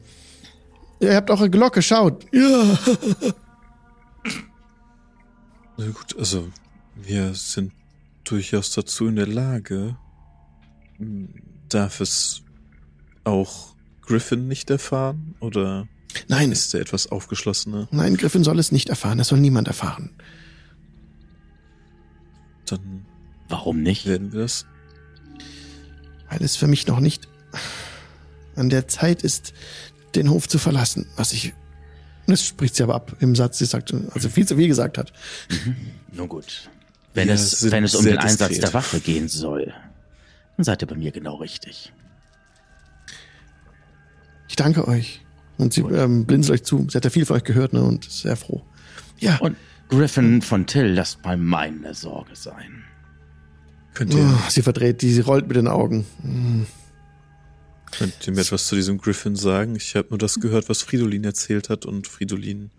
Ihr 1.01 1.15
habt 1.15 1.29
eure 1.29 1.49
Glocke, 1.49 1.81
schaut. 1.81 2.25
Ja. 2.33 2.77
Na 5.77 5.85
gut, 5.87 6.15
also 6.17 6.47
wir 7.03 7.33
sind 7.35 7.71
durchaus 8.23 8.71
dazu 8.71 9.07
in 9.07 9.15
der 9.15 9.27
Lage. 9.27 9.97
Hm, 10.97 11.29
Darf 11.69 11.99
es 12.01 12.41
auch 13.23 13.75
Griffin 14.01 14.47
nicht 14.47 14.69
erfahren? 14.71 15.35
Oder 15.39 15.87
Nein, 16.27 16.51
ist 16.51 16.73
er 16.73 16.81
etwas 16.81 17.07
aufgeschlossener? 17.07 17.87
nein, 17.91 18.17
Griffin 18.17 18.43
soll 18.43 18.57
es 18.57 18.71
nicht 18.71 18.89
erfahren. 18.89 19.19
Das 19.19 19.27
soll 19.27 19.39
niemand 19.39 19.67
erfahren. 19.67 20.09
Dann 22.65 23.05
Warum 23.47 23.81
nicht? 23.81 24.05
werden 24.05 24.31
wir 24.31 24.41
das. 24.41 24.65
weil 26.29 26.41
es 26.43 26.55
für 26.55 26.67
mich 26.67 26.85
noch 26.87 26.99
nicht 26.99 27.27
an 28.55 28.69
der 28.69 28.87
Zeit 28.87 29.23
ist, 29.23 29.53
den 30.15 30.29
Hof 30.29 30.47
zu 30.47 30.57
verlassen, 30.59 31.07
was 31.15 31.33
ich. 31.33 31.53
Das 32.27 32.45
spricht 32.45 32.75
sie 32.75 32.83
aber 32.83 32.93
ab 32.95 33.15
im 33.21 33.35
Satz, 33.35 33.57
sie 33.57 33.65
sagt, 33.65 33.91
also 34.11 34.29
viel 34.29 34.47
zu 34.47 34.55
viel 34.55 34.67
gesagt 34.67 34.97
hat. 34.99 35.13
Nun 36.11 36.27
gut. 36.29 36.69
Wenn, 37.13 37.27
Wir 37.27 37.33
es, 37.35 37.71
wenn 37.71 37.83
es 37.83 37.95
um 37.95 38.05
den 38.05 38.17
Einsatz 38.17 38.49
diskret. 38.49 38.67
der 38.67 38.73
Waffe 38.73 38.99
gehen 38.99 39.27
soll, 39.27 39.73
dann 40.57 40.63
seid 40.63 40.81
ihr 40.81 40.87
bei 40.87 40.95
mir 40.95 41.11
genau 41.11 41.35
richtig. 41.35 41.91
Ich 44.47 44.55
danke 44.55 44.87
euch. 44.87 45.21
Und 45.57 45.73
sie 45.73 45.81
ähm, 45.81 46.25
blinzelt 46.25 46.61
euch 46.61 46.63
zu. 46.65 46.87
Sie 46.89 46.95
hat 46.95 47.03
ja 47.03 47.09
viel 47.09 47.25
von 47.25 47.35
euch 47.35 47.43
gehört, 47.43 47.73
ne, 47.73 47.83
und 47.83 48.07
ist 48.07 48.21
sehr 48.21 48.35
froh. 48.35 48.63
Ja, 49.19 49.37
Und 49.37 49.57
Griffin 49.89 50.41
von 50.41 50.65
Till, 50.67 50.85
lasst 50.85 51.23
mal 51.25 51.35
meine 51.35 51.93
Sorge 51.93 52.35
sein. 52.35 52.83
Könnt 53.93 54.13
ihr, 54.13 54.21
oh, 54.23 54.49
sie 54.49 54.61
verdreht 54.61 55.01
die, 55.01 55.11
sie 55.11 55.21
rollt 55.21 55.47
mit 55.47 55.57
den 55.57 55.67
Augen. 55.67 56.05
könnt 57.91 58.13
ihr 58.25 58.33
mir 58.33 58.41
etwas 58.41 58.67
zu 58.67 58.75
diesem 58.75 58.97
Griffin 58.99 59.35
sagen? 59.35 59.75
Ich 59.75 59.95
habe 59.95 60.09
nur 60.09 60.19
das 60.19 60.39
gehört, 60.39 60.69
was 60.69 60.83
Fridolin 60.83 61.23
erzählt 61.23 61.69
hat 61.69 61.85
und 61.85 62.07
Fridolin 62.07 62.69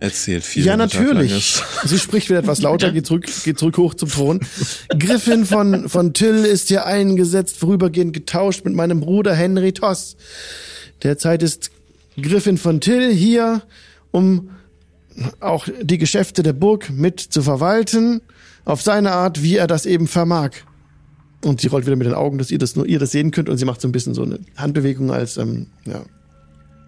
erzählt 0.00 0.44
viel. 0.44 0.64
Ja, 0.64 0.76
natürlich. 0.76 1.62
Sie 1.84 1.98
spricht 1.98 2.28
wieder 2.28 2.40
etwas 2.40 2.60
lauter, 2.62 2.90
geht 2.90 3.06
zurück, 3.06 3.26
geht 3.44 3.58
zurück 3.58 3.76
hoch 3.76 3.94
zum 3.94 4.08
Thron. 4.08 4.40
Griffin 4.98 5.44
von, 5.44 5.88
von 5.88 6.12
Till 6.14 6.44
ist 6.44 6.68
hier 6.68 6.86
eingesetzt, 6.86 7.58
vorübergehend 7.58 8.12
getauscht 8.12 8.64
mit 8.64 8.74
meinem 8.74 9.00
Bruder 9.00 9.34
Henry 9.34 9.72
Toss. 9.72 10.16
Derzeit 11.02 11.42
ist 11.42 11.70
Griffin 12.20 12.58
von 12.58 12.80
Till 12.80 13.12
hier, 13.12 13.62
um 14.10 14.50
auch 15.40 15.68
die 15.82 15.98
Geschäfte 15.98 16.42
der 16.42 16.54
Burg 16.54 16.90
mit 16.90 17.20
zu 17.20 17.42
verwalten, 17.42 18.22
auf 18.64 18.82
seine 18.82 19.12
Art, 19.12 19.42
wie 19.42 19.56
er 19.56 19.66
das 19.66 19.86
eben 19.86 20.06
vermag. 20.06 20.50
Und 21.44 21.60
sie 21.60 21.68
rollt 21.68 21.86
wieder 21.86 21.96
mit 21.96 22.06
den 22.06 22.14
Augen, 22.14 22.38
dass 22.38 22.50
ihr 22.50 22.58
das 22.58 22.76
nur 22.76 22.86
ihr 22.86 22.98
das 22.98 23.12
sehen 23.12 23.30
könnt 23.30 23.48
und 23.48 23.56
sie 23.56 23.64
macht 23.64 23.80
so 23.80 23.88
ein 23.88 23.92
bisschen 23.92 24.14
so 24.14 24.22
eine 24.22 24.40
Handbewegung 24.56 25.10
als, 25.10 25.36
ähm, 25.36 25.66
ja, 25.86 26.02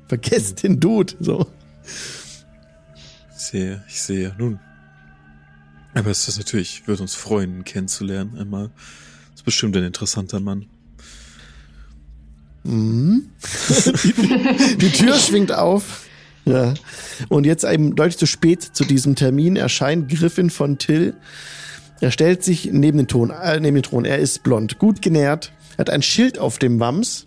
vergesst 0.08 0.62
den 0.62 0.80
Dude, 0.80 1.14
so. 1.20 1.46
Ich 3.42 3.48
sehe, 3.48 3.82
ich 3.88 4.00
sehe. 4.00 4.32
Nun. 4.38 4.60
Aber 5.94 6.10
es 6.10 6.28
ist 6.28 6.38
natürlich, 6.38 6.86
würde 6.86 7.02
uns 7.02 7.16
freuen, 7.16 7.56
ihn 7.56 7.64
kennenzulernen 7.64 8.38
einmal. 8.38 8.70
Ist 9.34 9.44
bestimmt 9.44 9.76
ein 9.76 9.82
interessanter 9.82 10.38
Mann. 10.38 10.66
Die 12.62 13.18
Tür 14.92 15.18
schwingt 15.18 15.50
auf. 15.50 16.06
Ja. 16.44 16.74
Und 17.28 17.44
jetzt 17.44 17.64
eben 17.64 17.96
deutlich 17.96 18.16
zu 18.16 18.26
spät 18.26 18.62
zu 18.62 18.84
diesem 18.84 19.16
Termin 19.16 19.56
erscheint 19.56 20.08
Griffin 20.08 20.48
von 20.48 20.78
Till. 20.78 21.16
Er 22.00 22.12
stellt 22.12 22.44
sich 22.44 22.66
neben 22.66 22.98
den, 22.98 23.08
Ton, 23.08 23.30
äh, 23.30 23.58
neben 23.58 23.74
den 23.74 23.82
Thron. 23.82 24.04
Er 24.04 24.20
ist 24.20 24.44
blond, 24.44 24.78
gut 24.78 25.02
genährt, 25.02 25.52
hat 25.78 25.90
ein 25.90 26.02
Schild 26.02 26.38
auf 26.38 26.60
dem 26.60 26.78
Wams. 26.78 27.26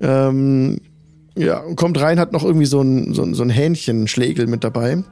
Ähm, 0.00 0.80
ja, 1.36 1.58
und 1.58 1.76
kommt 1.76 2.00
rein, 2.00 2.18
hat 2.18 2.32
noch 2.32 2.44
irgendwie 2.44 2.66
so 2.66 2.80
ein, 2.80 3.14
so 3.14 3.22
ein, 3.22 3.34
so 3.34 3.42
ein 3.42 3.50
Hähnchenschlägel 3.50 4.46
mit 4.46 4.64
dabei, 4.64 5.02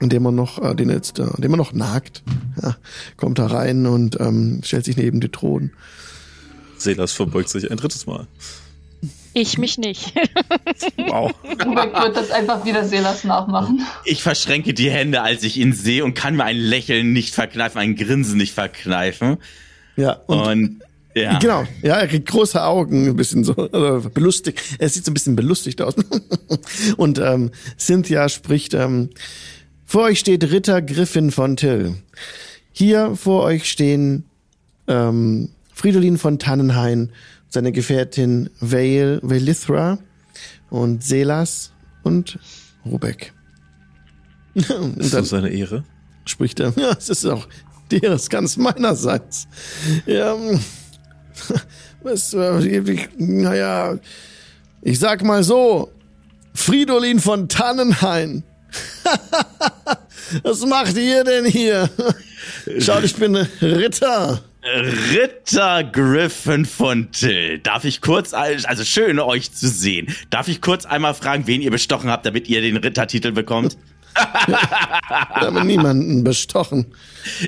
den 0.00 0.22
man 0.22 0.34
noch, 0.34 0.62
äh, 0.62 0.74
den 0.74 0.90
jetzt, 0.90 1.18
äh, 1.18 1.26
den 1.38 1.50
man 1.50 1.58
noch 1.58 1.72
nagt. 1.72 2.22
Ja, 2.62 2.76
kommt 3.16 3.38
da 3.38 3.46
rein 3.46 3.86
und 3.86 4.18
ähm, 4.20 4.60
stellt 4.64 4.84
sich 4.84 4.96
neben 4.96 5.20
den 5.20 5.32
Thron. 5.32 5.72
Selas 6.78 7.12
verbeugt 7.12 7.48
sich 7.50 7.70
ein 7.70 7.76
drittes 7.76 8.06
Mal. 8.06 8.26
Ich 9.32 9.58
mich 9.58 9.78
nicht. 9.78 10.12
Wow. 10.96 11.32
Rubek 11.64 11.92
wird 11.94 12.16
das 12.16 12.30
einfach 12.30 12.64
wieder 12.64 12.84
Selas 12.84 13.24
nachmachen. 13.24 13.86
Ich 14.04 14.22
verschränke 14.22 14.74
die 14.74 14.90
Hände, 14.90 15.22
als 15.22 15.42
ich 15.42 15.56
ihn 15.56 15.72
sehe 15.72 16.04
und 16.04 16.14
kann 16.14 16.36
mir 16.36 16.44
ein 16.44 16.56
Lächeln 16.56 17.12
nicht 17.12 17.34
verkneifen, 17.34 17.78
ein 17.78 17.96
Grinsen 17.96 18.38
nicht 18.38 18.54
verkneifen. 18.54 19.38
Ja, 19.96 20.14
und 20.26 20.38
Und, 20.38 20.82
ja. 21.14 21.38
Genau, 21.38 21.64
ja, 21.82 21.96
er 21.96 22.08
kriegt 22.08 22.28
große 22.28 22.62
Augen, 22.62 23.06
ein 23.08 23.16
bisschen 23.16 23.44
so 23.44 23.54
also 23.72 24.10
belustigt. 24.10 24.60
Er 24.78 24.88
sieht 24.88 25.04
so 25.04 25.10
ein 25.10 25.14
bisschen 25.14 25.36
belustigt 25.36 25.82
aus. 25.82 25.94
Und 26.96 27.18
ähm, 27.18 27.50
Cynthia 27.78 28.28
spricht: 28.28 28.74
ähm, 28.74 29.10
Vor 29.86 30.02
euch 30.02 30.20
steht 30.20 30.44
Ritter 30.50 30.82
Griffin 30.82 31.30
von 31.30 31.56
Till. 31.56 31.94
Hier 32.72 33.16
vor 33.16 33.42
euch 33.42 33.70
stehen 33.70 34.24
ähm, 34.86 35.50
Fridolin 35.72 36.18
von 36.18 36.38
Tannenhain, 36.38 37.10
seine 37.48 37.72
Gefährtin 37.72 38.50
Vale, 38.60 39.20
Velithra 39.22 39.98
und 40.68 41.02
Selas 41.02 41.72
und 42.02 42.38
Rubek. 42.84 43.32
und 44.54 44.98
Ist 44.98 45.14
das 45.14 45.32
eine 45.32 45.48
Ehre? 45.50 45.84
spricht 46.26 46.60
er, 46.60 46.72
ja, 46.76 46.92
es 46.96 47.08
ist 47.08 47.24
auch 47.26 47.48
deres 47.90 48.30
ganz 48.30 48.56
meinerseits. 48.56 49.48
Ja, 50.06 50.36
naja, 53.18 53.98
ich 54.82 54.98
sag 54.98 55.22
mal 55.24 55.42
so, 55.42 55.90
Fridolin 56.54 57.20
von 57.20 57.48
Tannenhain. 57.48 58.42
Was 60.42 60.64
macht 60.64 60.96
ihr 60.96 61.24
denn 61.24 61.44
hier? 61.44 61.90
Schaut, 62.78 63.04
ich 63.04 63.16
bin 63.16 63.36
Ritter. 63.60 64.42
Ritter 64.62 65.84
Griffin 65.84 66.66
von 66.66 67.10
Till. 67.12 67.58
Darf 67.58 67.84
ich 67.84 68.00
kurz, 68.00 68.34
also 68.34 68.84
schön 68.84 69.18
euch 69.18 69.52
zu 69.52 69.68
sehen. 69.68 70.14
Darf 70.28 70.48
ich 70.48 70.60
kurz 70.60 70.84
einmal 70.84 71.14
fragen, 71.14 71.46
wen 71.46 71.62
ihr 71.62 71.70
bestochen 71.70 72.10
habt, 72.10 72.26
damit 72.26 72.48
ihr 72.48 72.60
den 72.60 72.76
Rittertitel 72.76 73.32
bekommt? 73.32 73.78
Wir 74.16 75.46
haben 75.46 75.66
niemanden 75.66 76.24
bestochen. 76.24 76.86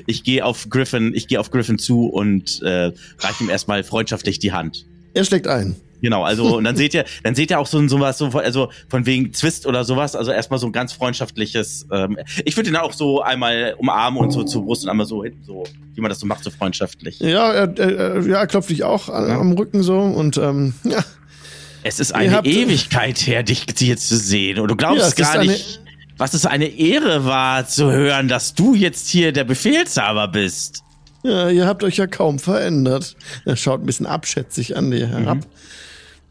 Ich 0.07 0.23
gehe 0.23 0.45
auf 0.45 0.69
Griffin, 0.69 1.13
ich 1.13 1.27
gehe 1.27 1.39
auf 1.39 1.51
Griffin 1.51 1.77
zu 1.79 2.07
und 2.07 2.61
äh, 2.61 2.91
reiche 3.19 3.43
ihm 3.43 3.49
erstmal 3.49 3.83
freundschaftlich 3.83 4.39
die 4.39 4.51
Hand. 4.51 4.85
Er 5.13 5.25
schlägt 5.25 5.47
ein. 5.47 5.75
Genau, 6.01 6.23
also 6.25 6.57
und 6.57 6.65
dann 6.65 6.75
seht 6.75 6.93
ihr, 6.93 7.05
dann 7.23 7.33
seht 7.33 7.49
ihr 7.49 7.59
auch 7.59 7.65
so 7.65 7.87
sowas, 7.87 8.17
so 8.17 8.27
also 8.27 8.69
von 8.89 9.05
wegen 9.05 9.31
Zwist 9.31 9.65
oder 9.65 9.85
sowas, 9.85 10.17
also 10.17 10.31
erstmal 10.31 10.59
so 10.59 10.65
ein 10.65 10.73
ganz 10.73 10.91
freundschaftliches. 10.91 11.87
Ähm, 11.93 12.17
ich 12.43 12.57
würde 12.57 12.69
ihn 12.69 12.75
auch 12.75 12.91
so 12.91 13.21
einmal 13.21 13.75
umarmen 13.77 14.19
und 14.19 14.31
so 14.31 14.43
zur 14.43 14.65
Brust 14.65 14.83
und 14.83 14.89
einmal 14.89 15.05
so 15.05 15.23
hinten 15.23 15.45
so, 15.45 15.63
wie 15.95 16.01
man 16.01 16.09
das 16.09 16.19
so 16.19 16.25
macht, 16.25 16.43
so 16.43 16.49
freundschaftlich. 16.49 17.19
Ja, 17.19 17.53
er, 17.53 17.77
er, 17.77 18.21
ja, 18.27 18.45
klopft 18.47 18.69
dich 18.69 18.83
auch 18.83 19.07
an, 19.07 19.29
Ja. 19.29 19.39
am 19.39 19.53
Rücken 19.53 19.81
so 19.81 19.97
und 19.97 20.35
ähm, 20.37 20.73
ja, 20.83 21.05
Es 21.83 22.01
ist 22.01 22.13
eine 22.13 22.43
Ewigkeit 22.43 23.25
her, 23.25 23.43
dich 23.43 23.65
hier 23.77 23.95
zu 23.95 24.17
sehen 24.17 24.59
und 24.59 24.67
du 24.69 24.75
glaubst 24.75 24.99
Ja, 24.99 25.07
es 25.07 25.15
gar 25.15 25.41
nicht, 25.41 25.79
was 26.23 26.33
es 26.33 26.45
eine 26.45 26.67
Ehre 26.67 27.25
war 27.25 27.67
zu 27.67 27.91
hören, 27.91 28.29
dass 28.29 28.53
du 28.53 28.75
jetzt 28.75 29.09
hier 29.09 29.33
der 29.33 29.43
Befehlshaber 29.43 30.29
bist. 30.29 30.81
ja, 31.21 31.49
ihr 31.49 31.67
habt 31.67 31.83
euch 31.83 31.97
ja 31.97 32.07
kaum 32.07 32.39
verändert. 32.39 33.17
Er 33.43 33.57
schaut 33.57 33.81
ein 33.81 33.85
bisschen 33.85 34.05
abschätzig 34.05 34.77
an 34.77 34.89
dir 34.89 35.05
herab. 35.07 35.39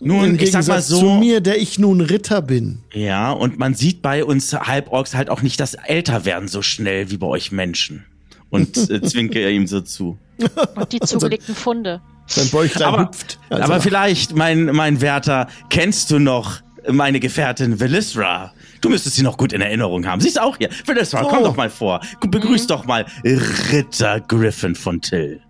Nun, 0.01 0.31
Im 0.31 0.41
ich 0.41 0.51
sag 0.51 0.67
mal 0.67 0.81
so, 0.81 0.99
zu 0.99 1.07
mir, 1.17 1.43
der 1.43 1.61
ich 1.61 1.79
nun 1.79 2.01
Ritter 2.01 2.41
bin. 2.41 2.79
Ja, 2.95 3.33
und 3.33 3.59
man 3.59 3.75
sieht 3.75 4.01
bei 4.01 4.25
uns 4.25 4.55
Halborgs 4.55 5.15
halt 5.15 5.29
auch 5.29 5.43
nicht 5.43 5.61
das 5.61 5.75
Älterwerden 5.75 6.49
so 6.49 6.63
schnell 6.63 7.11
wie 7.11 7.19
bei 7.19 7.27
euch 7.27 7.53
Menschen. 7.53 8.07
Und 8.49 8.79
äh, 8.91 9.03
zwinke 9.03 9.47
ihm 9.51 9.67
so 9.67 9.83
zu. 9.83 10.17
Und 10.75 10.93
die 10.93 11.01
zugelegten 11.05 11.55
Funde. 11.55 12.01
Sein 12.29 12.49
Bäuchlein 12.49 12.89
Aber, 12.89 13.03
hüpft. 13.09 13.39
Also, 13.51 13.65
aber 13.65 13.83
vielleicht, 13.83 14.35
mein, 14.35 14.65
mein 14.73 15.03
Werter, 15.03 15.49
kennst 15.69 16.11
du 16.11 16.19
noch 16.19 16.63
meine 16.91 17.21
Gefährtin 17.21 17.79
Velisra? 17.79 18.55
Du 18.83 18.91
müsstest 18.91 19.17
sie 19.17 19.23
noch 19.23 19.39
gut 19.39 19.53
in 19.55 19.61
Erinnerung 19.63 20.05
haben. 20.07 20.21
Sie 20.21 20.29
ist 20.29 20.41
auch 20.41 20.59
hier. 20.59 20.69
Velisra, 20.85 21.23
komm 21.23 21.39
Oh. 21.39 21.45
doch 21.45 21.57
mal 21.57 21.71
vor. 21.71 22.01
Begrüß 22.21 22.67
doch 22.67 22.85
mal 22.85 23.07
Ritter 23.25 24.21
Griffin 24.21 24.75
von 24.75 25.01
Till. 25.01 25.41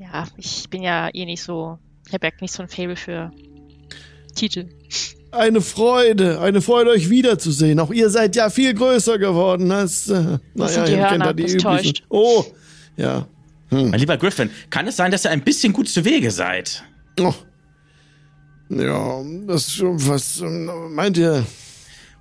Ja, 0.00 0.26
ich 0.36 0.68
bin 0.70 0.82
ja 0.82 1.08
eh 1.12 1.24
nicht 1.26 1.42
so. 1.42 1.78
Ich 2.08 2.12
habe 2.14 2.26
ja 2.26 2.32
nicht 2.40 2.52
so 2.52 2.62
ein 2.62 2.68
Faible 2.68 2.96
für 2.96 3.30
Titel. 4.34 4.68
Eine 5.30 5.60
Freude, 5.60 6.40
eine 6.40 6.62
Freude, 6.62 6.90
euch 6.90 7.10
wiederzusehen. 7.10 7.78
Auch 7.80 7.90
ihr 7.92 8.08
seid 8.08 8.34
ja 8.36 8.48
viel 8.50 8.72
größer 8.72 9.18
geworden 9.18 9.70
als. 9.70 10.08
Äh, 10.08 10.38
naja, 10.54 10.86
ihr 10.86 11.04
kennt 11.06 11.24
ja 11.24 11.32
die 11.32 11.42
üblichen. 11.44 12.04
Oh, 12.08 12.44
ja. 12.96 13.26
Mein 13.70 13.92
lieber 13.94 14.16
Griffin, 14.16 14.50
kann 14.70 14.86
es 14.86 14.96
sein, 14.96 15.10
dass 15.10 15.24
ihr 15.24 15.30
ein 15.32 15.42
bisschen 15.42 15.72
gut 15.72 15.88
zu 15.88 16.04
Wege 16.04 16.30
seid? 16.30 16.84
Oh. 17.20 17.34
Ja, 18.68 19.20
das 19.46 19.80
was 19.82 20.40
ähm, 20.40 20.70
meint 20.94 21.18
ihr? 21.18 21.44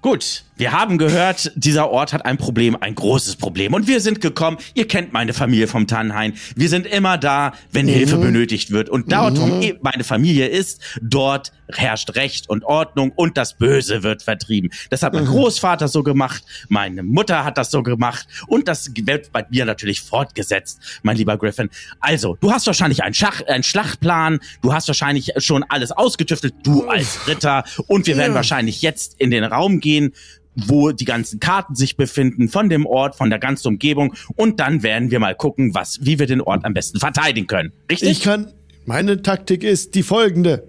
Gut, 0.03 0.43
wir 0.55 0.71
haben 0.71 0.97
gehört, 0.97 1.51
dieser 1.55 1.89
Ort 1.89 2.13
hat 2.13 2.25
ein 2.25 2.37
Problem, 2.37 2.77
ein 2.79 2.95
großes 2.95 3.37
Problem. 3.37 3.73
Und 3.73 3.87
wir 3.87 3.99
sind 3.99 4.21
gekommen, 4.21 4.57
ihr 4.75 4.87
kennt 4.87 5.13
meine 5.13 5.33
Familie 5.33 5.67
vom 5.67 5.87
Tannenhain. 5.87 6.33
Wir 6.55 6.69
sind 6.69 6.85
immer 6.85 7.17
da, 7.17 7.53
wenn 7.71 7.87
Hilfe 7.87 8.17
benötigt 8.17 8.71
wird. 8.71 8.89
Und 8.89 9.11
dort, 9.11 9.39
wo 9.39 9.61
eh 9.61 9.77
meine 9.81 10.03
Familie 10.03 10.47
ist, 10.47 10.79
dort 11.01 11.51
herrscht 11.67 12.15
Recht 12.15 12.49
und 12.49 12.63
Ordnung 12.65 13.11
und 13.15 13.37
das 13.37 13.57
Böse 13.57 14.03
wird 14.03 14.21
vertrieben. 14.21 14.69
Das 14.89 15.01
hat 15.01 15.13
mein 15.13 15.25
Großvater 15.25 15.87
so 15.87 16.03
gemacht, 16.03 16.43
meine 16.69 17.03
Mutter 17.03 17.43
hat 17.43 17.57
das 17.57 17.71
so 17.71 17.83
gemacht 17.83 18.27
und 18.47 18.67
das 18.67 18.91
wird 18.95 19.31
bei 19.31 19.45
mir 19.49 19.65
natürlich 19.65 20.01
fortgesetzt, 20.01 20.79
mein 21.03 21.17
lieber 21.17 21.37
Griffin. 21.37 21.69
Also, 21.99 22.37
du 22.41 22.51
hast 22.51 22.67
wahrscheinlich 22.67 23.03
einen, 23.03 23.13
Schach, 23.13 23.41
einen 23.47 23.63
Schlachtplan, 23.63 24.39
du 24.61 24.73
hast 24.73 24.87
wahrscheinlich 24.87 25.31
schon 25.37 25.63
alles 25.63 25.91
ausgetüftelt, 25.91 26.53
du 26.63 26.87
als 26.87 27.27
Ritter. 27.27 27.63
Und 27.87 28.07
wir 28.07 28.17
werden 28.17 28.33
wahrscheinlich 28.33 28.81
jetzt 28.81 29.15
in 29.19 29.31
den 29.31 29.43
Raum 29.43 29.79
gehen, 29.79 30.13
wo 30.55 30.91
die 30.91 31.05
ganzen 31.05 31.39
Karten 31.39 31.75
sich 31.75 31.97
befinden 31.97 32.49
von 32.49 32.69
dem 32.69 32.85
Ort, 32.85 33.15
von 33.15 33.29
der 33.29 33.39
ganzen 33.39 33.67
Umgebung. 33.69 34.13
Und 34.35 34.59
dann 34.59 34.83
werden 34.83 35.11
wir 35.11 35.19
mal 35.19 35.35
gucken, 35.35 35.73
was, 35.73 35.99
wie 36.05 36.19
wir 36.19 36.27
den 36.27 36.41
Ort 36.41 36.65
am 36.65 36.73
besten 36.73 36.99
verteidigen 36.99 37.47
können. 37.47 37.71
Richtig? 37.89 38.09
Ich 38.09 38.21
kann. 38.21 38.51
Meine 38.85 39.21
Taktik 39.21 39.63
ist 39.63 39.95
die 39.95 40.03
folgende. 40.03 40.67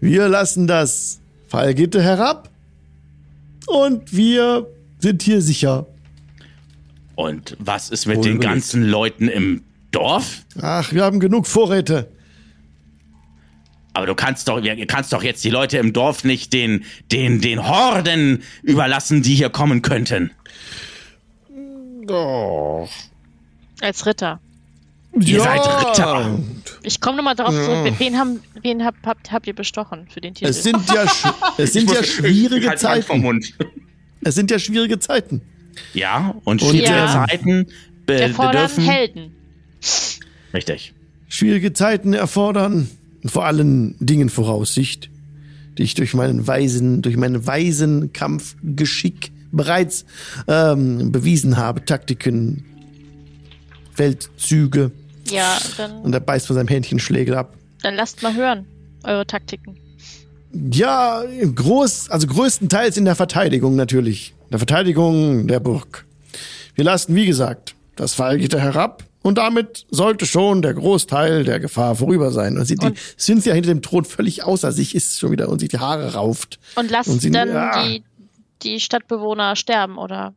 Wir 0.00 0.28
lassen 0.28 0.66
das 0.66 1.20
Fallgitter 1.46 2.02
herab 2.02 2.50
und 3.66 4.16
wir 4.16 4.66
sind 4.98 5.22
hier 5.22 5.42
sicher. 5.42 5.86
Und 7.14 7.56
was 7.58 7.90
ist 7.90 8.06
mit 8.06 8.16
Wohl 8.18 8.24
den 8.24 8.40
ganzen 8.40 8.82
Leuten 8.82 9.28
im 9.28 9.62
Dorf? 9.90 10.44
Ach, 10.60 10.92
wir 10.92 11.04
haben 11.04 11.20
genug 11.20 11.46
Vorräte. 11.46 12.08
Aber 13.94 14.06
du 14.06 14.14
kannst 14.14 14.48
doch, 14.48 14.60
ihr 14.62 14.86
kannst 14.86 15.12
doch 15.12 15.22
jetzt 15.22 15.44
die 15.44 15.50
Leute 15.50 15.76
im 15.78 15.92
Dorf 15.92 16.24
nicht 16.24 16.52
den, 16.52 16.84
den, 17.10 17.40
den 17.40 17.68
Horden 17.68 18.42
überlassen, 18.62 19.22
die 19.22 19.34
hier 19.34 19.50
kommen 19.50 19.82
könnten. 19.82 20.30
Doch. 22.06 22.88
Als 23.80 24.06
Ritter. 24.06 24.40
Ihr 25.20 25.40
seid 25.42 25.60
Ritter. 25.60 26.38
Ich 26.82 27.00
komme 27.00 27.18
nochmal 27.18 27.34
darauf 27.36 27.52
zurück. 27.54 27.92
Wen, 27.98 28.18
haben, 28.18 28.40
wen 28.62 28.82
habt, 28.84 29.06
habt, 29.06 29.30
habt 29.30 29.46
ihr 29.46 29.54
bestochen 29.54 30.06
für 30.08 30.20
den 30.22 30.34
Titel? 30.34 30.50
Es 30.50 30.62
sind 30.62 30.78
ja, 30.88 31.02
sch- 31.04 31.34
es 31.58 31.74
sind 31.74 31.90
ja 31.92 32.02
schwierige 32.02 32.68
Halt 32.70 32.82
Hand 32.82 33.04
vom 33.04 33.16
Zeiten. 33.16 33.22
Mund. 33.22 33.54
Es 34.22 34.34
sind 34.34 34.50
ja 34.50 34.58
schwierige 34.58 34.98
Zeiten. 34.98 35.42
Ja, 35.92 36.34
und 36.44 36.62
Und, 36.62 36.68
schwierige 36.70 36.90
ja. 36.94 37.26
Zeiten 37.28 37.66
be 38.06 38.28
bedürfen. 38.36 38.84
Helden. 38.84 39.36
Richtig. 40.54 40.94
Schwierige 41.28 41.72
Zeiten 41.72 42.14
erfordern 42.14 42.88
vor 43.24 43.46
allen 43.46 43.94
Dingen 44.00 44.28
Voraussicht, 44.28 45.10
die 45.78 45.82
ich 45.84 45.94
durch 45.94 46.14
meinen 46.14 46.46
weisen, 46.46 47.02
durch 47.02 47.16
meinen 47.16 47.46
weisen 47.46 48.12
Kampfgeschick 48.12 49.32
bereits 49.52 50.04
ähm, 50.48 51.12
bewiesen 51.12 51.56
habe. 51.56 51.84
Taktiken, 51.84 52.64
Feldzüge. 53.94 54.90
Ja, 55.30 55.58
dann, 55.76 56.00
Und 56.02 56.12
er 56.14 56.20
beißt 56.20 56.46
von 56.46 56.56
seinem 56.56 56.68
Hähnchenschlägel 56.68 57.34
ab. 57.34 57.54
dann 57.82 57.94
lasst 57.94 58.22
mal 58.22 58.34
hören, 58.34 58.66
eure 59.04 59.26
Taktiken. 59.26 59.76
Ja, 60.52 61.22
groß, 61.54 62.10
also 62.10 62.26
größtenteils 62.26 62.96
in 62.96 63.04
der 63.06 63.14
Verteidigung 63.14 63.76
natürlich. 63.76 64.34
Der 64.50 64.58
Verteidigung 64.58 65.46
der 65.46 65.60
Burg. 65.60 66.04
Wir 66.74 66.84
lassen, 66.84 67.14
wie 67.14 67.24
gesagt, 67.26 67.74
das 67.96 68.12
Fallgitter 68.14 68.60
herab 68.60 69.04
und 69.22 69.38
damit 69.38 69.86
sollte 69.90 70.26
schon 70.26 70.62
der 70.62 70.74
Großteil 70.74 71.44
der 71.44 71.60
Gefahr 71.60 71.94
vorüber 71.94 72.30
sein. 72.32 72.58
Und 72.58 72.68
die 72.68 72.76
Und- 72.78 72.98
Cynthia 73.18 73.54
hinter 73.54 73.68
dem 73.70 73.82
Thron 73.82 74.04
völlig 74.04 74.42
außer 74.44 74.72
sich 74.72 74.94
ist 74.94 75.18
schon 75.18 75.30
wieder 75.32 75.48
und 75.48 75.60
sich 75.60 75.68
die 75.68 75.78
Haare 75.78 76.14
rauft. 76.14 76.58
Und 76.74 76.90
lasst 76.90 77.08
Und 77.10 77.20
sie- 77.22 77.30
dann 77.30 77.48
ja. 77.48 77.84
die, 77.86 78.02
die 78.62 78.80
Stadtbewohner 78.80 79.56
sterben, 79.56 79.98
oder? 79.98 80.34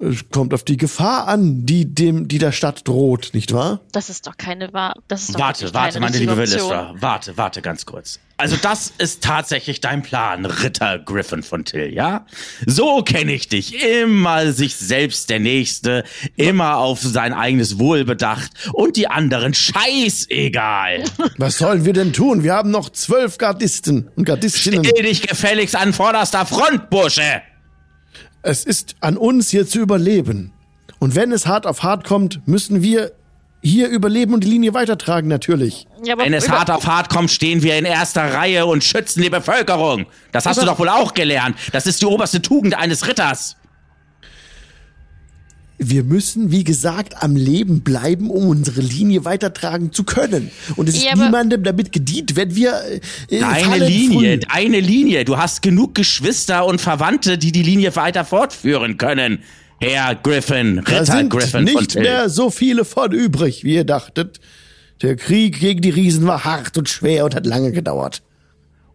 Es 0.00 0.28
kommt 0.30 0.52
auf 0.52 0.64
die 0.64 0.76
Gefahr 0.76 1.28
an, 1.28 1.66
die 1.66 1.94
dem, 1.94 2.26
die 2.26 2.38
der 2.38 2.50
Stadt 2.50 2.86
droht, 2.86 3.30
nicht 3.32 3.52
wahr? 3.52 3.80
Das 3.92 4.10
ist 4.10 4.26
doch 4.26 4.36
keine 4.36 4.72
Wahr. 4.72 4.94
Das 5.06 5.22
ist 5.22 5.34
doch 5.34 5.40
Warte, 5.40 5.72
warte, 5.72 6.00
meine 6.00 6.18
liebe. 6.18 6.36
Velistra. 6.36 6.94
Warte, 6.98 7.36
warte 7.36 7.62
ganz 7.62 7.86
kurz. 7.86 8.18
Also 8.36 8.56
das 8.56 8.92
ist 8.98 9.22
tatsächlich 9.22 9.80
dein 9.80 10.02
Plan, 10.02 10.44
Ritter 10.44 10.98
Griffin 10.98 11.44
von 11.44 11.64
Till, 11.64 11.94
ja? 11.94 12.26
So 12.66 13.02
kenne 13.02 13.32
ich 13.32 13.48
dich. 13.48 13.84
Immer 13.84 14.52
sich 14.52 14.74
selbst 14.74 15.30
der 15.30 15.38
Nächste, 15.38 16.02
immer 16.34 16.78
auf 16.78 17.00
sein 17.00 17.32
eigenes 17.32 17.78
Wohl 17.78 18.04
bedacht 18.04 18.50
und 18.72 18.96
die 18.96 19.06
anderen 19.06 19.54
scheißegal. 19.54 21.04
Was 21.38 21.58
sollen 21.58 21.84
wir 21.84 21.92
denn 21.92 22.12
tun? 22.12 22.42
Wir 22.42 22.54
haben 22.54 22.72
noch 22.72 22.90
zwölf 22.90 23.38
Gardisten 23.38 24.10
und 24.16 24.24
Gardistinnen. 24.24 24.84
Stell 24.84 25.04
dich 25.04 25.22
gefälligst 25.22 25.76
an 25.76 25.92
vorderster 25.92 26.44
Front, 26.44 26.90
Bursche! 26.90 27.42
Es 28.46 28.64
ist 28.64 28.96
an 29.00 29.16
uns 29.16 29.48
hier 29.48 29.66
zu 29.66 29.80
überleben. 29.80 30.52
Und 30.98 31.14
wenn 31.14 31.32
es 31.32 31.46
hart 31.46 31.66
auf 31.66 31.82
hart 31.82 32.04
kommt, 32.04 32.46
müssen 32.46 32.82
wir 32.82 33.12
hier 33.62 33.88
überleben 33.88 34.34
und 34.34 34.44
die 34.44 34.48
Linie 34.50 34.74
weitertragen, 34.74 35.28
natürlich. 35.28 35.86
Ja, 36.04 36.12
aber 36.12 36.26
Wenn 36.26 36.34
es 36.34 36.50
hart 36.50 36.70
auf 36.70 36.86
hart 36.86 37.08
kommt, 37.08 37.30
stehen 37.30 37.62
wir 37.62 37.78
in 37.78 37.86
erster 37.86 38.34
Reihe 38.34 38.66
und 38.66 38.84
schützen 38.84 39.22
die 39.22 39.30
Bevölkerung. 39.30 40.04
Das 40.32 40.44
hast 40.44 40.60
du 40.60 40.66
doch 40.66 40.78
wohl 40.78 40.90
auch 40.90 41.14
gelernt. 41.14 41.56
Das 41.72 41.86
ist 41.86 42.02
die 42.02 42.06
oberste 42.06 42.42
Tugend 42.42 42.74
eines 42.74 43.08
Ritters. 43.08 43.56
Wir 45.76 46.04
müssen, 46.04 46.52
wie 46.52 46.62
gesagt, 46.62 47.22
am 47.22 47.34
Leben 47.34 47.80
bleiben, 47.80 48.30
um 48.30 48.46
unsere 48.48 48.80
Linie 48.80 49.24
weitertragen 49.24 49.92
zu 49.92 50.04
können. 50.04 50.50
Und 50.76 50.88
es 50.88 50.96
ist 50.96 51.04
Ja, 51.04 51.16
niemandem 51.16 51.64
damit 51.64 51.90
gedient, 51.90 52.36
wenn 52.36 52.54
wir 52.54 52.74
äh, 53.28 53.40
fallen 53.40 53.82
Linie, 53.82 54.38
früh. 54.38 54.46
deine 54.48 54.80
Linie. 54.80 55.24
Du 55.24 55.36
hast 55.36 55.62
genug 55.62 55.94
Geschwister 55.96 56.64
und 56.66 56.80
Verwandte, 56.80 57.38
die 57.38 57.50
die 57.50 57.62
Linie 57.64 57.94
weiter 57.96 58.24
fortführen 58.24 58.98
können. 58.98 59.40
Herr 59.80 60.14
Griffin, 60.14 60.76
Da 60.76 60.82
Ritter 61.00 61.06
sind 61.06 61.30
Griffin 61.30 61.64
nicht 61.64 61.96
mehr 61.96 62.28
so 62.28 62.50
viele 62.50 62.84
von 62.84 63.10
übrig, 63.12 63.64
wie 63.64 63.74
ihr 63.74 63.84
dachtet. 63.84 64.38
Der 65.02 65.16
Krieg 65.16 65.58
gegen 65.58 65.82
die 65.82 65.90
Riesen 65.90 66.24
war 66.26 66.44
hart 66.44 66.78
und 66.78 66.88
schwer 66.88 67.24
und 67.24 67.34
hat 67.34 67.46
lange 67.46 67.72
gedauert. 67.72 68.22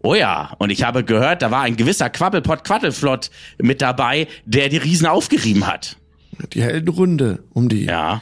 Oh 0.01 0.15
ja, 0.15 0.55
und 0.59 0.69
ich 0.69 0.84
habe 0.84 1.03
gehört, 1.03 1.41
da 1.41 1.51
war 1.51 1.63
ein 1.63 1.75
gewisser 1.75 2.09
Quabbelpott 2.09 2.63
Quaddelflott 2.63 3.30
mit 3.61 3.82
dabei, 3.82 4.27
der 4.45 4.69
die 4.69 4.77
Riesen 4.77 5.05
aufgerieben 5.07 5.67
hat. 5.67 5.97
Die 6.54 6.62
Heldenrunde 6.62 7.44
um 7.54 7.70
die. 7.70 7.86
Ja, 7.86 8.22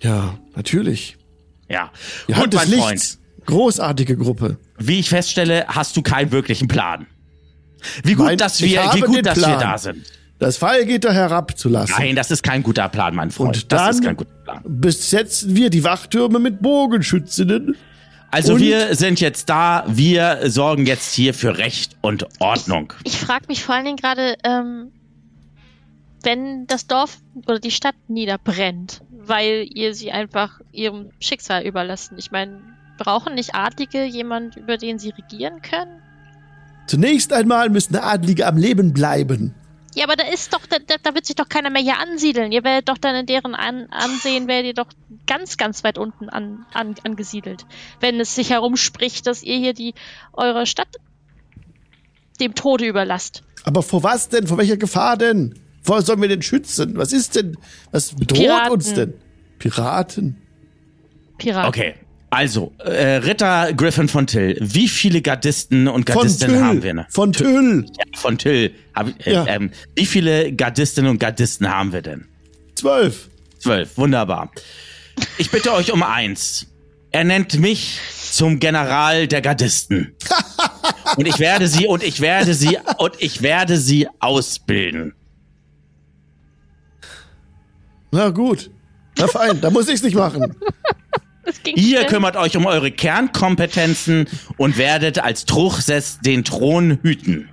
Ja, 0.00 0.38
natürlich. 0.54 1.16
ja. 1.68 1.90
Die 2.28 2.34
und 2.34 2.54
mein 2.54 2.68
Lichts. 2.70 2.84
Freund, 2.84 3.18
Großartige 3.46 4.16
Gruppe. 4.16 4.58
wie 4.78 4.98
ich 4.98 5.08
feststelle, 5.08 5.66
hast 5.68 5.96
du 5.96 6.02
keinen 6.02 6.32
wirklichen 6.32 6.66
Plan. 6.68 7.06
Wie 8.02 8.14
gut, 8.14 8.26
Nein, 8.26 8.38
dass 8.38 8.60
ich 8.60 8.72
wir, 8.72 8.80
wie 8.94 9.00
gut, 9.00 9.24
dass 9.24 9.36
wir 9.38 9.44
Plan. 9.44 9.60
da 9.60 9.78
sind. 9.78 10.04
Das 10.38 10.56
Fallgitter 10.56 11.12
herabzulassen. 11.14 11.94
Nein, 11.96 12.16
das 12.16 12.30
ist 12.30 12.42
kein 12.42 12.62
guter 12.62 12.88
Plan, 12.88 13.14
mein 13.14 13.30
Freund. 13.30 13.56
Und 13.56 13.72
das 13.72 13.96
ist 13.96 14.04
kein 14.04 14.16
guter 14.16 14.34
Plan. 14.44 14.62
Besetzen 14.66 15.54
wir 15.56 15.70
die 15.70 15.84
Wachtürme 15.84 16.38
mit 16.40 16.60
Bogenschützinnen. 16.60 17.76
Also 18.32 18.54
Und- 18.54 18.60
wir 18.60 18.94
sind 18.96 19.20
jetzt 19.20 19.48
da, 19.48 19.84
wir 19.86 20.40
sorgen 20.50 20.84
jetzt 20.84 21.14
hier 21.14 21.32
für 21.32 21.56
Recht 21.56 21.96
und 22.02 22.26
Ordnung. 22.40 22.92
Ich 23.04 23.16
frage 23.16 23.44
mich 23.48 23.62
vor 23.62 23.76
allen 23.76 23.84
Dingen 23.84 23.96
gerade, 23.96 24.36
ähm, 24.44 24.90
wenn 26.26 26.66
das 26.66 26.88
Dorf 26.88 27.18
oder 27.46 27.60
die 27.60 27.70
Stadt 27.70 27.94
niederbrennt, 28.08 29.00
weil 29.10 29.66
ihr 29.72 29.94
sie 29.94 30.10
einfach 30.10 30.60
ihrem 30.72 31.10
Schicksal 31.20 31.64
überlassen. 31.64 32.16
Ich 32.18 32.32
meine, 32.32 32.60
brauchen 32.98 33.36
nicht 33.36 33.54
Adlige 33.54 34.04
jemand, 34.04 34.56
über 34.56 34.76
den 34.76 34.98
sie 34.98 35.10
regieren 35.10 35.62
können? 35.62 36.02
Zunächst 36.88 37.32
einmal 37.32 37.70
müssen 37.70 37.94
Adlige 37.94 38.46
am 38.46 38.56
Leben 38.56 38.92
bleiben. 38.92 39.54
Ja, 39.94 40.04
aber 40.04 40.16
da 40.16 40.24
ist 40.24 40.52
doch, 40.52 40.66
da, 40.66 40.78
da 41.00 41.14
wird 41.14 41.26
sich 41.26 41.36
doch 41.36 41.48
keiner 41.48 41.70
mehr 41.70 41.80
hier 41.80 41.98
ansiedeln. 41.98 42.50
Ihr 42.50 42.64
werdet 42.64 42.88
doch 42.88 42.98
dann 42.98 43.14
in 43.14 43.26
deren 43.26 43.54
An 43.54 43.86
Ansehen, 43.90 44.48
werdet 44.48 44.66
ihr 44.66 44.74
doch 44.74 44.90
ganz, 45.28 45.56
ganz 45.56 45.84
weit 45.84 45.96
unten 45.96 46.28
an, 46.28 46.66
an, 46.74 46.96
angesiedelt. 47.04 47.64
Wenn 48.00 48.18
es 48.18 48.34
sich 48.34 48.50
herumspricht, 48.50 49.28
dass 49.28 49.44
ihr 49.44 49.56
hier 49.56 49.74
die, 49.74 49.94
eure 50.32 50.66
Stadt 50.66 50.88
dem 52.40 52.56
Tode 52.56 52.84
überlasst. 52.84 53.44
Aber 53.64 53.82
vor 53.82 54.02
was 54.02 54.28
denn? 54.28 54.48
Vor 54.48 54.58
welcher 54.58 54.76
Gefahr 54.76 55.16
denn? 55.16 55.54
Vor 55.86 55.98
was 55.98 56.06
sollen 56.06 56.20
wir 56.20 56.28
denn 56.28 56.42
schützen? 56.42 56.96
Was 56.96 57.12
ist 57.12 57.36
denn? 57.36 57.56
Was 57.92 58.10
bedroht 58.14 58.38
Piraten. 58.38 58.72
uns 58.72 58.92
denn? 58.94 59.14
Piraten? 59.58 60.36
Piraten. 61.38 61.68
Okay, 61.68 61.94
also, 62.30 62.72
äh, 62.84 63.16
Ritter 63.16 63.72
Griffin 63.72 64.08
von 64.08 64.26
Till, 64.26 64.58
wie 64.60 64.88
viele 64.88 65.22
Gardisten 65.22 65.86
und 65.88 66.08
Von 66.10 66.16
Gardistinnen 66.22 66.62
haben 66.64 66.82
wir? 66.82 66.92
Ne? 66.94 67.06
Von 67.08 67.32
Tüll. 67.32 67.86
Ja, 67.86 68.04
von 68.18 68.36
Till. 68.36 68.72
Hab, 68.94 69.08
äh, 69.26 69.32
Ja. 69.32 69.46
ähm, 69.46 69.70
wie 69.94 70.06
viele 70.06 70.52
Gardistinnen 70.52 71.10
und 71.10 71.18
Gardisten 71.18 71.68
haben 71.72 71.92
wir 71.92 72.02
denn? 72.02 72.26
Zwölf. 72.74 73.28
Zwölf, 73.58 73.96
wunderbar. 73.96 74.50
Ich 75.38 75.50
bitte 75.50 75.72
euch 75.72 75.92
um 75.92 76.02
eins. 76.02 76.66
Er 77.10 77.24
nennt 77.24 77.58
mich 77.60 78.00
zum 78.30 78.58
General 78.60 79.26
der 79.28 79.40
Gardisten. 79.40 80.14
Und 81.16 81.26
ich 81.26 81.38
werde 81.38 81.68
sie, 81.68 81.86
und 81.86 82.02
ich 82.02 82.20
werde 82.20 82.52
sie, 82.52 82.76
und 82.98 83.12
ich 83.20 83.40
werde 83.40 83.78
sie 83.78 84.08
ausbilden. 84.18 85.14
Na 88.16 88.30
gut. 88.30 88.70
Na 89.18 89.28
fein, 89.28 89.60
da 89.60 89.68
muss 89.68 89.88
ich's 89.88 90.02
nicht 90.02 90.16
machen. 90.16 90.56
Ihr 91.66 91.98
schnell. 91.98 92.06
kümmert 92.06 92.36
euch 92.36 92.56
um 92.56 92.64
eure 92.64 92.90
Kernkompetenzen 92.90 94.26
und 94.56 94.78
werdet 94.78 95.18
als 95.18 95.44
Truchsess 95.44 96.18
den 96.20 96.42
Thron 96.42 96.98
hüten. 97.02 97.50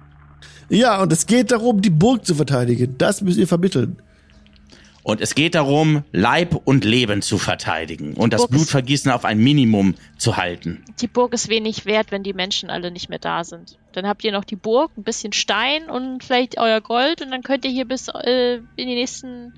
Ja, 0.69 1.01
und 1.01 1.11
es 1.11 1.27
geht 1.27 1.51
darum, 1.51 1.81
die 1.81 1.89
Burg 1.89 2.25
zu 2.25 2.33
verteidigen. 2.33 2.97
Das 2.97 3.21
müsst 3.21 3.37
ihr 3.37 3.47
vermitteln. 3.47 4.01
Und 5.03 5.19
es 5.19 5.35
geht 5.35 5.53
darum, 5.53 6.03
Leib 6.13 6.55
und 6.63 6.85
Leben 6.85 7.21
zu 7.21 7.37
verteidigen 7.37 8.13
und 8.13 8.31
das 8.31 8.47
Blutvergießen 8.47 9.11
auf 9.11 9.25
ein 9.25 9.37
Minimum 9.37 9.95
zu 10.17 10.37
halten. 10.37 10.81
Die 11.01 11.07
Burg 11.07 11.33
ist 11.33 11.49
wenig 11.49 11.85
wert, 11.85 12.11
wenn 12.11 12.23
die 12.23 12.31
Menschen 12.31 12.69
alle 12.69 12.89
nicht 12.89 13.09
mehr 13.09 13.19
da 13.19 13.43
sind. 13.43 13.77
Dann 13.91 14.07
habt 14.07 14.23
ihr 14.23 14.31
noch 14.31 14.45
die 14.45 14.55
Burg, 14.55 14.91
ein 14.97 15.03
bisschen 15.03 15.33
Stein 15.33 15.89
und 15.89 16.23
vielleicht 16.23 16.57
euer 16.57 16.79
Gold 16.79 17.21
und 17.21 17.31
dann 17.31 17.43
könnt 17.43 17.65
ihr 17.65 17.71
hier 17.71 17.85
bis 17.85 18.07
äh, 18.07 18.61
in 18.77 18.87
die 18.87 18.95
nächsten. 18.95 19.53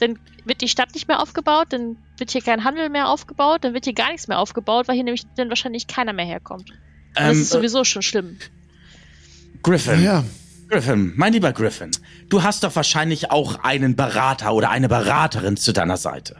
Dann 0.00 0.18
wird 0.44 0.60
die 0.60 0.68
Stadt 0.68 0.94
nicht 0.94 1.08
mehr 1.08 1.20
aufgebaut, 1.20 1.68
dann 1.70 1.96
wird 2.18 2.30
hier 2.30 2.42
kein 2.42 2.64
Handel 2.64 2.88
mehr 2.88 3.08
aufgebaut, 3.08 3.64
dann 3.64 3.74
wird 3.74 3.84
hier 3.84 3.94
gar 3.94 4.10
nichts 4.12 4.28
mehr 4.28 4.38
aufgebaut, 4.38 4.88
weil 4.88 4.94
hier 4.94 5.04
nämlich 5.04 5.24
dann 5.36 5.48
wahrscheinlich 5.48 5.86
keiner 5.86 6.12
mehr 6.12 6.24
herkommt. 6.26 6.70
Und 6.70 6.76
das 7.16 7.36
Ähm, 7.36 7.42
ist 7.42 7.50
sowieso 7.50 7.84
schon 7.84 8.02
schlimm. 8.02 8.38
Griffin, 9.62 10.02
Ja. 10.02 10.24
Griffin, 10.68 11.14
mein 11.16 11.32
lieber 11.32 11.52
Griffin, 11.52 11.90
du 12.28 12.42
hast 12.42 12.62
doch 12.62 12.76
wahrscheinlich 12.76 13.30
auch 13.30 13.64
einen 13.64 13.96
Berater 13.96 14.52
oder 14.52 14.68
eine 14.70 14.88
Beraterin 14.88 15.56
zu 15.56 15.72
deiner 15.72 15.96
Seite. 15.96 16.36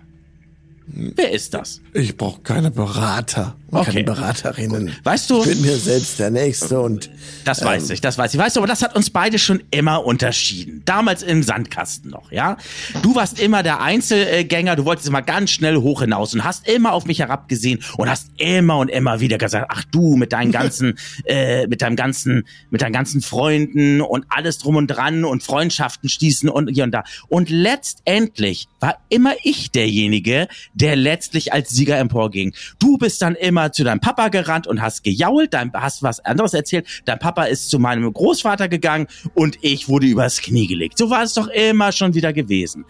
Wer 0.87 1.33
ist 1.33 1.55
das? 1.55 1.81
Ich 1.95 2.17
brauche 2.17 2.43
keine 2.43 2.71
Berater 2.71 3.57
und 3.71 3.79
Okay. 3.79 3.91
keine 3.93 4.05
Beraterinnen. 4.05 4.97
Weißt 5.05 5.29
du, 5.31 5.41
Ich 5.43 5.49
bin 5.49 5.61
mir 5.61 5.77
selbst 5.77 6.19
der 6.19 6.31
Nächste 6.31 6.81
und 6.81 7.11
das 7.45 7.62
weiß 7.62 7.91
ich, 7.91 8.01
das 8.01 8.16
weiß 8.16 8.33
ich. 8.33 8.41
Weißt 8.41 8.57
du, 8.57 8.61
aber 8.61 8.66
das 8.66 8.83
hat 8.83 8.97
uns 8.97 9.11
beide 9.11 9.39
schon 9.39 9.62
immer 9.71 10.05
unterschieden. 10.05 10.83
Damals 10.87 11.23
im 11.23 11.43
Sandkasten 11.43 12.11
noch, 12.11 12.33
ja? 12.33 12.57
Du 13.03 13.14
warst 13.14 13.39
immer 13.41 13.62
der 13.62 13.81
Einzelgänger, 13.83 14.77
du 14.77 14.85
wolltest 14.87 15.09
immer 15.09 15.21
ganz 15.23 15.51
schnell 15.51 15.77
hoch 15.77 16.01
hinaus 16.01 16.33
und 16.35 16.45
hast 16.45 16.66
immer 16.66 16.93
auf 16.93 17.05
mich 17.05 17.19
herabgesehen 17.19 17.81
und 17.99 18.09
hast 18.09 18.29
immer 18.39 18.79
und 18.79 18.89
immer 18.89 19.21
wieder 19.21 19.37
gesagt, 19.37 19.66
ach 19.69 19.85
du 19.91 20.16
mit 20.16 20.33
deinen 20.33 20.51
ganzen, 20.53 20.99
äh, 21.25 21.66
mit 21.66 21.83
deinem 21.83 21.97
ganzen, 21.97 22.47
mit 22.71 22.81
deinen 22.81 22.93
ganzen 22.93 23.21
Freunden 23.21 24.01
und 24.01 24.25
alles 24.31 24.59
drum 24.59 24.77
und 24.77 24.87
dran 24.87 25.25
und 25.25 25.43
Freundschaften 25.43 26.09
schließen 26.09 26.49
und 26.49 26.69
hier 26.69 26.85
und 26.85 26.93
da. 26.93 27.05
Und 27.29 27.51
letztendlich 27.51 28.66
war 28.81 28.97
immer 29.09 29.35
ich 29.43 29.71
derjenige, 29.71 30.49
der 30.73 30.97
letztlich 30.97 31.53
als 31.53 31.71
Sieger 31.71 31.99
emporging. 31.99 32.55
Du 32.79 32.97
bist 32.97 33.21
dann 33.21 33.35
immer 33.35 33.58
zu 33.73 33.85
deinem 33.85 34.01
Papa 34.01 34.29
gerannt 34.29 34.67
und 34.67 34.81
hast 34.81 35.05
gejault, 35.05 35.55
dein, 35.55 35.73
hast 35.75 36.03
was 36.03 36.21
anderes 36.21 36.55
erzählt. 36.55 36.87
Dein 37.05 37.19
Papa 37.19 37.45
ist 37.45 37.71
zu 37.71 37.79
meinem 37.79 38.13
Großvater 38.13 38.69
gegangen 38.69 39.07
und 39.35 39.59
ich 39.63 39.89
wurde 39.89 40.07
übers 40.07 40.41
Knie 40.41 40.67
gelegt. 40.67 40.99
So 40.99 41.11
war 41.11 41.23
es 41.23 41.35
doch 41.35 41.49
immer 41.49 41.93
schon 41.93 42.15
wieder 42.15 42.33
gewesen. 42.33 42.85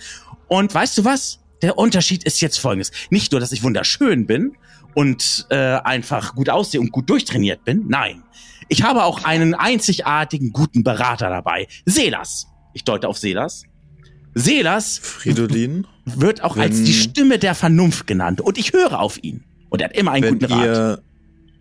Und 0.49 0.75
weißt 0.75 0.99
du 0.99 1.05
was? 1.05 1.41
Der 1.63 1.77
Unterschied 1.77 2.25
ist 2.25 2.41
jetzt 2.41 2.59
folgendes. 2.59 2.93
Nicht 3.11 3.33
nur, 3.33 3.41
dass 3.41 3.53
ich 3.53 3.63
wunderschön 3.63 4.27
bin 4.27 4.53
und 4.95 5.47
äh, 5.51 5.57
einfach 5.57 6.35
gut 6.35 6.49
aussehe 6.49 6.81
und 6.81 6.93
gut 6.93 7.11
durchtrainiert 7.11 7.65
bin. 7.65 7.87
Nein. 7.89 8.23
Ich 8.69 8.83
habe 8.83 9.05
auch 9.05 9.25
einen 9.25 9.55
einzigartigen 9.55 10.53
guten 10.53 10.85
Berater 10.85 11.31
dabei. 11.31 11.67
Selas. 11.87 12.47
Ich 12.75 12.85
deute 12.85 13.09
auf 13.09 13.19
Selas. 13.19 13.65
Selas 14.35 14.99
Fridolin, 14.99 15.87
wird 16.05 16.45
auch 16.45 16.57
als 16.57 16.83
die 16.85 16.93
Stimme 16.93 17.39
der 17.39 17.55
Vernunft 17.55 18.07
genannt 18.07 18.41
und 18.41 18.59
ich 18.59 18.73
höre 18.73 19.01
auf 19.01 19.23
ihn. 19.23 19.45
Und 19.71 19.81
er 19.81 19.89
hat 19.89 19.97
immer 19.97 20.13
einen 20.13 20.25
wenn 20.25 20.39
guten 20.39 20.53
Rat. 20.53 20.65
ihr 20.65 21.03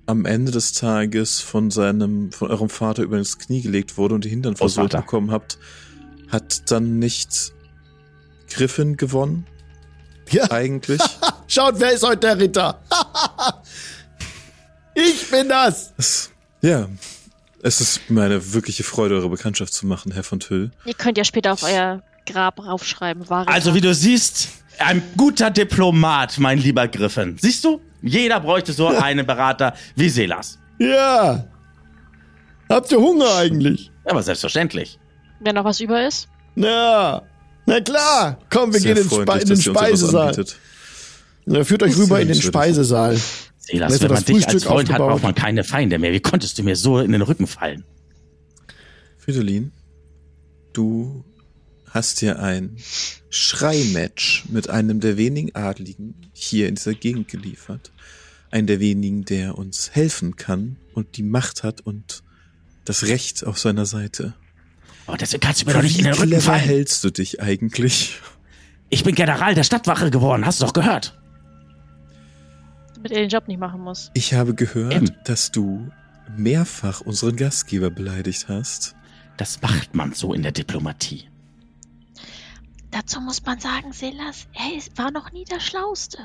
am 0.05 0.25
Ende 0.25 0.51
des 0.51 0.71
Tages 0.71 1.41
von 1.41 1.69
seinem, 1.69 2.31
von 2.31 2.49
eurem 2.49 2.69
Vater 2.69 3.03
über 3.03 3.17
das 3.17 3.37
Knie 3.37 3.61
gelegt 3.61 3.97
wurde 3.97 4.15
und 4.15 4.23
die 4.23 4.29
Hintern 4.29 4.55
versucht 4.55 4.91
Großvater. 4.91 5.01
bekommen 5.03 5.31
habt, 5.31 5.59
hat 6.29 6.71
dann 6.71 6.99
nicht 6.99 7.53
Griffin 8.49 8.97
gewonnen? 8.97 9.45
ja, 10.31 10.49
Eigentlich? 10.51 11.01
schaut, 11.47 11.79
wer 11.79 11.91
ist 11.91 12.03
heute 12.03 12.19
der 12.19 12.39
Ritter? 12.39 12.79
ich 14.95 15.29
bin 15.29 15.49
das. 15.49 15.93
es, 15.97 16.31
ja. 16.61 16.87
Es 17.63 17.81
ist 17.81 18.09
mir 18.09 18.23
eine 18.23 18.53
wirkliche 18.53 18.83
Freude, 18.83 19.15
eure 19.15 19.29
Bekanntschaft 19.29 19.73
zu 19.73 19.87
machen, 19.87 20.11
Herr 20.11 20.23
von 20.23 20.39
Tüll. 20.39 20.71
Ihr 20.85 20.93
könnt 20.93 21.17
ja 21.17 21.23
später 21.23 21.53
auf 21.53 21.63
euer 21.63 22.03
Grab 22.25 22.63
raufschreiben. 22.63 23.29
Wahre 23.29 23.47
Also 23.47 23.73
wie 23.73 23.81
du 23.81 23.93
siehst, 23.93 24.49
ein 24.77 25.01
guter 25.17 25.49
Diplomat, 25.49 26.37
mein 26.37 26.59
lieber 26.59 26.87
Griffin. 26.87 27.37
Siehst 27.39 27.63
du? 27.63 27.81
Jeder 28.01 28.39
bräuchte 28.39 28.73
so 28.73 28.87
einen 28.87 29.25
Berater 29.25 29.73
wie 29.95 30.09
Selas. 30.09 30.59
Ja. 30.79 31.47
Habt 32.69 32.91
ihr 32.91 32.99
Hunger 32.99 33.35
eigentlich? 33.37 33.91
Aber 34.05 34.21
selbstverständlich. 34.23 34.99
Wenn 35.39 35.55
noch 35.55 35.63
was 35.63 35.79
über 35.79 36.05
ist. 36.07 36.27
Na, 36.55 37.21
na 37.65 37.81
klar. 37.81 38.37
Komm, 38.49 38.73
wir 38.73 38.79
Sehr 38.79 38.95
gehen 38.95 39.09
freundlich, 39.09 39.43
in 39.43 39.49
den 39.49 39.61
Speisesaal. 39.61 40.45
Na, 41.45 41.63
führt 41.63 41.83
euch 41.83 41.97
rüber 41.97 42.19
in 42.19 42.27
den. 42.27 42.41
Speisesaal. 42.41 43.17
Selas, 43.57 44.01
wenn 44.01 44.11
man 44.11 44.23
dich 44.23 44.47
als 44.47 44.63
Freund 44.63 44.91
hat, 44.91 44.99
braucht 44.99 45.23
man 45.23 45.35
keine 45.35 45.63
Feinde 45.63 45.99
mehr. 45.99 46.11
Wie 46.13 46.19
konntest 46.19 46.57
du 46.57 46.63
mir 46.63 46.75
so 46.75 46.99
in 46.99 47.11
den 47.11 47.21
Rücken 47.21 47.47
fallen? 47.47 47.83
Fridolin, 49.17 49.73
du 50.73 51.25
hast 51.89 52.21
dir 52.21 52.39
ein 52.39 52.77
Schreimatch 53.29 54.45
mit 54.49 54.69
einem 54.69 54.99
der 54.99 55.17
wenigen 55.17 55.55
Adligen 55.55 56.15
hier 56.33 56.67
in 56.67 56.75
dieser 56.75 56.93
Gegend 56.93 57.27
geliefert. 57.27 57.91
Einen 58.51 58.67
der 58.67 58.79
wenigen, 58.79 59.25
der 59.25 59.57
uns 59.57 59.91
helfen 59.93 60.35
kann 60.35 60.77
und 60.93 61.17
die 61.17 61.23
Macht 61.23 61.63
hat 61.63 61.81
und 61.81 62.23
das 62.85 63.07
Recht 63.07 63.45
auf 63.45 63.59
seiner 63.59 63.85
Seite. 63.85 64.33
Aber 65.05 65.17
deswegen 65.17 65.41
kannst 65.41 65.61
du 65.61 65.65
mir 65.65 65.73
doch 65.73 65.81
nicht 65.81 65.97
in 65.97 66.05
den 66.05 66.15
Wie 66.15 66.19
Rücken 66.21 66.41
fallen. 66.41 66.59
hältst 66.61 67.03
du 67.03 67.09
dich 67.09 67.41
eigentlich? 67.41 68.19
Ich 68.89 69.03
bin 69.03 69.15
General 69.15 69.53
der 69.53 69.63
Stadtwache 69.63 70.09
geworden, 70.11 70.45
hast 70.45 70.61
du 70.61 70.65
doch 70.65 70.73
gehört. 70.73 71.19
Damit 72.95 73.11
er 73.11 73.19
den 73.19 73.29
Job 73.29 73.47
nicht 73.47 73.59
machen 73.59 73.81
muss. 73.81 74.11
Ich 74.13 74.33
habe 74.33 74.53
gehört, 74.55 74.93
Eben. 74.93 75.11
dass 75.25 75.51
du 75.51 75.89
mehrfach 76.35 77.01
unseren 77.01 77.35
Gastgeber 77.35 77.89
beleidigt 77.89 78.47
hast. 78.49 78.95
Das 79.37 79.61
macht 79.61 79.93
man 79.93 80.13
so 80.13 80.33
in 80.33 80.41
der 80.41 80.51
Diplomatie. 80.51 81.25
Dazu 82.91 83.19
muss 83.21 83.43
man 83.45 83.59
sagen, 83.59 83.91
Silas, 83.93 84.47
er 84.53 84.77
ist, 84.77 84.97
war 84.97 85.11
noch 85.11 85.31
nie 85.31 85.43
der 85.45 85.59
Schlauste. 85.59 86.17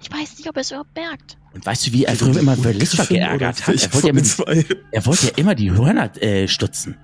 Ich 0.00 0.10
weiß 0.10 0.38
nicht, 0.38 0.48
ob 0.48 0.56
er 0.56 0.60
es 0.60 0.70
überhaupt 0.70 0.94
merkt. 0.94 1.38
Und 1.54 1.64
weißt 1.64 1.86
du, 1.86 1.92
wie 1.92 2.04
er 2.04 2.14
früher 2.16 2.38
immer 2.38 2.56
oder 2.58 2.72
geärgert 2.72 3.66
hat? 3.66 3.74
Er 3.82 3.92
wollte, 3.94 4.06
ja 4.08 4.12
mit, 4.12 4.84
er 4.92 5.06
wollte 5.06 5.26
ja 5.26 5.32
immer 5.36 5.54
die 5.54 5.72
Hörner 5.72 6.14
äh, 6.22 6.46
stutzen. 6.48 6.96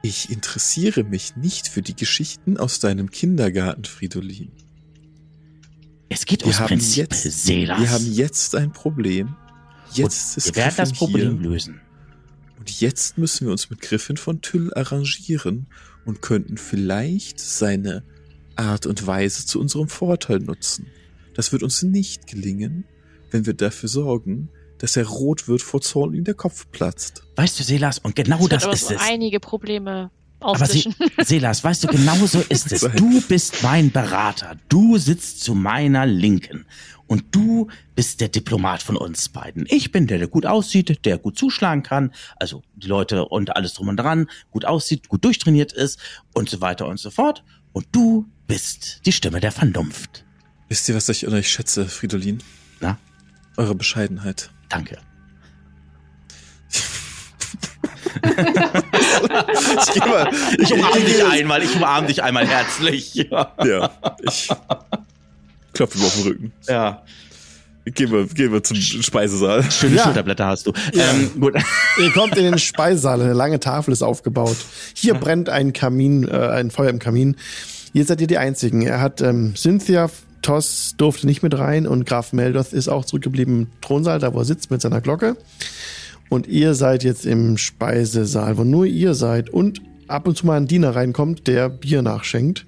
Ich 0.00 0.30
interessiere 0.30 1.02
mich 1.04 1.36
nicht 1.36 1.66
für 1.68 1.82
die 1.82 1.96
Geschichten 1.96 2.56
aus 2.56 2.78
deinem 2.78 3.10
Kindergarten, 3.10 3.84
Fridolin. 3.84 4.52
Es 6.08 6.24
geht 6.24 6.40
Wir 6.42 6.46
ums 6.46 6.60
haben 6.60 6.68
Prinzip 6.68 6.96
jetzt- 7.12 7.22
Selas. 7.44 7.80
Wir 7.80 7.90
haben 7.90 8.12
jetzt 8.12 8.54
ein 8.54 8.72
Problem. 8.72 9.36
Jetzt 9.92 10.32
Und 10.32 10.36
ist 10.38 10.46
wir 10.46 10.56
werden 10.56 10.74
das 10.76 10.92
Problem 10.92 11.40
hier. 11.40 11.50
lösen. 11.50 11.80
Und 12.58 12.80
jetzt 12.80 13.18
müssen 13.18 13.46
wir 13.46 13.52
uns 13.52 13.70
mit 13.70 13.80
Griffin 13.80 14.16
von 14.16 14.40
Tüll 14.40 14.72
arrangieren 14.74 15.66
und 16.08 16.22
könnten 16.22 16.56
vielleicht 16.56 17.38
seine 17.38 18.02
Art 18.56 18.86
und 18.86 19.06
Weise 19.06 19.44
zu 19.44 19.60
unserem 19.60 19.88
Vorteil 19.88 20.38
nutzen. 20.38 20.86
Das 21.34 21.52
wird 21.52 21.62
uns 21.62 21.82
nicht 21.82 22.26
gelingen, 22.26 22.84
wenn 23.30 23.44
wir 23.44 23.52
dafür 23.52 23.90
sorgen, 23.90 24.48
dass 24.78 24.96
er 24.96 25.06
rot 25.06 25.48
wird 25.48 25.60
vor 25.60 25.82
Zorn 25.82 26.08
und 26.10 26.14
ihm 26.14 26.24
der 26.24 26.32
Kopf 26.32 26.66
platzt. 26.72 27.24
Weißt 27.36 27.60
du, 27.60 27.62
Selas, 27.62 27.98
und 27.98 28.16
genau 28.16 28.48
das 28.48 28.64
aber 28.64 28.72
ist 28.72 28.88
so 28.88 28.94
es. 28.94 29.02
einige 29.02 29.38
Probleme 29.38 30.10
Aber 30.40 30.64
Se 30.64 30.64
auslöschen. 30.64 30.94
Selas, 31.26 31.62
weißt 31.64 31.84
du, 31.84 31.88
genau 31.88 32.24
so 32.24 32.42
ist 32.48 32.72
es. 32.72 32.80
Du 32.96 33.20
bist 33.28 33.62
mein 33.62 33.90
Berater. 33.90 34.56
Du 34.70 34.96
sitzt 34.96 35.42
zu 35.42 35.54
meiner 35.54 36.06
Linken. 36.06 36.64
Und 37.08 37.34
du 37.34 37.68
bist 37.96 38.20
der 38.20 38.28
Diplomat 38.28 38.82
von 38.82 38.96
uns 38.96 39.30
beiden. 39.30 39.66
Ich 39.68 39.90
bin 39.90 40.06
der, 40.06 40.18
der 40.18 40.28
gut 40.28 40.46
aussieht, 40.46 41.04
der 41.06 41.18
gut 41.18 41.38
zuschlagen 41.38 41.82
kann. 41.82 42.12
Also 42.36 42.62
die 42.76 42.86
Leute 42.86 43.24
und 43.24 43.56
alles 43.56 43.74
drum 43.74 43.88
und 43.88 43.96
dran. 43.96 44.28
Gut 44.50 44.66
aussieht, 44.66 45.08
gut 45.08 45.24
durchtrainiert 45.24 45.72
ist 45.72 45.98
und 46.34 46.48
so 46.50 46.60
weiter 46.60 46.86
und 46.86 47.00
so 47.00 47.10
fort. 47.10 47.42
Und 47.72 47.86
du 47.92 48.26
bist 48.46 49.00
die 49.06 49.12
Stimme 49.12 49.40
der 49.40 49.52
Vernunft. 49.52 50.24
Wisst 50.68 50.88
ihr, 50.88 50.94
was 50.94 51.08
ich 51.08 51.26
an 51.26 51.32
euch 51.32 51.50
schätze, 51.50 51.86
Fridolin? 51.88 52.42
Na? 52.80 52.98
Eure 53.56 53.74
Bescheidenheit. 53.74 54.50
Danke. 54.68 54.98
Ich 58.20 59.92
geh 59.94 60.00
mal, 60.00 60.30
Ich 60.58 60.72
umarme 60.72 61.00
dich 61.00 61.24
einmal, 61.24 61.62
ich 61.62 61.74
umarme 61.74 62.06
dich 62.06 62.22
einmal 62.22 62.46
herzlich. 62.46 63.14
Ja. 63.14 63.54
Ja, 63.64 63.90
ich 64.22 64.48
klopfe 65.78 65.98
ihm 65.98 66.04
auf 66.04 66.14
den 66.14 66.22
Rücken. 66.24 66.52
ja. 66.68 67.02
Gehen 67.94 68.10
wir, 68.12 68.26
gehen 68.26 68.52
wir 68.52 68.62
zum 68.62 68.76
Speisesaal. 68.76 69.62
Schöne 69.70 69.96
Ja. 69.96 70.04
Schulterblätter 70.04 70.44
hast 70.44 70.66
du. 70.66 70.74
Ähm, 70.92 71.30
gut. 71.40 71.54
Ihr 71.98 72.10
kommt 72.12 72.36
in 72.36 72.44
den 72.44 72.58
Speisesaal, 72.58 73.22
eine 73.22 73.32
lange 73.32 73.60
Tafel 73.60 73.92
ist 73.92 74.02
aufgebaut. 74.02 74.56
Hier 74.92 75.14
Mhm. 75.14 75.20
brennt 75.20 75.48
ein 75.48 75.72
Kamin, 75.72 76.28
äh, 76.28 76.36
ein 76.36 76.70
Feuer 76.70 76.90
im 76.90 76.98
Kamin. 76.98 77.36
Hier 77.94 78.04
seid 78.04 78.20
ihr 78.20 78.26
die 78.26 78.36
Einzigen. 78.36 78.82
Er 78.82 79.00
hat 79.00 79.22
ähm, 79.22 79.54
Cynthia, 79.56 80.10
Toss 80.42 80.96
durfte 80.98 81.24
nicht 81.26 81.42
mit 81.42 81.56
rein 81.58 81.86
und 81.86 82.04
Graf 82.04 82.34
Meldoth 82.34 82.74
ist 82.74 82.88
auch 82.88 83.06
zurückgeblieben 83.06 83.60
im 83.62 83.66
Thronsaal, 83.80 84.18
da 84.18 84.34
wo 84.34 84.38
er 84.40 84.44
sitzt 84.44 84.70
mit 84.70 84.82
seiner 84.82 85.00
Glocke. 85.00 85.38
Und 86.28 86.46
ihr 86.46 86.74
seid 86.74 87.04
jetzt 87.04 87.24
im 87.24 87.56
Speisesaal, 87.56 88.58
wo 88.58 88.64
nur 88.64 88.84
ihr 88.84 89.14
seid 89.14 89.48
und 89.48 89.80
ab 90.08 90.28
und 90.28 90.36
zu 90.36 90.44
mal 90.44 90.58
ein 90.58 90.66
Diener 90.66 90.94
reinkommt, 90.94 91.46
der 91.46 91.70
Bier 91.70 92.02
nachschenkt. 92.02 92.66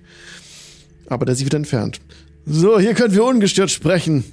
Aber 1.08 1.26
der 1.26 1.34
sich 1.34 1.44
wieder 1.44 1.58
entfernt. 1.58 2.00
So, 2.52 2.80
hier 2.80 2.94
können 2.94 3.14
wir 3.14 3.24
ungestört 3.24 3.70
sprechen. 3.70 4.24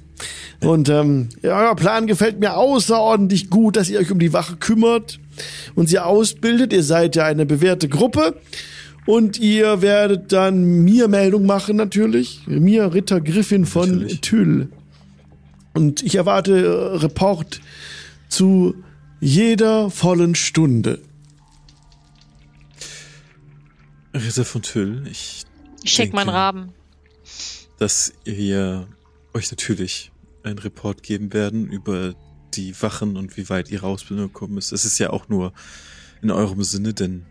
Und 0.61 0.89
ähm, 0.89 1.30
ja, 1.43 1.59
euer 1.59 1.76
Plan 1.76 2.07
gefällt 2.07 2.39
mir 2.39 2.57
außerordentlich 2.57 3.51
gut, 3.51 3.76
dass 3.76 3.89
ihr 3.89 3.99
euch 3.99 4.11
um 4.11 4.18
die 4.18 4.34
Wache 4.34 4.55
kümmert 4.55 5.20
und 5.76 5.88
sie 5.88 5.99
ausbildet. 5.99 6.74
Ihr 6.74 6.82
seid 6.82 7.15
ja 7.15 7.26
eine 7.26 7.45
bewährte 7.45 7.88
Gruppe. 7.88 8.41
Und 9.05 9.38
ihr 9.38 9.84
werdet 9.84 10.32
dann 10.32 10.84
mir 10.84 11.07
Meldung 11.07 11.45
machen, 11.45 11.76
natürlich. 11.76 12.41
Mir, 12.47 12.91
Ritter 12.95 13.22
Griffin 13.22 13.68
von 13.68 13.89
Natürlich. 13.91 14.22
Tüll. 14.22 14.70
Und 15.76 16.01
ich 16.01 16.15
erwarte 16.15 16.57
äh, 16.57 16.97
Report 16.97 17.61
zu 18.30 18.76
jeder 19.22 19.91
vollen 19.91 20.34
Stunde. 20.34 20.99
Ritter 24.15 24.43
von 24.43 24.63
Tüll, 24.63 25.07
ich 25.09 25.43
Ich 25.84 25.93
check 25.93 26.13
meinen 26.13 26.30
Raben. 26.30 26.74
Dass 27.78 28.13
wir 28.23 28.88
euch 29.34 29.51
natürlich 29.51 30.11
einen 30.43 30.59
Report 30.59 31.03
geben 31.03 31.34
werden 31.34 31.69
über 31.69 32.15
die 32.53 32.80
Wachen 32.82 33.17
und 33.17 33.38
wie 33.38 33.49
weit 33.49 33.69
ihre 33.69 33.88
Ausbildung 33.88 34.28
gekommen 34.28 34.57
ist. 34.57 34.71
Es 34.71 34.86
ist 34.86 34.97
ja 34.99 35.11
auch 35.11 35.30
nur 35.30 35.53
in 36.21 36.32
eurem 36.32 36.63
Sinne, 36.63 36.93
denn 36.93 37.25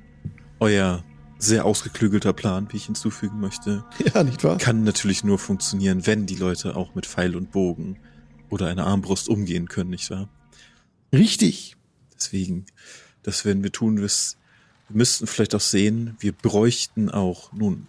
euer 0.61 1.05
sehr 1.39 1.65
ausgeklügelter 1.65 2.33
Plan, 2.33 2.69
wie 2.71 2.77
ich 2.77 2.87
hinzufügen 2.87 3.41
möchte, 3.41 3.85
Ja, 4.15 4.23
nicht 4.23 4.45
wahr? 4.45 4.59
kann 4.59 4.85
natürlich 4.85 5.25
nur 5.25 5.39
funktionieren, 5.39 6.07
wenn 6.07 6.27
die 6.27 6.37
Leute 6.37 6.77
auch 6.77 6.95
mit 6.95 7.07
Pfeil 7.07 7.37
und 7.37 7.51
Bogen 7.51 7.99
oder 8.49 8.69
einer 8.69 8.87
Armbrust 8.87 9.29
umgehen 9.29 9.69
können, 9.69 9.91
nicht 9.91 10.11
wahr? 10.11 10.29
Richtig. 11.13 11.77
Deswegen, 12.15 12.67
das 13.23 13.45
werden 13.45 13.63
wir 13.63 13.73
tun. 13.73 13.99
Wir 13.99 14.09
wir 14.89 14.97
müssten 14.99 15.27
vielleicht 15.27 15.55
auch 15.55 15.61
sehen, 15.61 16.17
wir 16.21 16.33
bräuchten 16.33 17.11
auch 17.11 17.53
nun 17.53 17.89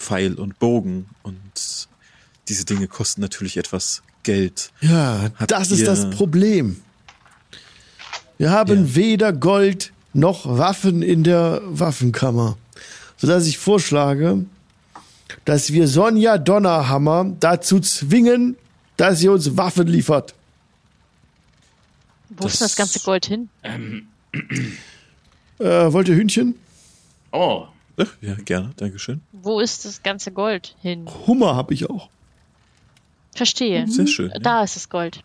Pfeil 0.00 0.34
und 0.34 0.58
Bogen 0.58 1.06
und 1.22 1.88
diese 2.48 2.64
Dinge 2.64 2.88
kosten 2.88 3.20
natürlich 3.20 3.56
etwas 3.58 4.02
Geld. 4.22 4.72
Ja, 4.80 5.30
Habt 5.38 5.50
das 5.52 5.70
ist 5.70 5.86
das 5.86 6.10
Problem. 6.10 6.80
Wir 8.38 8.50
haben 8.50 8.86
Ja. 8.86 8.94
weder 8.96 9.32
Gold 9.32 9.92
noch 10.14 10.46
Waffen 10.46 11.02
in 11.02 11.22
der 11.22 11.60
Waffenkammer. 11.64 12.56
Sodass 13.18 13.46
ich 13.46 13.58
vorschlage, 13.58 14.46
dass 15.44 15.72
wir 15.72 15.86
Sonja 15.86 16.38
Donnerhammer 16.38 17.36
dazu 17.38 17.78
zwingen, 17.80 18.56
dass 18.96 19.18
sie 19.20 19.28
uns 19.28 19.56
Waffen 19.58 19.86
liefert. 19.86 20.34
Wo 22.30 22.46
ist 22.46 22.60
denn 22.60 22.64
das 22.64 22.74
Das- 22.74 22.76
ganze 22.76 23.00
Gold 23.00 23.26
hin? 23.26 23.48
Äh, 25.58 25.92
wollt 25.92 26.08
ihr 26.08 26.14
Hühnchen? 26.14 26.54
Oh, 27.32 27.66
Ach, 27.96 28.12
ja, 28.20 28.34
gerne, 28.34 28.72
Dankeschön. 28.76 29.20
Wo 29.32 29.60
ist 29.60 29.84
das 29.84 30.02
ganze 30.02 30.32
Gold 30.32 30.76
hin? 30.80 31.08
Hummer 31.26 31.54
habe 31.54 31.74
ich 31.74 31.88
auch. 31.88 32.08
Verstehe. 33.34 33.86
Sehr 33.88 34.06
schön. 34.06 34.30
Ja. 34.30 34.38
Da 34.38 34.64
ist 34.64 34.76
das 34.76 34.88
Gold. 34.88 35.22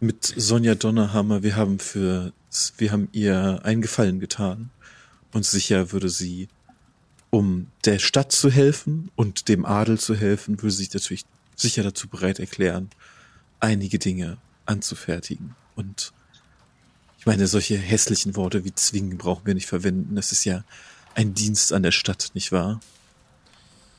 Mit 0.00 0.24
Sonja 0.24 0.74
Donnerhammer, 0.74 1.42
wir 1.42 1.56
haben 1.56 1.78
für, 1.78 2.32
wir 2.76 2.92
haben 2.92 3.08
ihr 3.12 3.60
einen 3.64 3.82
Gefallen 3.82 4.20
getan 4.20 4.70
und 5.32 5.44
sicher 5.44 5.92
würde 5.92 6.08
sie, 6.08 6.48
um 7.30 7.66
der 7.84 7.98
Stadt 7.98 8.32
zu 8.32 8.50
helfen 8.50 9.10
und 9.16 9.48
dem 9.48 9.64
Adel 9.64 9.98
zu 9.98 10.14
helfen, 10.14 10.62
würde 10.62 10.70
sie 10.70 10.84
sich 10.84 10.94
natürlich 10.94 11.24
sicher 11.56 11.82
dazu 11.82 12.08
bereit 12.08 12.38
erklären, 12.38 12.90
einige 13.60 13.98
Dinge 13.98 14.38
anzufertigen. 14.66 15.54
Und 15.74 16.12
ich 17.18 17.26
meine, 17.26 17.46
solche 17.46 17.76
hässlichen 17.76 18.36
Worte 18.36 18.64
wie 18.64 18.74
zwingen 18.74 19.18
brauchen 19.18 19.46
wir 19.46 19.54
nicht 19.54 19.66
verwenden. 19.66 20.14
Das 20.14 20.32
ist 20.32 20.44
ja 20.44 20.64
ein 21.18 21.34
Dienst 21.34 21.72
an 21.72 21.82
der 21.82 21.90
Stadt, 21.90 22.30
nicht 22.34 22.52
wahr? 22.52 22.80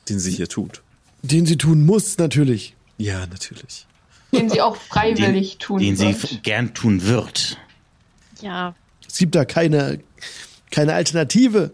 Den 0.08 0.18
sie 0.18 0.32
hier 0.32 0.48
tut. 0.48 0.82
Den 1.22 1.44
sie 1.46 1.56
tun 1.58 1.84
muss, 1.84 2.16
natürlich. 2.18 2.74
Ja, 2.96 3.26
natürlich. 3.26 3.86
Den 4.32 4.48
sie 4.48 4.60
auch 4.62 4.76
freiwillig 4.76 5.52
den, 5.52 5.58
tun 5.58 5.78
den 5.80 5.96
sie 5.96 6.06
wird. 6.06 6.24
f- 6.24 6.42
gern 6.42 6.72
tun 6.74 7.04
wird. 7.04 7.58
Ja, 8.40 8.74
Es 9.06 9.18
gibt 9.18 9.34
da 9.34 9.44
keine, 9.44 10.00
keine 10.70 10.94
Alternative. 10.94 11.72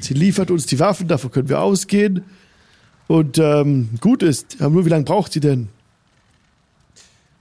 Sie 0.00 0.14
liefert 0.14 0.50
uns 0.50 0.66
die 0.66 0.78
Waffen, 0.80 1.06
davon 1.06 1.30
können 1.30 1.48
wir 1.48 1.60
ausgehen. 1.60 2.24
Und 3.06 3.38
ähm, 3.38 3.90
gut 4.00 4.22
ist. 4.22 4.56
Aber 4.60 4.70
nur 4.70 4.84
wie 4.84 4.88
lange 4.90 5.04
braucht 5.04 5.32
sie 5.32 5.40
denn? 5.40 5.68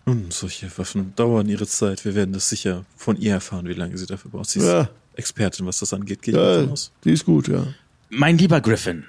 Nun, 0.05 0.31
solche 0.31 0.69
Waffen 0.77 1.13
dauern 1.15 1.49
ihre 1.49 1.67
Zeit. 1.67 2.05
Wir 2.05 2.15
werden 2.15 2.31
das 2.33 2.47
sicher 2.49 2.85
von 2.95 3.17
ihr 3.17 3.33
erfahren, 3.33 3.67
wie 3.67 3.73
lange 3.73 3.97
sie 3.97 4.05
dafür 4.05 4.31
braucht. 4.31 4.49
Sie 4.49 4.59
ist 4.59 4.65
Ja. 4.65 4.89
Expertin, 5.17 5.65
was 5.65 5.79
das 5.79 5.93
angeht, 5.93 6.21
gehe 6.21 6.33
ich 6.33 6.39
Ja, 6.39 6.55
davon 6.57 6.71
aus. 6.73 6.91
die 7.03 7.11
ist 7.11 7.25
gut, 7.25 7.47
ja. 7.47 7.65
Mein 8.09 8.37
lieber 8.37 8.61
Griffin, 8.61 9.03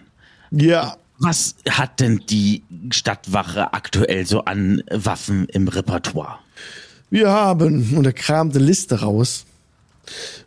Ja, 0.51 0.97
was 1.19 1.57
hat 1.69 2.01
denn 2.01 2.23
die 2.29 2.63
Stadtwache 2.91 3.73
aktuell 3.73 4.25
so 4.27 4.45
an 4.45 4.83
Waffen 4.91 5.47
im 5.49 5.69
Repertoire? 5.69 6.39
wir 7.11 7.31
haben, 7.31 7.95
und 7.97 8.05
er 8.05 8.13
kramt 8.13 8.55
eine 8.55 8.65
Liste 8.65 9.01
raus. 9.01 9.45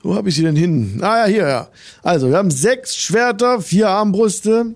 Wo 0.03 0.15
habe 0.15 0.29
ich 0.29 0.35
sie 0.35 0.43
denn 0.43 0.55
hin? 0.55 0.99
Ah 1.03 1.19
ja, 1.21 1.25
hier, 1.25 1.47
ja. 1.47 1.67
Also, 2.03 2.29
wir 2.29 2.37
haben 2.37 2.51
sechs 2.51 2.95
Schwerter, 2.95 3.61
vier 3.61 3.89
Armbrüste. 3.89 4.75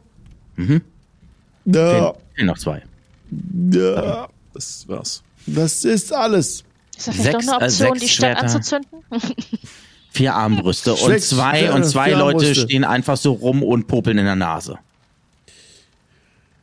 Mhm. 0.55 0.81
Ja, 1.65 2.13
Fehlen 2.35 2.47
noch 2.47 2.57
zwei. 2.57 2.83
ja, 3.71 4.27
Das 4.53 4.87
war's. 4.87 5.23
das 5.47 5.85
ist 5.85 6.13
alles. 6.13 6.63
ist 6.97 7.07
da 7.07 7.11
vielleicht 7.11 7.31
Sechs, 7.31 7.45
noch 7.47 7.53
eine 7.53 7.63
äh, 7.65 7.67
Option, 7.67 7.87
sechs 7.89 7.99
die 8.01 8.09
Stadt 8.09 8.37
Schwerter. 8.39 8.43
anzuzünden? 8.55 8.99
Vier 10.15 10.33
Armbrüste 10.33 10.93
und 10.93 11.09
Sechs, 11.09 11.29
zwei 11.29 11.63
äh, 11.63 11.69
und 11.71 11.83
zwei 11.83 12.05
vier 12.05 12.17
Leute 12.17 12.37
Armbrüste. 12.37 12.61
stehen 12.61 12.85
einfach 12.85 13.17
so 13.17 13.33
rum 13.33 13.61
und 13.63 13.87
popeln 13.87 14.17
in 14.17 14.23
der 14.23 14.37
Nase. 14.37 14.79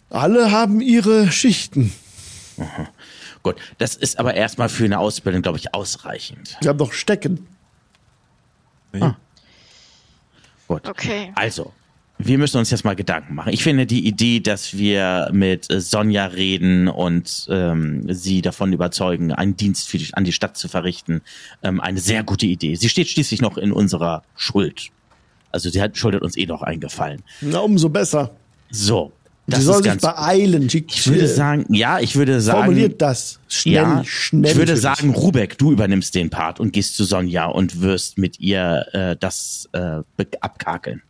Alle 0.09 0.51
haben 0.51 0.81
ihre 0.81 1.31
Schichten. 1.31 1.93
Gut, 3.43 3.57
das 3.77 3.95
ist 3.95 4.19
aber 4.19 4.35
erstmal 4.35 4.71
für 4.71 4.85
eine 4.85 4.99
Ausbildung, 4.99 5.43
glaube 5.43 5.59
ich, 5.59 5.75
ausreichend. 5.75 6.57
Wir 6.61 6.71
haben 6.71 6.79
doch 6.79 6.93
Stecken. 6.93 7.47
Ja. 8.95 9.17
Gut. 10.69 10.89
Okay. 10.89 11.33
Also, 11.35 11.73
wir 12.19 12.39
müssen 12.39 12.59
uns 12.59 12.71
jetzt 12.71 12.85
mal 12.85 12.95
Gedanken 12.95 13.35
machen. 13.35 13.53
Ich 13.53 13.63
finde 13.65 13.85
die 13.87 14.07
Idee, 14.07 14.39
dass 14.41 14.77
wir 14.77 15.29
mit 15.33 15.71
äh, 15.73 15.81
Sonja 15.81 16.27
reden 16.27 16.89
und 16.89 17.47
ähm, 17.51 18.07
sie 18.15 18.43
davon 18.43 18.73
überzeugen, 18.73 19.33
einen 19.33 19.57
Dienst 19.57 19.89
für 19.89 19.99
die, 19.99 20.09
an 20.15 20.25
die 20.25 20.33
Stadt 20.33 20.57
zu 20.57 20.69
verrichten, 20.69 21.21
ähm, 21.63 21.81
eine 21.81 21.99
sehr 22.01 22.23
gute 22.23 22.47
Idee. 22.47 22.77
Sie 22.77 22.89
steht 22.89 23.09
schließlich 23.09 23.41
noch 23.41 23.57
in 23.59 23.73
unserer 23.73 24.23
Schuld. 24.37 24.91
Also 25.51 25.69
sie 25.69 25.83
hat, 25.83 25.97
schuldet 25.97 26.23
uns 26.23 26.37
eh 26.37 26.47
noch 26.47 26.63
eingefallen. 26.63 27.23
Na, 27.41 27.59
umso 27.59 27.89
besser. 27.89 28.31
So. 28.71 29.13
Das 29.49 29.59
Sie 29.61 29.67
soll 29.67 29.83
sich 29.83 29.97
beeilen. 29.99 30.69
Sie- 30.69 30.87
Ich 30.89 31.07
würde 31.09 31.27
sagen, 31.27 31.67
ja, 31.75 31.99
ich 31.99 32.15
würde 32.15 32.41
sagen, 32.41 32.59
Formuliert 32.67 33.03
das. 33.03 33.41
Schnell, 33.49 33.75
ja, 33.75 34.05
schnell. 34.05 34.53
ich 34.53 34.57
würde 34.57 34.77
sagen, 34.77 35.11
Rubek, 35.11 35.59
du 35.59 35.73
übernimmst 35.73 36.15
den 36.15 36.31
Part 36.31 36.61
und 36.61 36.73
gehst 36.73 36.95
zu 36.97 37.03
Sonja 37.03 37.47
und 37.47 37.81
wirst 37.83 38.17
mit 38.19 38.39
ihr 38.39 38.87
äh, 38.93 39.17
das 39.19 39.69
äh, 39.73 39.99
abkakeln. 40.41 41.03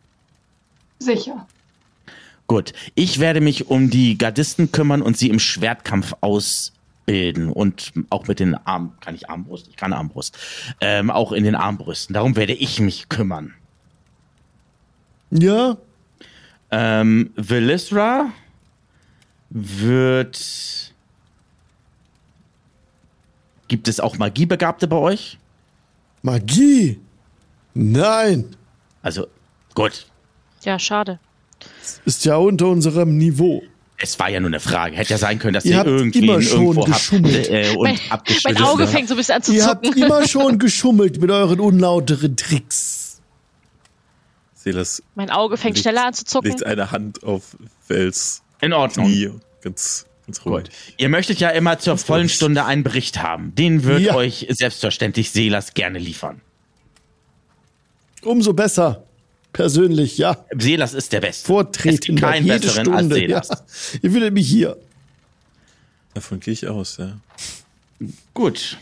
Sicher. 1.03 1.47
Gut, 2.47 2.73
ich 2.95 3.19
werde 3.19 3.41
mich 3.41 3.67
um 3.69 3.89
die 3.89 4.17
Gardisten 4.17 4.71
kümmern 4.71 5.01
und 5.01 5.17
sie 5.17 5.29
im 5.29 5.39
Schwertkampf 5.39 6.13
ausbilden 6.21 7.49
und 7.49 7.93
auch 8.09 8.27
mit 8.27 8.39
den 8.39 8.55
Arm, 8.55 8.93
kann 8.99 9.15
ich 9.15 9.29
Armbrust? 9.29 9.67
Ich 9.69 9.75
kann 9.75 9.93
Armbrust. 9.93 10.37
Ähm, 10.81 11.09
auch 11.09 11.31
in 11.31 11.43
den 11.43 11.55
Armbrüsten. 11.55 12.13
Darum 12.13 12.35
werde 12.35 12.53
ich 12.53 12.79
mich 12.79 13.09
kümmern. 13.09 13.53
Ja, 15.31 15.77
Ähm, 16.71 17.31
Velisra 17.35 18.31
wird. 19.51 20.93
Gibt 23.67 23.87
es 23.87 23.99
auch 23.99 24.17
Magiebegabte 24.17 24.87
bei 24.87 24.95
euch? 24.97 25.37
Magie. 26.23 26.99
Nein. 27.73 28.55
Also, 29.01 29.27
gut. 29.75 30.07
Ja, 30.63 30.79
schade. 30.79 31.19
Ist 32.05 32.25
ja 32.25 32.35
unter 32.37 32.67
unserem 32.67 33.17
Niveau. 33.17 33.63
Es 33.97 34.19
war 34.19 34.29
ja 34.29 34.39
nur 34.39 34.49
eine 34.49 34.59
Frage. 34.59 34.97
Hätte 34.97 35.11
ja 35.11 35.17
sein 35.17 35.39
können, 35.39 35.53
dass 35.53 35.63
Ihr 35.65 35.71
ihr, 35.71 35.77
habt 35.77 35.87
irgendwie 35.87 36.19
immer 36.19 36.41
schon 36.41 36.61
irgendwo 36.63 36.81
habt 36.87 36.93
geschummelt. 36.93 37.49
äh, 37.49 37.73
und 37.75 37.83
Mein, 37.83 37.99
abgeschnitten. 38.09 38.59
mein 38.61 38.69
Auge 38.69 38.87
fängt 38.87 39.07
so 39.07 39.13
ein 39.13 39.17
bisschen 39.17 39.35
an 39.35 39.43
zu 39.43 39.53
Ihr 39.53 39.65
habt 39.65 39.85
zucken. 39.85 40.03
immer 40.03 40.27
schon 40.27 40.59
geschummelt 40.59 41.21
mit 41.21 41.31
euren 41.31 41.59
unlauteren 41.59 42.35
Tricks. 42.35 43.21
Silas 44.55 45.01
Mein 45.15 45.29
Auge 45.29 45.55
fängt 45.57 45.75
legt- 45.75 45.83
schneller 45.83 46.07
an 46.07 46.13
zu 46.13 46.25
zucken. 46.25 46.49
legt 46.49 46.65
eine 46.65 46.91
Hand 46.91 47.23
auf 47.23 47.55
Vels 47.87 48.41
In 48.61 48.73
Ordnung. 48.73 49.05
Knie. 49.07 49.29
Ganz, 49.61 50.05
ganz 50.25 50.45
ruhig. 50.45 50.63
Gut. 50.65 50.69
Ihr 50.97 51.09
möchtet 51.09 51.39
ja 51.39 51.49
immer 51.49 51.79
zur 51.79 51.97
vollen 51.97 52.27
Stunde 52.29 52.65
einen 52.65 52.83
Bericht 52.83 53.21
haben. 53.21 53.55
Den 53.55 53.83
wird 53.83 54.01
Ja. 54.01 54.15
euch 54.15 54.47
selbstverständlich 54.49 55.31
Selas 55.31 55.73
gerne 55.73 55.99
liefern. 55.99 56.41
Umso 58.23 58.53
besser. 58.53 59.03
Persönlich, 59.53 60.17
ja. 60.17 60.45
Selas 60.57 60.93
ist 60.93 61.13
der 61.13 61.21
Beste. 61.21 61.45
Vortreten. 61.45 62.15
Keinen 62.17 62.45
jede 62.45 62.59
besseren 62.59 62.85
Stunde. 62.85 62.97
als 62.97 63.13
Selas. 63.13 63.49
Ja. 63.49 63.99
Ihr 64.01 64.11
findet 64.11 64.33
mich 64.33 64.47
hier. 64.49 64.77
Davon 66.13 66.39
gehe 66.39 66.53
ich 66.53 66.67
aus, 66.67 66.97
ja. 66.97 67.17
Gut. 68.33 68.77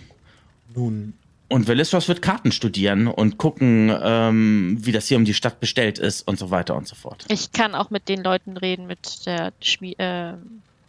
Nun, 0.73 1.13
Und 1.49 1.67
Velisros 1.67 2.07
wird 2.07 2.21
Karten 2.21 2.51
studieren 2.53 3.07
und 3.07 3.37
gucken, 3.37 3.93
ähm, 4.01 4.77
wie 4.79 4.93
das 4.93 5.07
hier 5.07 5.17
um 5.17 5.25
die 5.25 5.33
Stadt 5.33 5.59
bestellt 5.59 5.99
ist 5.99 6.25
und 6.27 6.39
so 6.39 6.49
weiter 6.49 6.75
und 6.75 6.87
so 6.87 6.95
fort. 6.95 7.25
Ich 7.27 7.51
kann 7.51 7.75
auch 7.75 7.89
mit 7.89 8.07
den 8.07 8.23
Leuten 8.23 8.55
reden, 8.55 8.87
mit 8.87 9.25
der 9.25 9.51
Schmie 9.61 9.93
äh, 9.97 10.33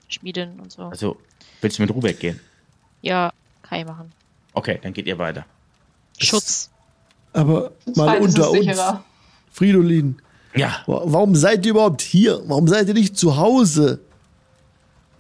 Schmiedin 0.09 0.61
und 0.61 0.71
so. 0.71 0.83
Also, 0.85 1.17
willst 1.61 1.79
du 1.79 1.83
mit 1.83 1.91
Rubek 1.93 2.21
gehen? 2.21 2.39
Ja, 3.03 3.33
kann 3.63 3.81
ich 3.81 3.87
machen. 3.87 4.13
Okay, 4.53 4.79
dann 4.83 4.93
geht 4.93 5.07
ihr 5.07 5.19
weiter. 5.19 5.45
Schutz. 6.19 6.71
Aber 7.33 7.73
mal 7.97 8.19
unter 8.21 8.51
uns. 8.51 8.61
sicherer. 8.61 9.05
Fridolin, 9.53 10.17
Ja. 10.55 10.83
wa- 10.87 11.03
warum 11.05 11.35
seid 11.37 11.65
ihr 11.67 11.71
überhaupt 11.73 12.01
hier? 12.03 12.41
Warum 12.47 12.67
seid 12.69 12.89
ihr 12.89 12.95
nicht 12.95 13.17
zu 13.17 13.37
Hause? 13.37 14.01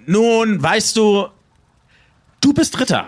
Nun, 0.06 0.60
weißt 0.62 0.96
du, 0.96 1.26
du 2.40 2.52
bist 2.52 2.78
Ritter. 2.80 3.06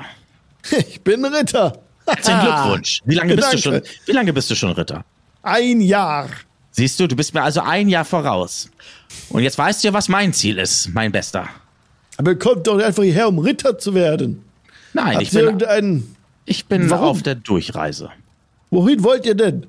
Ich 0.88 1.02
bin 1.02 1.22
Ritter. 1.24 1.78
Herzlichen 2.06 2.40
Glückwunsch. 2.44 3.00
Wie 3.04 3.14
lange 3.16 3.36
bist 3.36 3.52
du 3.52 3.58
schon? 3.58 3.82
Wie 4.06 4.12
lange 4.12 4.32
bist 4.32 4.50
du 4.50 4.54
schon 4.54 4.70
Ritter? 4.72 5.04
Ein 5.42 5.80
Jahr. 5.82 6.28
Siehst 6.70 6.98
du, 6.98 7.06
du 7.06 7.14
bist 7.16 7.34
mir 7.34 7.42
also 7.42 7.60
ein 7.60 7.88
Jahr 7.90 8.04
voraus. 8.06 8.70
Und 9.28 9.42
jetzt 9.42 9.58
weißt 9.58 9.82
du 9.84 9.88
ja, 9.88 9.92
was 9.94 10.08
mein 10.08 10.32
Ziel 10.32 10.58
ist, 10.58 10.88
mein 10.94 11.12
Bester. 11.12 11.48
Aber 12.16 12.30
ihr 12.32 12.38
kommt 12.38 12.66
doch 12.66 12.76
nicht 12.76 12.86
einfach 12.86 13.02
hierher, 13.02 13.28
um 13.28 13.38
Ritter 13.38 13.76
zu 13.78 13.94
werden. 13.94 14.42
Nein, 14.94 15.20
ich 15.20 15.28
Habt 15.28 15.32
ihr 15.34 15.38
bin, 15.40 15.44
irgendeinen. 15.46 16.16
ich 16.46 16.64
bin 16.66 16.88
Warum? 16.88 17.04
auf 17.08 17.22
der 17.22 17.34
Durchreise. 17.34 18.10
Wohin 18.70 19.02
wollt 19.04 19.26
ihr 19.26 19.34
denn? 19.34 19.66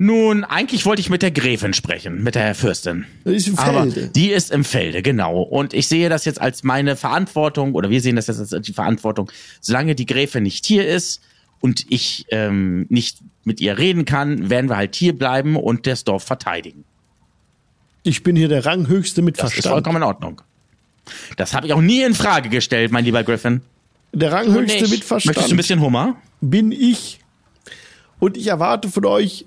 Nun, 0.00 0.44
eigentlich 0.44 0.86
wollte 0.86 1.00
ich 1.00 1.10
mit 1.10 1.22
der 1.22 1.32
Gräfin 1.32 1.74
sprechen, 1.74 2.22
mit 2.22 2.36
der 2.36 2.54
Fürstin. 2.54 3.04
Die 3.24 3.34
ist 3.34 3.48
im 3.48 3.58
Aber 3.58 3.82
Felde. 3.82 4.08
die 4.14 4.30
ist 4.30 4.52
im 4.52 4.64
Felde, 4.64 5.02
genau. 5.02 5.42
Und 5.42 5.74
ich 5.74 5.88
sehe 5.88 6.08
das 6.08 6.24
jetzt 6.24 6.40
als 6.40 6.62
meine 6.62 6.94
Verantwortung, 6.94 7.74
oder 7.74 7.90
wir 7.90 8.00
sehen 8.00 8.14
das 8.14 8.28
jetzt 8.28 8.54
als 8.54 8.64
die 8.64 8.72
Verantwortung, 8.72 9.30
solange 9.60 9.96
die 9.96 10.06
Gräfin 10.06 10.44
nicht 10.44 10.64
hier 10.66 10.86
ist 10.86 11.20
und 11.60 11.84
ich 11.88 12.26
ähm, 12.30 12.86
nicht 12.88 13.18
mit 13.42 13.60
ihr 13.60 13.76
reden 13.76 14.04
kann, 14.04 14.48
werden 14.50 14.70
wir 14.70 14.76
halt 14.76 14.94
hier 14.94 15.18
bleiben 15.18 15.56
und 15.56 15.86
das 15.88 16.04
Dorf 16.04 16.22
verteidigen. 16.22 16.84
Ich 18.04 18.22
bin 18.22 18.36
hier 18.36 18.48
der 18.48 18.64
Ranghöchste 18.64 19.20
mit 19.22 19.36
Das 19.38 19.46
ist 19.46 19.52
Verstand. 19.54 19.72
vollkommen 19.74 19.96
in 19.96 20.02
Ordnung. 20.04 20.40
Das 21.36 21.54
habe 21.54 21.66
ich 21.66 21.72
auch 21.72 21.80
nie 21.80 22.02
in 22.02 22.14
Frage 22.14 22.50
gestellt, 22.50 22.92
mein 22.92 23.04
lieber 23.04 23.24
Griffin. 23.24 23.62
Der 24.12 24.30
Ranghöchste 24.30 24.86
mit 24.88 25.02
Verstand 25.02 25.36
Möchtest 25.36 25.50
du 25.50 25.54
ein 25.54 25.56
bisschen 25.56 25.80
Hummer? 25.80 26.16
bin 26.40 26.70
ich. 26.70 27.18
Und 28.20 28.36
ich 28.36 28.46
erwarte 28.46 28.88
von 28.88 29.04
euch 29.04 29.44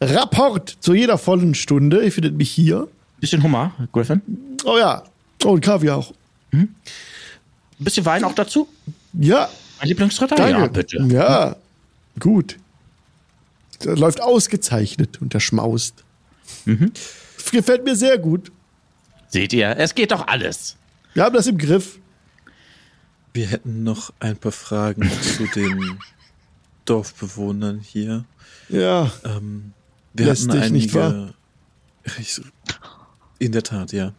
Rapport 0.00 0.76
zu 0.80 0.94
jeder 0.94 1.18
vollen 1.18 1.54
Stunde. 1.54 2.02
Ihr 2.04 2.12
findet 2.12 2.34
mich 2.34 2.50
hier. 2.50 2.88
Bisschen 3.20 3.42
Hummer, 3.42 3.72
Griffin? 3.92 4.22
Oh 4.64 4.78
ja. 4.78 5.02
Oh, 5.44 5.50
und 5.50 5.60
Kaviar 5.60 5.98
auch. 5.98 6.12
Ein 6.52 6.74
bisschen 7.78 8.04
Wein 8.06 8.24
auch 8.24 8.34
dazu? 8.34 8.68
Ja, 9.12 9.48
Mein 9.78 9.88
Lieblingsritter? 9.88 10.36
danke. 10.36 10.52
Ja, 10.60 10.66
bitte. 10.68 11.02
Ja, 11.08 11.56
gut. 12.18 12.56
Der 13.84 13.96
läuft 13.96 14.20
ausgezeichnet 14.22 15.20
und 15.20 15.32
der 15.34 15.40
schmaust. 15.40 16.04
Mhm. 16.64 16.92
Das 17.36 17.50
gefällt 17.50 17.84
mir 17.84 17.96
sehr 17.96 18.18
gut. 18.18 18.52
Seht 19.28 19.52
ihr, 19.52 19.76
es 19.78 19.94
geht 19.94 20.12
doch 20.12 20.26
alles. 20.26 20.76
Wir 21.14 21.24
haben 21.24 21.34
das 21.34 21.46
im 21.46 21.56
Griff. 21.58 21.98
wir 23.32 23.46
hätten 23.46 23.82
noch 23.84 24.12
ein 24.20 24.36
paar 24.36 24.52
Fragen 24.52 25.10
zu 25.36 25.46
den 25.46 25.98
Dorfbewohnern 26.84 27.80
hier. 27.80 28.24
Ja, 28.68 29.10
Ähm, 29.24 29.72
wir 30.14 30.32
dich 30.32 30.48
einige. 30.50 30.72
nicht 30.72 30.94
wahr? 30.94 31.34
In 33.38 33.52
der 33.52 33.62
Tat, 33.62 33.92
ja. 33.92 34.12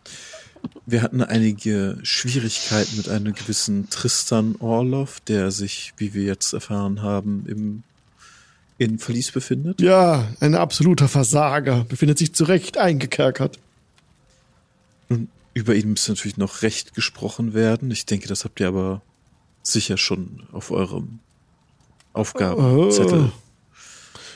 Wir 0.86 1.02
hatten 1.02 1.22
einige 1.22 1.98
Schwierigkeiten 2.04 2.98
mit 2.98 3.10
einem 3.10 3.34
gewissen 3.34 3.90
Tristan 3.90 4.56
Orloff, 4.60 5.20
der 5.22 5.52
sich, 5.52 5.94
wie 5.98 6.14
wir 6.14 6.24
jetzt 6.24 6.54
erfahren 6.54 7.02
haben, 7.02 7.46
im 7.48 7.84
in 8.82 8.98
Verlies 8.98 9.32
befindet. 9.32 9.80
ja, 9.80 10.28
ein 10.40 10.56
absoluter 10.56 11.08
Versager. 11.08 11.86
Befindet 11.88 12.18
sich 12.18 12.34
zu 12.34 12.46
Recht 12.46 12.80
eingekerkert. 12.80 13.60
Nun, 15.08 15.28
über 15.54 15.76
ihn 15.76 15.92
muss 15.92 16.08
natürlich 16.08 16.38
noch 16.38 16.64
recht 16.64 16.96
gesprochen 16.96 17.54
werden. 17.54 17.92
Ich 17.92 18.08
denke, 18.08 18.28
das 18.28 18.44
habt 18.44 18.60
ihr 18.60 18.68
aber 18.68 19.04
sicher 19.62 19.98
schon 19.98 20.48
auf 20.52 20.72
eurem 20.72 21.20
Aufgabenzettel. 22.14 23.26
Oh. 23.26 23.51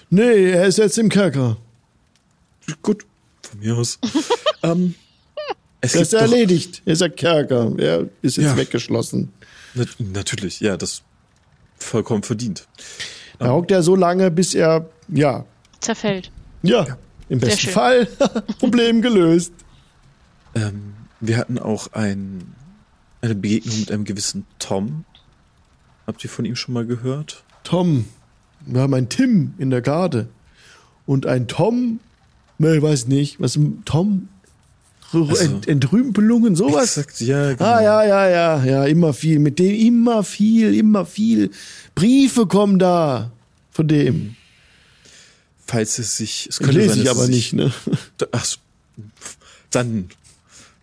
Nee, 0.09 0.51
er 0.51 0.65
ist 0.67 0.77
jetzt 0.77 0.97
im 0.97 1.09
Kerker. 1.09 1.57
Gut, 2.81 3.05
von 3.41 3.59
mir 3.59 3.75
aus. 3.75 3.99
ähm, 4.63 4.95
es 5.81 5.93
Das 5.93 6.01
ist 6.03 6.13
doch, 6.13 6.21
erledigt. 6.21 6.81
Er 6.85 6.93
ist 6.93 7.01
ein 7.01 7.15
Kerker. 7.15 7.71
Er 7.77 8.07
ist 8.21 8.37
jetzt 8.37 8.45
Ja. 8.45 8.57
weggeschlossen. 8.57 9.31
Na, 9.73 9.85
natürlich, 9.99 10.59
ja, 10.61 10.77
das 10.77 11.01
vollkommen 11.77 12.23
verdient. 12.23 12.67
Da 13.39 13.49
hockt 13.51 13.71
er 13.71 13.83
so 13.83 13.95
lange, 13.95 14.31
bis 14.31 14.53
er, 14.55 14.89
ja, 15.09 15.45
Zerfällt. 15.81 16.31
ja, 16.63 16.97
im 17.29 17.39
besten. 17.39 17.69
Fall 17.69 18.05
Problem 18.59 19.01
gelöst. 19.01 19.51
Ähm, 20.55 20.93
wir 21.19 21.37
hatten 21.37 21.59
auch 21.59 21.91
ein, 21.93 22.55
eine 23.21 23.35
Begegnung 23.35 23.79
mit 23.81 23.91
einem 23.91 24.05
gewissen 24.05 24.45
Tom. 24.59 25.03
Habt 26.07 26.23
ihr 26.23 26.29
von 26.29 26.45
ihm 26.45 26.55
schon 26.55 26.73
mal 26.73 26.85
gehört? 26.85 27.43
Tom, 27.63 28.05
wir 28.65 28.81
haben 28.81 28.93
einen 28.93 29.09
Tim 29.09 29.53
in 29.57 29.69
der 29.69 29.81
Garde. 29.81 30.27
Und 31.05 31.25
ein 31.25 31.47
Tom, 31.47 31.99
ne, 32.57 32.75
ich 32.77 32.81
weiß 32.81 33.07
nicht, 33.07 33.39
was, 33.39 33.59
Tom? 33.85 34.29
Also- 35.13 35.35
Ent 35.37 35.67
Entrümpelungen, 35.67 36.55
sowas? 36.55 36.97
Exakt, 36.97 37.21
ja, 37.21 37.53
genau. 37.53 37.63
Ah, 37.63 37.81
ja, 37.81 38.03
ja, 38.05 38.29
ja, 38.29 38.65
ja, 38.65 38.85
immer 38.85 39.13
viel. 39.13 39.39
Mit 39.39 39.59
dem 39.59 39.73
immer 39.75 40.23
viel, 40.23 40.73
immer 40.73 41.05
viel. 41.05 41.51
Briefe 41.93 42.47
kommen 42.47 42.79
da 42.79 43.31
von 43.71 43.87
dem. 43.87 44.35
Falls 45.67 45.99
es 45.99 46.17
sich, 46.17 46.47
es 46.49 46.59
könnte 46.59 46.79
lese 46.79 46.95
sein, 46.95 47.03
ich 47.03 47.09
aber 47.09 47.23
es 47.23 47.29
nicht, 47.29 47.51
sich, 47.51 47.53
ne? 47.53 47.71
Ach, 48.31 48.45
so. 48.45 48.57
dann, 49.71 50.09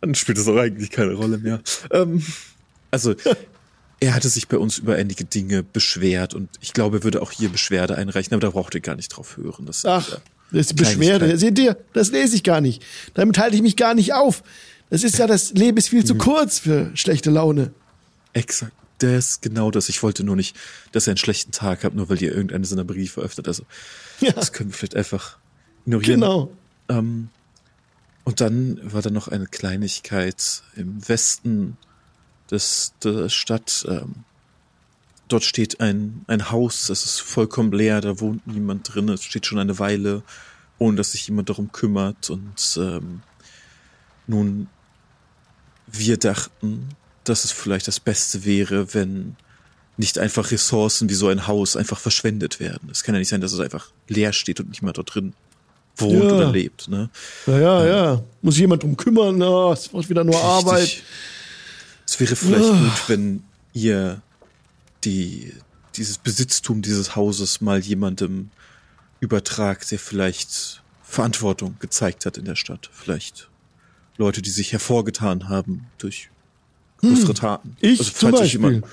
dann 0.01 0.15
spielt 0.15 0.39
es 0.39 0.49
auch 0.49 0.57
eigentlich 0.57 0.91
keine 0.91 1.13
Rolle 1.15 1.39
mehr. 1.39 1.61
Ähm, 1.91 2.23
also, 2.91 3.15
er 4.03 4.15
hatte 4.15 4.29
sich 4.29 4.49
bei 4.49 4.59
uns 4.59 4.79
über 4.79 4.97
einige 4.97 5.25
Dinge 5.25 5.63
beschwert 5.63 6.35
und 6.35 6.49
ich 6.61 6.73
glaube, 6.73 6.99
er 6.99 7.05
würde 7.05 7.23
auch 7.23 7.31
hier 7.31 7.49
Beschwerde 7.49 7.95
einreichen, 7.97 8.35
aber 8.35 8.41
da 8.41 8.51
braucht 8.51 8.75
ihr 8.75 8.81
gar 8.81 8.97
nicht 8.97 9.09
drauf 9.09 9.37
hören. 9.37 9.65
Das, 9.67 9.85
Ach, 9.85 10.19
Das 10.51 10.67
ist 10.67 10.77
Beschwerde. 10.77 11.39
Seht 11.39 11.57
ihr, 11.61 11.77
das 11.93 12.11
lese 12.11 12.35
ich 12.35 12.43
gar 12.43 12.61
nicht. 12.61 12.83
Damit 13.15 13.39
halte 13.39 13.55
ich 13.55 13.63
mich 13.63 13.77
gar 13.77 13.95
nicht 13.95 14.13
auf. 14.13 14.43
Das 14.91 15.05
ist 15.05 15.19
ja, 15.19 15.27
das 15.29 15.53
Leben 15.53 15.77
ist 15.79 15.89
viel 15.89 16.05
zu 16.05 16.17
kurz 16.17 16.59
für 16.59 16.91
schlechte 16.95 17.31
Laune. 17.31 17.73
Exakt. 18.33 18.73
Das, 18.99 19.41
genau 19.41 19.71
das. 19.71 19.89
Ich 19.89 20.03
wollte 20.03 20.25
nur 20.25 20.37
nicht, 20.37 20.57
dass 20.93 21.07
ihr 21.07 21.13
einen 21.13 21.17
schlechten 21.19 21.53
Tag 21.53 21.85
habt, 21.85 21.95
nur 21.95 22.09
weil 22.09 22.21
ihr 22.23 22.33
irgendeine 22.33 22.65
seiner 22.67 22.85
Briefe 22.85 23.21
öffnet. 23.21 23.47
Also, 23.49 23.65
Ja, 24.21 24.33
das 24.33 24.53
können 24.53 24.71
wir 24.71 24.77
vielleicht 24.77 24.97
einfach 24.97 25.39
ignorieren. 25.87 26.21
genau. 26.21 26.53
Ähm, 26.89 27.29
und 28.25 28.41
dann 28.41 28.81
war 28.83 29.01
da 29.03 29.11
noch 29.11 29.29
eine 29.29 29.47
Kleinigkeit 29.47 30.63
im 30.77 31.09
Westen 31.09 31.77
des, 32.51 32.95
der 33.03 33.29
Stadt. 33.29 33.85
Ähm, 33.89 34.25
dort 35.29 35.45
steht 35.45 35.81
ein, 35.81 36.25
ein 36.27 36.51
Haus, 36.51 36.87
das 36.87 37.05
ist 37.05 37.21
vollkommen 37.21 37.73
leer, 37.73 38.01
da 38.01 38.21
wohnt 38.21 38.47
niemand 38.47 38.93
drin, 38.95 39.09
es 39.09 39.25
steht 39.25 39.47
schon 39.47 39.59
eine 39.59 39.79
Weile, 39.79 40.23
ohne 40.79 40.97
dass 40.97 41.13
sich 41.13 41.27
jemand 41.29 41.49
darum 41.49 41.73
kümmert. 41.73 42.29
Und 42.29 42.77
ähm, 42.77 43.23
nun, 44.27 44.69
wir 45.87 46.17
dachten, 46.19 46.91
dass 47.25 47.45
es 47.45 47.53
vielleicht 47.53 47.89
das 47.89 48.01
Beste 48.01 48.45
wäre, 48.45 48.93
wenn 48.95 49.37
nicht 49.97 50.19
einfach 50.19 50.51
Ressourcen 50.51 51.09
wie 51.09 51.15
so 51.15 51.29
ein 51.29 51.47
Haus 51.47 51.77
einfach 51.77 51.99
verschwendet 51.99 52.61
werden. 52.61 52.89
Es 52.91 53.03
kann 53.05 53.15
ja 53.15 53.19
nicht 53.19 53.29
sein, 53.29 53.41
dass 53.41 53.53
es 53.53 53.61
einfach 53.61 53.91
leer 54.09 54.33
steht 54.33 54.59
und 54.59 54.71
niemand 54.71 54.99
dort 54.99 55.15
drin 55.15 55.35
wohnt 55.97 56.25
Ja. 56.25 56.33
oder 56.33 56.51
lebt. 56.51 56.89
Ne? 56.89 57.11
Ja, 57.47 57.59
ja, 57.59 57.87
ja. 57.87 58.23
Muss 58.41 58.55
sich 58.55 58.63
jemand 58.63 58.83
drum 58.83 58.97
kümmern. 58.97 59.37
Na, 59.39 59.73
es 59.73 59.93
macht 59.93 60.09
wieder 60.09 60.25
nur 60.25 60.37
Arbeit. 60.43 61.03
Es 62.13 62.21
wäre 62.21 62.37
vielleicht 62.37 62.69
gut, 62.69 63.09
wenn 63.09 63.43
ihr 63.73 64.21
die, 65.05 65.55
dieses 65.97 66.19
Besitztum 66.19 66.83
dieses 66.83 67.17
Hauses 67.17 67.63
mal 67.63 67.81
jemandem 67.81 68.51
übertragt, 69.21 69.91
der 69.91 69.99
vielleicht 69.99 70.83
Verantwortung 71.03 71.77
gezeigt 71.79 72.27
hat 72.27 72.37
in 72.37 72.45
der 72.45 72.57
Stadt. 72.57 72.91
Vielleicht 72.93 73.49
Leute, 74.19 74.43
die 74.43 74.51
sich 74.51 74.73
hervorgetan 74.73 75.49
haben 75.49 75.87
durch 75.97 76.29
größere 77.01 77.33
Taten. 77.35 77.77
Hm. 77.81 77.91
Also 77.91 78.03
Ich 78.03 78.15
zum 78.15 78.35
euch 78.35 78.41
Beispiel. 78.41 78.61
jemand- 78.61 78.85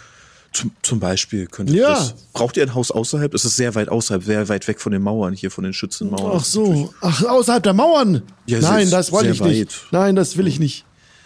zum, 0.53 0.71
zum 0.81 0.99
Beispiel 0.99 1.45
könnte 1.45 1.75
Ja. 1.75 1.89
das. 1.89 2.15
Braucht 2.33 2.55
ihr 2.57 2.63
ein 2.63 2.73
Haus 2.73 2.89
außerhalb? 2.89 3.33
Es 3.35 3.43
ist 3.45 3.55
sehr 3.57 3.75
weit 3.75 3.89
außerhalb, 3.89 4.23
sehr 4.23 4.47
weit 4.49 4.67
weg 4.67 4.79
von 4.81 4.91
den 4.93 5.01
Mauern 5.03 5.33
hier, 5.33 5.51
von 5.51 5.63
den 5.65 5.73
Schützenmauern. 5.73 6.37
Ach 6.39 6.43
so. 6.45 6.91
Ach, 7.01 7.21
außerhalb 7.23 7.61
der 7.61 7.73
Mauern. 7.73 8.23
Ja, 8.47 8.59
Nein, 8.59 8.89
das 8.89 9.11
wollte 9.11 9.29
ich 9.29 9.37
sehr 9.39 9.47
nicht. 9.47 9.83
weit. 9.83 9.87
Nein, 9.91 10.15
das 10.15 10.37
will 10.37 10.47
ich 10.47 10.57
nicht. 10.59 10.85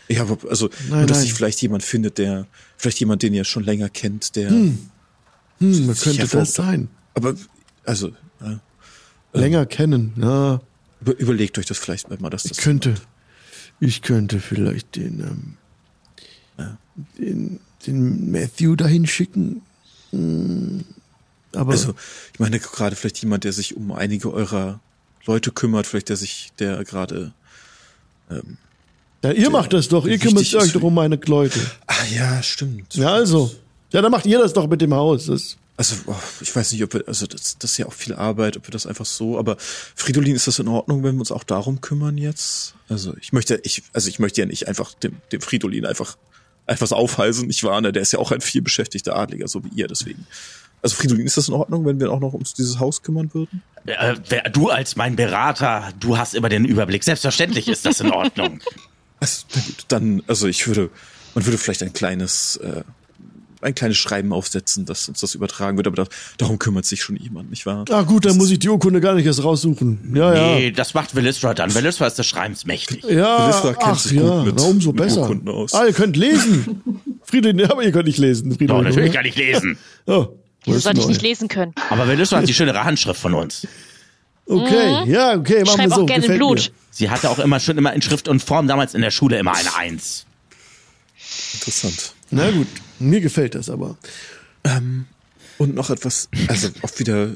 Ja, 0.10 0.22
aber 0.24 0.38
also, 0.50 0.70
Nein, 0.90 1.00
nur, 1.00 1.08
dass 1.08 1.18
nein. 1.18 1.26
sich 1.28 1.34
vielleicht 1.34 1.62
jemand 1.62 1.84
findet, 1.84 2.18
der, 2.18 2.46
vielleicht 2.78 3.00
jemand, 3.00 3.24
den 3.24 3.34
ihr 3.34 3.44
schon 3.46 3.64
länger 3.64 3.90
kennt, 3.90 4.36
der, 4.36 4.50
Hm, 4.50 4.90
was 5.60 6.02
sich 6.02 6.18
könnte 6.18 6.38
das 6.38 6.54
sein? 6.56 6.90
aber, 7.14 7.36
also, 7.86 8.12
ja, 8.42 8.60
Länger 9.34 9.66
kennen. 9.66 10.14
Ja, 10.18 10.62
über, 11.02 11.18
überlegt 11.18 11.58
euch 11.58 11.66
das 11.66 11.78
vielleicht 11.80 12.10
mal, 12.22 12.30
dass 12.30 12.44
das 12.44 12.52
ich 12.52 12.58
könnte. 12.64 12.96
Ich 13.80 14.02
könnte 14.02 14.40
vielleicht 14.40 14.96
den, 14.96 15.20
ähm, 16.58 16.78
den, 17.18 17.60
den 17.88 18.32
Matthew 18.32 18.76
dahin 18.76 19.08
schicken. 19.08 19.62
Hm, 20.12 20.84
Aber 21.56 21.72
Also, 21.72 21.96
ich 22.34 22.40
meine, 22.40 22.60
gerade 22.60 22.96
vielleicht 22.96 23.18
jemand, 23.24 23.44
der 23.44 23.54
sich 23.54 23.76
um 23.76 23.92
einige 23.92 24.32
eurer 24.32 24.80
Leute 25.26 25.52
kümmert, 25.52 25.88
vielleicht 25.88 26.10
der 26.10 26.18
sich, 26.18 26.52
der 26.60 26.84
gerade, 26.84 27.34
ja, 29.24 29.32
ihr 29.32 29.50
macht 29.50 29.74
das 29.74 29.88
doch. 29.88 30.06
Ihr 30.06 30.20
kümmert 30.20 30.54
euch 30.54 30.74
doch 30.74 30.84
um 30.84 30.94
meine 30.94 31.18
Leute. 31.26 31.60
ah 31.88 31.94
ja, 32.14 32.44
stimmt. 32.44 32.94
Ja, 32.96 33.14
also. 33.14 33.52
Ja, 33.92 34.02
dann 34.02 34.12
macht 34.12 34.26
ihr 34.26 34.40
das 34.40 34.54
doch 34.54 34.68
mit 34.68 34.82
dem 34.82 34.94
Haus. 34.94 35.28
Das, 35.28 35.56
Also, 35.78 35.96
oh, 36.08 36.16
ich 36.42 36.54
weiß 36.54 36.72
nicht, 36.74 36.84
ob 36.84 36.94
wir, 36.94 37.04
also 37.08 37.26
das, 37.26 37.58
das 37.58 37.72
ist 37.72 37.78
ja 37.78 37.86
auch 37.86 37.94
viel 37.94 38.14
Arbeit, 38.14 38.58
ob 38.58 38.68
wir 38.68 38.72
das 38.72 38.86
einfach 38.86 39.06
so, 39.06 39.40
aber 39.40 39.56
Fridolin, 39.60 40.36
ist 40.36 40.48
das 40.48 40.60
in 40.60 40.68
Ordnung, 40.68 41.04
wenn 41.04 41.16
wir 41.16 41.22
uns 41.22 41.32
auch 41.32 41.44
darum 41.44 41.80
kümmern 41.80 42.18
jetzt? 42.18 42.76
Also, 42.90 43.16
ich 43.22 43.34
möchte, 43.34 43.60
ich, 43.64 43.84
also 43.94 44.10
ich 44.10 44.20
möchte 44.20 44.42
ja 44.42 44.48
nicht 44.48 44.68
einfach 44.68 44.94
dem, 44.96 45.18
dem 45.32 45.42
Fridolin 45.42 45.86
einfach, 45.86 46.18
einfach 46.66 46.88
so 46.88 46.96
aufhalsen. 46.96 47.50
Ich 47.50 47.64
warne, 47.64 47.92
der 47.92 48.02
ist 48.02 48.14
ja 48.14 48.20
auch 48.20 48.32
ein 48.32 48.42
viel 48.42 48.62
beschäftigter 48.62 49.16
Adliger, 49.16 49.48
so 49.48 49.64
wie 49.64 49.70
ihr, 49.70 49.88
deswegen. 49.88 50.28
Also, 50.82 50.96
Fridolin, 50.96 51.26
ist 51.26 51.38
das 51.38 51.48
in 51.48 51.54
Ordnung, 51.54 51.86
wenn 51.86 52.00
wir 52.00 52.12
auch 52.12 52.20
noch 52.20 52.34
uns 52.34 52.54
dieses 52.54 52.80
Haus 52.80 53.02
kümmern 53.04 53.34
würden? 53.34 53.62
Äh, 53.86 54.16
wer, 54.28 54.50
du 54.50 54.70
als 54.70 54.96
mein 54.96 55.16
Berater, 55.16 55.94
du 56.00 56.18
hast 56.18 56.36
immer 56.36 56.50
den 56.50 56.66
Überblick. 56.66 57.04
Selbstverständlich 57.04 57.68
ist 57.68 57.86
das 57.86 58.02
in 58.02 58.12
Ordnung. 58.12 58.60
Also, 59.24 59.46
na 59.56 59.62
gut, 59.62 59.86
dann, 59.88 60.22
also 60.28 60.48
ich 60.48 60.68
würde, 60.68 60.90
man 61.36 61.46
würde 61.46 61.58
vielleicht 61.58 61.82
ein 61.84 61.94
kleines, 61.94 62.58
äh, 62.58 62.84
ein 63.62 63.74
kleines 63.74 63.98
Schreiben 63.98 64.34
aufsetzen, 64.34 64.86
das 64.86 65.08
uns 65.08 65.22
das 65.22 65.36
übertragen 65.36 65.78
wird, 65.78 65.88
aber 65.88 65.96
da, 65.96 66.06
darum 66.38 66.60
kümmert 66.60 66.84
sich 66.86 67.02
schon 67.02 67.16
jemand, 67.16 67.50
nicht 67.50 67.66
wahr? 67.66 67.86
ah 67.90 68.02
gut, 68.02 68.26
dann 68.26 68.36
muss 68.36 68.52
ich 68.52 68.60
die 68.60 68.68
Urkunde 68.68 69.00
gar 69.00 69.14
nicht 69.16 69.26
erst 69.26 69.42
raussuchen. 69.42 70.14
Ja, 70.14 70.34
ja. 70.36 70.56
Nee, 70.56 70.72
das 70.72 70.94
macht 70.94 71.16
Velistra 71.16 71.54
dann. 71.54 71.74
Velistra 71.74 72.06
ist 72.08 72.20
des 72.20 72.28
Schreibens 72.28 72.66
mächtig. 72.66 73.04
Ja, 73.06 73.44
Velistra 73.44 73.74
kennt 73.74 73.84
ach 73.94 74.00
sich 74.00 74.12
ja, 74.12 74.22
gut 74.22 74.46
mit- 74.48 74.56
na, 74.58 74.64
umso 74.64 74.90
mit 74.92 74.98
besser. 75.02 75.22
Urkunden 75.22 75.48
aus. 75.48 75.74
Ah, 75.74 75.86
ihr 75.86 75.94
könnt 75.94 76.18
lesen. 76.18 76.82
Friedrich, 77.24 77.70
aber 77.72 77.84
ihr 77.84 77.94
könnt 77.94 78.08
nicht 78.08 78.18
lesen. 78.20 78.52
Friedrich, 78.52 78.68
Doch, 78.68 78.82
natürlich 78.84 79.10
oder? 79.12 79.18
kann 79.20 79.26
ich 79.26 79.36
lesen. 79.38 79.78
Oh, 80.08 80.28
Wieso 80.66 80.76
das 80.76 80.84
sollte 80.84 81.00
ich 81.00 81.08
nicht 81.08 81.22
lesen 81.22 81.48
können? 81.48 81.74
Aber 81.90 82.06
Velistra 82.10 82.40
hat 82.40 82.48
die 82.50 82.54
schönere 82.54 82.84
Handschrift 82.84 83.22
von 83.22 83.34
uns. 83.34 83.66
Okay, 84.46 85.10
ja, 85.10 85.38
okay, 85.38 85.64
machen 85.64 85.66
wir 85.66 85.68
schreibe 85.68 85.96
so. 85.96 86.02
auch 86.02 86.06
gerne 86.06 86.16
in 86.16 86.22
Gefällt 86.22 86.40
Blut. 86.40 86.72
Sie 86.92 87.10
hatte 87.10 87.30
auch 87.30 87.40
immer 87.40 87.60
schon 87.60 87.78
immer 87.78 87.94
in 87.94 88.02
Schrift 88.02 88.28
und 88.28 88.42
Form 88.44 88.68
damals 88.68 88.94
in 88.94 89.02
der 89.02 89.12
Schule 89.12 89.40
immer 89.40 89.56
eine 89.56 89.76
Eins. 89.76 90.26
Interessant. 91.54 92.14
Mir. 92.30 92.44
Na 92.44 92.52
gut, 92.52 92.68
mir 93.00 93.22
gefällt 93.22 93.56
das 93.56 93.70
aber. 93.70 93.98
Und 95.58 95.76
noch 95.76 95.90
etwas, 95.90 96.30
also 96.48 96.70
auch 96.82 97.00
wieder 97.00 97.36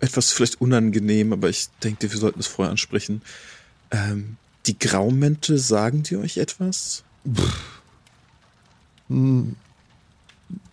etwas 0.00 0.32
vielleicht 0.32 0.60
unangenehm, 0.60 1.32
aber 1.32 1.48
ich 1.48 1.68
denke, 1.82 2.10
wir 2.10 2.18
sollten 2.18 2.40
es 2.40 2.46
vorher 2.46 2.70
ansprechen. 2.70 3.22
Ähm, 3.90 4.36
die 4.66 4.78
Graumäntel, 4.78 5.58
sagen 5.58 6.02
die 6.02 6.16
euch 6.16 6.36
etwas? 6.36 7.04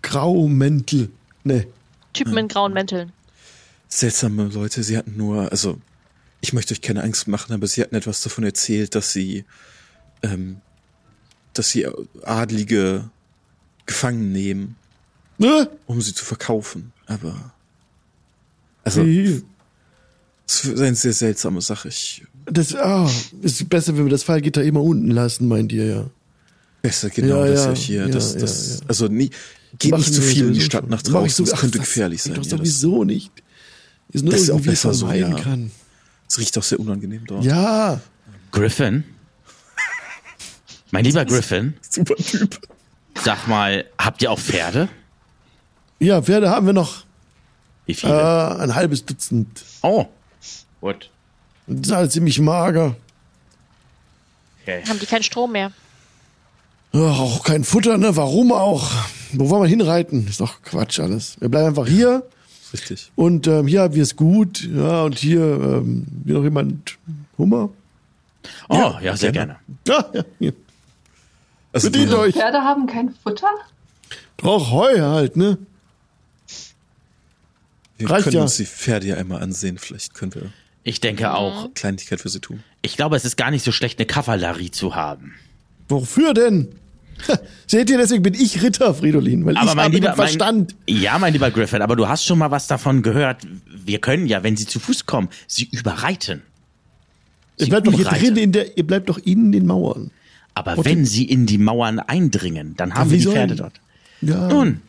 Graumäntel. 0.01 1.09
Ne. 1.43 1.67
Typen 2.13 2.37
in 2.37 2.47
grauen 2.47 2.73
Mänteln. 2.73 3.11
Seltsame 3.93 4.45
Leute, 4.45 4.83
sie 4.83 4.97
hatten 4.97 5.17
nur, 5.17 5.51
also 5.51 5.77
ich 6.39 6.53
möchte 6.53 6.73
euch 6.73 6.81
keine 6.81 7.03
Angst 7.03 7.27
machen, 7.27 7.53
aber 7.53 7.67
sie 7.67 7.81
hatten 7.81 7.93
etwas 7.95 8.21
davon 8.21 8.45
erzählt, 8.45 8.95
dass 8.95 9.11
sie, 9.11 9.43
ähm, 10.23 10.57
dass 11.53 11.69
sie 11.71 11.85
Adlige 12.23 13.09
gefangen 13.85 14.31
nehmen, 14.31 14.75
Ne? 15.37 15.69
um 15.87 16.01
sie 16.01 16.13
zu 16.13 16.23
verkaufen. 16.23 16.93
Aber 17.07 17.51
also 18.83 19.05
Wie? 19.05 19.43
es 20.47 20.63
ist 20.65 20.79
eine 20.79 20.95
sehr 20.95 21.13
seltsame 21.13 21.61
Sache. 21.61 21.89
Ich 21.89 22.23
Das 22.45 22.73
ah, 22.75 23.09
ist 23.41 23.67
besser, 23.69 23.97
wenn 23.97 24.05
wir 24.05 24.11
das 24.11 24.23
Fallgitter 24.23 24.63
immer 24.63 24.81
unten 24.81 25.09
lassen, 25.11 25.47
meint 25.47 25.71
ihr 25.73 25.85
ja. 25.85 26.09
besser 26.81 27.09
genau 27.09 27.43
Ja, 27.43 27.51
das 27.51 27.65
ja, 27.65 27.73
hier. 27.75 28.01
ja, 28.03 28.07
das, 28.09 28.37
das. 28.37 28.81
Also 28.87 29.07
nie, 29.07 29.31
geht 29.79 29.91
Machen 29.91 30.01
nicht 30.01 30.13
zu 30.13 30.21
viel 30.21 30.47
in 30.47 30.53
die 30.53 30.61
Stadt 30.61 30.87
nach 30.89 31.01
draußen. 31.01 31.45
so- 31.45 31.51
Das 31.51 31.59
könnte 31.59 31.79
ach, 31.79 31.83
gefährlich 31.83 32.21
sein. 32.23 32.35
Das 32.35 32.45
Ja, 32.45 32.57
das, 32.57 32.59
sowieso 32.59 33.03
nicht. 33.03 33.31
Ist 34.11 34.23
nur 34.23 34.31
Das 34.33 34.41
ist 34.41 34.49
auch 34.49 34.55
irgendwie 34.55 34.69
besser 34.71 34.93
so, 34.93 35.05
vermeiden 35.07 35.37
ja. 35.37 35.43
kann. 35.43 35.71
das 36.27 36.37
riecht 36.39 36.57
auch 36.57 36.63
sehr 36.63 36.79
unangenehm 36.79 37.25
dort. 37.25 37.43
Ja, 37.45 37.99
Griffin? 38.51 39.03
Mein 40.91 41.05
lieber 41.05 41.23
Griffin, 41.25 41.75
Super 41.89 42.15
Typ. 42.15 42.59
sag 43.23 43.47
mal, 43.47 43.85
habt 43.97 44.21
ihr 44.21 44.31
auch 44.31 44.39
Pferde? 44.39 44.89
ja, 45.99 46.21
Pferde 46.21 46.49
haben 46.49 46.65
wir 46.65 46.73
noch 46.73 47.03
Wie 47.85 47.93
äh, 47.93 47.95
viele? 47.95 48.59
ein 48.59 48.75
halbes 48.75 49.05
Dutzend. 49.05 49.63
Oh, 49.81 50.05
gut. 50.81 51.09
Die 51.67 51.87
sind 51.87 51.95
halt 51.95 52.11
ziemlich 52.11 52.39
mager. 52.39 52.95
Okay. 54.63 54.83
Haben 54.87 54.99
die 54.99 55.05
keinen 55.05 55.23
Strom 55.23 55.53
mehr? 55.53 55.71
Ach, 56.93 57.19
auch 57.19 57.43
kein 57.43 57.63
Futter, 57.63 57.97
ne? 57.97 58.13
Warum 58.17 58.51
auch? 58.51 58.91
Wo 59.31 59.49
wollen 59.49 59.61
wir 59.63 59.69
hinreiten? 59.69 60.27
Ist 60.27 60.41
doch 60.41 60.61
Quatsch 60.61 60.99
alles. 60.99 61.39
Wir 61.39 61.47
bleiben 61.47 61.67
einfach 61.67 61.87
hier 61.87 62.23
Richtig. 62.73 63.11
und 63.15 63.47
ähm, 63.47 63.67
hier 63.67 63.81
haben 63.81 63.95
wir 63.95 64.03
es 64.03 64.15
gut. 64.15 64.63
Ja, 64.63 65.03
und 65.03 65.17
hier 65.17 65.41
ähm, 65.41 66.05
will 66.23 66.35
noch 66.35 66.43
jemand 66.43 66.97
Hummer? 67.37 67.69
Oh, 68.69 68.93
ja, 69.01 69.15
sehr 69.17 69.31
gerne. 69.31 69.57
gerne. 69.85 70.03
Ja, 70.03 70.09
ja, 70.19 70.23
hier. 70.39 70.53
Also 71.73 71.89
Bedient 71.91 72.11
wir, 72.11 72.19
euch. 72.19 72.35
Pferde 72.35 72.59
haben 72.59 72.87
kein 72.87 73.13
Futter? 73.23 73.47
Braucht 74.37 74.71
Heu 74.71 74.99
halt, 74.99 75.37
ne? 75.37 75.57
wir 77.97 78.09
reicht 78.09 78.23
können 78.23 78.37
ja. 78.37 78.41
uns 78.43 78.57
die 78.57 78.65
Pferde 78.65 79.07
ja 79.07 79.15
einmal 79.17 79.41
ansehen. 79.41 79.77
Vielleicht 79.77 80.13
können 80.13 80.33
wir 80.33 80.51
Ich 80.83 80.99
denke 81.01 81.33
auch. 81.33 81.65
eine 81.65 81.69
Kleinigkeit 81.73 82.19
für 82.19 82.29
sie 82.29 82.39
tun. 82.39 82.63
Ich 82.81 82.97
glaube, 82.97 83.15
es 83.15 83.25
ist 83.25 83.37
gar 83.37 83.51
nicht 83.51 83.63
so 83.63 83.71
schlecht, 83.71 83.99
eine 83.99 84.07
Kavallerie 84.07 84.71
zu 84.71 84.95
haben. 84.95 85.35
Wofür 85.87 86.33
denn? 86.33 86.69
Seht 87.67 87.89
ihr, 87.89 87.97
deswegen 87.97 88.23
bin 88.23 88.33
ich 88.33 88.61
Ritter, 88.61 88.93
Fridolin, 88.93 89.45
weil 89.45 89.57
Aber 89.57 89.69
ich 89.69 89.75
mein 89.75 89.85
habe 89.85 89.95
lieber, 89.95 90.07
den 90.09 90.15
Verstand. 90.15 90.75
Mein, 90.87 90.97
ja, 90.97 91.17
mein 91.19 91.33
lieber 91.33 91.51
Griffin, 91.51 91.81
aber 91.81 91.95
du 91.95 92.07
hast 92.07 92.25
schon 92.25 92.39
mal 92.39 92.51
was 92.51 92.67
davon 92.67 93.01
gehört. 93.01 93.41
Wir 93.67 93.99
können 93.99 94.27
ja, 94.27 94.43
wenn 94.43 94.57
sie 94.57 94.65
zu 94.65 94.79
Fuß 94.79 95.05
kommen, 95.05 95.29
sie 95.47 95.67
überreiten. 95.71 96.41
ihr 97.57 97.65
Sie 97.65 97.69
bleibt 97.69 97.87
doch 97.87 97.93
hier 97.93 98.05
drin 98.05 98.35
in 98.37 98.51
der, 98.51 98.77
ihr 98.77 98.85
bleibt 98.85 99.09
doch 99.09 99.17
in 99.17 99.51
den 99.51 99.65
Mauern. 99.65 100.11
Aber 100.53 100.83
wenn 100.83 101.05
sie 101.05 101.25
in 101.25 101.45
die 101.45 101.57
Mauern 101.57 101.99
eindringen, 101.99 102.75
dann 102.75 102.93
haben 102.93 103.09
wir 103.09 103.17
die 103.17 103.25
Pferde 103.25 103.55
dort. 103.55 103.79
Ja. 104.21 104.47
Nun, 104.49 104.81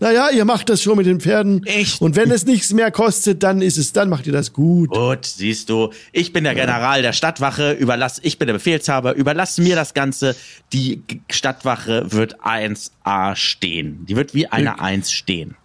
Naja, 0.00 0.30
ihr 0.30 0.44
macht 0.44 0.68
das 0.68 0.82
schon 0.82 0.96
mit 0.96 1.06
den 1.06 1.20
Pferden. 1.20 1.64
Echt? 1.64 2.00
Und 2.00 2.16
wenn 2.16 2.30
es 2.30 2.44
nichts 2.44 2.72
mehr 2.72 2.90
kostet, 2.90 3.42
dann 3.42 3.62
ist 3.62 3.78
es, 3.78 3.92
dann 3.92 4.08
macht 4.08 4.26
ihr 4.26 4.32
das 4.32 4.52
gut. 4.52 4.90
Gut, 4.90 5.24
siehst 5.24 5.70
du, 5.70 5.90
ich 6.12 6.32
bin 6.32 6.44
der 6.44 6.54
General 6.54 7.02
der 7.02 7.12
Stadtwache, 7.12 7.72
überlass, 7.72 8.18
ich 8.22 8.38
bin 8.38 8.46
der 8.46 8.54
Befehlshaber, 8.54 9.14
überlass 9.14 9.58
mir 9.58 9.76
das 9.76 9.94
Ganze. 9.94 10.34
Die 10.72 11.02
Stadtwache 11.30 12.10
wird 12.10 12.40
1A 12.40 13.36
stehen. 13.36 14.04
Die 14.06 14.16
wird 14.16 14.34
wie 14.34 14.48
eine 14.48 14.80
1 14.80 15.12
stehen. 15.12 15.56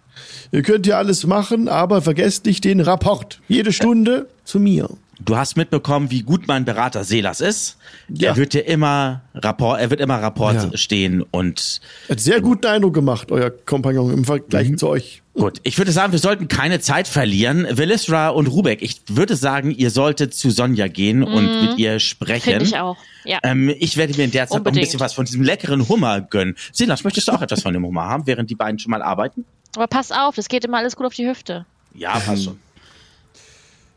Ihr 0.52 0.62
könnt 0.62 0.86
ja 0.86 0.98
alles 0.98 1.26
machen, 1.26 1.68
aber 1.68 2.00
vergesst 2.00 2.46
nicht 2.46 2.64
den 2.64 2.80
Rapport. 2.80 3.40
Jede 3.48 3.72
Stunde 3.72 4.28
zu 4.44 4.60
mir. 4.60 4.88
Du 5.18 5.36
hast 5.36 5.56
mitbekommen, 5.56 6.10
wie 6.10 6.22
gut 6.22 6.46
mein 6.46 6.64
Berater 6.66 7.02
Selas 7.02 7.40
ist. 7.40 7.78
Ja. 8.08 8.30
Er 8.30 8.36
wird 8.36 8.52
dir 8.52 8.66
immer 8.66 9.22
Rapport, 9.34 9.80
er 9.80 9.88
wird 9.90 10.00
immer 10.00 10.20
Rapport 10.20 10.54
Ja. 10.54 10.76
stehen 10.76 11.22
und 11.22 11.80
Hat 12.08 12.20
sehr 12.20 12.40
guten 12.42 12.66
Eindruck 12.66 12.92
gemacht, 12.94 13.32
euer 13.32 13.50
Kompagnon 13.50 14.12
im 14.12 14.24
Vergleich 14.26 14.68
Mhm. 14.68 14.78
zu 14.78 14.88
euch. 14.88 15.22
Gut, 15.32 15.60
ich 15.64 15.76
würde 15.78 15.90
sagen, 15.92 16.12
wir 16.12 16.18
sollten 16.18 16.48
keine 16.48 16.80
Zeit 16.80 17.08
verlieren. 17.08 17.66
Velisra 17.70 18.28
und 18.28 18.46
Rubek, 18.46 18.82
ich 18.82 19.00
würde 19.08 19.36
sagen, 19.36 19.70
ihr 19.70 19.90
solltet 19.90 20.34
zu 20.34 20.50
Sonja 20.50 20.88
gehen 20.88 21.22
und 21.22 21.62
mit 21.62 21.78
ihr 21.78 21.98
sprechen. 21.98 22.50
Finde 22.52 22.64
ich 22.64 22.78
auch. 22.78 22.96
Ja. 23.24 23.38
Ähm, 23.42 23.68
ich 23.78 23.96
werde 23.96 24.14
mir 24.16 24.24
in 24.24 24.30
der 24.30 24.48
Zeit 24.48 24.64
noch 24.64 24.72
ein 24.72 24.78
bisschen 24.78 25.00
was 25.00 25.14
von 25.14 25.24
diesem 25.24 25.42
leckeren 25.42 25.88
Hummer 25.88 26.20
gönnen. 26.20 26.56
Silas, 26.72 27.04
möchtest 27.04 27.28
du 27.28 27.32
auch 27.32 27.42
etwas 27.42 27.62
von 27.62 27.72
dem 27.74 27.84
Hummer 27.84 28.04
haben, 28.04 28.26
während 28.26 28.50
die 28.50 28.54
beiden 28.54 28.78
schon 28.78 28.90
mal 28.90 29.02
arbeiten? 29.02 29.44
Aber 29.76 29.86
pass 29.86 30.12
auf, 30.12 30.34
das 30.36 30.48
geht 30.48 30.64
immer 30.64 30.78
alles 30.78 30.94
gut 30.96 31.06
auf 31.06 31.14
die 31.14 31.26
Hüfte. 31.28 31.64
Ja, 31.94 32.18
passt 32.18 32.44
schon. 32.44 32.58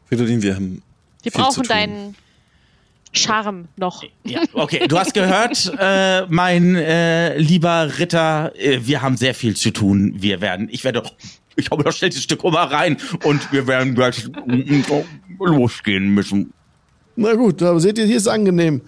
Fridolin, 0.07 0.41
wir 0.41 0.55
haben 0.55 0.81
Wir 1.23 1.31
viel 1.31 1.31
zu 1.31 1.37
brauchen 1.39 1.63
tun. 1.63 1.67
deinen 1.67 2.15
Charme 3.11 3.67
noch. 3.77 4.03
Ja, 4.23 4.41
okay, 4.53 4.87
du 4.87 4.97
hast 4.99 5.13
gehört, 5.13 5.71
äh, 5.79 6.25
mein 6.27 6.75
äh, 6.75 7.37
lieber 7.37 7.97
Ritter, 7.97 8.53
äh, 8.55 8.79
wir 8.85 9.01
haben 9.01 9.17
sehr 9.17 9.33
viel 9.33 9.55
zu 9.55 9.71
tun. 9.71 10.13
Wir 10.17 10.41
werden, 10.41 10.69
ich 10.71 10.83
werde, 10.83 11.03
ich 11.55 11.71
habe 11.71 11.83
noch 11.83 11.91
schnell 11.91 12.09
dieses 12.11 12.23
Stück 12.23 12.43
Hummer 12.43 12.71
rein 12.71 12.97
und 13.23 13.51
wir 13.51 13.65
werden 13.67 13.95
gleich 13.95 14.29
losgehen 15.39 16.09
müssen. 16.13 16.53
Na 17.15 17.33
gut, 17.33 17.61
aber 17.63 17.79
seht 17.79 17.97
ihr, 17.97 18.05
hier 18.05 18.17
ist 18.17 18.23
es 18.23 18.27
angenehm. 18.27 18.81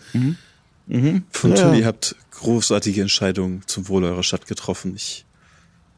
Von 1.31 1.55
Ja. 1.55 1.73
ihr 1.73 1.85
habt 1.85 2.15
großartige 2.31 3.01
Entscheidungen 3.01 3.63
zum 3.65 3.87
Wohl 3.87 4.03
eurer 4.03 4.23
Stadt 4.23 4.45
getroffen. 4.47 4.93
Ich 4.95 5.25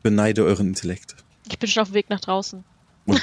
beneide 0.01 0.43
euren 0.43 0.67
Intellekt. 0.69 1.15
Ich 1.49 1.59
bin 1.59 1.69
schon 1.69 1.81
auf 1.81 1.89
dem 1.89 1.93
Weg 1.95 2.09
nach 2.09 2.19
draußen. 2.21 2.63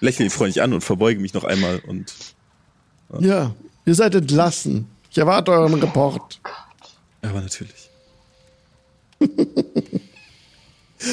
Lächle 0.00 0.24
ihn 0.26 0.30
freundlich 0.30 0.62
an 0.62 0.72
und 0.72 0.80
verbeuge 0.82 1.20
mich 1.20 1.34
noch 1.34 1.44
einmal 1.44 1.78
und 1.80 2.12
Ja, 3.20 3.54
ihr 3.86 3.94
seid 3.94 4.14
entlassen. 4.14 4.86
Ich 5.10 5.18
erwarte 5.18 5.52
euren 5.52 5.74
Report. 5.74 6.40
aber 7.22 7.40
natürlich. 7.40 7.88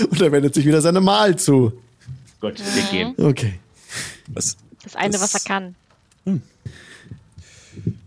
Und 0.09 0.21
er 0.21 0.31
wendet 0.31 0.53
sich 0.55 0.65
wieder 0.65 0.81
seine 0.81 1.01
Mal 1.01 1.37
zu. 1.37 1.73
Gut, 2.39 2.59
wir 2.75 2.83
gehen. 2.83 3.13
Okay. 3.17 3.59
Was? 4.27 4.55
Das 4.83 4.95
eine, 4.95 5.11
Das- 5.13 5.21
was 5.21 5.33
er 5.35 5.39
kann. 5.41 5.75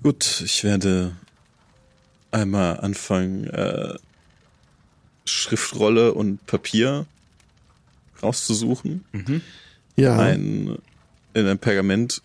Gut, 0.03 0.43
ich 0.45 0.65
werde 0.65 1.15
einmal 2.31 2.81
anfangen, 2.81 3.45
äh, 3.49 3.95
Schriftrolle 5.25 6.13
und 6.15 6.45
Papier 6.47 7.07
rauszusuchen. 8.23 9.05
Ja. 9.97 10.19
Ein, 10.19 10.79
in 11.35 11.47
ein 11.47 11.59
Pergament 11.59 12.23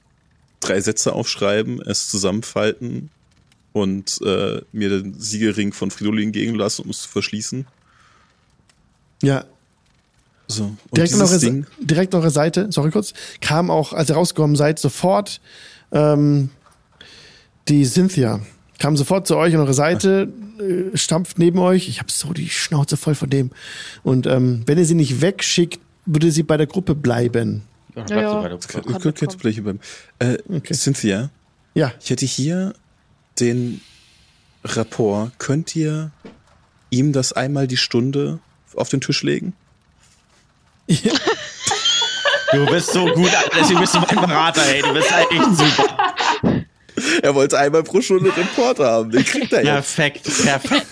drei 0.59 0.81
Sätze 0.81 1.13
aufschreiben, 1.13 1.81
es 1.81 2.09
zusammenfalten 2.09 3.09
und 3.73 4.19
äh, 4.25 4.61
mir 4.71 4.89
den 4.89 5.19
Siegelring 5.19 5.73
von 5.73 5.91
Fridolin 5.91 6.31
gegen 6.31 6.55
lassen, 6.55 6.83
um 6.83 6.89
es 6.89 7.03
zu 7.03 7.09
verschließen. 7.09 7.65
Ja. 9.21 9.45
So, 10.47 10.75
Direkt 10.95 11.13
an, 11.13 11.21
eure, 11.21 11.39
Ding, 11.39 11.65
direkt 11.79 12.15
an 12.15 12.21
eure 12.21 12.31
Seite, 12.31 12.71
sorry 12.71 12.89
kurz, 12.89 13.13
kam 13.39 13.69
auch, 13.69 13.93
als 13.93 14.09
ihr 14.09 14.15
rausgekommen 14.15 14.55
seid, 14.55 14.79
sofort 14.79 15.41
ähm, 15.91 16.49
die 17.67 17.85
Cynthia. 17.85 18.41
Kam 18.79 18.97
sofort 18.97 19.27
zu 19.27 19.37
euch 19.37 19.53
an 19.53 19.59
eure 19.59 19.75
Seite, 19.75 20.31
äh, 20.59 20.97
stampft 20.97 21.37
neben 21.37 21.59
euch. 21.59 21.87
Ich 21.87 21.99
habe 21.99 22.11
so 22.11 22.33
die 22.33 22.49
Schnauze 22.49 22.97
voll 22.97 23.13
von 23.13 23.29
dem. 23.29 23.51
Und 24.01 24.25
ähm, 24.25 24.63
wenn 24.65 24.77
ihr 24.79 24.85
sie 24.85 24.95
nicht 24.95 25.21
wegschickt, 25.21 25.79
würde 26.05 26.31
sie 26.31 26.43
bei 26.43 26.57
der 26.57 26.67
Gruppe 26.67 26.95
bleiben. 26.95 27.63
Ja, 27.95 28.05
Ja, 28.09 28.21
ja. 28.21 28.43
weiter. 28.43 28.57
Kann 28.67 28.83
ihr 28.87 28.99
könnt 28.99 29.21
jetzt 29.21 29.21
mitkommen. 29.21 29.39
gleich 29.39 29.63
beim, 29.63 29.79
äh, 30.19 30.37
Okay. 30.57 30.73
Cynthia, 30.73 31.29
Ja, 31.73 31.91
ich 32.01 32.09
hätte 32.09 32.25
hier 32.25 32.73
den 33.39 33.81
Rapport. 34.63 35.31
Könnt 35.39 35.75
ihr 35.75 36.11
ihm 36.89 37.13
das 37.13 37.33
einmal 37.33 37.67
die 37.67 37.77
Stunde 37.77 38.39
auf 38.75 38.89
den 38.89 39.01
Tisch 39.01 39.23
legen? 39.23 39.53
Du 42.51 42.65
bist 42.65 42.91
so 42.93 43.05
gut, 43.05 43.29
deswegen 43.55 43.79
bist 43.79 43.93
du 43.93 43.99
mein 43.99 44.27
Berater, 44.27 44.65
ey. 44.65 44.81
Du 44.81 44.91
bist 44.93 45.11
halt 45.11 45.27
echt 45.31 45.55
super. 45.55 46.65
Er 47.21 47.35
wollte 47.35 47.59
einmal 47.59 47.83
pro 47.83 48.01
Stunde 48.01 48.35
Report 48.35 48.79
haben. 48.79 49.11
Den 49.11 49.23
kriegt 49.23 49.53
er 49.53 49.59
jetzt. 49.63 49.95
Perfekt, 49.95 50.23
perfekt. 50.43 50.85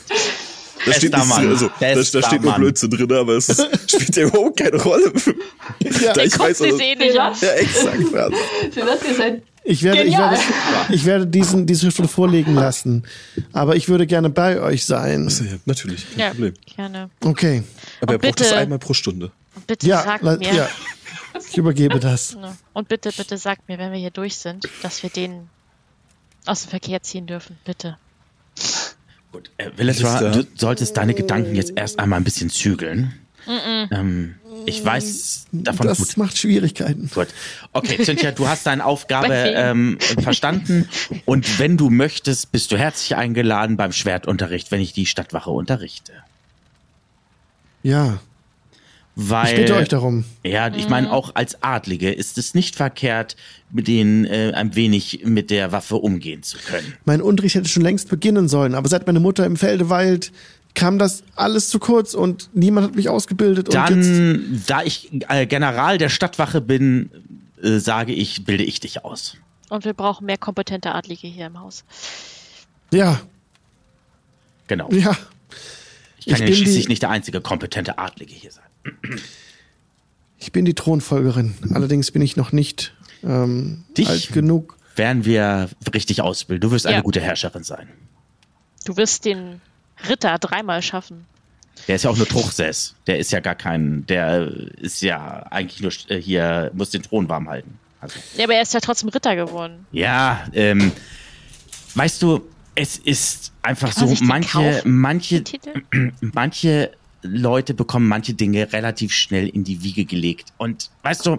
Da 0.88 0.93
steht, 0.93 1.14
nichts 1.14 1.27
Mann. 1.30 1.41
drin, 1.41 1.51
also, 1.51 1.69
da, 1.80 1.93
da 2.22 2.27
steht 2.27 2.41
nur. 2.41 2.53
Blödsinn 2.53 2.89
drin, 2.89 3.11
aber 3.14 3.34
es 3.34 3.49
ist, 3.49 3.68
spielt 3.91 4.15
ja 4.15 4.27
überhaupt 4.27 4.57
keine 4.57 4.81
Rolle. 4.81 5.11
Ja. 6.01 6.14
da 6.14 6.23
ich 6.23 6.38
weiß, 6.38 6.61
also, 6.61 6.80
eh 6.80 6.95
nicht 6.95 7.14
ja, 7.14 7.31
exakt. 7.31 7.97
Ja. 8.14 8.30
Ihr 8.76 9.15
seid 9.15 9.41
ich 9.69 9.84
werde, 9.84 10.03
ich 10.03 10.18
werde, 10.18 10.38
ich 10.89 11.03
werde 11.05 11.27
diesen, 11.27 11.65
diese 11.65 11.91
Schrift 11.91 12.09
vorlegen 12.09 12.55
lassen. 12.55 13.03
Aber 13.51 13.76
ich 13.76 13.89
würde 13.89 14.07
gerne 14.07 14.30
bei 14.30 14.61
euch 14.61 14.85
sein. 14.85 15.27
Achso, 15.27 15.43
ja, 15.43 15.57
natürlich, 15.65 16.09
kein 16.11 16.19
Ja, 16.19 16.30
Problem. 16.30 16.53
gerne. 16.76 17.09
Okay. 17.22 17.64
Aber 17.99 18.14
er 18.14 18.19
braucht 18.19 18.39
das 18.39 18.47
bitte- 18.47 18.59
einmal 18.59 18.80
pro 18.80 18.93
Stunde. 18.93 19.31
Und 19.55 19.68
bitte 19.68 19.85
Ja, 19.85 20.03
sag 20.03 20.23
mir, 20.23 20.39
ja. 20.41 20.69
Ich 21.51 21.57
übergebe 21.57 21.99
das. 21.99 22.38
Und 22.73 22.88
bitte, 22.88 23.11
bitte 23.11 23.38
sag 23.38 23.59
mir, 23.68 23.77
wenn 23.77 23.91
wir 23.91 23.99
hier 23.99 24.11
durch 24.11 24.38
sind, 24.38 24.69
dass 24.84 25.03
wir 25.03 25.09
den 25.09 25.49
aus 26.45 26.61
dem 26.64 26.69
Verkehr 26.69 27.03
ziehen 27.03 27.27
dürfen. 27.27 27.57
Bitte. 27.65 27.97
Gut, 29.38 29.51
äh, 29.57 29.69
da- 30.01 30.31
du 30.31 30.47
solltest 30.55 30.97
deine 30.97 31.14
Gedanken 31.14 31.55
jetzt 31.55 31.73
erst 31.76 31.99
einmal 31.99 32.19
ein 32.19 32.23
bisschen 32.23 32.49
zügeln. 32.49 33.14
Ähm, 33.91 34.35
ich 34.65 34.84
weiß 34.84 35.45
davon 35.53 35.88
Das 35.88 35.99
gut. 35.99 36.18
macht 36.18 36.38
Schwierigkeiten. 36.38 37.09
Gut. 37.14 37.27
Okay, 37.72 38.03
Cynthia, 38.03 38.31
du 38.31 38.47
hast 38.47 38.65
deine 38.68 38.84
Aufgabe 38.84 39.34
ähm, 39.34 39.97
verstanden. 40.22 40.89
Und 41.26 41.57
wenn 41.59 41.77
du 41.77 41.89
möchtest, 41.89 42.51
bist 42.51 42.72
du 42.73 42.77
herzlich 42.77 43.15
eingeladen 43.15 43.77
beim 43.77 43.93
Schwertunterricht, 43.93 44.72
wenn 44.72 44.81
ich 44.81 44.91
die 44.91 45.05
Stadtwache 45.05 45.49
unterrichte. 45.51 46.11
Ja, 47.84 48.19
Weil, 49.19 49.48
ich 49.49 49.56
bitte 49.61 49.76
euch 49.76 49.88
darum. 49.88 50.26
Ja, 50.44 50.68
ich 50.76 50.89
meine, 50.89 51.11
auch 51.11 51.34
als 51.34 51.64
Adlige 51.64 52.11
ist 52.11 52.38
es 52.38 52.53
nicht 52.53 52.76
verkehrt, 52.76 53.35
mit 53.72 53.88
denen 53.88 54.26
äh, 54.26 54.52
ein 54.56 54.76
wenig 54.76 55.22
mit 55.26 55.49
der 55.49 55.72
Waffe 55.72 55.95
umgehen 55.95 56.44
zu 56.44 56.60
können. 56.60 56.94
Mein 57.06 57.23
Unterricht 57.23 57.56
hätte 57.56 57.68
schon 57.68 57.81
längst 57.81 58.10
beginnen 58.10 58.48
sollen, 58.48 58.76
aber 58.76 58.88
seit 58.89 59.07
meine 59.07 59.19
Mutter 59.19 59.44
im 59.48 59.56
Felde 59.56 59.89
weilt, 59.89 60.31
kam 60.76 60.99
das 60.99 61.23
alles 61.35 61.69
zu 61.69 61.80
kurz 61.80 62.14
und 62.14 62.52
niemand 62.53 62.85
hat 62.89 62.95
mich 62.95 63.10
ausgebildet. 63.10 63.69
und 63.69 63.73
jetzt, 63.89 63.89
Dann, 63.89 64.64
da 64.68 64.84
ich 64.84 65.10
äh, 65.30 65.48
General 65.48 65.98
der 65.98 66.10
Stadtwache 66.10 66.61
bin, 66.61 67.10
äh, 67.64 67.80
sage 67.80 68.14
ich, 68.14 68.45
bilde 68.45 68.64
ich 68.64 68.80
dich 68.80 69.03
aus. 69.03 69.35
Und 69.69 69.84
wir 69.84 69.95
brauchen 69.95 70.27
mehr 70.27 70.38
kompetente 70.38 70.94
Adlige 70.94 71.27
hier 71.27 71.48
im 71.48 71.60
Haus. 71.60 71.84
ja, 72.94 73.19
Genau. 74.68 74.89
ja. 74.91 75.18
Ich 76.19 76.27
kann 76.27 76.44
ich 76.44 76.49
ja 76.49 76.56
schließlich 76.56 76.84
die- 76.85 76.89
nicht 76.89 77.02
der 77.02 77.10
einzige 77.10 77.41
kompetente 77.41 77.98
Adlige 77.98 78.34
hier 78.35 78.52
sein. 78.52 78.64
Ich 80.38 80.51
bin 80.51 80.65
die 80.65 80.73
Thronfolgerin. 80.76 81.55
Allerdings 81.73 82.11
bin 82.11 82.22
ich 82.22 82.38
noch 82.38 82.51
nicht 82.51 82.93
ähm, 83.23 83.84
Dich? 83.97 84.07
alt 84.07 84.31
genug. 84.34 84.77
Werden 84.95 85.26
wir 85.26 85.69
richtig 85.93 86.22
ausbilden. 86.22 86.61
Du 86.69 86.72
wirst 86.73 86.85
eine 86.88 86.97
Ja. 86.97 87.01
gute 87.01 87.19
Herrscherin 87.22 87.64
sein. 87.64 87.88
Du 88.85 88.97
wirst 88.97 89.26
den 89.26 89.61
Ritter 90.09 90.38
dreimal 90.39 90.81
schaffen. 90.81 91.26
Der 91.88 91.95
ist 91.95 92.03
ja 92.03 92.09
auch 92.09 92.18
nur 92.18 92.27
Truchsess. 92.27 92.95
Der 93.05 93.19
ist 93.19 93.31
ja 93.31 93.39
gar 93.39 93.55
kein, 93.55 94.05
der 94.07 94.47
ist 94.77 95.01
ja 95.01 95.43
eigentlich 95.51 95.81
nur 95.81 95.91
äh, 96.15 96.19
hier, 96.22 96.72
muss 96.73 96.89
den 96.89 97.03
Thron 97.03 97.30
warm 97.30 97.47
halten. 97.49 97.77
Also, 98.01 98.18
Ja, 98.35 98.45
aber 98.45 98.55
er 98.55 98.61
ist 98.61 98.73
ja 98.73 98.80
trotzdem 98.80 99.09
Ritter 99.09 99.35
geworden. 99.35 99.85
ja, 99.91 100.45
ähm, 100.53 100.91
weißt 101.95 102.22
du, 102.22 102.41
es 102.76 102.97
ist 102.97 103.51
einfach 103.64 103.93
Kann 103.93 104.07
so, 104.15 104.23
manche, 104.23 104.81
manche, 104.85 105.43
Titel? 105.43 105.81
manche 106.22 106.91
Leute 107.22 107.73
bekommen 107.73 108.07
manche 108.07 108.34
Dinge 108.34 108.72
relativ 108.73 109.11
schnell 109.14 109.48
in 109.48 109.64
die 109.64 109.84
Wiege 109.84 110.06
gelegt. 110.06 110.53
Und 110.57 110.89
weißt 111.03 111.26
du, 111.26 111.38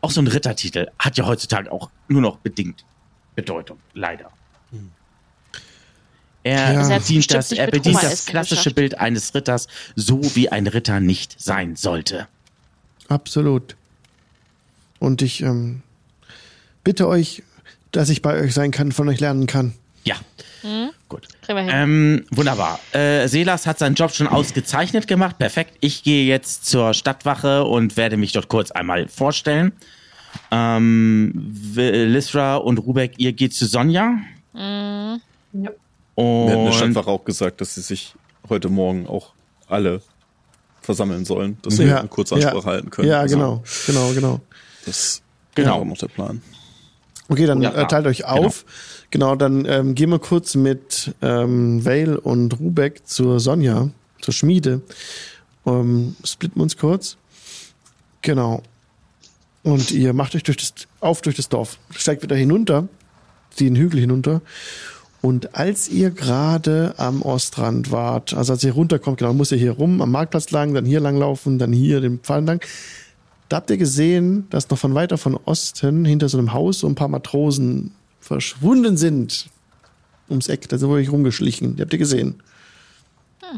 auch 0.00 0.10
so 0.10 0.20
ein 0.20 0.26
Rittertitel 0.26 0.88
hat 0.98 1.16
ja 1.16 1.26
heutzutage 1.26 1.70
auch 1.70 1.90
nur 2.08 2.20
noch 2.20 2.38
bedingt 2.38 2.84
Bedeutung, 3.34 3.78
leider. 3.94 4.30
Er 6.42 6.72
Ja. 6.72 6.78
Also 6.78 6.90
er 6.90 6.96
hat 6.96 7.02
bedient 7.02 7.34
das, 7.34 7.52
er 7.52 7.66
bedient 7.66 8.02
das 8.02 8.26
klassische. 8.26 8.70
Bild 8.70 8.98
eines 8.98 9.34
Ritters, 9.34 9.68
so 9.94 10.20
wie 10.34 10.48
ein 10.48 10.66
Ritter 10.66 11.00
nicht 11.00 11.40
sein 11.40 11.76
sollte. 11.76 12.28
Absolut. 13.08 13.76
Und 14.98 15.22
ich 15.22 15.42
ähm, 15.42 15.82
bitte 16.84 17.08
euch, 17.08 17.42
dass 17.92 18.08
ich 18.08 18.22
bei 18.22 18.40
euch 18.40 18.54
sein 18.54 18.70
kann, 18.70 18.92
von 18.92 19.08
euch 19.08 19.20
lernen 19.20 19.46
kann. 19.46 19.74
Ja, 20.10 20.16
Hm? 20.62 20.90
gut. 21.08 21.28
Wir. 21.46 21.56
Ähm, 21.56 22.24
wunderbar. 22.32 22.80
Äh, 22.92 23.28
Selas 23.28 23.66
hat 23.66 23.78
seinen 23.78 23.94
Job 23.94 24.10
schon 24.12 24.26
ausgezeichnet 24.26 25.06
gemacht. 25.06 25.38
Perfekt. 25.38 25.76
Ich 25.80 26.02
gehe 26.02 26.26
jetzt 26.26 26.66
zur 26.66 26.94
Stadtwache 26.94 27.62
und 27.64 27.96
werde 27.96 28.16
mich 28.16 28.32
dort 28.32 28.48
kurz 28.48 28.72
einmal 28.72 29.06
vorstellen. 29.08 29.72
Ähm, 30.50 31.32
Lisra 31.76 32.56
und 32.56 32.78
Rubek, 32.78 33.12
ihr 33.18 33.32
geht 33.32 33.54
zu 33.54 33.66
Sonja. 33.66 34.16
Mhm. 34.52 35.20
Ja. 35.52 35.70
Und 36.16 36.44
Mir 36.46 36.52
hat 36.52 36.58
eine 36.58 36.72
Stadtwache 36.72 37.10
auch 37.10 37.24
gesagt, 37.24 37.60
dass 37.60 37.74
sie 37.76 37.80
sich 37.82 38.14
heute 38.48 38.68
Morgen 38.68 39.06
auch 39.06 39.32
alle 39.68 40.02
versammeln 40.82 41.24
sollen, 41.24 41.56
dass 41.62 41.76
sie 41.76 41.84
Ja, 41.84 42.00
eine 42.00 42.08
Kurzansprache 42.08 42.56
ja. 42.58 42.64
halten 42.64 42.90
können. 42.90 43.08
Ja, 43.08 43.20
Also, 43.20 43.36
genau, 43.36 43.62
genau, 43.86 44.12
genau. 44.12 44.40
Das 44.86 45.22
Genau. 45.54 45.78
war 45.78 45.84
noch 45.84 45.98
der 45.98 46.08
Plan. 46.08 46.42
Okay, 47.28 47.46
dann 47.46 47.62
Ja, 47.62 47.70
äh, 47.72 47.86
teilt 47.86 48.06
euch 48.06 48.24
auf. 48.24 48.64
Genau, 48.64 48.74
dann 49.34 49.64
ähm, 49.66 49.94
gehen 49.94 50.10
wir 50.10 50.18
kurz 50.18 50.54
mit 50.54 51.14
ähm, 51.20 51.84
Vale 51.84 52.20
und 52.20 52.58
Rubek 52.60 53.06
zur 53.06 53.40
Sonja, 53.40 53.90
zur 54.20 54.34
Schmiede. 54.34 54.82
Ähm, 55.66 56.16
splitten 56.24 56.62
uns 56.62 56.76
kurz. 56.76 57.16
Genau. 58.22 58.62
Und 59.62 59.90
ihr 59.90 60.12
macht 60.12 60.34
euch 60.34 60.42
durch 60.42 60.56
das, 60.56 60.74
auf 61.00 61.22
durch 61.22 61.36
das 61.36 61.48
Dorf. 61.48 61.78
Steigt 61.94 62.22
wieder 62.22 62.36
hinunter, 62.36 62.88
den 63.58 63.76
Hügel 63.76 64.00
hinunter. 64.00 64.42
Und 65.22 65.54
als 65.54 65.88
ihr 65.88 66.10
gerade 66.10 66.94
am 66.96 67.20
Ostrand 67.22 67.90
wart, 67.90 68.32
also 68.32 68.54
als 68.54 68.64
ihr 68.64 68.72
runterkommt, 68.72 69.18
genau, 69.18 69.34
muss 69.34 69.52
ihr 69.52 69.58
hier 69.58 69.72
rum, 69.72 70.00
am 70.00 70.12
Marktplatz 70.12 70.50
lang, 70.50 70.72
dann 70.72 70.86
hier 70.86 71.00
lang 71.00 71.18
laufen, 71.18 71.58
dann 71.58 71.72
hier 71.72 72.00
den 72.00 72.20
Pfad 72.20 72.46
lang. 72.46 72.64
Da 73.50 73.56
habt 73.56 73.70
ihr 73.70 73.76
gesehen, 73.76 74.46
dass 74.50 74.70
noch 74.70 74.78
von 74.78 74.94
weiter 74.94 75.18
von 75.18 75.34
Osten 75.34 76.04
hinter 76.04 76.28
so 76.28 76.38
einem 76.38 76.54
Haus 76.54 76.78
so 76.78 76.86
ein 76.86 76.94
paar 76.94 77.08
Matrosen 77.08 77.90
verschwunden 78.30 78.96
sind. 78.96 79.50
Ums 80.28 80.46
Eck, 80.46 80.68
da 80.68 80.78
sind 80.78 80.88
wir 80.88 80.94
euch 80.94 81.10
rumgeschlichen. 81.10 81.74
Die 81.74 81.82
habt 81.82 81.92
ihr 81.92 81.98
gesehen. 81.98 82.40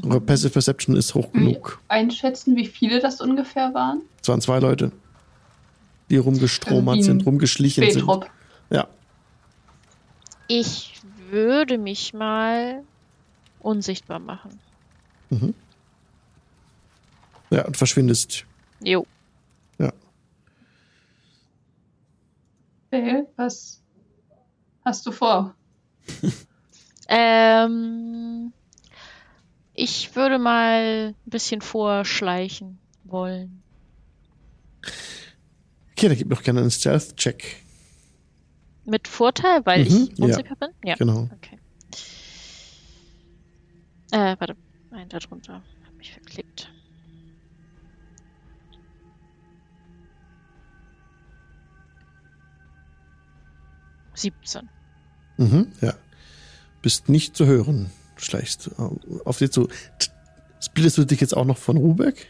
Eure 0.03 0.23
Passive 0.23 0.49
Perception 0.49 0.97
ist 0.97 1.15
hoch 1.15 1.31
genug. 1.31 1.79
Einschätzen, 1.89 2.57
wie 2.57 2.67
viele 2.67 2.99
das 2.99 3.21
ungefähr 3.21 3.75
waren? 3.75 4.01
Es 4.23 4.29
waren 4.29 4.41
zwei 4.41 4.61
Leute, 4.61 4.91
die 6.09 6.17
rumgestromert 6.17 6.97
Also 6.97 7.09
sind, 7.09 7.27
rumgeschlichen 7.27 7.83
sind. 7.85 7.93
Spätrop. 7.93 8.31
Ja. 8.71 8.89
Ich 10.49 10.95
würde 11.29 11.77
mich 11.77 12.15
mal 12.15 12.83
unsichtbar 13.61 14.21
machen. 14.21 14.59
Ja, 17.51 17.67
und 17.67 17.77
verschwindest. 17.77 18.47
Jo. 18.83 19.07
Ja. 19.79 19.93
Bill, 22.89 23.27
was 23.37 23.82
hast 24.85 25.07
du 25.07 25.13
vor? 25.13 25.55
Ähm, 27.09 28.53
ich 29.75 30.15
würde 30.17 30.39
mal 30.39 31.09
ein 31.09 31.31
bisschen 31.31 31.61
vorschleichen 31.61 32.79
wollen. 33.05 33.63
Okay, 35.91 36.09
dann 36.09 36.17
gib 36.17 36.31
doch 36.31 36.43
gerne 36.43 36.61
einen 36.61 36.71
Stealth-Check. 36.71 37.57
Mit 38.87 39.09
Vorteil, 39.09 39.61
weil 39.67 39.81
Mhm, 39.85 40.09
ich 40.13 40.19
ja. 40.19 40.25
unsichtbar 40.25 40.57
bin? 40.59 40.69
Ja. 40.85 40.95
Genau. 40.95 41.29
Okay. 41.37 41.59
Äh, 44.13 44.37
warte. 44.39 44.57
Nein, 44.91 45.09
da 45.11 45.19
drunter. 45.19 45.63
Hab 45.87 45.95
mich 45.99 46.13
verklickt. 46.13 46.72
Siebzehn. 54.15 54.69
Mhm, 55.37 55.69
ja. 55.81 55.95
Bist 56.83 57.09
nicht 57.09 57.37
zu 57.37 57.47
hören. 57.47 57.91
Schleichst 58.17 58.71
auf 59.25 59.39
dir 59.39 59.51
zu. 59.51 59.69
Splittest 60.61 60.99
du 60.99 61.05
dich 61.05 61.21
jetzt 61.21 61.37
auch 61.37 61.45
noch 61.45 61.59
von 61.59 61.77
Rubeck? 61.77 62.27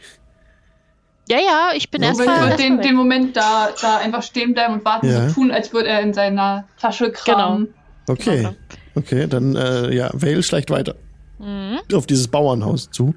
Ja, 1.28 1.38
ja, 1.38 1.70
ich 1.74 1.90
bin 1.90 2.02
Ja, 2.02 2.08
erst 2.08 2.20
Ich 2.20 2.26
würde 2.26 2.56
den, 2.56 2.80
den 2.80 2.94
Moment 2.94 3.36
da, 3.36 3.70
da 3.80 3.98
einfach 3.98 4.22
stehen 4.22 4.54
bleiben 4.54 4.74
und 4.74 4.84
warten, 4.84 5.08
Ja. 5.08 5.28
so 5.28 5.34
tun, 5.34 5.50
als 5.50 5.72
würde 5.72 5.88
er 5.88 6.00
in 6.00 6.14
seiner 6.14 6.66
Tasche 6.80 7.12
kramen. 7.12 7.68
Okay. 8.08 8.38
Genau. 8.38 8.54
Okay, 8.94 9.26
dann, 9.26 9.56
äh, 9.56 9.94
ja, 9.94 10.10
Vale 10.12 10.42
schleicht 10.42 10.70
weiter. 10.70 10.96
Mhm. 11.38 11.80
auf 11.94 12.06
dieses 12.06 12.28
Bauernhaus 12.28 12.90
zu. 12.90 13.14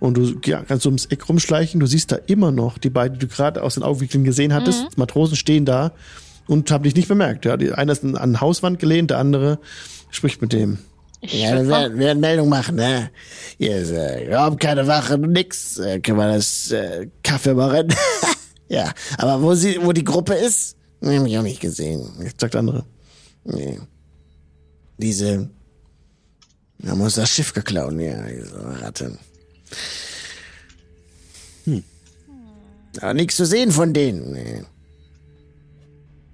Und 0.00 0.16
du 0.16 0.38
ja, 0.44 0.62
kannst 0.62 0.84
ums 0.86 1.06
Eck 1.06 1.28
rumschleichen. 1.28 1.80
Du 1.80 1.86
siehst 1.86 2.12
da 2.12 2.16
immer 2.26 2.50
noch 2.50 2.78
die 2.78 2.90
beiden, 2.90 3.18
die 3.18 3.26
du 3.26 3.32
gerade 3.32 3.62
aus 3.62 3.74
den 3.74 3.82
Augenwinkeln 3.82 4.22
gesehen 4.22 4.52
hattest. 4.52 4.82
Mhm. 4.82 4.88
Matrosen 4.96 5.36
stehen 5.36 5.64
da 5.64 5.92
und 6.48 6.70
haben 6.70 6.82
dich 6.82 6.96
nicht 6.96 7.08
bemerkt. 7.08 7.44
Ja, 7.44 7.56
die, 7.56 7.72
einer 7.72 7.92
ist 7.92 8.02
an 8.02 8.16
eine 8.16 8.40
Hauswand 8.40 8.78
gelehnt, 8.78 9.10
der 9.10 9.18
andere 9.18 9.58
spricht 10.10 10.42
mit 10.42 10.52
dem. 10.52 10.78
Ich 11.20 11.42
Ja, 11.42 11.56
wir 11.56 11.68
werden, 11.68 11.98
wir 11.98 12.06
werden 12.06 12.20
Meldung 12.20 12.48
machen, 12.48 12.76
ne? 12.76 13.10
Hier 13.58 13.76
ist 13.76 13.90
äh, 13.90 14.26
überhaupt 14.26 14.60
keine 14.60 14.86
Wache, 14.86 15.18
nix. 15.18 15.78
Äh, 15.78 16.00
können 16.00 16.18
wir 16.18 16.32
das 16.32 16.70
äh, 16.70 17.08
Kaffee 17.22 17.54
machen? 17.54 17.88
ja, 18.68 18.92
aber 19.18 19.42
wo 19.42 19.54
sie, 19.54 19.78
wo 19.82 19.92
die 19.92 20.04
Gruppe 20.04 20.34
ist, 20.34 20.76
hab 21.04 21.26
ich 21.26 21.38
auch 21.38 21.42
nicht 21.42 21.60
gesehen. 21.60 22.08
Sagt 22.38 22.54
der 22.54 22.60
andere. 22.60 22.84
Nee. 23.44 23.80
Diese, 24.96 25.48
haben 26.86 27.00
uns 27.00 27.14
das 27.14 27.30
Schiff 27.30 27.52
geklaut, 27.52 27.94
ja, 28.00 28.22
diese 28.22 28.80
Ratten. 28.80 29.18
Hm. 31.64 31.84
Aber 33.00 33.14
nichts 33.14 33.36
zu 33.36 33.44
sehen 33.44 33.70
von 33.70 33.92
denen. 33.92 34.32
Nee. 34.32 34.62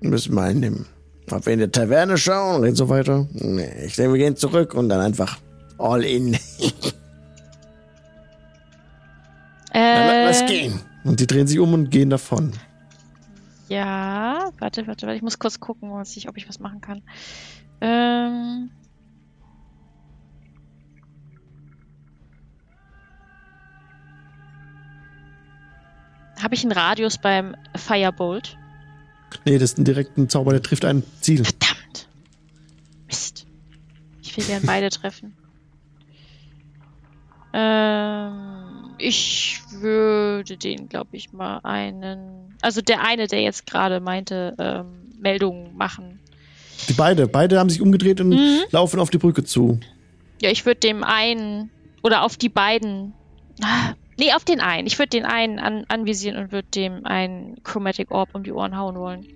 Müssen 0.00 0.34
wir 0.34 0.42
einnehmen. 0.42 0.86
Ob 1.30 1.46
wir 1.46 1.54
in 1.54 1.58
der 1.58 1.72
Taverne 1.72 2.18
schauen? 2.18 2.62
Und 2.66 2.76
so 2.76 2.88
weiter. 2.88 3.26
Nee, 3.32 3.86
ich 3.86 3.96
denke, 3.96 4.12
wir 4.12 4.18
gehen 4.18 4.36
zurück 4.36 4.74
und 4.74 4.88
dann 4.88 5.00
einfach 5.00 5.38
all 5.78 6.04
in. 6.04 6.34
äh, 9.72 10.26
Lass 10.26 10.44
gehen. 10.46 10.80
Und 11.04 11.20
die 11.20 11.26
drehen 11.26 11.46
sich 11.46 11.58
um 11.58 11.72
und 11.72 11.90
gehen 11.90 12.10
davon. 12.10 12.52
Ja, 13.68 14.50
warte, 14.58 14.86
warte, 14.86 15.06
warte. 15.06 15.16
Ich 15.16 15.22
muss 15.22 15.38
kurz 15.38 15.58
gucken, 15.60 15.90
was 15.92 16.16
ich, 16.16 16.28
ob 16.28 16.36
ich 16.36 16.48
was 16.48 16.60
machen 16.60 16.80
kann. 16.80 17.02
Ähm. 17.80 18.70
Habe 26.42 26.54
ich 26.54 26.62
einen 26.62 26.72
Radius 26.72 27.16
beim 27.16 27.56
Firebolt? 27.74 28.58
Nee, 29.44 29.54
das 29.58 29.72
ist 29.72 29.78
ein 29.78 29.84
direkten 29.84 30.28
Zauber, 30.28 30.52
der 30.52 30.62
trifft 30.62 30.84
ein 30.84 31.02
Ziel. 31.20 31.44
Verdammt! 31.44 32.08
Mist. 33.06 33.46
Ich 34.22 34.36
will 34.36 34.44
gern 34.44 34.62
beide 34.64 34.88
treffen. 34.90 35.34
Ähm, 37.52 38.94
ich 38.98 39.60
würde 39.70 40.56
den, 40.56 40.88
glaube 40.88 41.16
ich, 41.16 41.32
mal 41.32 41.58
einen. 41.62 42.56
Also 42.62 42.80
der 42.80 43.02
eine, 43.04 43.26
der 43.26 43.42
jetzt 43.42 43.66
gerade 43.66 44.00
meinte, 44.00 44.54
ähm, 44.58 44.86
Meldungen 45.20 45.76
machen. 45.76 46.18
Die 46.88 46.92
beide, 46.94 47.26
beide 47.28 47.58
haben 47.58 47.70
sich 47.70 47.80
umgedreht 47.80 48.20
und 48.20 48.30
Mhm. 48.30 48.60
laufen 48.70 48.98
auf 49.00 49.10
die 49.10 49.18
Brücke 49.18 49.44
zu. 49.44 49.78
Ja, 50.42 50.50
ich 50.50 50.66
würde 50.66 50.80
dem 50.80 51.04
einen 51.04 51.70
oder 52.02 52.22
auf 52.24 52.36
die 52.36 52.48
beiden. 52.48 53.14
Ah, 53.62 53.94
Nee, 54.16 54.32
auf 54.32 54.44
den 54.44 54.60
einen. 54.60 54.86
Ich 54.86 54.98
würde 54.98 55.10
den 55.10 55.24
einen 55.24 55.58
an, 55.58 55.84
anvisieren 55.88 56.36
und 56.36 56.52
würde 56.52 56.68
dem 56.74 57.04
einen 57.04 57.62
Chromatic 57.64 58.10
Orb 58.10 58.30
um 58.34 58.42
die 58.44 58.52
Ohren 58.52 58.76
hauen 58.76 58.96
wollen. 58.96 59.26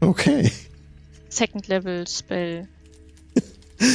Okay. 0.00 0.50
Second 1.28 1.68
Level 1.68 2.06
Spell. 2.06 2.68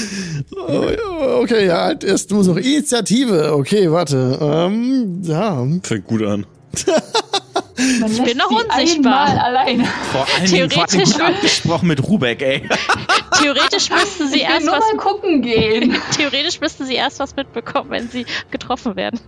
Oh, 0.51 1.41
okay, 1.43 1.67
ja, 1.67 1.85
halt 1.85 2.03
erst 2.03 2.29
muss 2.31 2.47
noch 2.47 2.57
Initiative. 2.57 3.53
Okay, 3.53 3.89
warte. 3.89 4.37
Ähm, 4.41 5.21
ja. 5.23 5.65
Fängt 5.81 6.05
gut 6.05 6.23
an. 6.23 6.45
Man 6.85 8.11
Ich 8.11 8.23
bin 8.23 8.37
noch 8.37 8.49
unsichtbar. 8.51 9.27
Alleine. 9.43 9.85
Vor 10.11 10.27
allen 10.35 10.45
Dingen 10.45 10.61
allem 10.63 10.69
Theoretisch- 10.69 11.13
gut 11.13 11.21
abgesprochen 11.21 11.87
mit 11.87 12.03
Rubeck, 12.03 12.41
ey. 12.41 12.67
Theoretisch 13.41 13.89
müssten 13.89 14.27
sie 14.29 14.37
Ich 14.37 14.43
erst 14.43 14.65
nur 14.65 14.75
was. 14.75 14.83
mal 14.93 14.97
gucken 14.97 15.41
gehen. 15.41 15.95
Theoretisch 16.15 16.59
müssten 16.59 16.85
sie 16.85 16.95
erst 16.95 17.19
was 17.19 17.35
mitbekommen, 17.35 17.89
wenn 17.91 18.09
sie 18.09 18.25
getroffen 18.51 18.95
werden. 18.95 19.19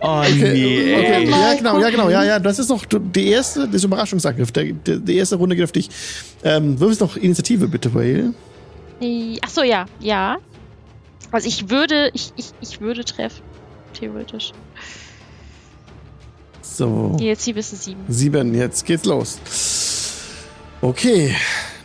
Oh 0.00 0.18
Okay, 0.20 0.32
nee, 0.34 0.94
okay. 0.96 1.30
Ja, 1.30 1.54
genau, 1.54 1.78
ja, 1.80 1.90
genau, 1.90 2.08
ja, 2.08 2.24
ja. 2.24 2.38
Das 2.38 2.58
ist 2.58 2.68
noch 2.70 2.84
die 2.88 3.28
erste, 3.28 3.66
das 3.66 3.76
ist 3.76 3.84
Überraschungsangriff. 3.84 4.50
Der, 4.52 4.64
der, 4.72 4.96
die 4.96 5.16
erste 5.16 5.36
Runde 5.36 5.54
geht 5.56 5.64
auf 5.64 5.72
dich. 5.72 5.88
Ähm, 6.44 6.78
wirfst 6.80 7.00
noch 7.00 7.16
Initiative, 7.16 7.68
bitte, 7.68 7.94
Whale. 7.94 8.34
Äh, 9.00 9.38
Ach 9.42 9.48
so, 9.50 9.62
ja, 9.62 9.86
ja. 10.00 10.38
Also 11.30 11.46
ich 11.48 11.70
würde, 11.70 12.10
ich, 12.14 12.32
ich, 12.36 12.46
ich 12.60 12.80
würde 12.80 13.04
treffen. 13.04 13.42
Theoretisch. 13.98 14.52
So. 16.62 17.16
Die 17.18 17.24
Jetzt 17.26 17.44
hier 17.44 17.54
bist 17.54 17.72
du 17.72 17.76
sieben. 17.76 18.00
Sieben, 18.08 18.54
jetzt 18.54 18.84
geht's 18.86 19.04
los. 19.04 19.38
Okay. 20.80 21.34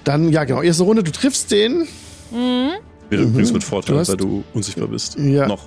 Dann, 0.04 0.32
ja, 0.32 0.44
genau. 0.46 0.62
Erste 0.62 0.84
Runde, 0.84 1.04
du 1.04 1.12
triffst 1.12 1.52
den. 1.52 1.88
Mhm. 2.32 2.72
Wäre 3.10 3.24
Mhm. 3.24 3.30
übrigens 3.30 3.52
mit 3.54 3.64
Du 3.64 3.68
Vorteil, 3.68 3.98
hast- 4.00 4.10
weil 4.10 4.18
du 4.18 4.44
unsichtbar 4.54 4.88
bist. 4.88 5.18
Ja. 5.18 5.48
Noch. 5.48 5.64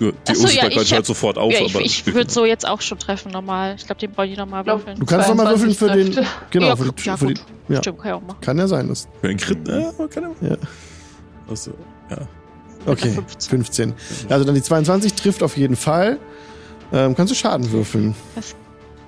die 0.00 0.10
Ach 0.28 0.34
so, 0.34 0.40
ja, 0.40 0.42
Unsichtbarkeit 0.44 0.82
ich 0.82 0.94
hört 0.94 1.06
sofort 1.06 1.38
auf, 1.38 1.52
ja, 1.52 1.60
ich, 1.60 1.74
aber 1.74 1.84
ich 1.84 2.06
würde 2.06 2.30
so 2.30 2.44
jetzt 2.44 2.66
auch 2.66 2.80
schon 2.80 2.98
treffen 2.98 3.30
normal. 3.30 3.74
Ich 3.78 3.86
glaube, 3.86 4.00
den 4.00 4.16
wollte 4.16 4.32
ich 4.32 4.38
nochmal 4.38 4.64
würfeln. 4.66 4.98
Du 4.98 5.06
kannst 5.06 5.28
doch 5.28 5.34
mal 5.34 5.46
würfeln 5.48 5.72
22 5.74 5.78
für 5.78 5.90
den. 6.22 6.26
Genau, 6.50 6.66
ja, 6.66 6.76
für 6.76 6.92
die, 6.92 7.02
ja, 7.04 7.16
für 7.16 7.26
die, 7.26 7.40
ja. 7.68 7.78
Stimmt, 7.78 7.98
kann 7.98 8.06
ich 8.08 8.12
auch 8.14 8.20
machen. 8.22 8.40
Kann 8.40 8.58
ja 8.58 8.66
sein. 8.68 8.88
Das, 8.88 9.06
für 9.20 9.28
den 9.28 9.36
Crit, 9.36 9.68
ja, 9.68 9.92
man 9.96 10.10
kann 10.10 10.24
ja. 10.40 10.48
ja. 10.50 10.56
Achso, 11.50 11.72
ja. 12.10 12.18
Okay, 12.86 13.10
15. 13.10 13.50
15. 13.50 13.94
Also 14.28 14.44
dann 14.44 14.54
die 14.56 14.62
22 14.62 15.12
trifft 15.14 15.42
auf 15.42 15.56
jeden 15.56 15.76
Fall. 15.76 16.18
Ähm, 16.92 17.14
kannst 17.14 17.30
du 17.30 17.34
Schaden 17.34 17.70
würfeln? 17.72 18.14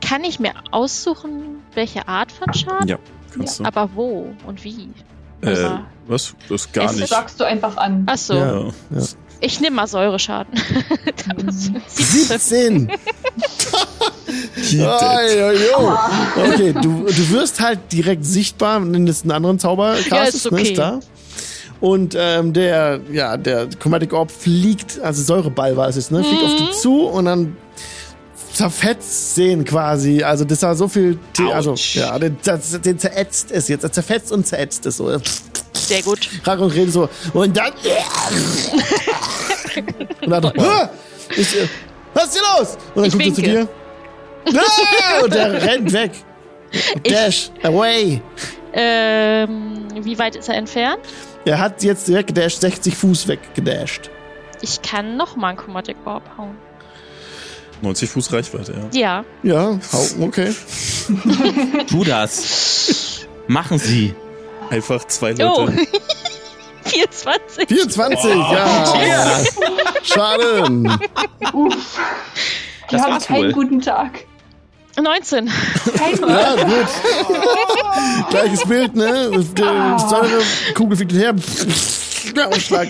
Kann 0.01 0.25
ich 0.25 0.39
mir 0.41 0.53
aussuchen, 0.71 1.63
welche 1.75 2.09
Art 2.09 2.31
von 2.33 2.53
Schaden? 2.55 2.89
Ja, 2.89 2.99
kannst 3.35 3.61
du. 3.61 3.65
Aber 3.65 3.91
wo 3.95 4.33
und 4.47 4.63
wie? 4.65 4.91
Äh, 5.43 5.57
was? 6.07 6.35
Das 6.49 6.71
gar 6.73 6.85
Das 6.87 6.97
nicht. 6.97 7.09
sagst 7.09 7.39
du 7.41 7.45
einfach 7.45 7.77
an. 7.77 8.05
Ach 8.07 8.17
so, 8.17 8.35
Ja. 8.35 8.65
Ja. 8.91 9.07
ich 9.41 9.61
nehme 9.61 9.77
mal 9.77 9.87
Säureschaden. 9.87 10.53
Das- 11.45 11.71
17! 11.89 12.91
He 14.57 14.83
Oh, 14.83 14.99
dead. 14.99 15.39
jo, 15.39 15.51
jo. 15.53 15.99
Okay, 16.53 16.73
du, 16.73 17.05
du 17.05 17.31
wirst 17.31 17.61
halt 17.61 17.93
direkt 17.93 18.25
sichtbar, 18.25 18.81
wenn 18.83 19.07
es 19.07 19.23
einen 19.23 19.33
anderen 19.33 19.59
Zauber 19.59 19.97
Ja, 19.99 20.03
castest, 20.17 20.47
ist 20.47 20.53
ne, 20.53 20.59
okay. 20.61 20.71
ist 20.73 20.79
da. 20.79 21.01
Und 21.85 22.17
ähm, 22.19 22.55
der, 22.55 23.01
ja, 23.13 23.37
der 23.37 23.67
Chromatic 23.79 24.15
Orb 24.15 24.31
fliegt, 24.31 24.99
also 25.01 25.23
Säureball 25.23 25.77
war 25.77 25.87
es 25.89 25.97
jetzt, 25.97 26.11
ne? 26.11 26.25
Fliegt 26.25 26.43
auf 26.43 26.53
Mhm. 26.53 26.57
dich 26.67 26.71
zu 26.79 27.03
und 27.03 27.27
dann 27.27 27.57
zerfetzt 28.55 29.35
sehen 29.35 29.67
quasi. 29.67 30.23
Also 30.23 30.45
das 30.47 30.63
war 30.63 30.75
so 30.77 30.89
viel, 30.89 31.19
The- 31.37 31.53
also 31.53 31.75
ja, 31.93 32.19
den, 32.19 32.39
den 32.85 32.99
zerätzt 32.99 33.51
es 33.51 33.69
jetzt, 33.69 33.85
er 33.85 33.93
zerfetzt 33.93 34.33
und 34.33 34.47
zerätzt 34.47 34.87
es 34.87 34.97
so. 34.97 35.11
Sehr 35.75 36.01
gut. 36.03 36.27
Rag 36.45 36.59
und 36.61 36.71
redet 36.73 36.95
so 36.95 37.07
und 37.35 37.55
dann 37.55 37.73
und 40.23 40.31
dann 40.31 40.43
doch, 40.43 40.55
"Hä? 40.55 40.89
ich, 41.37 41.55
äh, 41.61 41.69
was 42.15 42.25
ist 42.27 42.35
hier 42.35 42.43
los? 42.59 42.79
Und 42.95 42.97
dann 42.97 43.05
Ich 43.05 43.13
guckt 43.13 43.27
er 43.27 43.35
zu 43.35 43.43
dir. 43.43 43.69
Ah, 44.47 45.23
und 45.25 45.35
der 45.35 45.63
rennt 45.63 45.93
weg. 45.93 46.13
Dash 47.03 47.51
away. 47.63 48.21
Ähm, 48.73 49.87
wie 50.01 50.19
weit 50.19 50.37
ist 50.37 50.49
er 50.49 50.57
entfernt? 50.57 51.01
Er 51.45 51.59
hat 51.59 51.83
jetzt 51.83 52.09
direkt 52.09 52.29
gedasht, 52.29 52.61
60 52.61 52.97
Fuß 52.97 53.29
weggedasht. 53.29 54.11
Ich 54.63 54.81
kann 54.83 55.17
noch 55.17 55.37
mal 55.37 55.49
einen 55.49 55.59
Chromatic 55.59 55.97
Orb 56.07 56.23
hauen. 56.39 56.57
90 57.83 58.09
Fuß 58.11 58.33
Reichweite, 58.33 58.73
ja. 58.93 59.25
Ja. 59.43 59.53
Ja, 59.73 59.79
hau, 59.93 60.07
okay. 60.25 60.55
Tu 61.89 62.05
das. 62.05 63.27
Machen 63.47 63.79
Sie. 63.79 64.15
Einfach 64.71 65.05
zwei 65.07 65.35
Oh. 65.45 65.67
Leute. 65.67 65.77
24. 66.85 67.69
24, 67.69 68.25
ja. 68.35 69.43
Schade. 70.03 70.63
Uff. 71.53 71.99
Die 72.91 72.97
Das 72.97 73.03
haben 73.03 73.19
keinen 73.19 73.45
wohl. 73.45 73.53
guten 73.53 73.81
Tag. 73.81 74.25
19. 75.03 75.51
Keinen 75.97 76.17
guten 76.19 76.31
Ja, 76.31 76.55
gut. 76.65 78.31
Gleiches 78.31 78.65
Bild, 78.67 78.95
ne? 78.95 79.31
Die 79.33 79.63
Säure, 80.09 80.43
Kugel 80.75 80.97
fliegt 80.97 81.13
her. 81.13 81.35
Ja, 82.35 82.47
und 82.47 82.57
Schlag 82.57 82.89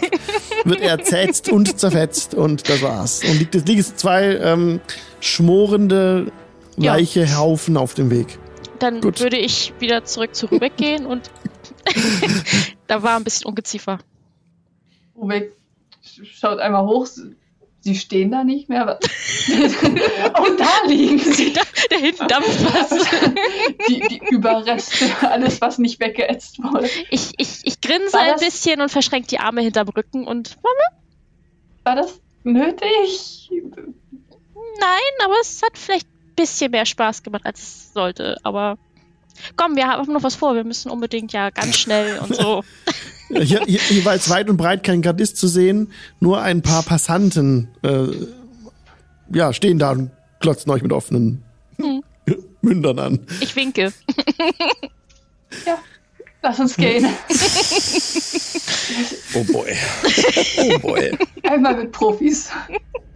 wird 0.65 0.81
er 0.81 1.03
zerfetzt 1.03 1.49
und 1.49 1.77
zerfetzt 1.79 2.35
und 2.35 2.69
das 2.69 2.81
war's. 2.83 3.21
Und 3.25 3.37
liegt, 3.41 3.55
es 3.57 3.65
liegen 3.65 3.79
jetzt 3.81 3.99
zwei 3.99 4.37
ähm, 4.37 4.81
schmorende 5.19 6.31
Ja. 6.77 6.95
Leichehaufen 6.95 7.77
auf 7.77 7.95
dem 7.95 8.11
Weg. 8.13 8.39
Dann 8.79 9.01
Gut. 9.01 9.19
würde 9.21 9.37
ich 9.37 9.73
wieder 9.81 10.05
zurück 10.05 10.37
zu 10.37 10.47
Rübeck 10.47 10.77
gehen 10.77 11.05
und 11.05 11.31
da 12.87 13.03
war 13.03 13.17
ein 13.17 13.25
bisschen 13.25 13.47
Ungeziefer. 13.47 13.99
Rubek 15.17 15.53
schaut 16.23 16.61
einmal 16.61 16.87
hoch. 16.87 17.09
Sie 17.85 17.95
stehen 17.97 18.31
da 18.31 18.45
nicht 18.45 18.71
mehr. 18.71 18.99
Und 19.49 20.59
da 20.59 20.87
liegen 20.87 21.19
sie. 21.19 21.53
Da, 21.55 21.61
da 21.91 21.97
hinten 21.97 22.27
dampft 22.27 22.65
was. 22.65 22.91
Die, 23.89 24.01
die 24.01 24.23
Überreste, 24.31 25.11
alles, 25.21 25.61
was 25.61 25.77
nicht 25.77 26.01
weggeätzt 26.01 26.63
wurde. 26.63 26.89
Ich, 27.11 27.33
ich, 27.37 27.61
ich 27.65 27.81
grinse 27.83 28.19
ein 28.19 28.39
bisschen 28.39 28.81
und 28.81 28.89
verschränke 28.89 29.29
die 29.29 29.39
Arme 29.39 29.61
hinterm 29.61 29.89
Rücken 29.91 30.27
und 30.27 30.57
War 31.85 31.97
das 31.97 32.19
nötig? 32.43 33.51
nein, 33.51 35.15
aber 35.23 35.35
es 35.43 35.61
hat 35.63 35.77
vielleicht 35.77 36.07
ein 36.07 36.35
bisschen 36.37 36.71
mehr 36.71 36.87
Spaß 36.87 37.23
gemacht, 37.23 37.45
als 37.45 37.61
es 37.61 37.93
sollte. 37.93 38.39
Aber 38.45 38.79
komm, 39.57 39.77
wir 39.77 39.87
haben 39.89 40.13
noch 40.13 40.23
was 40.23 40.35
vor. 40.35 40.55
Wir 40.55 40.65
müssen 40.65 40.91
unbedingt 40.91 41.33
ja 41.33 41.51
ganz 41.51 41.77
schnell 41.77 42.19
und 42.19 42.35
so. 42.35 42.65
Hier, 43.29 43.63
hier, 43.67 43.81
jetzt 44.13 44.31
weit 44.31 44.51
und 44.51 44.57
breit 44.57 44.83
kein 44.85 45.03
Gardist 45.03 45.39
zu 45.39 45.49
sehen, 45.49 45.93
nur 46.21 46.43
ein 46.43 46.63
paar 46.63 46.83
Passanten 46.83 47.69
äh, 47.83 48.07
ja, 49.33 49.53
stehen 49.53 49.79
da 49.79 49.93
und 49.93 50.11
glotzen 50.41 50.71
euch 50.71 50.83
mit 50.83 50.93
offenen 50.93 51.43
Mündern 52.63 52.99
an. 52.99 53.21
Ich 53.41 53.57
winke. 53.57 53.93
Lass 56.45 56.61
uns 56.61 56.77
gehen. 56.77 57.09
Oh 59.35 59.45
boy. 59.45 59.75
Oh 60.59 60.79
boy. 60.79 61.19
Einmal 61.43 61.75
mit 61.77 61.91
Profis. 61.93 62.51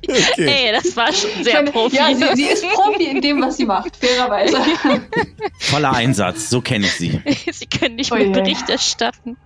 Okay. 0.03 0.47
Ey, 0.47 0.73
das 0.73 0.97
war 0.97 1.13
schon 1.13 1.45
sehr 1.45 1.57
meine, 1.57 1.71
Profi. 1.71 1.97
Ja, 1.97 2.15
sie, 2.15 2.25
sie 2.37 2.47
ist 2.47 2.67
Profi 2.71 3.05
in 3.05 3.21
dem, 3.21 3.43
was 3.43 3.59
sie 3.59 3.67
macht, 3.67 3.97
fairerweise. 3.97 4.57
Voller 5.59 5.93
Einsatz. 5.93 6.49
So 6.49 6.63
kenne 6.63 6.87
ich 6.87 6.93
sie. 6.93 7.21
Sie 7.53 7.67
können 7.67 7.97
nicht 7.97 8.11
Oh 8.13 8.15
mehr 8.15 8.29
je. 8.29 8.33
Bericht 8.33 8.71
erstatten. 8.71 9.37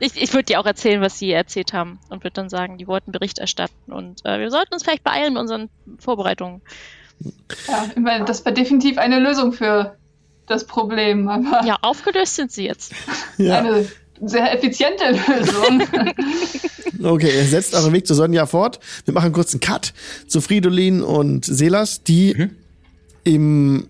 Ich, 0.00 0.20
ich 0.20 0.32
würde 0.32 0.46
dir 0.46 0.58
auch 0.58 0.66
erzählen, 0.66 1.00
was 1.00 1.20
sie 1.20 1.30
erzählt 1.30 1.72
haben 1.72 2.00
und 2.08 2.24
würde 2.24 2.34
dann 2.34 2.48
sagen, 2.48 2.78
die 2.78 2.88
wollten 2.88 3.12
Bericht 3.12 3.38
erstatten 3.38 3.92
und 3.92 4.24
äh, 4.24 4.40
wir 4.40 4.50
sollten 4.50 4.74
uns 4.74 4.82
vielleicht 4.82 5.04
beeilen 5.04 5.34
mit 5.34 5.42
unseren 5.42 5.70
Vorbereitungen. 6.00 6.62
Ja, 7.68 7.86
ich 7.94 8.02
meine, 8.02 8.24
das 8.24 8.44
war 8.44 8.50
definitiv 8.50 8.98
eine 8.98 9.20
Lösung 9.20 9.52
für 9.52 9.96
das 10.46 10.64
Problem, 10.66 11.28
aber 11.28 11.64
Ja, 11.64 11.78
aufgelöst 11.82 12.36
sind 12.36 12.52
sie 12.52 12.64
jetzt. 12.66 12.92
Ja. 13.38 13.58
eine 13.58 13.86
sehr 14.20 14.52
effiziente 14.54 15.04
Lösung. 15.10 15.82
Okay, 17.04 17.30
ihr 17.36 17.44
setzt 17.46 17.74
euren 17.74 17.92
Weg 17.92 18.06
zu 18.06 18.14
Sonja 18.14 18.46
fort. 18.46 18.78
Wir 19.06 19.14
machen 19.14 19.32
kurz 19.32 19.52
einen 19.52 19.60
Cut 19.60 19.92
zu 20.28 20.40
Fridolin 20.40 21.02
und 21.02 21.44
Selas, 21.44 22.04
die 22.04 22.32
Mhm. 22.36 22.50
im 23.24 23.88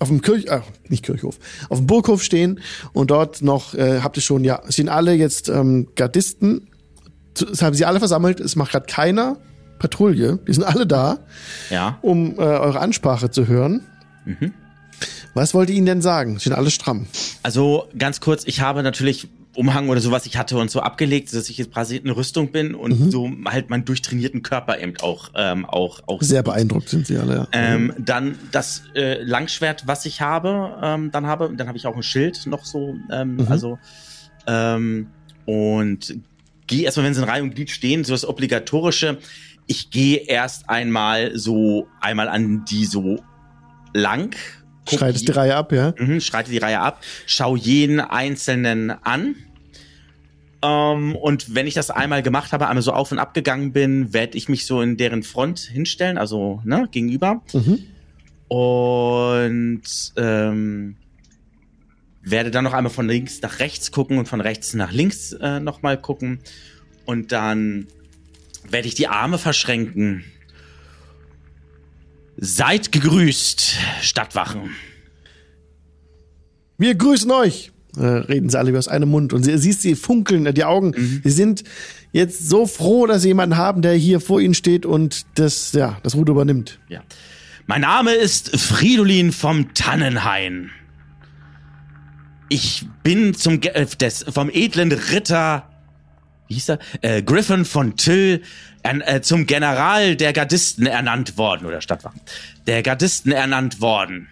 auf 0.00 0.08
dem 0.08 0.22
Kirch, 0.22 0.50
ach, 0.50 0.62
nicht 0.88 1.04
Kirchhof, 1.04 1.38
auf 1.68 1.78
dem 1.78 1.86
Burghof 1.86 2.22
stehen 2.22 2.60
und 2.94 3.10
dort 3.10 3.42
noch, 3.42 3.74
äh, 3.74 4.00
habt 4.02 4.16
ihr 4.16 4.22
schon, 4.22 4.44
ja, 4.44 4.60
es 4.66 4.76
sind 4.76 4.88
alle 4.88 5.12
jetzt 5.14 5.48
ähm, 5.50 5.88
Gardisten. 5.94 6.68
Es 7.52 7.60
haben 7.62 7.74
sie 7.74 7.84
alle 7.84 7.98
versammelt, 7.98 8.40
es 8.40 8.56
macht 8.56 8.72
gerade 8.72 8.86
keiner 8.86 9.36
Patrouille. 9.78 10.38
Die 10.48 10.52
sind 10.54 10.64
alle 10.64 10.86
da, 10.86 11.18
Ja. 11.70 11.98
um 12.02 12.34
äh, 12.38 12.42
eure 12.42 12.80
Ansprache 12.80 13.30
zu 13.30 13.46
hören. 13.46 13.86
Mhm. 14.24 14.54
Was 15.34 15.52
wollt 15.54 15.68
ihr 15.70 15.76
ihnen 15.76 15.86
denn 15.86 16.02
sagen? 16.02 16.38
Sind 16.38 16.52
alle 16.52 16.70
stramm. 16.70 17.06
Also 17.42 17.88
ganz 17.98 18.20
kurz, 18.20 18.44
ich 18.46 18.60
habe 18.60 18.82
natürlich 18.82 19.28
Umhang 19.56 19.88
oder 19.88 20.00
sowas 20.00 20.26
ich 20.26 20.36
hatte 20.36 20.56
und 20.58 20.68
so 20.70 20.80
abgelegt, 20.80 21.32
dass 21.32 21.48
ich 21.48 21.58
jetzt 21.58 21.72
quasi 21.72 21.96
in 21.96 22.10
Rüstung 22.10 22.50
bin 22.50 22.74
und 22.74 22.98
Mhm. 22.98 23.10
so 23.12 23.30
halt 23.46 23.70
meinen 23.70 23.84
durchtrainierten 23.84 24.42
Körper 24.42 24.80
eben 24.80 24.94
auch 25.00 25.30
ähm, 25.36 25.64
auch 25.64 26.00
auch 26.06 26.20
Sehr 26.22 26.42
beeindruckt 26.42 26.88
sind 26.88 27.06
sie 27.06 27.16
alle. 27.18 27.34
Ja. 27.36 27.48
Ähm, 27.52 27.92
dann 27.98 28.36
das 28.50 28.82
äh, 28.96 29.22
Langschwert, 29.22 29.86
was 29.86 30.06
ich 30.06 30.20
habe, 30.20 30.76
ähm, 30.82 31.10
dann 31.12 31.26
habe, 31.26 31.52
dann 31.56 31.68
habe 31.68 31.78
ich 31.78 31.86
auch 31.86 31.94
ein 31.94 32.02
Schild 32.02 32.46
noch 32.46 32.64
so, 32.64 32.94
ähm, 33.12 33.36
Mhm. 33.36 33.46
also 33.48 33.78
ähm, 34.48 35.06
und 35.46 36.16
gehe 36.66 36.82
erstmal, 36.84 37.06
wenn 37.06 37.14
sie 37.14 37.22
in 37.22 37.28
Reihe 37.28 37.42
und 37.42 37.54
Glied 37.54 37.70
stehen, 37.70 38.02
so 38.04 38.12
das 38.12 38.26
obligatorische. 38.26 39.18
Ich 39.66 39.90
gehe 39.90 40.16
erst 40.18 40.68
einmal 40.68 41.38
so 41.38 41.86
einmal 42.00 42.28
an 42.28 42.64
die 42.68 42.86
so 42.86 43.20
lang. 43.92 44.34
Schreitest 44.88 45.28
die 45.28 45.32
Reihe 45.32 45.56
ab, 45.56 45.72
ja? 45.72 45.94
Mhm, 45.98 46.20
schreite 46.20 46.50
die 46.50 46.58
Reihe 46.58 46.80
ab, 46.80 47.02
schau 47.26 47.56
jeden 47.56 48.00
einzelnen 48.00 48.90
an. 48.90 49.36
Ähm, 50.62 51.14
und 51.16 51.54
wenn 51.54 51.66
ich 51.66 51.74
das 51.74 51.90
einmal 51.90 52.22
gemacht 52.22 52.52
habe, 52.52 52.68
einmal 52.68 52.82
so 52.82 52.92
auf 52.92 53.12
und 53.12 53.18
ab 53.18 53.34
gegangen 53.34 53.72
bin, 53.72 54.12
werde 54.12 54.36
ich 54.36 54.48
mich 54.48 54.66
so 54.66 54.80
in 54.80 54.96
deren 54.96 55.22
Front 55.22 55.60
hinstellen, 55.60 56.18
also 56.18 56.60
ne, 56.64 56.88
gegenüber. 56.90 57.42
Mhm. 57.52 57.80
Und 58.48 59.82
ähm, 60.16 60.96
werde 62.22 62.50
dann 62.50 62.64
noch 62.64 62.72
einmal 62.72 62.92
von 62.92 63.06
links 63.06 63.42
nach 63.42 63.58
rechts 63.58 63.92
gucken 63.92 64.18
und 64.18 64.26
von 64.26 64.40
rechts 64.40 64.74
nach 64.74 64.92
links 64.92 65.32
äh, 65.32 65.60
nochmal 65.60 66.00
gucken. 66.00 66.40
Und 67.04 67.32
dann 67.32 67.86
werde 68.68 68.88
ich 68.88 68.94
die 68.94 69.08
Arme 69.08 69.38
verschränken. 69.38 70.24
Seid 72.36 72.92
gegrüßt, 72.92 73.76
Stadtwachen. 74.02 74.70
Wir 76.78 76.94
grüßen 76.94 77.30
euch. 77.30 77.70
Äh, 77.96 78.04
reden 78.04 78.48
sie 78.48 78.58
alle 78.58 78.72
wie 78.72 78.78
aus 78.78 78.88
einem 78.88 79.08
Mund. 79.08 79.32
Und 79.32 79.44
sie, 79.44 79.56
siehst 79.56 79.82
sie 79.82 79.94
funkeln, 79.94 80.46
äh, 80.46 80.54
die 80.54 80.64
Augen. 80.64 80.94
Mhm. 80.96 81.20
Sie 81.22 81.30
sind 81.30 81.62
jetzt 82.12 82.48
so 82.48 82.66
froh, 82.66 83.06
dass 83.06 83.22
sie 83.22 83.28
jemanden 83.28 83.56
haben, 83.56 83.82
der 83.82 83.94
hier 83.94 84.20
vor 84.20 84.40
ihnen 84.40 84.54
steht 84.54 84.84
und 84.84 85.26
das, 85.36 85.72
ja, 85.72 85.98
das 86.02 86.16
Ruder 86.16 86.32
übernimmt. 86.32 86.80
Ja. 86.88 87.02
Mein 87.66 87.82
Name 87.82 88.12
ist 88.12 88.58
Fridolin 88.58 89.32
vom 89.32 89.72
Tannenhain. 89.74 90.70
Ich 92.48 92.86
bin 93.02 93.34
zum 93.34 93.60
äh, 93.62 93.86
des, 93.86 94.24
vom 94.28 94.50
edlen 94.50 94.92
Ritter 94.92 95.70
wie 96.48 96.54
hieß 96.54 96.70
er? 96.70 96.78
Äh, 97.00 97.22
Griffin 97.22 97.64
von 97.64 97.96
Till 97.96 98.42
äh, 98.82 99.20
zum 99.20 99.46
General 99.46 100.16
der 100.16 100.32
Gardisten 100.32 100.86
ernannt 100.86 101.38
worden, 101.38 101.66
oder 101.66 101.80
Stadtwachen, 101.80 102.20
der 102.66 102.82
Gardisten 102.82 103.32
ernannt 103.32 103.80
worden. 103.80 104.28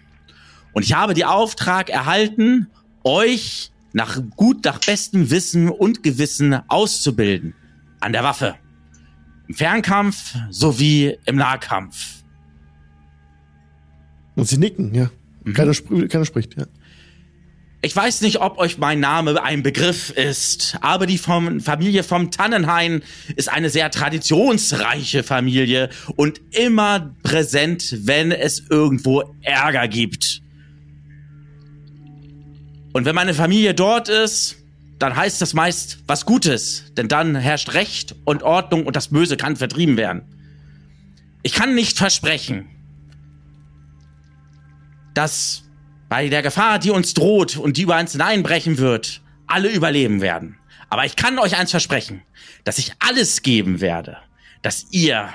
Und 0.73 0.83
ich 0.83 0.93
habe 0.93 1.13
die 1.13 1.25
Auftrag 1.25 1.89
erhalten, 1.89 2.67
euch 3.03 3.71
nach 3.93 4.19
gut, 4.35 4.65
nach 4.65 4.79
bestem 4.79 5.29
Wissen 5.29 5.69
und 5.69 6.03
Gewissen 6.03 6.59
auszubilden. 6.67 7.53
An 7.99 8.11
der 8.11 8.23
Waffe. 8.23 8.55
Im 9.47 9.55
Fernkampf 9.55 10.35
sowie 10.49 11.17
im 11.25 11.35
Nahkampf. 11.35 12.23
Und 14.35 14.47
sie 14.47 14.57
nicken, 14.57 14.93
ja. 14.93 15.09
Keiner, 15.53 15.73
spr 15.73 16.07
keiner 16.07 16.25
spricht, 16.25 16.57
ja. 16.57 16.65
Ich 17.85 17.93
weiß 17.93 18.21
nicht, 18.21 18.39
ob 18.39 18.59
euch 18.59 18.77
mein 18.77 19.01
Name 19.01 19.43
ein 19.43 19.61
Begriff 19.61 20.09
ist, 20.09 20.77
aber 20.79 21.05
die 21.05 21.17
vom 21.17 21.59
Familie 21.59 22.03
vom 22.03 22.31
Tannenhain 22.31 23.03
ist 23.35 23.49
eine 23.49 23.69
sehr 23.69 23.91
traditionsreiche 23.91 25.21
Familie 25.21 25.89
und 26.15 26.39
immer 26.51 27.13
präsent, 27.23 27.93
wenn 28.05 28.31
es 28.31 28.63
irgendwo 28.69 29.35
Ärger 29.41 29.89
gibt. 29.89 30.41
Und 32.93 33.03
wenn 33.03 33.15
meine 33.15 33.33
Familie 33.33 33.73
dort 33.73 34.07
ist, 34.07 34.55
dann 34.97 35.17
heißt 35.17 35.41
das 35.41 35.53
meist 35.53 36.03
was 36.07 36.25
Gutes, 36.25 36.85
denn 36.95 37.09
dann 37.09 37.35
herrscht 37.35 37.73
Recht 37.73 38.15
und 38.23 38.43
Ordnung 38.43 38.85
und 38.85 38.95
das 38.95 39.09
Böse 39.09 39.35
kann 39.35 39.57
vertrieben 39.57 39.97
werden. 39.97 40.21
Ich 41.41 41.51
kann 41.51 41.75
nicht 41.75 41.97
versprechen, 41.97 42.65
dass 45.13 45.62
bei 46.13 46.29
der 46.29 46.43
Gefahr, 46.43 46.77
die 46.77 46.91
uns 46.91 47.15
droht 47.15 47.57
und 47.57 47.77
die 47.77 47.81
über 47.81 47.97
uns 47.97 48.11
hineinbrechen 48.11 48.77
wird, 48.77 49.23
alle 49.47 49.69
überleben 49.69 50.21
werden. 50.21 50.59
Aber 50.91 51.05
ich 51.05 51.15
kann 51.15 51.39
euch 51.39 51.57
eins 51.57 51.71
versprechen, 51.71 52.21
dass 52.65 52.77
ich 52.77 52.93
alles 52.99 53.41
geben 53.41 53.81
werde, 53.81 54.17
dass 54.61 54.85
ihr 54.91 55.29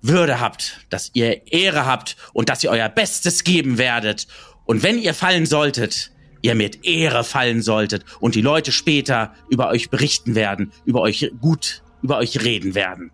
Würde 0.00 0.40
habt, 0.40 0.86
dass 0.88 1.10
ihr 1.12 1.46
Ehre 1.52 1.84
habt 1.84 2.16
und 2.32 2.48
dass 2.48 2.64
ihr 2.64 2.70
euer 2.70 2.88
Bestes 2.88 3.44
geben 3.44 3.76
werdet. 3.76 4.28
Und 4.64 4.82
wenn 4.82 4.98
ihr 4.98 5.12
fallen 5.12 5.44
solltet, 5.44 6.10
ihr 6.40 6.54
mit 6.54 6.86
Ehre 6.86 7.22
fallen 7.22 7.60
solltet 7.60 8.06
und 8.18 8.34
die 8.34 8.40
Leute 8.40 8.72
später 8.72 9.34
über 9.50 9.68
euch 9.68 9.90
berichten 9.90 10.34
werden, 10.34 10.72
über 10.86 11.02
euch 11.02 11.30
gut, 11.42 11.82
über 12.00 12.16
euch 12.16 12.42
reden 12.42 12.74
werden. 12.74 13.10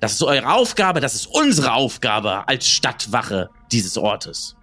Das 0.00 0.14
ist 0.14 0.24
eure 0.24 0.52
Aufgabe, 0.52 0.98
das 0.98 1.14
ist 1.14 1.26
unsere 1.26 1.74
Aufgabe 1.74 2.48
als 2.48 2.68
Stadtwache 2.68 3.50
dieses 3.70 3.96
Ortes. 3.96 4.56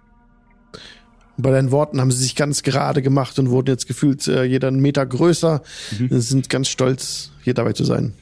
Bei 1.36 1.50
deinen 1.50 1.70
Worten 1.72 2.00
haben 2.00 2.10
sie 2.12 2.22
sich 2.22 2.36
ganz 2.36 2.62
gerade 2.62 3.02
gemacht 3.02 3.38
und 3.38 3.50
wurden 3.50 3.68
jetzt 3.70 3.86
gefühlt 3.88 4.26
äh, 4.28 4.44
jeder 4.44 4.68
einen 4.68 4.80
Meter 4.80 5.04
größer. 5.04 5.62
Sie 5.90 6.20
sind 6.20 6.48
ganz 6.48 6.68
stolz, 6.68 7.32
hier 7.42 7.54
dabei 7.54 7.72
zu 7.72 7.84
sein. 7.84 8.14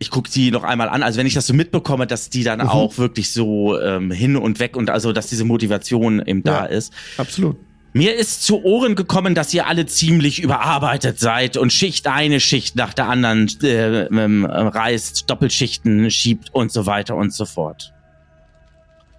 ich 0.00 0.10
gucke 0.10 0.30
sie 0.30 0.50
noch 0.50 0.64
einmal 0.64 0.90
an. 0.90 1.02
Also 1.02 1.18
wenn 1.18 1.26
ich 1.26 1.32
das 1.32 1.46
so 1.46 1.54
mitbekomme, 1.54 2.06
dass 2.06 2.28
die 2.28 2.44
dann 2.44 2.60
auch 2.60 2.98
wirklich 2.98 3.30
so 3.32 3.80
ähm, 3.80 4.10
hin 4.10 4.36
und 4.36 4.58
weg 4.60 4.76
und 4.76 4.90
also 4.90 5.12
dass 5.12 5.28
diese 5.28 5.44
Motivation 5.46 6.20
eben 6.26 6.42
da 6.42 6.64
Ja. 6.64 6.64
ist. 6.66 6.92
Absolut. 7.16 7.56
Mir 7.94 8.14
ist 8.14 8.42
zu 8.42 8.62
Ohren 8.64 8.96
gekommen, 8.96 9.34
dass 9.34 9.54
ihr 9.54 9.66
alle 9.66 9.86
ziemlich 9.86 10.42
überarbeitet 10.42 11.20
seid 11.20 11.56
und 11.56 11.72
Schicht 11.72 12.06
eine 12.06 12.40
Schicht 12.40 12.76
nach 12.76 12.92
der 12.92 13.08
anderen 13.08 13.48
äh, 13.62 14.06
ähm, 14.06 14.44
reißt, 14.44 15.30
Doppelschichten 15.30 16.10
schiebt 16.10 16.52
und 16.52 16.70
so 16.70 16.84
weiter 16.86 17.14
und 17.16 17.32
so 17.32 17.46
fort. 17.46 17.94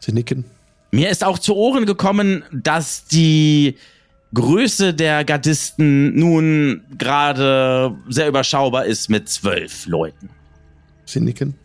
Sie 0.02 0.12
nicken. 0.12 0.46
Mir 0.96 1.10
ist 1.10 1.26
auch 1.26 1.40
zu 1.40 1.58
Ohren 1.58 1.86
gekommen, 1.86 2.46
dass 2.54 3.04
die 3.04 3.76
Größe 4.34 4.94
der 4.94 5.26
Gardisten 5.26 6.18
nun 6.18 6.84
gerade 6.98 7.94
sehr 8.08 8.30
überschaubar 8.30 8.86
ist 8.86 9.10
mit 9.10 9.28
zwölf 9.28 9.88
Leuten. 9.88 10.30
Sie 11.04 11.20
nicken. 11.20 11.56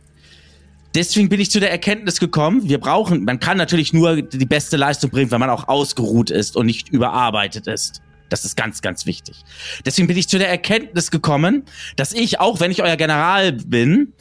Deswegen 0.97 1.29
bin 1.29 1.39
ich 1.39 1.49
zu 1.49 1.61
der 1.61 1.71
Erkenntnis 1.71 2.19
gekommen, 2.19 2.69
wir 2.69 2.79
brauchen, 2.79 3.23
man 3.23 3.39
kann 3.39 3.57
natürlich 3.57 3.93
nur 3.93 4.21
die 4.21 4.47
beste 4.47 4.77
Leistung 4.77 5.11
bringen, 5.11 5.31
wenn 5.31 5.39
man 5.39 5.51
auch 5.51 5.69
ausgeruht 5.69 6.31
ist 6.31 6.57
und 6.57 6.67
nicht 6.67 6.89
überarbeitet 6.89 7.69
ist. 7.69 8.03
Das 8.31 8.45
ist 8.45 8.57
ganz, 8.57 8.83
ganz 8.83 9.07
wichtig. 9.07 9.37
Deswegen 9.85 10.09
bin 10.09 10.17
ich 10.17 10.29
zu 10.29 10.39
der 10.39 10.49
Erkenntnis 10.49 11.13
gekommen, 11.13 11.63
dass 11.95 12.13
ich, 12.13 12.41
auch 12.41 12.59
wenn 12.59 12.73
ich 12.73 12.83
euer 12.83 12.97
General 12.97 13.53
bin, 13.53 14.13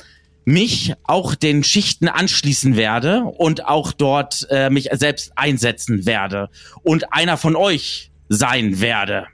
mich 0.49 0.93
auch 1.03 1.35
den 1.35 1.63
Schichten 1.63 2.07
anschließen 2.07 2.75
werde 2.75 3.23
und 3.23 3.65
auch 3.65 3.93
dort 3.93 4.47
äh, 4.49 4.69
mich 4.69 4.89
selbst 4.93 5.31
einsetzen 5.35 6.05
werde 6.05 6.49
und 6.81 7.13
einer 7.13 7.37
von 7.37 7.55
euch 7.55 8.11
sein 8.29 8.81
werde. 8.81 9.27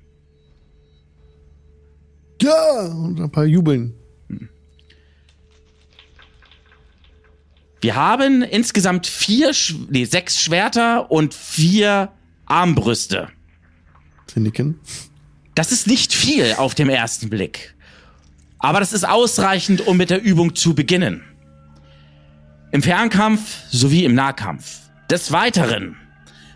Ja! 2.41 2.85
Und 2.85 3.19
ein 3.19 3.31
paar 3.31 3.45
jubeln. 3.45 3.93
Wir 7.81 7.95
haben 7.95 8.41
insgesamt 8.41 9.07
vier, 9.07 9.51
nee, 9.89 10.05
sechs 10.05 10.41
Schwerter 10.41 11.11
und 11.11 11.33
vier 11.33 12.11
Armbrüste. 12.45 13.29
Sie 14.33 14.39
nicken. 14.39 14.79
Das 15.53 15.71
ist 15.71 15.87
nicht 15.87 16.13
viel 16.13 16.55
auf 16.57 16.75
dem 16.75 16.89
ersten 16.89 17.29
Blick. 17.29 17.74
Aber 18.65 18.79
das 18.79 18.93
ist 18.93 19.07
ausreichend, 19.07 19.85
um 19.85 19.95
mit 19.95 20.09
der 20.09 20.23
Übung 20.23 20.55
zu 20.55 20.73
beginnen. 20.73 21.21
Im 22.71 22.81
Fernkampf 22.81 23.61
sowie 23.69 24.05
im 24.05 24.15
Nahkampf. 24.15 24.79
Des 25.07 25.31
Weiteren 25.31 25.97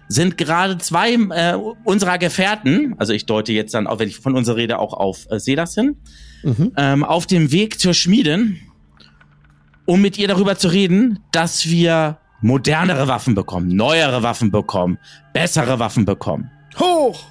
sind 0.08 0.36
gerade 0.36 0.80
zwei 0.80 1.14
äh, 1.14 1.56
unserer 1.84 2.18
Gefährten, 2.18 2.96
also 2.98 3.14
ich 3.14 3.28
deute 3.28 3.54
jetzt 3.54 3.76
dann, 3.76 3.86
auch 3.86 4.00
wenn 4.00 4.08
ich 4.08 4.18
von 4.18 4.36
unserer 4.36 4.56
Rede 4.56 4.80
auch 4.80 4.94
auf 4.94 5.28
äh, 5.30 5.40
Selas 5.40 5.76
hin, 5.76 5.98
ähm, 6.78 7.04
auf 7.04 7.28
dem 7.28 7.52
Weg 7.52 7.80
zur 7.80 7.94
Schmiedin, 7.94 8.58
um 9.86 10.02
mit 10.02 10.18
ihr 10.18 10.28
darüber 10.28 10.58
zu 10.58 10.70
reden, 10.70 11.20
dass 11.32 11.70
wir 11.70 12.18
modernere 12.42 13.08
Waffen 13.08 13.36
bekommen, 13.36 13.68
neuere 13.68 14.24
Waffen 14.24 14.50
bekommen, 14.50 14.98
bessere 15.32 15.78
Waffen 15.78 16.06
bekommen. 16.06 16.50
Hoch! 16.80 17.24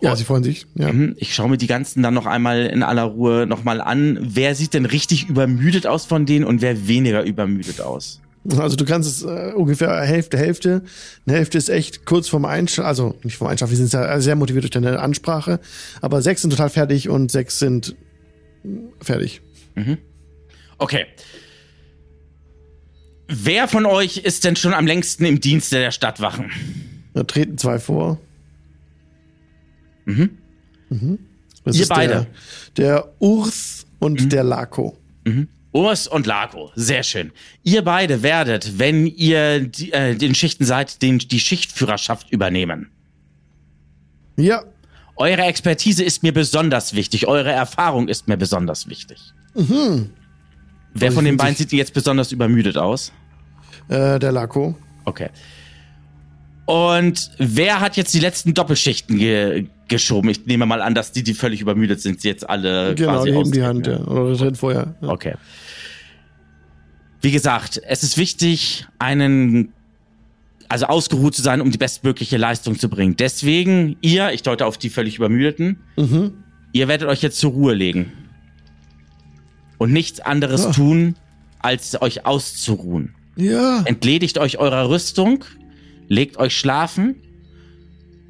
Ja, 0.00 0.16
sie 0.16 0.24
freuen 0.24 0.42
sich. 0.42 0.66
Ja. 0.74 0.92
Mhm, 0.92 1.14
Ich 1.18 1.34
schaue 1.34 1.48
mir 1.48 1.58
die 1.58 1.66
ganzen 1.66 2.02
dann 2.02 2.14
noch 2.14 2.26
einmal 2.26 2.66
in 2.66 2.82
aller 2.82 3.04
Ruhe 3.04 3.46
nochmal 3.46 3.80
an. 3.80 4.18
Wer 4.20 4.54
sieht 4.54 4.74
denn 4.74 4.84
richtig 4.84 5.28
übermüdet 5.28 5.86
aus 5.86 6.04
von 6.06 6.26
denen 6.26 6.44
und 6.44 6.60
wer 6.60 6.88
weniger 6.88 7.22
übermüdet 7.24 7.80
aus? 7.80 8.20
Also 8.58 8.76
du 8.76 8.84
kannst 8.84 9.08
es 9.08 9.22
äh, 9.24 9.52
ungefähr 9.54 10.00
Hälfte, 10.02 10.38
Hälfte. 10.38 10.82
Eine 11.26 11.36
Hälfte 11.36 11.58
ist 11.58 11.68
echt 11.68 12.04
kurz 12.06 12.28
vorm 12.28 12.44
Einschlafen, 12.44 12.86
also 12.88 13.14
nicht 13.24 13.36
vorm 13.36 13.50
Einschlafen, 13.50 13.72
wir 13.72 13.76
sind 13.78 13.92
ja 13.92 14.20
sehr 14.20 14.36
motiviert 14.36 14.62
durch 14.64 14.70
deine 14.70 15.00
Ansprache, 15.00 15.58
aber 16.00 16.22
sechs 16.22 16.42
sind 16.42 16.50
total 16.50 16.70
fertig 16.70 17.08
und 17.08 17.32
sechs 17.32 17.58
sind 17.58 17.96
fertig. 19.00 19.40
Okay. 20.78 21.06
Wer 23.28 23.66
von 23.66 23.84
euch 23.86 24.18
ist 24.18 24.44
denn 24.44 24.54
schon 24.54 24.74
am 24.74 24.86
längsten 24.86 25.24
im 25.24 25.40
Dienste 25.40 25.78
der 25.78 25.90
Stadtwachen? 25.90 26.50
Da 27.14 27.24
treten 27.24 27.58
zwei 27.58 27.78
vor. 27.80 28.20
Mhm. 30.06 31.18
Das 31.64 31.76
Ihr 31.76 31.82
ist 31.82 31.88
beide. 31.88 32.26
Der, 32.76 32.94
der 32.94 33.12
Urs 33.18 33.86
und 33.98 34.32
der 34.32 34.44
Lako. 34.44 34.96
Urs 35.72 36.06
und 36.08 36.26
Lago. 36.26 36.70
Sehr 36.74 37.02
schön. 37.02 37.32
Ihr 37.62 37.82
beide 37.82 38.22
werdet, 38.22 38.78
wenn 38.78 39.06
ihr 39.06 39.60
die, 39.60 39.92
äh, 39.92 40.14
den 40.14 40.34
Schichten 40.34 40.64
seid, 40.64 41.02
den, 41.02 41.18
die 41.18 41.40
Schichtführerschaft 41.40 42.30
übernehmen. 42.30 42.88
Ja, 44.36 44.62
Eure 45.16 45.42
Expertise 45.42 46.04
ist 46.04 46.22
mir 46.22 46.32
besonders 46.32 46.94
wichtig. 46.94 47.26
Eure 47.26 47.50
Erfahrung 47.50 48.08
ist 48.08 48.28
mir 48.28 48.36
besonders 48.36 48.86
wichtig. 48.86 49.32
Wer 49.54 51.12
von 51.12 51.24
den 51.24 51.38
beiden 51.38 51.56
sieht 51.56 51.72
jetzt 51.72 51.94
besonders 51.94 52.32
übermüdet 52.32 52.76
aus? 52.76 53.12
äh, 53.88 54.18
der 54.18 54.32
Lako. 54.32 54.76
Okay. 55.04 55.30
Und 56.66 57.30
wer 57.38 57.80
hat 57.80 57.96
jetzt 57.96 58.12
die 58.12 58.18
letzten 58.20 58.52
Doppelschichten 58.54 59.18
ge 59.18 59.66
geschoben? 59.88 60.28
Ich 60.30 60.46
nehme 60.46 60.66
mal 60.66 60.82
an, 60.82 60.94
dass 60.94 61.12
die, 61.12 61.22
die 61.22 61.34
völlig 61.34 61.60
übermüdet 61.60 62.00
sind, 62.00 62.24
jetzt 62.24 62.48
alle 62.48 62.94
Genau, 62.96 63.12
quasi 63.12 63.30
die 63.30 63.36
heben 63.36 63.52
die 63.52 63.62
Hand, 63.62 63.86
ja. 63.86 64.00
Oder 64.00 64.36
treten 64.36 64.56
vorher. 64.56 64.96
Ja. 65.00 65.08
Okay. 65.08 65.34
Wie 67.22 67.30
gesagt, 67.30 67.80
es 67.86 68.02
ist 68.02 68.18
wichtig, 68.18 68.86
einen, 68.98 69.72
also 70.68 70.86
ausgeruht 70.86 71.34
zu 71.36 71.42
sein, 71.42 71.60
um 71.60 71.70
die 71.70 71.78
bestmögliche 71.78 72.36
Leistung 72.36 72.78
zu 72.78 72.88
bringen. 72.88 73.16
Deswegen, 73.16 73.96
ihr, 74.00 74.32
ich 74.32 74.42
deute 74.42 74.66
auf 74.66 74.76
die 74.76 74.90
völlig 74.90 75.16
Übermüdeten, 75.18 75.78
Mhm. 75.96 76.32
ihr 76.72 76.88
werdet 76.88 77.08
euch 77.08 77.22
jetzt 77.22 77.38
zur 77.38 77.52
Ruhe 77.52 77.74
legen. 77.74 78.12
Und 79.78 79.92
nichts 79.92 80.20
anderes 80.20 80.64
Ja. 80.64 80.72
tun, 80.72 81.14
als 81.60 82.00
euch 82.02 82.26
auszuruhen. 82.26 83.14
Ja. 83.36 83.82
Entledigt 83.84 84.38
euch 84.38 84.58
eurer 84.58 84.88
Rüstung, 84.88 85.44
legt 86.08 86.36
euch 86.36 86.56
schlafen 86.56 87.16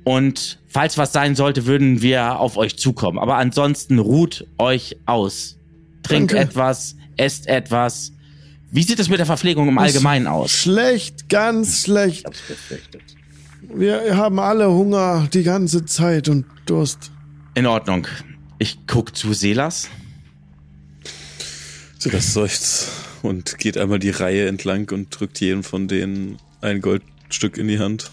und 0.04 0.60
falls 0.68 0.98
was 0.98 1.12
sein 1.12 1.34
sollte, 1.34 1.66
würden 1.66 2.00
wir 2.00 2.38
auf 2.38 2.56
euch 2.56 2.76
zukommen. 2.76 3.18
Aber 3.18 3.36
ansonsten 3.38 3.98
ruht 3.98 4.46
euch 4.56 4.96
aus. 5.04 5.58
Trinkt 6.04 6.32
Danke. 6.32 6.44
etwas, 6.44 6.94
esst 7.16 7.48
etwas. 7.48 8.12
Wie 8.70 8.84
sieht 8.84 9.00
es 9.00 9.08
mit 9.08 9.18
der 9.18 9.26
Verpflegung 9.26 9.68
im 9.68 9.78
Allgemeinen 9.78 10.28
aus? 10.28 10.52
Schlecht, 10.52 11.28
ganz 11.28 11.82
schlecht. 11.82 12.24
hab's 12.24 12.40
befürchtet. 12.46 13.02
Wir 13.74 14.16
haben 14.16 14.38
alle 14.38 14.70
Hunger 14.70 15.28
die 15.32 15.42
ganze 15.42 15.84
Zeit 15.86 16.28
und 16.28 16.44
Durst. 16.66 17.10
In 17.56 17.66
Ordnung. 17.66 18.06
Ich 18.58 18.78
guck 18.86 19.16
zu 19.16 19.32
Selas. 19.32 19.88
Silas 21.98 22.32
seufzt 22.32 22.92
und 23.22 23.58
geht 23.58 23.76
einmal 23.76 23.98
die 23.98 24.10
Reihe 24.10 24.46
entlang 24.46 24.88
und 24.92 25.08
drückt 25.10 25.40
jedem 25.40 25.64
von 25.64 25.88
denen 25.88 26.38
ein 26.60 26.80
Goldstück 27.26 27.58
in 27.58 27.68
die 27.68 27.78
Hand. 27.78 28.10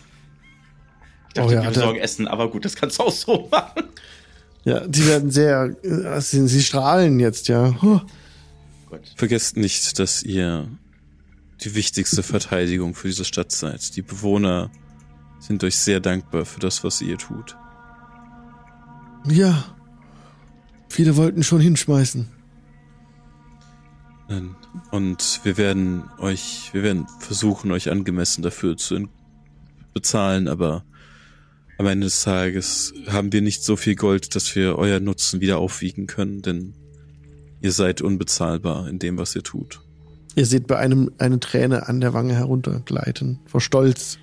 Ich 1.30 1.34
dachte, 1.36 1.50
Oh 1.50 1.52
ja, 1.54 1.62
er- 1.64 1.70
besorgen 1.70 2.00
Essen, 2.00 2.28
aber 2.28 2.50
gut, 2.50 2.66
das 2.66 2.76
kannst 2.76 3.00
du 3.00 3.04
auch 3.04 3.12
so 3.12 3.48
machen. 3.52 3.84
Ja, 4.66 4.88
die 4.88 5.06
werden 5.08 5.30
sehr, 5.30 5.76
äh, 5.84 6.22
sie, 6.22 6.48
sie 6.48 6.64
strahlen 6.64 7.20
jetzt, 7.20 7.48
ja. 7.48 7.76
Huh. 7.82 8.00
Gut. 8.90 9.02
Vergesst 9.18 9.58
nicht, 9.58 10.00
dass 10.00 10.24
ihr 10.24 10.68
die 11.64 11.76
wichtigste 11.76 12.24
Verteidigung 12.24 12.96
für 12.96 13.08
diese 13.08 13.26
Stadt 13.26 13.52
seid. 13.52 13.96
Die 13.96 14.02
Bewohner 14.02 14.70
sind 15.40 15.64
euch 15.64 15.76
sehr 15.78 16.00
dankbar 16.00 16.46
für 16.46 16.60
das, 16.60 16.84
was 16.84 17.02
ihr 17.02 17.18
tut. 17.18 17.58
Ja. 19.28 19.64
Viele 20.90 21.18
wollten 21.18 21.44
schon 21.44 21.60
hinschmeißen. 21.60 22.28
Nein. 24.28 24.56
Und 24.92 25.42
wir 25.44 25.58
werden 25.58 26.04
euch, 26.18 26.70
wir 26.74 26.84
werden 26.84 27.08
versuchen, 27.20 27.72
euch 27.72 27.90
angemessen 27.90 28.42
dafür 28.42 28.78
zu 28.78 29.08
bezahlen, 29.94 30.48
aber 30.48 30.84
am 31.78 31.88
Ende 31.88 32.06
des 32.06 32.24
Tages 32.24 32.94
haben 33.08 33.34
wir 33.34 33.42
nicht 33.42 33.64
so 33.64 33.76
viel 33.76 33.96
Gold, 33.96 34.36
dass 34.36 34.56
wir 34.56 34.78
euer 34.78 35.00
Nutzen 35.00 35.42
wieder 35.42 35.58
aufwiegen 35.58 36.08
können, 36.08 36.42
denn 36.42 36.76
ihr 37.62 37.72
seid 37.72 38.02
unbezahlbar 38.02 38.88
in 38.88 39.00
dem, 39.00 39.18
was 39.18 39.36
ihr 39.36 39.44
tut. 39.44 39.82
Ihr 40.36 40.46
seht 40.46 40.68
bei 40.68 40.78
einem 40.78 41.12
eine 41.20 41.40
Träne 41.40 41.88
an 41.88 42.02
der 42.02 42.14
Wange 42.14 42.36
heruntergleiten. 42.36 43.40
Vor 43.46 43.62
Stolz. 43.62 44.18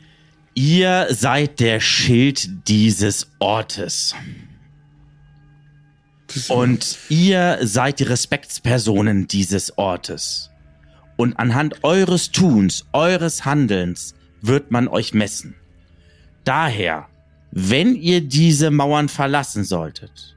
Ihr 0.55 1.07
seid 1.11 1.61
der 1.61 1.81
Schild 1.81 2.69
dieses 2.69 3.31
Ortes. 3.39 4.15
Und 6.48 6.98
ihr 7.09 7.59
seid 7.62 7.98
die 7.98 8.05
Respektspersonen 8.05 9.27
dieses 9.27 9.77
Ortes. 9.78 10.51
Und 11.16 11.39
anhand 11.39 11.85
eures 11.85 12.31
Tuns, 12.31 12.86
eures 12.93 13.44
Handelns 13.44 14.15
wird 14.40 14.70
man 14.70 14.89
euch 14.89 15.12
messen. 15.12 15.55
Daher, 16.44 17.09
wenn 17.51 17.94
ihr 17.94 18.20
diese 18.20 18.70
Mauern 18.70 19.09
verlassen 19.09 19.65
solltet, 19.65 20.36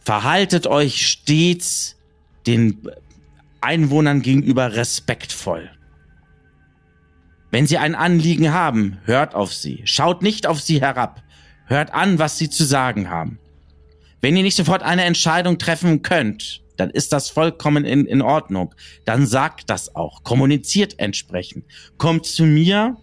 verhaltet 0.00 0.66
euch 0.66 1.06
stets 1.06 1.96
den 2.46 2.88
Einwohnern 3.60 4.22
gegenüber 4.22 4.74
respektvoll. 4.74 5.70
Wenn 7.50 7.66
Sie 7.66 7.78
ein 7.78 7.94
Anliegen 7.94 8.52
haben, 8.52 8.98
hört 9.04 9.34
auf 9.34 9.52
sie. 9.52 9.82
Schaut 9.84 10.22
nicht 10.22 10.46
auf 10.46 10.60
sie 10.60 10.80
herab. 10.80 11.22
Hört 11.66 11.92
an, 11.92 12.18
was 12.18 12.38
sie 12.38 12.48
zu 12.48 12.64
sagen 12.64 13.10
haben. 13.10 13.38
Wenn 14.20 14.36
ihr 14.36 14.42
nicht 14.42 14.56
sofort 14.56 14.82
eine 14.82 15.04
Entscheidung 15.04 15.58
treffen 15.58 16.02
könnt, 16.02 16.62
dann 16.76 16.90
ist 16.90 17.12
das 17.12 17.28
vollkommen 17.28 17.84
in, 17.84 18.06
in 18.06 18.22
Ordnung. 18.22 18.74
Dann 19.04 19.26
sagt 19.26 19.68
das 19.68 19.94
auch. 19.94 20.22
Kommuniziert 20.24 20.94
entsprechend. 20.98 21.64
Kommt 21.98 22.26
zu 22.26 22.44
mir 22.44 22.96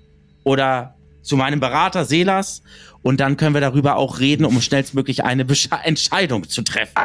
oder 0.44 0.96
zu 1.22 1.38
meinem 1.38 1.60
Berater 1.60 2.06
Selas 2.06 2.64
und 3.02 3.20
dann 3.20 3.38
können 3.38 3.54
wir 3.54 3.62
darüber 3.62 3.98
auch 3.98 4.20
reden, 4.20 4.46
um 4.46 4.62
schnellstmöglich 4.62 5.24
eine 5.24 5.46
Besche 5.46 5.70
Entscheidung 5.84 6.50
zu 6.50 6.62
treffen. 6.64 7.00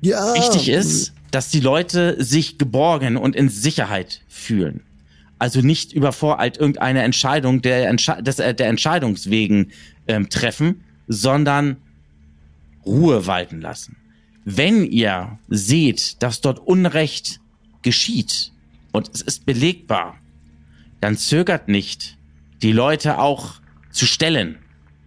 Ja. 0.00 0.34
Wichtig 0.34 0.68
ist, 0.68 1.12
dass 1.30 1.50
die 1.50 1.60
Leute 1.60 2.22
sich 2.22 2.58
geborgen 2.58 3.16
und 3.16 3.34
in 3.34 3.48
Sicherheit 3.48 4.22
fühlen. 4.28 4.82
Also 5.38 5.60
nicht 5.60 5.92
über 5.92 6.12
Voreilt 6.12 6.56
irgendeine 6.56 7.02
Entscheidung 7.02 7.62
der, 7.62 7.88
Entsche 7.88 8.22
des, 8.22 8.38
äh, 8.38 8.54
der 8.54 8.68
Entscheidungswegen 8.68 9.72
ähm, 10.06 10.28
treffen, 10.30 10.84
sondern 11.06 11.76
Ruhe 12.88 13.26
walten 13.26 13.60
lassen. 13.60 13.96
Wenn 14.44 14.84
ihr 14.84 15.38
seht, 15.48 16.22
dass 16.22 16.40
dort 16.40 16.58
Unrecht 16.58 17.40
geschieht 17.82 18.52
und 18.92 19.10
es 19.12 19.20
ist 19.20 19.46
belegbar, 19.46 20.16
dann 21.00 21.16
zögert 21.16 21.68
nicht, 21.68 22.16
die 22.62 22.72
Leute 22.72 23.18
auch 23.18 23.60
zu 23.90 24.06
stellen. 24.06 24.58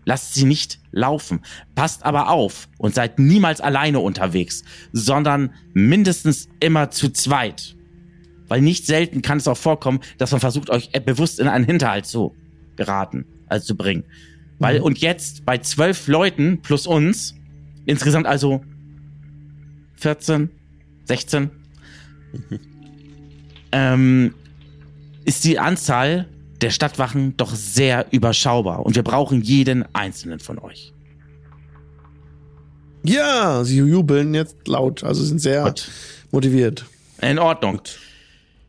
Lasst 0.06 0.34
sie 0.34 0.46
nicht 0.46 0.80
laufen. 0.92 1.42
Passt 1.76 2.04
aber 2.04 2.30
auf 2.30 2.68
und 2.78 2.96
seid 2.96 3.20
niemals 3.20 3.62
alleine 3.62 4.00
unterwegs, 4.00 4.64
sondern 4.94 5.54
mindestens 5.74 6.48
immer 6.60 6.92
zu 6.92 7.10
zweit. 7.10 7.76
Weil 8.48 8.62
nicht 8.62 8.86
selten 8.86 9.22
kann 9.22 9.38
es 9.38 9.48
auch 9.48 9.58
vorkommen, 9.58 10.02
dass 10.18 10.32
man 10.32 10.40
versucht, 10.40 10.70
euch 10.70 10.92
bewusst 11.06 11.40
in 11.40 11.48
einen 11.48 11.66
Hinterhalt 11.66 12.06
zu 12.06 12.36
geraten, 12.76 13.26
also 13.48 13.68
zu 13.68 13.76
bringen. 13.76 14.04
Weil, 14.60 14.82
und 14.82 15.00
jetzt 15.00 15.46
bei 15.46 15.58
zwölf 15.58 16.08
Leuten 16.08 16.62
plus 16.62 16.86
uns, 16.86 17.36
insgesamt 17.86 18.28
also 18.28 18.64
14, 19.96 20.50
16, 21.06 21.50
ähm, 23.72 24.34
ist 25.26 25.44
die 25.44 25.60
Anzahl 25.60 26.28
der 26.62 26.70
Stadtwachen 26.70 27.36
doch 27.38 27.54
sehr 27.56 28.08
überschaubar 28.12 28.86
und 28.86 28.96
wir 28.96 29.04
brauchen 29.04 29.42
jeden 29.42 29.84
einzelnen 29.94 30.40
von 30.40 30.60
euch. 30.60 30.94
Ja, 33.04 33.64
sie 33.64 33.78
jubeln 33.78 34.34
jetzt 34.34 34.68
laut, 34.68 35.04
also 35.04 35.24
sind 35.24 35.40
sehr 35.40 35.64
Gut. 35.64 35.90
motiviert. 36.32 36.86
In 37.22 37.40
Ordnung. 37.40 37.82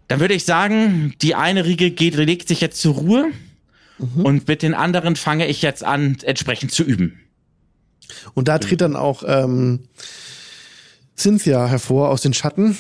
Dann 0.09 0.21
würde 0.21 0.35
ich 0.35 0.45
sagen, 0.45 1.15
die 1.23 1.35
eine 1.35 1.65
Riege 1.65 1.91
geht, 1.91 2.17
legt 2.17 2.49
sich 2.49 2.61
jetzt 2.61 2.81
zur 2.81 2.95
Ruhe 2.95 3.31
und 4.17 4.49
mit 4.49 4.63
den 4.63 4.75
anderen 4.75 5.17
fange 5.17 5.47
ich 5.47 5.63
jetzt 5.63 5.85
an, 5.85 6.17
entsprechend 6.23 6.73
zu 6.73 6.83
üben. 6.83 7.21
Und 8.35 8.49
da 8.49 8.59
tritt 8.59 8.81
dann 8.81 8.97
auch 8.97 9.23
ähm, 9.27 9.81
Cynthia 11.17 11.67
hervor 11.67 12.11
aus 12.11 12.23
den 12.23 12.33
Schatten. 12.33 12.77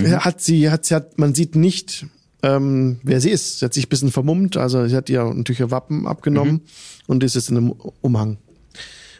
Hat 0.00 0.40
sie, 0.40 0.70
hat 0.70 0.84
sie, 0.84 0.94
hat, 0.94 1.18
man 1.18 1.34
sieht 1.34 1.56
nicht, 1.56 2.06
ähm, 2.42 3.00
wer 3.02 3.20
sie 3.20 3.30
ist. 3.30 3.58
Sie 3.58 3.64
hat 3.64 3.74
sich 3.74 3.86
ein 3.86 3.88
bisschen 3.88 4.12
vermummt, 4.12 4.56
also 4.56 4.86
sie 4.86 4.96
hat 4.96 5.08
ihr 5.08 5.24
natürlich 5.24 5.60
ihr 5.60 5.70
Wappen 5.70 6.06
abgenommen 6.06 6.62
und 7.06 7.24
ist 7.24 7.34
jetzt 7.34 7.50
in 7.50 7.56
einem 7.56 7.70
Umhang. 8.00 8.38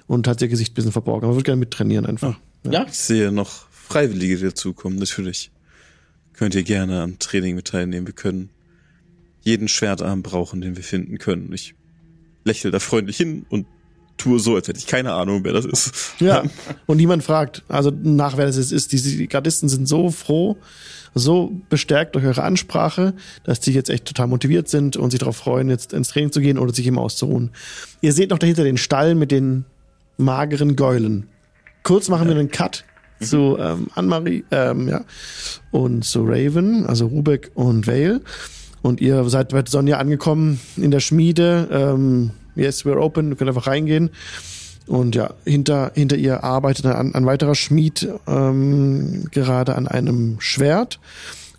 Und 0.07 0.29
hat 0.29 0.41
ihr 0.41 0.49
Gesicht 0.49 0.73
ein 0.73 0.75
bisschen 0.75 0.93
verborgen. 0.93 1.27
Man 1.27 1.35
würde 1.35 1.45
gerne 1.45 1.59
mittrainieren 1.59 2.07
einfach. 2.07 2.39
Ja? 2.65 2.87
Ich 2.87 2.95
sehe 2.95 3.33
noch 3.33 3.67
Freiwillige, 3.71 4.37
die 4.37 4.45
dazukommen. 4.45 4.99
Natürlich 4.99 5.51
könnt 6.33 6.55
ihr 6.55 6.63
gerne 6.63 7.03
am 7.03 7.19
Training 7.19 7.57
mit 7.57 7.67
teilnehmen. 7.67 8.07
Wir 8.07 8.15
können 8.15 8.51
jeden 9.41 9.69
Schwertarm 9.69 10.23
brauchen, 10.23 10.61
den 10.61 10.77
wir 10.77 10.85
finden 10.85 11.19
können. 11.19 11.53
Ich 11.53 11.75
lächle 12.45 12.71
da 12.71 12.79
freundlich 12.79 13.17
hin 13.17 13.47
und 13.49 13.67
tue 14.17 14.39
so, 14.39 14.55
als 14.55 14.69
hätte 14.69 14.79
ich 14.79 14.87
keine 14.87 15.13
Ahnung, 15.13 15.45
wer 15.45 15.53
das 15.53 15.65
ist. 15.65 16.15
Ja, 16.21 16.45
und 16.87 16.97
niemand 16.97 17.23
fragt, 17.23 17.63
also 17.69 17.91
nach 17.91 18.37
wer 18.37 18.47
das 18.47 18.57
jetzt 18.57 18.73
ist. 18.73 18.93
Die 18.93 19.29
Gardisten 19.29 19.69
sind 19.69 19.87
so 19.87 20.11
froh, 20.11 20.57
so 21.15 21.53
bestärkt 21.69 22.15
durch 22.15 22.25
eure 22.25 22.43
Ansprache, 22.43 23.15
dass 23.45 23.61
die 23.61 23.73
jetzt 23.73 23.91
echt 23.91 24.05
total 24.05 24.27
motiviert 24.27 24.69
sind 24.69 24.97
und 24.97 25.11
sich 25.11 25.21
darauf 25.21 25.37
freuen, 25.37 25.69
jetzt 25.69 25.93
ins 25.93 26.09
Training 26.09 26.33
zu 26.33 26.41
gehen 26.41 26.59
oder 26.59 26.75
sich 26.75 26.87
eben 26.87 26.99
auszuruhen. 26.99 27.51
Ihr 28.01 28.13
seht 28.13 28.31
noch 28.31 28.39
dahinter 28.39 28.65
den 28.65 28.77
Stall 28.77 29.15
mit 29.15 29.31
den 29.31 29.65
mageren 30.19 30.77
Gäulen. 30.77 31.29
Kurz 31.83 32.09
machen 32.09 32.29
wir 32.29 32.37
einen 32.37 32.51
Cut 32.51 32.85
zu 33.21 33.57
ähm, 33.59 33.89
Anne-Marie 33.95 34.45
ähm, 34.51 34.89
ja, 34.89 35.05
und 35.71 36.05
zu 36.05 36.25
Raven, 36.25 36.85
also 36.87 37.07
Rubek 37.07 37.51
und 37.55 37.87
Vale. 37.87 38.21
Und 38.83 39.01
ihr 39.01 39.25
seid 39.29 39.51
bei 39.51 39.65
Sonja 39.67 39.99
angekommen 39.99 40.61
in 40.77 40.91
der 40.91 41.01
Schmiede. 41.01 41.69
Ähm, 41.71 42.31
yes, 42.57 42.85
we're 42.85 42.99
open, 43.01 43.31
ihr 43.31 43.37
könnt 43.37 43.49
einfach 43.49 43.67
reingehen. 43.67 44.11
Und 44.87 45.15
ja, 45.15 45.35
hinter, 45.45 45.93
hinter 45.95 46.17
ihr 46.17 46.45
arbeitet 46.45 46.87
ein, 46.87 47.15
ein 47.15 47.27
weiterer 47.27 47.55
Schmied 47.55 48.09
ähm, 48.27 49.25
gerade 49.31 49.75
an 49.75 49.89
einem 49.89 50.41
Schwert. 50.41 51.01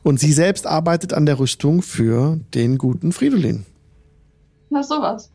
Und 0.03 0.19
sie 0.19 0.31
selbst 0.31 0.65
arbeitet 0.65 1.13
an 1.13 1.25
der 1.25 1.37
Rüstung 1.37 1.81
für 1.81 2.39
den 2.53 2.77
guten 2.77 3.11
Fridolin. 3.11 3.65
Na 4.69 4.81
sowas. 4.83 5.29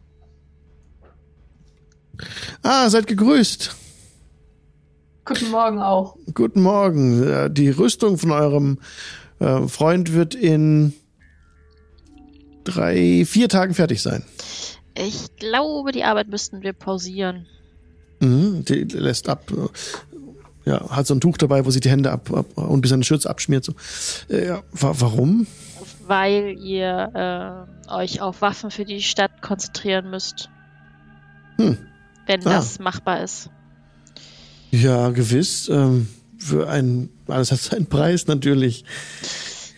Ah, 2.62 2.88
seid 2.88 3.06
gegrüßt. 3.06 3.74
Guten 5.24 5.50
Morgen 5.50 5.78
auch. 5.78 6.16
Guten 6.34 6.62
Morgen. 6.62 7.22
Äh, 7.22 7.50
Die 7.50 7.70
Rüstung 7.70 8.18
von 8.18 8.32
eurem 8.32 8.78
äh, 9.38 9.68
Freund 9.68 10.12
wird 10.14 10.34
in 10.34 10.94
drei, 12.64 13.24
vier 13.26 13.48
Tagen 13.48 13.74
fertig 13.74 14.02
sein. 14.02 14.24
Ich 14.96 15.34
glaube, 15.36 15.92
die 15.92 16.04
Arbeit 16.04 16.28
müssten 16.28 16.62
wir 16.62 16.72
pausieren. 16.72 17.46
Mhm, 18.20 18.64
die 18.64 18.84
lässt 18.84 19.28
ab. 19.28 19.50
äh, 19.50 19.68
Ja, 20.70 20.90
hat 20.90 21.06
so 21.06 21.14
ein 21.14 21.20
Tuch 21.20 21.38
dabei, 21.38 21.64
wo 21.64 21.70
sie 21.70 21.80
die 21.80 21.90
Hände 21.90 22.12
ab, 22.12 22.30
ab 22.32 22.46
und 22.56 22.82
bis 22.82 22.90
seine 22.90 23.02
Schürze 23.04 23.28
abschmiert. 23.28 23.64
So. 23.64 23.74
Äh, 24.28 24.46
ja, 24.46 24.62
wa 24.72 24.94
warum? 24.98 25.46
Weil 26.06 26.56
ihr 26.60 27.66
äh, 27.88 27.92
euch 27.92 28.20
auf 28.20 28.42
Waffen 28.42 28.70
für 28.70 28.84
die 28.84 29.02
Stadt 29.02 29.42
konzentrieren 29.42 30.10
müsst. 30.10 30.50
Hm. 31.58 31.78
Wenn 32.26 32.40
Ah. 32.46 32.50
das 32.54 32.78
machbar 32.78 33.22
ist. 33.24 33.50
Ja, 34.70 35.10
gewiss. 35.10 35.68
Ähm, 35.68 36.08
für 36.38 36.68
ein, 36.68 37.08
alles 37.26 37.50
hat 37.50 37.58
seinen 37.60 37.86
Preis 37.86 38.26
natürlich. 38.26 38.84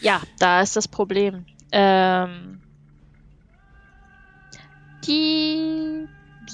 Ja, 0.03 0.21
da 0.39 0.61
ist 0.61 0.77
das 0.77 0.87
Problem. 0.89 1.47
Ähm, 1.73 2.61
Die. 5.07 6.07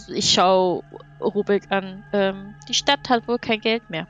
Ich 0.09 0.31
schau 0.33 0.83
Rubik 1.21 1.71
an. 1.71 2.05
Ähm, 2.13 2.55
die 2.69 2.75
Stadt 2.75 3.09
hat 3.09 3.27
wohl 3.29 3.39
kein 3.39 3.61
Geld 3.61 3.89
mehr. 3.91 4.07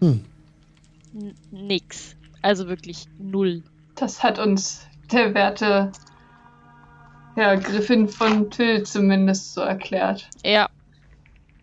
Hm. 0.00 0.24
N 1.14 1.34
nix. 1.50 2.16
Also 2.42 2.68
wirklich 2.68 3.06
null. 3.18 3.62
Das 3.96 4.22
hat 4.22 4.38
uns 4.38 4.86
der 5.12 5.34
werte 5.34 5.92
Herr 7.34 7.56
Griffin 7.56 8.08
von 8.08 8.50
Till 8.50 8.82
zumindest 8.84 9.54
so 9.54 9.60
erklärt, 9.62 10.28
Ja, 10.44 10.68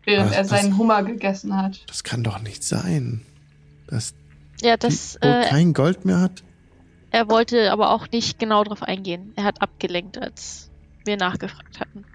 während 0.03 0.31
Was, 0.31 0.35
er 0.37 0.41
das- 0.43 0.49
seinen 0.49 0.77
Hummer 0.77 1.03
gegessen 1.03 1.55
hat. 1.55 1.83
Das 1.87 2.03
kann 2.03 2.23
doch 2.23 2.41
nicht 2.41 2.63
sein. 2.63 3.21
Dass 3.87 4.13
ja, 4.61 4.75
die 4.75 4.87
das. 4.87 5.15
wohl 5.21 5.29
Äh, 5.29 5.45
kein 5.47 5.73
Gold 5.73 6.03
mehr 6.05 6.19
hat. 6.19 6.43
er 7.11 7.29
wollte 7.29 7.71
aber 7.71 7.91
auch 7.91 8.09
nicht 8.11 8.39
genau 8.39 8.63
drauf 8.63 8.83
eingehen. 8.83 9.33
Er 9.35 9.43
hat 9.43 9.61
abgelenkt, 9.61 10.17
als 10.17 10.70
wir 11.05 11.17
nachgefragt 11.17 11.79
hatten. 11.79 12.05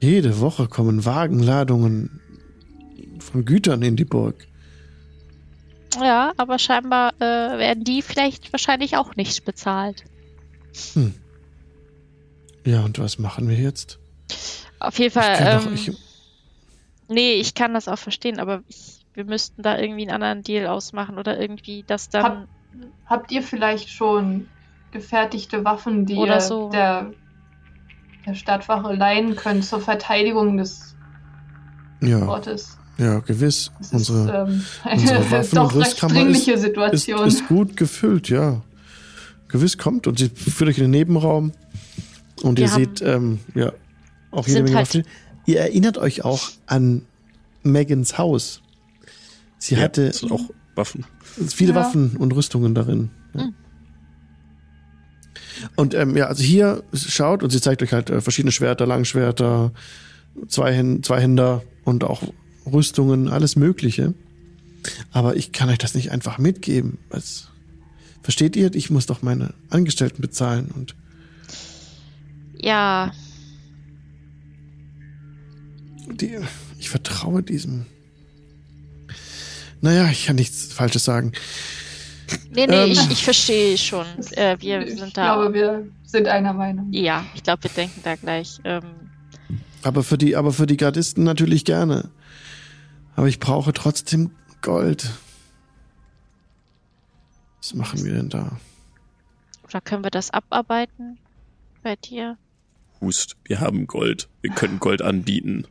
Jede 0.00 0.40
Woche 0.40 0.68
kommen 0.68 1.04
Wagenladungen 1.04 2.20
von 3.18 3.44
Gütern 3.44 3.82
in 3.82 3.96
die 3.96 4.04
Burg. 4.04 4.46
Ja, 6.00 6.32
aber 6.36 6.58
scheinbar 6.58 7.14
äh, 7.20 7.20
werden 7.58 7.82
die 7.84 8.02
vielleicht 8.02 8.52
wahrscheinlich 8.52 8.96
auch 8.96 9.16
nicht 9.16 9.44
bezahlt. 9.44 10.04
Ja, 12.64 12.84
und 12.84 12.98
was 12.98 13.18
machen 13.18 13.48
wir 13.48 13.56
jetzt? 13.56 13.98
Auf 14.78 14.98
jeden 14.98 15.08
Ich 15.08 15.24
Fall. 15.24 15.58
doch, 15.58 15.66
ähm, 15.66 15.74
ich, 15.74 15.92
nee, 17.08 17.34
ich 17.34 17.54
kann 17.54 17.72
das 17.72 17.88
auch 17.88 17.98
verstehen, 17.98 18.38
aber 18.40 18.62
ich, 18.68 19.06
wir 19.14 19.24
müssten 19.24 19.62
da 19.62 19.78
irgendwie 19.78 20.02
einen 20.02 20.10
anderen 20.22 20.42
Deal 20.42 20.66
ausmachen 20.66 21.16
oder 21.16 21.40
irgendwie 21.40 21.84
das 21.86 22.08
dann. 22.10 22.22
Hab- 22.24 22.48
Habt 23.06 23.32
ihr 23.32 23.42
vielleicht 23.42 23.88
schon 23.88 24.48
gefertigte 24.90 25.64
Waffen, 25.64 26.04
die 26.04 26.16
so. 26.40 26.68
der, 26.68 27.12
der 28.26 28.34
Stadtwache 28.34 28.94
leihen 28.94 29.36
könnt 29.36 29.64
zur 29.64 29.80
Verteidigung 29.80 30.56
des 30.56 30.94
ja, 32.00 32.26
Ortes? 32.26 32.76
ja, 32.98 33.20
gewiss. 33.20 33.70
Das 33.78 33.92
Unsere 33.92 34.48
ist 34.94 35.54
ähm, 35.54 35.62
unsere 35.62 35.84
dringliche 36.08 36.52
ist, 36.52 36.60
Situation. 36.62 37.26
ist 37.26 37.46
gut 37.48 37.76
gefüllt, 37.76 38.28
ja. 38.28 38.62
Gewiss 39.48 39.78
kommt 39.78 40.06
und 40.06 40.18
sie 40.18 40.28
führt 40.28 40.70
euch 40.70 40.78
in 40.78 40.84
den 40.84 40.90
Nebenraum 40.90 41.52
und 42.42 42.58
Wir 42.58 42.66
ihr 42.66 42.72
haben- 42.72 42.84
seht, 42.84 43.02
ähm, 43.02 43.38
ja, 43.54 43.72
auch 44.32 44.46
jede 44.48 44.64
Menge 44.64 44.76
halt- 44.76 44.88
Waffen. 44.88 45.04
Ihr 45.46 45.60
erinnert 45.60 45.96
euch 45.98 46.24
auch 46.24 46.50
an 46.66 47.02
Megans 47.62 48.18
Haus. 48.18 48.60
Sie 49.58 49.76
Ja, 49.76 49.82
hatte 49.82 50.08
das 50.08 50.18
sind 50.18 50.32
auch 50.32 50.50
Waffen. 50.74 51.06
viele 51.48 51.70
Ja. 51.72 51.76
Waffen 51.76 52.16
und 52.16 52.34
Rüstungen 52.34 52.74
darin. 52.74 53.10
Ja. 53.34 53.44
Mhm. 53.44 53.54
Und 55.74 55.94
ähm, 55.94 56.16
ja, 56.16 56.26
also 56.26 56.42
hier 56.42 56.82
schaut 56.92 57.42
und 57.42 57.50
sie 57.50 57.60
zeigt 57.60 57.82
euch 57.82 57.92
halt 57.92 58.10
äh, 58.10 58.20
verschiedene 58.20 58.52
Schwerter, 58.52 58.86
Langschwerter, 58.86 59.72
Zweihänd 60.48 61.04
Zweihänder 61.04 61.62
und 61.84 62.04
auch 62.04 62.22
Rüstungen, 62.70 63.28
alles 63.28 63.56
Mögliche. 63.56 64.14
Aber 65.12 65.36
ich 65.36 65.52
kann 65.52 65.68
euch 65.68 65.78
das 65.78 65.94
nicht 65.94 66.12
einfach 66.12 66.38
mitgeben. 66.38 66.98
Was, 67.10 67.48
versteht 68.22 68.56
ihr? 68.56 68.74
Ich 68.74 68.90
muss 68.90 69.06
doch 69.06 69.22
meine 69.22 69.54
Angestellten 69.70 70.22
bezahlen 70.22 70.70
und 70.74 70.94
ja, 72.58 73.12
die, 76.08 76.38
ich 76.78 76.88
vertraue 76.88 77.42
diesem. 77.42 77.86
Naja, 79.80 80.08
ich 80.10 80.26
kann 80.26 80.36
nichts 80.36 80.72
Falsches 80.72 81.04
sagen. 81.04 81.32
Nee, 82.50 82.66
nee, 82.66 82.84
Ähm. 82.84 82.90
ich, 82.92 83.10
ich 83.10 83.24
verstehe 83.24 83.76
schon. 83.78 84.06
Äh, 84.32 84.56
wir 84.60 84.86
ich 84.86 84.98
sind 84.98 85.16
da. 85.16 85.34
glaube, 85.34 85.54
wir 85.54 85.86
sind 86.04 86.28
einer 86.28 86.52
Meinung. 86.52 86.92
ja, 86.92 87.24
ich 87.34 87.42
glaube, 87.42 87.64
wir 87.64 87.70
denken 87.70 88.00
da 88.04 88.14
gleich. 88.16 88.58
Ähm, 88.64 88.82
Aber 89.82 90.02
für 90.02 90.18
die, 90.18 90.36
aber 90.36 90.52
für 90.52 90.66
die 90.66 90.76
Gardisten 90.76 91.24
natürlich 91.24 91.64
gerne. 91.64 92.10
Aber 93.14 93.28
ich 93.28 93.40
brauche 93.40 93.72
trotzdem 93.72 94.30
Gold. 94.62 95.10
Was 97.60 97.74
machen 97.74 98.04
wir 98.04 98.12
denn 98.14 98.28
da? 98.28 98.58
oder 99.68 99.80
können 99.80 100.04
wir 100.04 100.10
das 100.10 100.30
abarbeiten 100.30 101.18
bei 101.82 101.96
dir? 101.96 102.38
Hust, 103.00 103.36
wir 103.44 103.58
haben 103.60 103.86
Gold. 103.88 104.28
Wir 104.40 104.50
können 104.52 104.78
Gold 104.78 105.02
anbieten. 105.02 105.66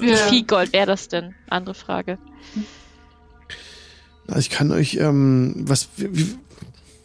Wie 0.00 0.16
viel 0.16 0.44
Gold 0.44 0.72
wäre 0.72 0.86
das 0.86 1.06
denn? 1.08 1.34
Andere 1.48 1.74
Frage. 1.74 2.18
Also 4.26 4.40
ich 4.40 4.50
kann 4.50 4.70
euch, 4.72 4.96
ähm, 4.96 5.54
was, 5.68 5.88
wie, 5.96 6.36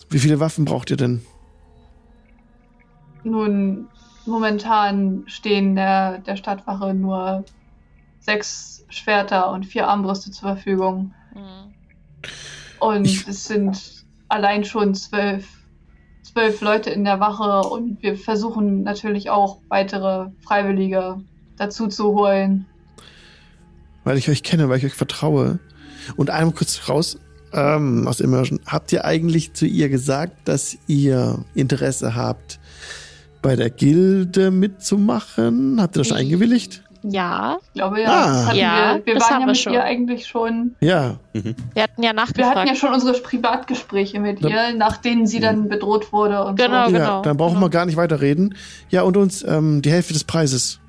wie 0.10 0.20
viele 0.20 0.40
Waffen 0.40 0.66
braucht 0.66 0.90
ihr 0.90 0.98
denn? 0.98 1.22
Nun, 3.24 3.88
momentan 4.26 5.24
stehen 5.28 5.76
der, 5.76 6.20
der 6.20 6.36
Stadtwache 6.38 6.94
nur 6.94 7.44
sechs 8.20 8.86
Schwerter 8.90 9.52
und 9.52 9.66
vier 9.66 9.88
Armbrüste 9.88 10.32
zur 10.32 10.50
Verfügung. 10.56 11.14
Hm. 11.34 11.74
Und 12.80 13.06
Ich- 13.06 13.28
es 13.28 13.46
sind 13.46 14.06
allein 14.30 14.64
schon 14.64 14.96
zwölf, 14.96 15.48
zwölf 16.24 16.62
Leute 16.62 16.90
in 16.92 17.04
der 17.04 17.20
Wache 17.20 17.68
und 17.70 18.02
wir 18.02 18.16
versuchen 18.16 18.84
natürlich 18.84 19.30
auch 19.30 19.60
weitere 19.68 20.28
Freiwillige 20.42 21.22
dazu 21.58 21.88
zu 21.88 22.14
holen. 22.14 22.66
Weil 24.06 24.18
ich 24.18 24.30
euch 24.30 24.44
kenne, 24.44 24.70
weil 24.70 24.78
ich 24.78 24.86
euch 24.86 24.94
vertraue. 24.94 25.60
Und 26.16 26.30
einmal 26.30 26.54
kurz 26.54 26.88
raus 26.90 27.18
ähm, 27.54 28.08
aus 28.08 28.20
Immersion. 28.20 28.60
Habt 28.66 28.92
ihr 28.94 29.06
eigentlich 29.06 29.54
zu 29.54 29.66
ihr 29.66 29.90
gesagt, 29.90 30.48
dass 30.48 30.78
ihr 30.88 31.44
Interesse 31.56 32.16
habt, 32.16 32.60
bei 33.42 33.56
der 33.56 33.70
Gilde 33.70 34.52
mitzumachen? 34.52 35.82
Habt 35.82 35.96
ihr 35.96 36.00
das 36.02 36.08
schon 36.08 36.18
Ich- 36.18 36.24
eingewilligt? 36.26 36.84
Ja, 37.02 37.58
Ich 37.68 37.74
glaube, 37.76 38.02
ja, 38.02 38.10
Ah. 38.50 38.54
Ja, 38.54 38.96
wir, 38.98 39.06
wir 39.06 39.14
das 39.16 39.24
waren 39.24 39.30
haben 39.36 39.40
ja 39.42 39.46
wir 39.46 39.52
mit 39.52 39.58
schon. 39.58 39.74
ihr 39.74 39.84
eigentlich 39.86 40.28
schon. 40.28 40.76
Ja. 40.82 41.18
wir 41.32 41.84
hatten 41.84 42.04
ja 42.04 42.12
nachgefragt. 42.12 42.38
Wir 42.38 42.50
hatten 42.50 42.68
ja 42.68 42.76
schon 42.76 42.92
unsere 42.94 43.14
Privatgespräche 43.14 44.20
mit 44.20 44.42
Ja. 44.42 44.50
ihr, 44.70 44.76
nach 44.76 44.98
denen 44.98 45.26
sie 45.26 45.40
dann 45.40 45.70
bedroht 45.70 46.12
wurde 46.12 46.44
und 46.44 46.58
Genau, 46.60 46.88
so. 46.90 46.94
ja, 46.94 47.00
genau, 47.00 47.22
dann 47.22 47.38
brauchen 47.38 47.54
genau. 47.54 47.68
wir 47.68 47.70
gar 47.70 47.86
nicht 47.86 47.96
weiter 47.96 48.20
reden. 48.20 48.54
Ja, 48.90 49.04
und 49.04 49.16
uns 49.16 49.44
ähm, 49.48 49.82
die 49.82 49.92
Hälfte 49.92 50.12
des 50.12 50.26
Preises. 50.26 50.82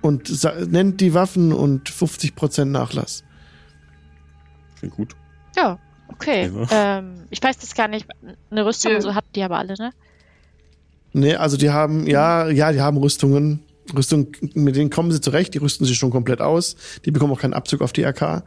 Und 0.00 0.30
nennt 0.70 1.00
die 1.00 1.12
Waffen 1.14 1.52
und 1.52 1.90
50% 1.90 2.66
Nachlass. 2.66 3.24
Klingt 4.78 4.94
gut. 4.94 5.16
Ja, 5.56 5.78
okay. 6.08 6.50
Ja. 6.70 6.98
Ähm, 6.98 7.24
ich 7.30 7.42
weiß 7.42 7.58
das 7.58 7.74
gar 7.74 7.88
nicht. 7.88 8.06
Eine 8.50 8.64
Rüstung 8.66 8.92
Ja. 8.92 9.00
so 9.00 9.14
hatten 9.14 9.28
die 9.34 9.42
aber 9.42 9.58
alle, 9.58 9.74
ne? 9.78 9.90
Nee, 11.12 11.34
also 11.34 11.56
die 11.56 11.70
haben, 11.70 12.06
ja, 12.06 12.48
ja, 12.48 12.72
die 12.72 12.80
haben 12.80 12.96
Rüstungen. 12.98 13.60
Rüstung, 13.96 14.28
mit 14.54 14.76
denen 14.76 14.90
kommen 14.90 15.10
sie 15.10 15.20
zurecht, 15.20 15.54
die 15.54 15.58
rüsten 15.58 15.86
sich 15.86 15.96
schon 15.96 16.10
komplett 16.10 16.42
aus. 16.42 16.76
Die 17.06 17.10
bekommen 17.10 17.32
auch 17.32 17.40
keinen 17.40 17.54
Abzug 17.54 17.80
auf 17.80 17.92
die 17.92 18.02
RK. 18.04 18.44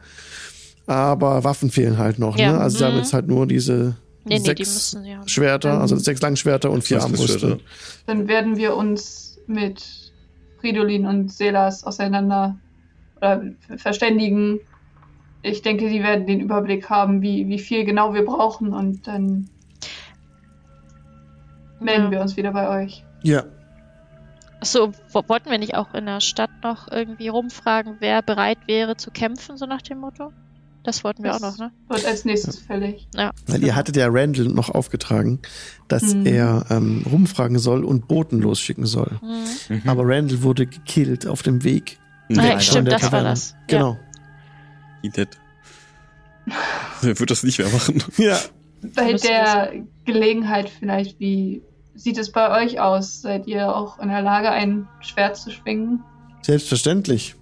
Aber 0.86 1.44
Waffen 1.44 1.70
fehlen 1.70 1.98
halt 1.98 2.18
noch, 2.18 2.36
Ja, 2.36 2.52
ne? 2.52 2.60
Also 2.60 2.78
sie 2.78 2.84
haben 2.84 2.94
mhm. 2.94 2.98
jetzt 3.00 3.12
halt 3.12 3.26
nur 3.26 3.46
diese 3.46 3.96
Nee, 4.24 4.38
nee, 4.38 4.54
die 4.54 4.64
sechs 4.64 4.94
müssen 4.94 5.04
ja. 5.04 5.26
Schwerter, 5.26 5.80
also 5.80 5.96
Ähm, 5.96 6.00
sechs 6.00 6.20
Langschwerter 6.20 6.70
und 6.70 6.84
vier 6.84 7.02
Armbrüste. 7.02 7.58
Dann 8.06 8.28
werden 8.28 8.56
wir 8.56 8.76
uns 8.76 9.38
mit 9.46 10.12
Fridolin 10.60 11.06
und 11.06 11.32
Selas 11.32 11.82
auseinander 11.84 12.56
oder 13.16 13.42
verständigen. 13.78 14.60
Ich 15.42 15.62
denke, 15.62 15.88
die 15.88 16.02
werden 16.02 16.26
den 16.26 16.40
Überblick 16.40 16.88
haben, 16.88 17.20
wie, 17.22 17.48
wie 17.48 17.58
viel 17.58 17.84
genau 17.84 18.14
wir 18.14 18.24
brauchen 18.24 18.72
und 18.72 19.06
dann 19.08 19.48
melden 21.80 22.04
Ja. 22.04 22.10
wir 22.12 22.20
uns 22.20 22.36
wieder 22.36 22.52
bei 22.52 22.68
euch. 22.84 23.04
Ja, 23.22 23.44
So, 24.64 24.92
wo- 25.12 25.24
wollten 25.26 25.50
wir 25.50 25.58
nicht 25.58 25.74
auch 25.74 25.92
in 25.92 26.06
der 26.06 26.20
Stadt 26.20 26.50
noch 26.62 26.86
irgendwie 26.88 27.26
rumfragen, 27.26 27.96
wer 27.98 28.22
bereit 28.22 28.58
wäre 28.68 28.96
zu 28.96 29.10
kämpfen, 29.10 29.56
so 29.56 29.66
nach 29.66 29.82
dem 29.82 29.98
Motto? 29.98 30.32
Das 30.84 31.02
wollten 31.02 31.24
wir 31.24 31.32
Das- 31.32 31.42
auch 31.42 31.50
noch, 31.50 31.58
ne? 31.58 31.72
Wird 31.88 32.06
als 32.06 32.24
nächstes 32.24 32.58
fällig. 32.60 33.08
Ja. 33.16 33.32
weil 33.48 33.64
ihr 33.64 33.74
hattet 33.74 33.96
ja 33.96 34.06
Randall 34.08 34.46
noch 34.46 34.70
aufgetragen, 34.70 35.40
dass 35.88 36.14
Mhm. 36.14 36.26
er 36.26 36.64
ähm, 36.70 37.04
rumfragen 37.10 37.58
soll 37.58 37.84
und 37.84 38.06
Boten 38.06 38.40
losschicken 38.40 38.86
soll. 38.86 39.18
Mhm. 39.20 39.78
Mhm. 39.82 39.88
Aber 39.88 40.02
Randall 40.06 40.42
wurde 40.44 40.66
gekillt 40.66 41.26
auf 41.26 41.42
dem 41.42 41.64
Weg. 41.64 41.98
Ah, 41.98 42.24
Nee, 42.28 42.36
ja, 42.36 42.42
Alter. 42.42 42.60
stimmt, 42.60 42.86
das 42.92 43.02
war 43.02 43.10
Taverne. 43.10 43.28
das. 43.30 43.56
Genau. 43.66 43.98
He 45.02 45.08
dead. 45.08 45.28
Er 47.02 47.18
wird 47.18 47.30
das 47.30 47.42
nicht 47.42 47.58
mehr 47.58 47.68
machen. 47.68 48.02
Ja. 48.16 48.38
Bei 48.96 49.12
der 49.12 49.72
Gelegenheit 50.06 50.68
vielleicht, 50.68 51.20
wie 51.20 51.62
sieht 51.94 52.18
es 52.18 52.32
bei 52.32 52.64
euch 52.64 52.80
aus? 52.80 53.20
Seid 53.22 53.46
ihr 53.46 53.74
auch 53.76 54.00
in 54.00 54.08
der 54.08 54.22
Lage, 54.22 54.50
ein 54.50 54.88
Schwert 55.00 55.36
zu 55.36 55.50
schwingen? 55.52 56.02
Selbstverständlich. 56.42 57.36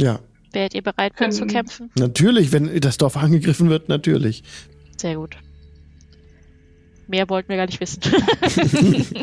Ja, 0.00 0.18
Wärt 0.50 0.74
ihr 0.74 0.82
bereit 0.82 1.14
Können- 1.16 1.30
zu 1.30 1.46
kämpfen? 1.46 1.90
natürlich, 1.96 2.50
wenn 2.52 2.80
das 2.80 2.96
Dorf 2.98 3.16
angegriffen 3.16 3.68
wird, 3.70 3.88
natürlich. 3.88 4.42
Sehr 4.96 5.14
gut. 5.16 5.36
Mehr 7.06 7.28
wollten 7.28 7.48
wir 7.50 7.56
gar 7.56 7.66
nicht 7.66 7.80
wissen. 7.80 8.00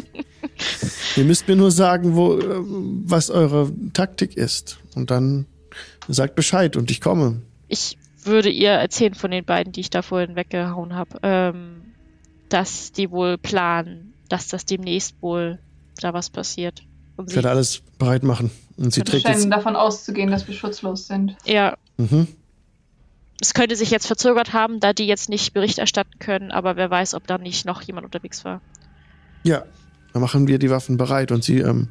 Ihr 1.18 1.24
müsst 1.24 1.48
mir 1.48 1.56
nur 1.56 1.72
sagen, 1.72 2.16
wo, 2.16 2.38
äh, 2.40 2.44
was 3.06 3.30
eure 3.30 3.72
Taktik 3.94 4.38
ist. 4.38 4.80
Und 4.96 5.12
dann 5.12 5.46
sagt 6.14 6.36
Bescheid 6.36 6.76
und 6.76 6.91
ich 6.91 7.02
komme. 7.02 7.41
ich 7.68 7.98
würde 8.23 8.49
ihr 8.49 8.72
erzählen 8.72 9.14
von 9.14 9.30
den 9.32 9.45
beiden, 9.45 9.72
die 9.72 9.82
ich 9.82 9.90
da 9.91 10.02
vorhin 10.02 10.36
weggehauen 10.36 10.95
habe, 10.95 11.19
ähm, 11.22 11.82
dass 12.49 12.91
die 12.91 13.11
wohl 13.11 13.38
planen, 13.38 14.14
dass 14.30 14.48
das 14.48 14.65
demnächst 14.65 15.15
wohl 15.22 15.60
da 16.02 16.14
was 16.14 16.30
passiert. 16.32 16.82
Um 17.18 17.26
Ich 17.26 17.32
sie, 17.32 17.36
werde 17.36 17.52
alles 17.52 17.82
bereit 17.99 18.23
machen. 18.23 18.49
Und 18.77 18.94
sie 18.94 19.02
trägt 19.03 19.23
scheinen 19.27 19.41
jetzt. 19.44 19.52
davon 19.52 19.76
auszugehen, 19.76 20.32
dass 20.32 20.48
wir 20.48 20.56
schutzlos 20.56 21.07
sind. 21.07 21.36
ja, 21.45 21.77
Mhm. 21.98 22.27
es 23.40 23.53
könnte 23.53 23.76
sich 23.76 23.90
jetzt 23.91 24.07
verzögert 24.07 24.52
haben, 24.53 24.80
da 24.80 24.91
die 24.91 25.06
jetzt 25.06 25.30
nicht 25.30 25.53
Bericht 25.53 25.77
erstatten 25.77 26.18
können, 26.19 26.52
aber 26.52 26.76
wer 26.77 26.90
weiß, 26.90 27.14
ob 27.14 27.26
da 27.27 27.38
nicht 27.38 27.65
noch 27.65 27.82
jemand 27.84 28.06
unterwegs 28.06 28.44
war. 28.44 28.60
Ja, 29.44 29.64
dann 30.16 30.22
machen 30.22 30.48
wir 30.48 30.60
die 30.60 30.70
Waffen 30.70 30.96
bereit 30.96 31.34
und 31.34 31.44
sie 31.44 31.60
ähm, 31.60 31.90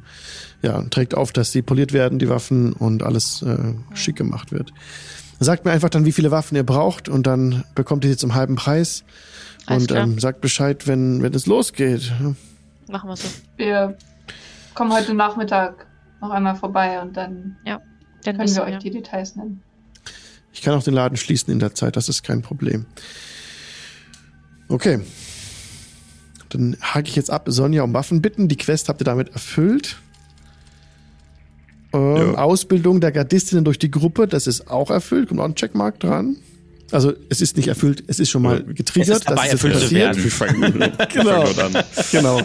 ja, 0.63 0.81
trägt 0.89 1.13
auf, 1.13 1.31
dass 1.31 1.51
sie 1.51 1.61
poliert 1.61 1.93
werden, 1.93 2.17
die 2.17 2.27
Waffen 2.27 2.73
und 2.73 3.03
alles 3.03 3.43
äh, 3.43 3.75
schick 3.93 4.15
gemacht 4.15 4.51
wird. 4.51 4.73
Sagt 5.39 5.63
mir 5.63 5.69
einfach 5.69 5.89
dann, 5.89 6.05
wie 6.05 6.11
viele 6.11 6.31
Waffen 6.31 6.55
ihr 6.55 6.63
braucht 6.63 7.07
und 7.07 7.27
dann 7.27 7.65
bekommt 7.75 8.03
ihr 8.03 8.09
sie 8.09 8.17
zum 8.17 8.33
halben 8.33 8.55
Preis. 8.55 9.03
Alles 9.67 9.83
und 9.83 9.91
ähm, 9.91 10.17
sagt 10.17 10.41
Bescheid, 10.41 10.87
wenn, 10.87 11.21
wenn 11.21 11.35
es 11.35 11.45
losgeht. 11.45 12.11
Machen 12.87 13.09
wir 13.09 13.15
so. 13.15 13.27
Wir 13.57 13.95
kommen 14.73 14.91
heute 14.91 15.13
Nachmittag 15.13 15.85
noch 16.19 16.31
einmal 16.31 16.55
vorbei 16.55 16.99
und 17.01 17.15
dann 17.15 17.57
Dann 17.63 18.37
können 18.37 18.39
wir 18.49 18.55
wir. 18.55 18.63
euch 18.63 18.79
die 18.79 18.89
Details 18.89 19.35
nennen. 19.35 19.61
Ich 20.51 20.63
kann 20.63 20.73
auch 20.73 20.81
den 20.81 20.95
Laden 20.95 21.15
schließen 21.15 21.53
in 21.53 21.59
der 21.59 21.75
Zeit, 21.75 21.95
das 21.95 22.09
ist 22.09 22.23
kein 22.23 22.41
Problem. 22.41 22.87
Okay. 24.67 25.01
Dann 26.49 26.77
hake 26.81 27.09
ich 27.09 27.15
jetzt 27.15 27.31
ab, 27.31 27.45
Sonja 27.47 27.83
um 27.83 27.93
Waffen 27.93 28.21
bitten. 28.21 28.47
Die 28.47 28.57
Quest 28.57 28.89
habt 28.89 29.01
ihr 29.01 29.05
damit 29.05 29.29
erfüllt. 29.33 29.97
Ähm, 31.93 32.15
Ja. 32.17 32.33
Ausbildung 32.35 32.99
der 33.01 33.11
Gardistinnen 33.11 33.63
durch 33.65 33.79
die 33.79 33.91
Gruppe, 33.91 34.27
das 34.27 34.47
ist 34.47 34.69
auch 34.69 34.89
erfüllt. 34.91 35.29
Kommt 35.29 35.39
auch 35.41 35.45
ein 35.45 35.55
Checkmark 35.55 35.99
dran. 35.99 36.35
Also 36.91 37.13
es 37.29 37.41
ist 37.41 37.57
nicht 37.57 37.67
erfüllt, 37.67 38.03
es 38.07 38.19
ist 38.19 38.29
schon 38.29 38.43
mal 38.43 38.63
getriggert. 38.63 39.09
Es 39.09 39.17
ist 39.21 39.29
dabei, 39.29 39.43
dass 39.45 39.51
erfüllt 39.53 39.73
zu 39.75 39.81
passiert. 39.81 40.01
werden. 40.01 40.23
Wir 40.23 40.31
fangen, 40.31 40.71
Genau. 41.13 41.45
genau. 42.11 42.41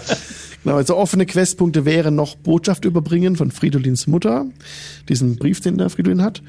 Genau, 0.63 0.77
also 0.77 0.97
offene 0.97 1.25
Questpunkte 1.25 1.85
wären 1.85 2.15
noch 2.15 2.37
Botschaft 2.37 2.85
überbringen 2.85 3.37
von 3.37 3.51
Fridolins 3.51 4.07
Mutter, 4.07 4.47
diesen 5.09 5.37
Brief, 5.37 5.61
den 5.61 5.79
der 5.79 5.89
Fridolin 5.89 6.23
hat. 6.23 6.43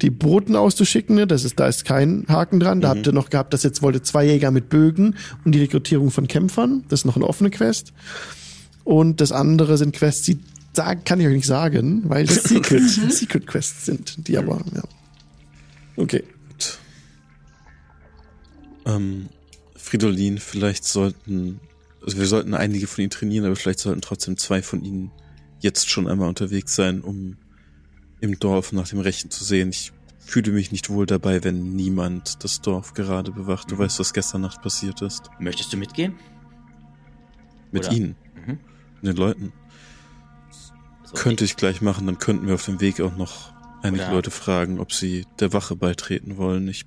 Die 0.00 0.10
Boten 0.10 0.56
auszuschicken, 0.56 1.16
ne, 1.16 1.26
das 1.26 1.44
ist, 1.44 1.60
da 1.60 1.68
ist 1.68 1.84
kein 1.84 2.24
Haken 2.28 2.58
dran. 2.60 2.80
Da 2.80 2.88
habt 2.88 3.06
ihr 3.06 3.12
noch 3.12 3.28
gehabt, 3.28 3.52
dass 3.52 3.62
jetzt 3.62 3.82
wollte 3.82 4.02
zwei 4.02 4.24
Jäger 4.24 4.50
mit 4.50 4.70
Bögen 4.70 5.16
und 5.44 5.52
die 5.52 5.60
Rekrutierung 5.60 6.10
von 6.10 6.26
Kämpfern. 6.26 6.84
Das 6.88 7.00
ist 7.00 7.04
noch 7.04 7.16
eine 7.16 7.26
offene 7.26 7.50
Quest. 7.50 7.92
Und 8.84 9.20
das 9.20 9.30
andere 9.30 9.76
sind 9.76 9.94
Quests, 9.94 10.22
die 10.22 10.38
sagen, 10.72 11.02
kann 11.04 11.20
ich 11.20 11.26
euch 11.26 11.34
nicht 11.34 11.46
sagen, 11.46 12.02
weil 12.04 12.26
das 12.26 12.42
Secret, 12.44 12.88
Secret 12.88 13.46
Quests 13.46 13.84
sind, 13.84 14.26
die 14.28 14.38
aber, 14.38 14.60
ja. 14.74 14.82
Okay. 15.96 16.24
Ähm, 18.86 19.28
Fridolin, 19.76 20.38
vielleicht 20.38 20.84
sollten, 20.84 21.60
also 22.04 22.18
wir 22.18 22.26
sollten 22.26 22.54
einige 22.54 22.86
von 22.86 23.02
ihnen 23.02 23.10
trainieren, 23.10 23.44
aber 23.46 23.56
vielleicht 23.56 23.80
sollten 23.80 24.00
trotzdem 24.00 24.36
zwei 24.36 24.62
von 24.62 24.84
ihnen 24.84 25.10
jetzt 25.60 25.88
schon 25.90 26.08
einmal 26.08 26.28
unterwegs 26.28 26.74
sein, 26.74 27.00
um 27.02 27.36
im 28.20 28.38
Dorf 28.38 28.72
nach 28.72 28.88
dem 28.88 29.00
Rechten 29.00 29.30
zu 29.30 29.44
sehen. 29.44 29.70
Ich 29.70 29.92
fühle 30.18 30.52
mich 30.52 30.72
nicht 30.72 30.90
wohl 30.90 31.06
dabei, 31.06 31.42
wenn 31.44 31.74
niemand 31.74 32.42
das 32.44 32.60
Dorf 32.60 32.94
gerade 32.94 33.32
bewacht. 33.32 33.70
Du 33.70 33.78
weißt, 33.78 33.98
was 33.98 34.12
gestern 34.12 34.42
Nacht 34.42 34.62
passiert 34.62 35.02
ist. 35.02 35.30
Möchtest 35.38 35.72
du 35.72 35.76
mitgehen? 35.76 36.14
Mit 37.72 37.86
Oder- 37.86 37.96
ihnen, 37.96 38.16
Mhm. 38.46 38.58
den 39.02 39.16
Leuten. 39.16 39.52
So, 41.04 41.14
Könnte 41.14 41.44
ich 41.44 41.56
gleich 41.56 41.80
machen, 41.80 42.06
dann 42.06 42.18
könnten 42.18 42.46
wir 42.46 42.54
auf 42.54 42.64
dem 42.64 42.80
Weg 42.80 43.00
auch 43.00 43.16
noch 43.16 43.52
einige 43.82 44.04
Oder- 44.04 44.12
Leute 44.14 44.30
fragen, 44.30 44.78
ob 44.78 44.92
sie 44.92 45.26
der 45.40 45.52
Wache 45.52 45.76
beitreten 45.76 46.36
wollen. 46.36 46.68
Ich 46.68 46.84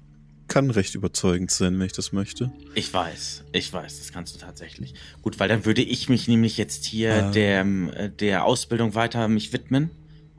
kann 0.47 0.69
recht 0.69 0.93
überzeugend 0.95 1.51
sein, 1.51 1.77
wenn 1.79 1.85
ich 1.85 1.93
das 1.93 2.11
möchte. 2.11 2.51
Ich 2.75 2.93
weiß, 2.93 3.43
ich 3.53 3.71
weiß, 3.71 3.99
das 3.99 4.11
kannst 4.11 4.35
du 4.35 4.39
tatsächlich. 4.39 4.93
Gut, 5.21 5.39
weil 5.39 5.49
dann 5.49 5.65
würde 5.65 5.81
ich 5.81 6.09
mich 6.09 6.27
nämlich 6.27 6.57
jetzt 6.57 6.85
hier 6.85 7.13
Ah. 7.25 7.31
der, 7.31 7.61
äh, 7.61 8.09
der 8.09 8.45
Ausbildung 8.45 8.93
weiter 8.95 9.27
mich 9.27 9.53
widmen. 9.53 9.89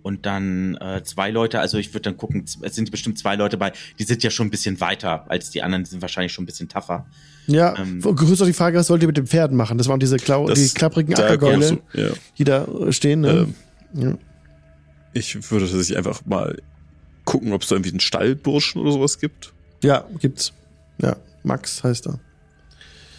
Und 0.03 0.27
dann 0.27 0.77
äh, 0.77 1.03
zwei 1.03 1.31
Leute, 1.31 1.61
also 1.61 1.79
ich 1.79 1.95
würde 1.95 2.03
dann 2.03 2.19
gucken, 2.19 2.45
es 2.61 2.75
sind 2.75 2.91
bestimmt 2.91 3.19
zwei 3.19 3.37
Leute 3.37 3.57
bei, 3.57 3.73
die 3.99 4.05
sind 4.05 4.23
ja 4.23 4.29
schon 4.29 4.49
ein 4.49 4.51
bisschen 4.51 4.79
weiter 4.81 5.25
als 5.31 5.49
die 5.51 5.63
anderen, 5.63 5.85
die 5.85 5.89
sind 5.91 6.03
wahrscheinlich 6.03 6.31
schon 6.31 6.43
ein 6.43 6.47
bisschen 6.47 6.69
tougher. 6.69 7.07
Ja, 7.47 7.75
Ähm. 7.79 8.03
grüß 8.03 8.43
auch 8.43 8.47
die 8.47 8.53
Frage, 8.53 8.77
was 8.77 8.89
sollt 8.89 9.01
ihr 9.01 9.07
mit 9.09 9.17
den 9.17 9.27
Pferden 9.27 9.57
machen? 9.57 9.79
Das 9.79 9.89
waren 9.89 10.01
diese 10.01 10.19
Klau 10.19 10.47
Das- 10.47 10.59
die 10.63 10.69
klapprigen 10.75 11.15
da 11.15 11.25
Ackergäule, 11.25 11.79
du- 11.95 11.99
Ja. 12.03 12.11
die 12.37 12.45
da 12.45 12.65
äh, 12.67 12.93
stehen. 12.93 13.23
Ne? 13.23 13.49
Ähm, 13.95 14.03
ja. 14.03 14.19
Ich 15.15 15.51
würde 15.51 15.67
tatsächlich 15.67 15.97
einfach 15.97 16.21
mal 16.27 16.61
gucken, 17.25 17.53
ob 17.55 17.63
es 17.63 17.69
da 17.69 17.77
irgendwie 17.77 17.91
einen 17.93 18.01
Stallburschen 18.01 18.83
oder 18.83 18.93
sowas 18.93 19.19
gibt. 19.19 19.54
Ja, 19.85 20.05
gibt's. 20.19 20.52
Ja, 20.98 21.16
Max 21.43 21.82
heißt 21.85 22.06
er. 22.06 22.19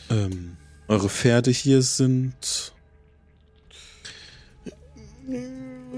Ähm, 0.09 0.57
eure 0.87 1.09
Pferde 1.09 1.51
hier 1.51 1.81
sind 1.81 2.73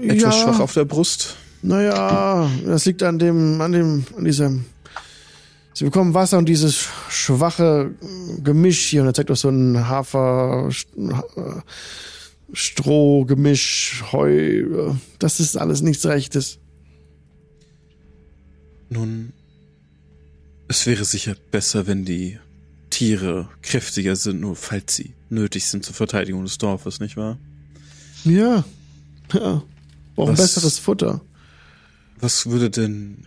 etwas 0.00 0.22
ja, 0.22 0.32
schwach 0.32 0.60
auf 0.60 0.74
der 0.74 0.84
Brust. 0.84 1.36
Naja, 1.62 2.50
das 2.64 2.84
liegt 2.84 3.02
an 3.02 3.18
dem, 3.18 3.60
an 3.60 3.72
dem, 3.72 4.04
an 4.16 4.24
diesem. 4.24 4.64
Sie 5.74 5.84
bekommen 5.84 6.14
Wasser 6.14 6.38
und 6.38 6.48
dieses 6.48 6.88
schwache 7.08 7.94
Gemisch 8.42 8.86
hier. 8.86 9.02
Und 9.02 9.08
er 9.08 9.14
zeigt 9.14 9.30
auch 9.30 9.36
so 9.36 9.48
ein 9.48 9.88
Hafer, 9.88 10.70
äh, 10.96 11.60
Stroh-Gemisch, 12.52 14.04
Heu. 14.12 14.30
äh, 14.32 14.94
Das 15.18 15.38
ist 15.40 15.56
alles 15.56 15.82
nichts 15.82 16.06
Rechtes. 16.06 16.58
Nun, 18.88 19.32
es 20.68 20.86
wäre 20.86 21.04
sicher 21.04 21.34
besser, 21.50 21.86
wenn 21.86 22.04
die 22.04 22.38
Tiere 22.90 23.48
kräftiger 23.62 24.16
sind, 24.16 24.40
nur 24.40 24.56
falls 24.56 24.96
sie 24.96 25.14
nötig 25.30 25.66
sind 25.66 25.84
zur 25.84 25.94
Verteidigung 25.94 26.44
des 26.44 26.58
Dorfes, 26.58 27.00
nicht 27.00 27.16
wahr? 27.16 27.38
Ja. 28.24 28.64
Ja. 29.32 29.62
Brauchen 30.14 30.32
Was- 30.32 30.40
besseres 30.40 30.78
Futter. 30.78 31.20
Was 32.20 32.46
würde 32.46 32.68
denn, 32.70 33.18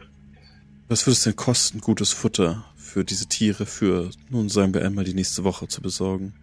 was 0.89 1.05
würde 1.05 1.13
es 1.13 1.23
denn 1.23 1.35
kosten, 1.35 1.79
gutes 1.79 2.11
Futter 2.11 2.65
für 2.75 3.05
diese 3.05 3.27
Tiere 3.27 3.65
für, 3.65 4.09
nun 4.29 4.49
sagen 4.49 4.73
wir 4.73 4.83
einmal, 4.85 5.05
die 5.05 5.13
nächste 5.13 5.43
Woche 5.45 5.67
zu 5.69 5.81
besorgen? 5.81 6.33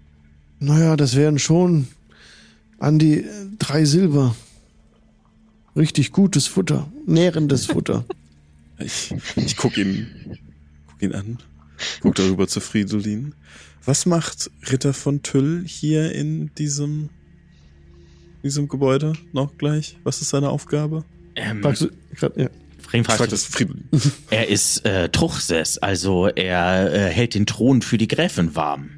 Naja, 0.60 0.96
das 0.96 1.14
wären 1.14 1.38
schon 1.38 1.88
an 2.78 2.98
die 2.98 3.18
äh, 3.24 3.26
drei 3.58 3.84
Silber. 3.84 4.34
Richtig 5.76 6.10
gutes 6.12 6.46
Futter. 6.46 6.90
Nährendes 7.06 7.66
Futter. 7.72 8.04
Ich, 8.78 9.14
ich 9.36 9.56
guck 9.56 9.76
ihn, 9.76 10.06
guck 10.24 10.38
ihn 11.02 11.14
an, 11.14 11.38
guck 12.00 12.14
darüber 12.14 12.48
zu 12.48 12.60
Fridolin. 12.60 13.34
Was 13.84 14.06
macht 14.06 14.50
Ritter 14.70 14.92
von 14.92 15.22
Tüll 15.22 15.64
hier 15.66 16.12
in 16.12 16.54
diesem, 16.56 17.10
diesem 18.42 18.68
Gebäude 18.68 19.14
noch 19.32 19.56
gleich? 19.56 19.96
Was 20.04 20.20
ist 20.20 20.30
seine 20.30 20.50
Aufgabe? 20.50 21.04
Ähm, 21.34 21.62
Fragst 21.62 21.82
du 21.82 21.90
grad, 22.14 22.36
ja. 22.36 22.48
Ring 22.92 23.02
Ich 23.02 23.06
fragt 23.06 23.18
frag 23.18 23.28
das 23.30 23.44
Fridolin. 23.44 23.88
Er 24.30 24.48
ist 24.48 24.84
äh, 24.84 25.08
Truchsess, 25.08 25.78
also 25.78 26.26
er 26.26 26.92
äh, 26.92 27.10
hält 27.10 27.34
den 27.34 27.46
Thron 27.46 27.82
für 27.82 27.98
die 27.98 28.08
Gräfin 28.08 28.54
warm. 28.54 28.90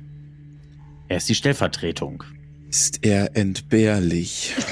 Er 1.08 1.16
ist 1.16 1.28
die 1.28 1.34
Stellvertretung. 1.34 2.24
Ist 2.68 3.04
er 3.04 3.36
entbehrlich? 3.36 4.54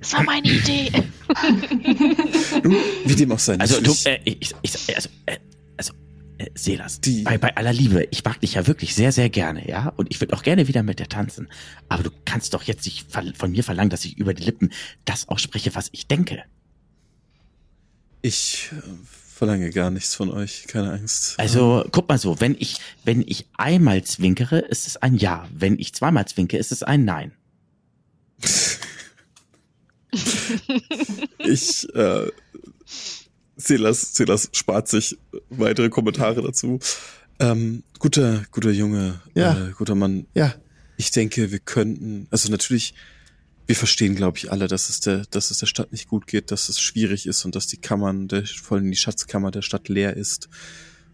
Das 0.00 0.12
war 0.12 0.22
meine 0.22 0.48
Idee. 0.48 0.90
Wie 3.04 3.14
dem 3.14 3.32
auch 3.32 3.38
sei. 3.38 3.56
Also 3.58 3.80
du, 3.80 3.94
äh, 4.04 4.18
ich, 4.24 4.54
ich, 4.62 4.94
also, 4.96 5.08
äh, 5.26 5.38
also 5.76 5.92
äh, 6.38 6.46
Selas, 6.54 7.00
Die- 7.00 7.22
bei, 7.22 7.38
bei 7.38 7.56
aller 7.56 7.72
Liebe, 7.72 8.06
ich 8.10 8.24
mag 8.24 8.40
dich 8.40 8.54
ja 8.54 8.66
wirklich 8.66 8.94
sehr, 8.94 9.12
sehr 9.12 9.28
gerne, 9.30 9.68
ja, 9.68 9.88
und 9.96 10.08
ich 10.10 10.20
würde 10.20 10.34
auch 10.34 10.42
gerne 10.42 10.68
wieder 10.68 10.82
mit 10.82 10.98
dir 11.00 11.08
tanzen. 11.08 11.48
Aber 11.88 12.02
du 12.02 12.10
kannst 12.24 12.54
doch 12.54 12.62
jetzt 12.64 12.84
nicht 12.86 13.06
von 13.36 13.50
mir 13.50 13.64
verlangen, 13.64 13.90
dass 13.90 14.04
ich 14.04 14.16
über 14.18 14.34
die 14.34 14.44
Lippen 14.44 14.72
das 15.04 15.28
ausspreche, 15.28 15.74
was 15.74 15.88
ich 15.92 16.06
denke. 16.06 16.42
ich 18.22 18.70
äh, 18.72 18.80
verlange 19.34 19.70
gar 19.70 19.90
nichts 19.90 20.14
von 20.16 20.30
euch, 20.30 20.64
keine 20.66 20.90
Angst. 20.92 21.38
Also 21.38 21.84
guck 21.92 22.08
mal 22.08 22.18
so, 22.18 22.40
wenn 22.40 22.56
ich, 22.58 22.78
wenn 23.04 23.22
ich 23.22 23.46
einmal 23.56 24.02
zwinkere, 24.02 24.58
ist 24.58 24.86
es 24.88 24.96
ein 24.96 25.16
Ja. 25.16 25.48
Wenn 25.54 25.78
ich 25.78 25.94
zweimal 25.94 26.26
zwinke, 26.26 26.58
ist 26.58 26.72
es 26.72 26.82
ein 26.82 27.04
Nein. 27.04 27.30
Ich, 31.38 31.86
äh, 31.94 32.30
Silas, 33.56 34.14
Silas 34.14 34.48
spart 34.52 34.88
sich 34.88 35.18
weitere 35.50 35.88
Kommentare 35.88 36.42
dazu. 36.42 36.78
Ähm, 37.40 37.82
guter, 37.98 38.44
guter 38.50 38.70
Junge, 38.70 39.20
Ja. 39.34 39.68
äh, 39.68 39.72
guter 39.72 39.94
Mann. 39.94 40.26
Ja, 40.34 40.54
Ich 40.96 41.10
denke, 41.12 41.50
wir 41.52 41.58
könnten, 41.60 42.26
also 42.30 42.50
natürlich, 42.50 42.94
wir 43.66 43.76
verstehen, 43.76 44.14
glaube 44.16 44.38
ich, 44.38 44.50
alle, 44.50 44.66
dass 44.66 44.88
es 44.88 45.00
der, 45.00 45.24
dass 45.30 45.50
es 45.50 45.58
der 45.58 45.66
Stadt 45.66 45.92
nicht 45.92 46.08
gut 46.08 46.26
geht, 46.26 46.50
dass 46.50 46.68
es 46.68 46.80
schwierig 46.80 47.26
ist 47.26 47.44
und 47.44 47.54
dass 47.54 47.66
die 47.66 47.76
Kammern, 47.76 48.26
der, 48.28 48.44
vor 48.46 48.78
allem 48.78 48.90
die 48.90 48.96
Schatzkammer 48.96 49.50
der 49.50 49.62
Stadt 49.62 49.88
leer 49.88 50.16
ist 50.16 50.48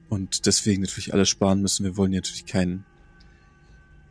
und 0.09 0.47
deswegen 0.47 0.83
natürlich 0.83 1.13
alle 1.13 1.27
sparen 1.27 1.61
müssen. 1.61 1.85
Wir 1.85 1.97
wollen 1.97 2.13
ja 2.13 2.19
natürlich 2.21 2.47
keinen, 2.47 2.85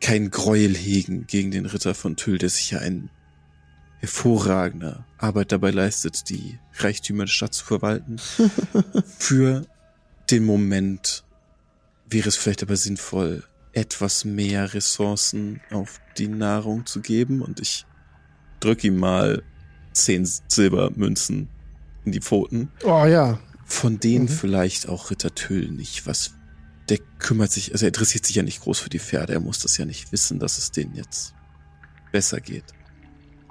keinen 0.00 0.30
Gräuel 0.30 0.76
hegen 0.76 1.26
gegen 1.26 1.50
den 1.50 1.66
Ritter 1.66 1.94
von 1.94 2.16
Tüll, 2.16 2.38
der 2.38 2.50
sich 2.50 2.70
ja 2.70 2.78
ein 2.80 3.10
hervorragender 4.04 5.04
Arbeit 5.18 5.50
dabei 5.52 5.70
leistet, 5.70 6.28
die 6.28 6.58
Reichtümer 6.74 7.24
der 7.24 7.30
Stadt 7.32 7.54
zu 7.54 7.64
verwalten. 7.64 8.18
Für 9.18 9.66
den 10.30 10.44
Moment 10.44 11.24
wäre 12.08 12.28
es 12.28 12.36
vielleicht 12.36 12.62
aber 12.62 12.76
sinnvoll, 12.76 13.44
etwas 13.72 14.24
mehr 14.24 14.74
Ressourcen 14.74 15.60
auf 15.70 16.00
die 16.18 16.28
Nahrung 16.28 16.86
zu 16.86 17.00
geben 17.00 17.42
und 17.42 17.60
ich 17.60 17.86
drück 18.60 18.84
ihm 18.84 18.96
mal 18.98 19.42
zehn 19.92 20.28
Silbermünzen 20.48 21.48
in 22.04 22.12
die 22.12 22.20
Pfoten. 22.20 22.70
Oh 22.84 23.04
ja. 23.06 23.38
Von 23.64 23.98
denen 23.98 24.26
Mhm. 24.26 24.28
vielleicht 24.28 24.88
auch 24.88 25.10
Ritter 25.10 25.34
Tüll 25.34 25.70
nicht. 25.70 26.06
Was, 26.06 26.34
der 26.88 26.98
kümmert 27.18 27.50
sich, 27.50 27.72
also 27.72 27.86
er 27.86 27.88
interessiert 27.88 28.26
sich 28.26 28.36
ja 28.36 28.42
nicht 28.42 28.60
groß 28.60 28.78
für 28.78 28.90
die 28.90 28.98
Pferde. 28.98 29.32
Er 29.32 29.40
muss 29.40 29.60
das 29.60 29.78
ja 29.78 29.86
nicht 29.86 30.12
wissen, 30.12 30.38
dass 30.38 30.58
es 30.58 30.70
denen 30.70 30.94
jetzt 30.94 31.34
besser 32.12 32.40
geht. 32.40 32.64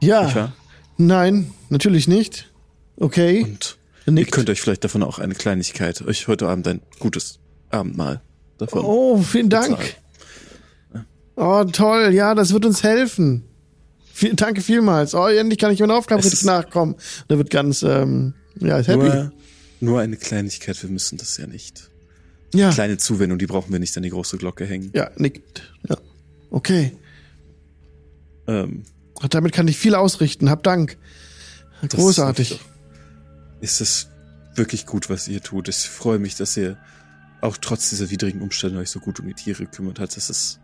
Nicht 0.04 0.10
Ja. 0.10 0.36
wahr? 0.36 0.54
Nein, 0.98 1.52
natürlich 1.70 2.08
nicht. 2.08 2.52
Okay. 2.98 3.44
Und 3.44 3.78
Er 4.06 4.08
ihr 4.08 4.14
nickt. 4.14 4.32
könnt 4.32 4.50
euch 4.50 4.62
vielleicht 4.62 4.84
davon 4.84 5.02
auch 5.04 5.20
eine 5.20 5.34
Kleinigkeit, 5.36 6.02
euch 6.04 6.28
heute 6.28 6.48
Abend 6.48 6.68
ein 6.68 6.82
gutes 7.00 7.40
Abendmahl 7.70 8.22
davon. 8.58 8.82
Oh, 8.86 9.18
vielen 9.22 9.50
Dank. 9.50 9.78
bezahlen. 9.78 11.06
Oh, 11.36 11.64
toll. 11.72 12.14
Ja, 12.14 12.36
das 12.36 12.54
wird 12.54 12.66
uns 12.66 12.84
helfen. 12.84 13.44
Viel, 14.14 14.36
danke 14.36 14.62
vielmals. 14.62 15.16
Oh, 15.16 15.26
endlich 15.26 15.58
kann 15.58 15.72
ich 15.72 15.80
meiner 15.80 15.96
Aufgabe 15.96 16.20
Es 16.20 16.28
richtig 16.28 16.46
nachkommen. 16.46 16.96
Er 17.28 17.40
wird 17.40 17.50
ganz, 17.50 17.82
ähm, 17.82 18.36
ja, 18.60 18.78
happy. 18.78 18.98
Nur, 19.06 19.32
nur 19.80 20.00
eine 20.02 20.16
Kleinigkeit, 20.18 20.82
wir 20.84 20.90
müssen 20.92 21.18
das 21.18 21.38
ja 21.38 21.48
nicht. 21.48 21.90
ja. 22.54 22.70
Kleine 22.72 22.98
Zuwendung, 22.98 23.40
die 23.40 23.48
brauchen 23.48 23.72
wir 23.72 23.80
nicht 23.80 23.98
an 23.98 24.04
die 24.04 24.12
große 24.12 24.38
Glocke 24.38 24.68
hängen. 24.68 24.92
Ja, 24.94 25.10
nickt. 25.18 25.74
Ja. 25.90 25.98
Okay. 26.52 26.92
Ähm, 28.48 28.84
damit 29.30 29.54
kann 29.54 29.68
ich 29.68 29.78
viel 29.78 29.96
ausrichten. 29.96 30.50
Hab 30.50 30.64
Dank. 30.64 30.98
das 31.82 31.92
Großartig. 31.92 32.52
Ist, 32.52 32.60
ist 33.62 33.82
es 33.82 34.08
wirklich 34.56 34.86
gut, 34.86 35.10
was 35.10 35.28
ihr 35.28 35.42
tut. 35.42 35.68
Ich 35.68 35.90
freue 35.90 36.20
mich, 36.20 36.36
dass 36.36 36.58
ihr 36.58 36.78
auch 37.42 37.58
trotz 37.58 37.90
dieser 37.90 38.10
widrigen 38.10 38.42
Umstände 38.42 38.80
euch 38.80 38.90
so 38.90 39.00
gut 39.00 39.20
um 39.20 39.28
die 39.28 39.34
Tiere 39.34 39.66
kümmert 39.66 40.00
hat. 40.00 40.16
Das 40.16 40.30
ist, 40.30 40.60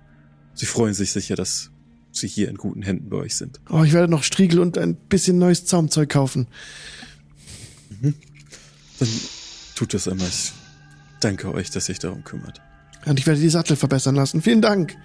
sie 0.54 0.66
freuen 0.66 0.94
sich 0.94 1.12
sicher, 1.12 1.36
dass 1.36 1.72
sie 2.12 2.28
hier 2.28 2.50
in 2.50 2.56
guten 2.56 2.82
Händen 2.82 3.10
bei 3.10 3.18
euch 3.18 3.36
sind. 3.36 3.60
Oh, 3.70 3.84
ich 3.84 3.94
werde 3.94 4.10
noch 4.10 4.24
Striegel 4.24 4.60
und 4.60 4.78
ein 4.78 4.96
bisschen 4.96 5.38
neues 5.38 5.66
Zaumzeug 5.66 6.10
kaufen. 6.10 6.48
Dann 8.02 9.10
tut 9.76 9.94
das 9.94 10.08
einmal. 10.08 10.28
Ich 10.28 10.54
danke 11.20 11.54
euch, 11.54 11.70
dass 11.70 11.90
ihr 11.90 11.94
euch 11.94 12.00
darum 12.00 12.24
kümmert. 12.24 12.62
Und 13.06 13.20
ich 13.20 13.28
werde 13.28 13.40
die 13.40 13.50
Sattel 13.50 13.76
verbessern 13.76 14.16
lassen. 14.16 14.42
Vielen 14.42 14.62
Dank. 14.62 14.96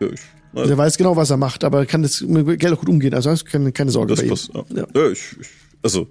Ja, 0.00 0.08
ich, 0.08 0.20
Der 0.54 0.78
weiß 0.78 0.96
genau, 0.96 1.16
was 1.16 1.30
er 1.30 1.36
macht, 1.36 1.64
aber 1.64 1.80
er 1.80 1.86
kann 1.86 2.02
das 2.02 2.20
mit 2.20 2.58
Geld 2.60 2.72
auch 2.72 2.78
gut 2.80 2.88
umgehen. 2.88 3.12
Also 3.14 3.30
hast 3.30 3.44
keine, 3.46 3.72
keine 3.72 3.90
Sorge 3.90 4.10
das 4.14 4.20
bei 4.20 4.26
ihm. 4.26 4.30
passt. 4.30 4.50
Ja. 4.54 4.64
Ja. 4.74 4.86
Ja, 4.94 5.10
ich, 5.10 5.20
ich, 5.40 5.46
also, 5.82 6.06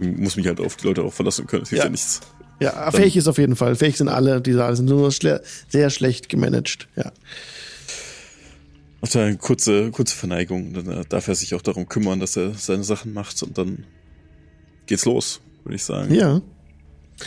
ich 0.00 0.08
muss 0.16 0.36
mich 0.36 0.46
halt 0.46 0.60
auf 0.60 0.76
die 0.76 0.86
Leute 0.86 1.02
auch 1.02 1.12
verlassen 1.12 1.46
können. 1.46 1.62
Es 1.64 1.70
hilft 1.70 1.80
Ja. 1.82 1.86
ja 1.86 1.90
nichts. 1.90 2.20
Ja, 2.60 2.90
fähig 2.92 3.16
ist 3.16 3.26
auf 3.26 3.38
jeden 3.38 3.56
Fall. 3.56 3.74
Fähig 3.74 3.96
sind 3.96 4.08
alle, 4.08 4.40
die 4.40 4.52
da 4.52 4.74
sind 4.76 4.86
nur 4.86 5.10
schle 5.10 5.42
sehr 5.68 5.90
schlecht 5.90 6.28
gemanagt. 6.28 6.88
Ja. 6.96 7.12
Er 9.02 9.20
eine 9.22 9.36
kurze, 9.36 9.90
kurze 9.90 10.14
Verneigung. 10.16 10.72
Dann 10.72 10.88
äh, 10.88 11.04
darf 11.08 11.28
er 11.28 11.34
sich 11.34 11.54
auch 11.54 11.62
darum 11.62 11.88
kümmern, 11.88 12.20
dass 12.20 12.36
er 12.36 12.54
seine 12.54 12.84
Sachen 12.84 13.12
macht 13.12 13.42
und 13.42 13.58
dann 13.58 13.84
geht's 14.86 15.04
los, 15.04 15.40
würde 15.64 15.76
ich 15.76 15.84
sagen. 15.84 16.14
Ja. 16.14 16.40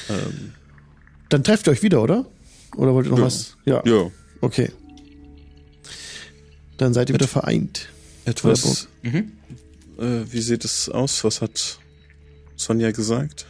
Ähm, 0.10 0.54
Dann 1.30 1.44
trefft 1.44 1.68
ihr 1.68 1.72
euch 1.72 1.84
wieder, 1.84 2.02
oder? 2.02 2.26
Oder 2.76 2.94
wollt 2.94 3.06
ihr 3.08 3.12
noch 3.12 3.20
Ja. 3.20 3.26
was? 3.26 3.58
Ja. 3.66 3.84
ja, 3.86 4.10
Okay. 4.42 4.72
Dann 6.78 6.94
seid 6.94 7.10
ihr 7.10 7.16
wieder 7.16 7.28
vereint. 7.28 7.90
etwas. 8.26 8.88
Mhm. 9.02 9.32
Äh, 9.98 10.32
wie 10.32 10.42
sieht 10.42 10.64
es 10.66 10.90
aus? 10.90 11.24
Was 11.24 11.42
hat 11.42 11.80
Sonja 12.56 12.92
gesagt? 12.92 13.46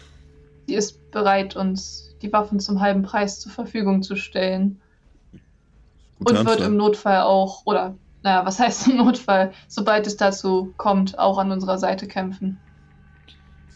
Sie 0.68 0.76
ist 0.76 1.12
bereit, 1.12 1.56
uns 1.56 2.16
die 2.22 2.32
Waffen 2.32 2.60
zum 2.60 2.80
halben 2.82 3.04
Preis 3.04 3.40
zur 3.40 3.52
Verfügung 3.52 4.02
zu 4.04 4.16
stellen. 4.16 4.80
Gute 6.20 6.32
und 6.32 6.46
wird 6.46 6.48
Antwort. 6.48 6.68
im 6.68 6.78
Notfall 6.78 7.22
auch, 7.22 7.66
oder 7.66 7.96
naja, 8.24 8.46
was 8.46 8.60
heißt 8.60 8.88
im 8.88 8.98
Notfall, 8.98 9.52
sobald 9.68 10.08
es 10.08 10.18
dazu 10.18 10.74
kommt, 10.78 11.20
auch 11.20 11.38
an 11.38 11.52
unserer 11.52 11.78
Seite 11.78 12.08
kämpfen. 12.08 12.60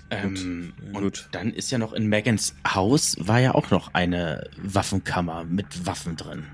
Ähm, 0.09 0.73
Gut, 0.79 0.95
und 0.95 1.03
gut. 1.03 1.29
dann 1.31 1.53
ist 1.53 1.71
ja 1.71 1.77
noch 1.77 1.93
in 1.93 2.07
Megans 2.07 2.53
Haus 2.67 3.15
war 3.19 3.39
ja 3.39 3.55
auch 3.55 3.69
noch 3.71 3.93
eine 3.93 4.49
Waffenkammer 4.61 5.45
mit 5.45 5.85
Waffen 5.85 6.17
drin. 6.17 6.47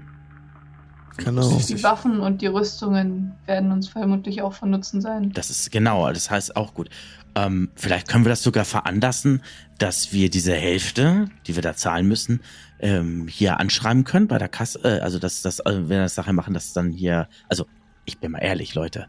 Genau. 1.18 1.60
Die 1.68 1.84
Waffen 1.84 2.19
und 2.19 2.41
die 2.41 2.48
Rüstungen 2.48 3.34
werden 3.45 3.72
uns 3.72 3.89
vermutlich 3.89 4.41
auch 4.41 4.53
von 4.53 4.69
Nutzen 4.69 5.02
sein. 5.02 5.31
Das 5.34 5.49
ist 5.49 5.72
genau, 5.72 6.11
das 6.11 6.30
heißt 6.30 6.56
auch 6.56 6.73
gut. 6.73 6.89
Ähm, 7.35 7.69
vielleicht 7.76 8.07
können 8.07 8.26
wir 8.26 8.30
das 8.30 8.44
sogar 8.44 8.65
veranlassen, 8.65 9.44
dass 9.77 10.11
wir 10.11 10.30
diese 10.30 10.53
Hälfte, 10.53 11.30
die 11.45 11.56
wir 11.56 11.61
da 11.61 11.76
zahlen 11.76 12.07
müssen, 12.07 12.41
ähm, 12.80 13.27
hier 13.27 13.60
anschreiben 13.60 14.03
können 14.03 14.27
bei 14.27 14.38
der 14.38 14.48
Kasse. 14.48 14.80
Äh, 14.84 14.99
also 15.02 15.19
dass 15.19 15.41
das, 15.41 15.60
äh, 15.60 15.65
wenn 15.65 15.89
wir 15.89 16.02
das 16.02 16.18
nachher 16.18 16.34
machen, 16.34 16.53
dass 16.53 16.73
dann 16.73 16.91
hier. 16.91 17.27
Also 17.48 17.65
ich 18.06 18.19
bin 18.19 18.31
mal 18.31 18.39
ehrlich, 18.39 18.73
Leute. 18.73 19.07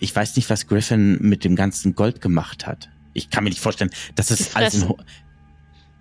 Ich 0.00 0.14
weiß 0.14 0.36
nicht, 0.36 0.50
was 0.50 0.66
Griffin 0.66 1.18
mit 1.20 1.44
dem 1.44 1.56
ganzen 1.56 1.94
Gold 1.94 2.20
gemacht 2.20 2.66
hat. 2.66 2.90
Ich 3.14 3.30
kann 3.30 3.44
mir 3.44 3.50
nicht 3.50 3.60
vorstellen, 3.60 3.90
dass 4.16 4.30
es 4.30 4.56
alles 4.56 4.74
in 4.74 4.92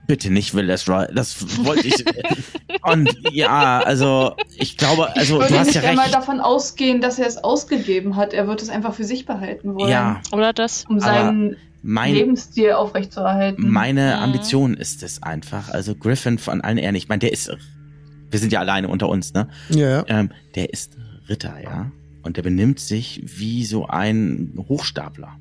Bitte 0.06 0.32
nicht, 0.32 0.54
Will 0.54 0.68
das 0.68 0.86
Das 0.86 1.66
wollte 1.66 1.88
ich. 1.88 2.04
Und 2.84 3.16
ja, 3.32 3.80
also 3.80 4.36
ich 4.58 4.78
glaube, 4.78 5.16
also 5.16 5.40
ich 5.42 5.48
du 5.48 5.54
würde 5.54 5.60
hast 5.60 5.68
nicht 5.68 5.76
ja 5.82 5.90
einmal 5.90 6.06
recht. 6.06 6.16
davon 6.16 6.42
ausgehen, 6.42 7.00
dass 7.00 7.20
er 7.20 7.28
es 7.28 7.38
ausgegeben 7.38 8.16
hat. 8.18 8.34
Er 8.34 8.48
wird 8.48 8.62
es 8.62 8.70
einfach 8.70 8.94
für 8.94 9.06
sich 9.06 9.26
behalten 9.26 9.76
wollen, 9.76 9.90
Ja, 9.90 10.22
Oder 10.34 10.52
das? 10.54 10.86
um 10.90 11.00
seinen 11.00 11.56
mein 11.82 12.14
Lebensstil 12.14 12.72
aufrechtzuerhalten. 12.74 13.70
Meine 13.70 14.16
Mhm. 14.18 14.24
Ambition 14.24 14.74
ist 14.76 15.04
es 15.04 15.24
einfach. 15.24 15.70
Also 15.70 15.96
Griffin 15.96 16.38
von 16.38 16.62
allen 16.62 16.78
Ehren, 16.78 16.96
ich 16.96 17.08
meine, 17.10 17.20
der 17.20 17.32
ist, 17.34 17.50
wir 18.30 18.40
sind 18.40 18.52
ja 18.52 18.60
alleine 18.60 18.88
unter 18.90 19.08
uns, 19.10 19.34
ne? 19.34 19.48
Ja, 19.70 19.90
ja. 19.90 20.04
Ähm, 20.08 20.32
der 20.56 20.72
ist 20.74 20.98
Ritter, 21.30 21.56
ja? 21.64 21.92
Und 22.24 22.38
der 22.38 22.42
benimmt 22.44 22.80
sich 22.80 23.22
wie 23.24 23.66
so 23.66 23.86
ein 23.88 24.54
Hochstapler. 24.70 25.34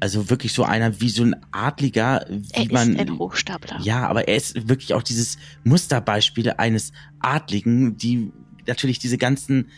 Also 0.00 0.28
wirklich 0.30 0.52
so 0.52 0.64
einer, 0.64 1.00
wie 1.00 1.08
so 1.08 1.22
ein 1.22 1.36
Adliger, 1.52 2.26
wie 2.28 2.44
Er 2.52 2.72
man. 2.72 2.92
ist 2.92 3.00
ein 3.00 3.18
Hochstapler. 3.18 3.80
Ja, 3.80 4.06
aber 4.06 4.28
er 4.28 4.36
ist 4.36 4.68
wirklich 4.68 4.94
auch 4.94 5.02
dieses 5.02 5.38
Musterbeispiel 5.64 6.50
eines 6.52 6.92
Adligen, 7.20 7.96
die 7.96 8.30
natürlich 8.66 8.98
diese 8.98 9.16
ganzen, 9.16 9.68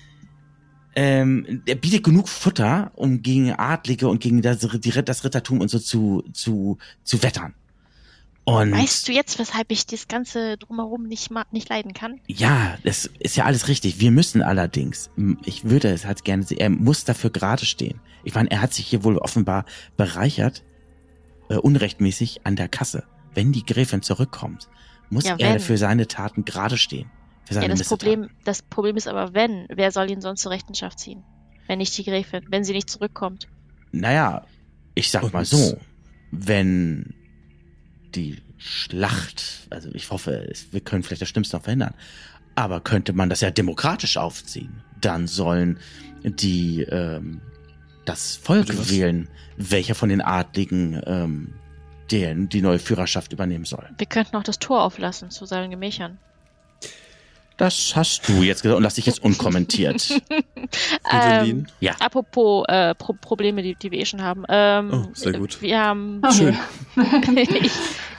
ähm, 0.97 1.63
der 1.67 1.77
bietet 1.77 2.03
genug 2.03 2.29
Futter, 2.29 2.91
um 2.97 3.23
gegen 3.23 3.53
Adlige 3.53 4.09
und 4.09 4.21
gegen 4.21 4.43
das, 4.43 4.59
das 4.59 5.25
Rittertum 5.25 5.61
und 5.61 5.69
so 5.69 5.79
zu, 5.79 6.25
zu, 6.33 6.79
zu 7.05 7.23
wettern. 7.23 7.55
Und 8.51 8.73
Weißt 8.73 9.07
du 9.07 9.13
jetzt, 9.13 9.39
weshalb 9.39 9.71
ich 9.71 9.85
das 9.87 10.09
Ganze 10.09 10.57
drumherum 10.57 11.03
nicht, 11.03 11.31
ma 11.31 11.45
nicht 11.51 11.69
leiden 11.69 11.93
kann? 11.93 12.19
ja, 12.29 12.79
das 12.83 13.05
ist 13.19 13.37
ja 13.37 13.45
alles 13.45 13.69
richtig. 13.69 14.01
Wir 14.01 14.11
müssen 14.11 14.41
allerdings, 14.41 15.11
ich 15.45 15.65
würde 15.65 15.89
es 15.91 16.07
halt 16.07 16.25
gerne 16.25 16.45
sehen, 16.45 16.57
er 16.59 16.71
muss 16.71 17.05
dafür 17.05 17.29
gerade 17.29 17.67
stehen. 17.67 18.01
Ich 18.25 18.35
meine, 18.35 18.51
er 18.51 18.63
hat 18.63 18.73
sich 18.73 18.87
hier 18.87 19.05
wohl 19.05 19.19
offenbar 19.19 19.67
bereichert, 19.99 20.65
äh, 21.51 21.57
unrechtmäßig 21.57 22.41
an 22.47 22.57
der 22.57 22.69
Kasse. 22.69 23.05
Wenn 23.35 23.53
die 23.53 23.67
Gräfin 23.67 24.01
zurückkommt, 24.01 24.69
muss 25.11 25.25
Ja, 25.25 25.37
er 25.39 25.61
für 25.61 25.77
seine 25.77 26.07
Taten 26.07 26.47
gerade 26.47 26.79
stehen. 26.79 27.11
Für 27.45 27.53
seine 27.55 27.67
Ja, 27.69 27.75
das. 27.75 27.89
Problem, 27.89 28.31
das 28.45 28.63
Problem 28.63 28.97
ist 28.97 29.09
aber, 29.09 29.35
wenn, 29.35 29.67
wer 29.69 29.93
soll 29.93 30.11
ihn 30.11 30.23
sonst 30.23 30.41
zur 30.41 30.53
Rechenschaft 30.53 30.99
ziehen? 30.99 31.23
Wenn 31.67 31.79
nicht 31.79 31.97
die 31.99 32.05
Gräfin, 32.05 32.47
wenn 32.49 32.65
sie 32.65 32.73
nicht 32.73 32.89
zurückkommt. 32.89 33.47
Naja, 33.93 34.47
ich 34.95 35.11
sag 35.11 35.23
Und- 35.25 35.35
mal 35.35 35.45
so, 35.45 35.77
wenn 36.31 37.13
die 38.15 38.39
Schlacht, 38.57 39.67
also 39.71 39.91
ich 39.93 40.11
hoffe, 40.11 40.49
es, 40.51 40.73
wir 40.73 40.81
können 40.81 41.03
vielleicht 41.03 41.23
das 41.23 41.29
Schlimmste 41.29 41.57
noch 41.57 41.65
verhindern, 41.65 41.95
aber 42.55 42.81
könnte 42.81 43.13
man 43.13 43.29
das 43.29 43.41
ja 43.41 43.51
demokratisch 43.51 44.17
aufziehen, 44.17 44.83
dann 45.01 45.27
sollen 45.27 45.79
die 46.23 46.83
ähm, 46.83 47.41
das 48.05 48.37
Volk 48.37 48.67
Bitte 48.67 48.81
was? 48.81 48.91
wählen, 48.91 49.29
welcher 49.57 49.95
von 49.95 50.09
den 50.09 50.21
Adligen 50.21 51.01
ähm, 51.07 51.55
den, 52.11 52.49
die 52.49 52.63
neue 52.63 52.79
Führerschaft 52.79 53.33
übernehmen 53.33 53.65
soll. 53.65 53.89
Wir 53.99 54.07
könnten 54.07 54.37
auch 54.37 54.43
das 54.43 54.59
Tor 54.59 54.83
auflassen 54.83 55.31
zu 55.31 55.45
seinen 55.45 55.71
Gemächern. 55.71 56.19
Das 57.59 57.95
hast 57.97 58.29
du 58.29 58.43
jetzt 58.43 58.63
gesagt 58.63 58.77
und 58.77 58.83
lass 58.85 58.95
dich 58.95 59.05
jetzt 59.07 59.23
unkommentiert. 59.23 60.09
Evelyn? 61.11 61.67
ja, 61.81 61.95
Apropos 62.01 62.65
äh, 62.69 62.95
Pro 62.95 63.15
Probleme, 63.15 63.63
die, 63.63 63.75
die 63.75 63.91
wir 63.91 63.99
eh 63.99 64.07
schon 64.07 64.23
haben. 64.23 64.45
Ähm, 64.49 64.91
Oh, 64.93 65.09
sehr 65.13 65.33
gut. 65.33 65.61
Wir 65.61 65.81
haben. 65.81 66.23
Okay. 66.25 66.57
Schön. 66.97 67.37
ich 67.63 67.73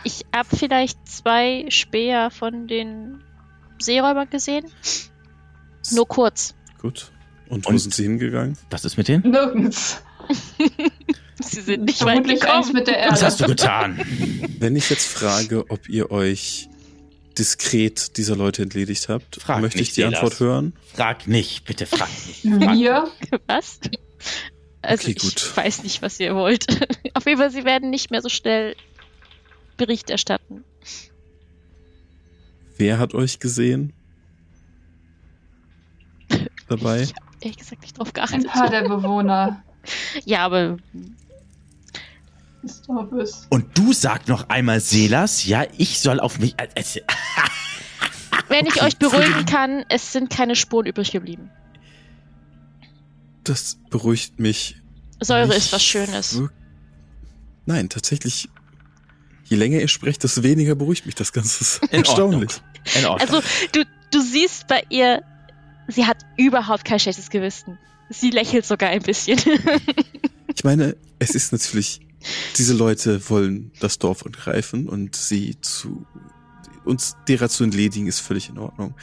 ich 0.03 0.21
habe 0.35 0.55
vielleicht 0.55 0.97
zwei 1.07 1.65
Speer 1.69 2.29
von 2.31 2.67
den 2.67 3.21
Seeräubern 3.79 4.29
gesehen. 4.29 4.65
Nur 5.91 6.07
kurz. 6.07 6.53
Gut. 6.81 7.11
Und 7.47 7.65
wo 7.65 7.69
Und- 7.69 7.79
sind 7.79 7.93
sie 7.93 8.03
hingegangen? 8.03 8.57
was 8.69 8.85
ist 8.85 8.97
mit 8.97 9.07
denen? 9.07 9.29
Nirgends. 9.31 10.01
Sie 11.41 11.61
sind 11.61 11.85
nicht 11.85 12.01
weit 12.03 12.15
Vermutlich 12.25 12.43
eins 12.43 12.67
gekommen. 12.67 12.73
mit 12.73 12.87
der 12.87 12.95
Was 13.09 13.21
Erde. 13.21 13.25
hast 13.25 13.39
du 13.39 13.45
getan? 13.47 14.01
Wenn 14.59 14.75
ich 14.75 14.89
jetzt 14.89 15.07
frage, 15.07 15.63
ob 15.69 15.87
ihr 15.87 16.11
euch 16.11 16.67
diskret 17.39 18.17
dieser 18.17 18.35
Leute 18.35 18.61
entledigt 18.61 19.09
habt, 19.09 19.41
Frag 19.41 19.61
möchte 19.61 19.79
ich 19.79 19.87
nicht, 19.87 19.97
die 19.97 20.01
Silas. 20.01 20.15
Antwort 20.15 20.39
hören. 20.39 20.73
Frag 20.93 21.27
nicht, 21.27 21.63
bitte 21.65 21.85
frag 21.85 22.09
nicht. 22.27 22.41
Frag 22.63 22.75
Wir? 22.75 23.07
Was? 23.47 23.79
Also 24.81 25.03
Okay, 25.05 25.13
gut. 25.15 25.35
ich 25.37 25.57
weiß 25.57 25.83
nicht, 25.83 26.01
was 26.01 26.19
ihr 26.19 26.35
wollt. 26.35 26.65
Auf 27.15 27.25
jeden 27.25 27.37
Fall, 27.39 27.51
sie 27.51 27.65
werden 27.65 27.89
nicht 27.89 28.11
mehr 28.11 28.21
so 28.21 28.29
schnell 28.29 28.75
Bericht 29.77 30.09
erstatten. 30.09 30.63
Wer 32.77 32.97
hat 32.99 33.13
euch 33.13 33.39
gesehen? 33.39 33.93
dabei? 36.67 37.01
Ich 37.03 37.13
hab 37.15 37.23
ehrlich 37.41 37.57
gesagt 37.57 37.81
nicht 37.81 37.97
drauf 37.97 38.09
Ein 38.09 38.13
geachtet. 38.13 38.47
paar 38.47 38.69
der 38.69 38.87
Bewohner 38.87 39.63
Ja, 40.25 40.45
aber 40.45 40.77
Dorfes. 42.87 43.47
Und 43.49 43.77
du 43.77 43.93
sag 43.93 44.27
noch 44.27 44.49
einmal, 44.49 44.79
Selas, 44.79 45.45
ja, 45.45 45.65
ich 45.77 45.99
soll 45.99 46.19
auf 46.19 46.39
mich. 46.39 46.55
Äh, 46.57 46.67
wenn 48.49 48.65
ich 48.65 48.81
euch 48.81 48.97
beruhigen 48.97 49.45
kann, 49.45 49.85
es 49.89 50.11
sind 50.11 50.29
keine 50.29 50.55
Spuren 50.55 50.85
übrig 50.85 51.11
geblieben. 51.11 51.49
Das 53.43 53.77
beruhigt 53.89 54.39
mich. 54.39 54.75
Säure 55.21 55.55
ist 55.55 55.71
was 55.71 55.83
Schönes. 55.83 56.41
Nein, 57.65 57.89
tatsächlich. 57.89 58.49
Je 59.45 59.57
länger 59.57 59.79
ihr 59.79 59.87
sprecht, 59.87 60.23
desto 60.23 60.43
weniger 60.43 60.75
beruhigt 60.75 61.05
mich 61.05 61.15
das 61.15 61.33
Ganze. 61.33 61.79
In 61.91 62.05
Ordnung. 62.05 62.43
Erstaunlich. 62.43 62.51
in 62.95 63.05
Ordnung. 63.05 63.35
Also, 63.35 63.47
du, 63.71 63.85
du 64.11 64.21
siehst 64.21 64.67
bei 64.67 64.83
ihr, 64.89 65.23
sie 65.87 66.05
hat 66.05 66.17
überhaupt 66.37 66.85
kein 66.85 66.99
schlechtes 66.99 67.29
Gewissen. 67.29 67.79
Sie 68.09 68.29
lächelt 68.31 68.65
sogar 68.65 68.89
ein 68.89 69.01
bisschen. 69.01 69.39
Ich 70.55 70.63
meine, 70.65 70.97
es 71.19 71.35
ist 71.35 71.53
natürlich, 71.53 72.01
diese 72.57 72.73
Leute 72.73 73.29
wollen 73.29 73.71
das 73.79 73.99
Dorf 73.99 74.25
angreifen 74.25 74.87
und 74.87 75.15
sie 75.15 75.59
zu, 75.61 76.05
uns 76.85 77.15
derer 77.27 77.49
zu 77.49 77.63
entledigen 77.63 78.07
ist 78.07 78.19
völlig 78.19 78.49
in 78.49 78.57
Ordnung. 78.57 78.95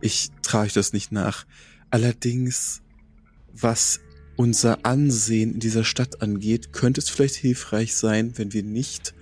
Ich 0.00 0.30
trage 0.42 0.72
das 0.72 0.92
nicht 0.92 1.12
nach. 1.12 1.46
Allerdings, 1.90 2.82
was 3.52 4.00
unser 4.36 4.84
Ansehen 4.84 5.54
in 5.54 5.60
dieser 5.60 5.84
Stadt 5.84 6.22
angeht, 6.22 6.72
könnte 6.72 7.00
es 7.00 7.08
vielleicht 7.08 7.36
hilfreich 7.36 7.94
sein, 7.94 8.36
wenn 8.36 8.52
wir 8.52 8.62
nicht 8.62 9.14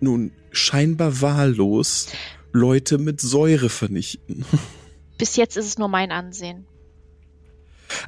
nun 0.00 0.32
scheinbar 0.52 1.20
wahllos 1.20 2.08
Leute 2.52 2.98
mit 2.98 3.20
Säure 3.20 3.68
vernichten. 3.68 4.44
Bis 5.18 5.36
jetzt 5.36 5.56
ist 5.56 5.66
es 5.66 5.78
nur 5.78 5.88
mein 5.88 6.12
Ansehen. 6.12 6.66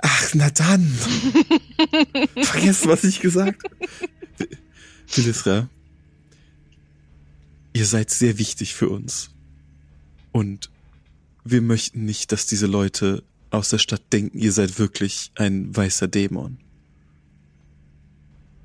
Ach, 0.03 0.31
na 0.35 0.51
dann. 0.51 0.85
Vergesst, 2.43 2.87
was 2.87 3.05
ich 3.05 3.21
gesagt 3.21 3.59
habe. 3.65 4.11
Philisra, 5.11 5.69
ihr 7.73 7.85
seid 7.85 8.11
sehr 8.11 8.39
wichtig 8.39 8.75
für 8.75 8.89
uns. 8.89 9.31
Und 10.31 10.71
wir 11.43 11.63
möchten 11.63 12.05
nicht, 12.05 12.31
dass 12.31 12.47
diese 12.47 12.69
Leute 12.69 13.25
aus 13.51 13.71
der 13.71 13.79
Stadt 13.79 14.13
denken, 14.13 14.39
ihr 14.39 14.53
seid 14.53 14.79
wirklich 14.79 15.33
ein 15.35 15.75
weißer 15.77 16.07
Dämon. 16.07 16.59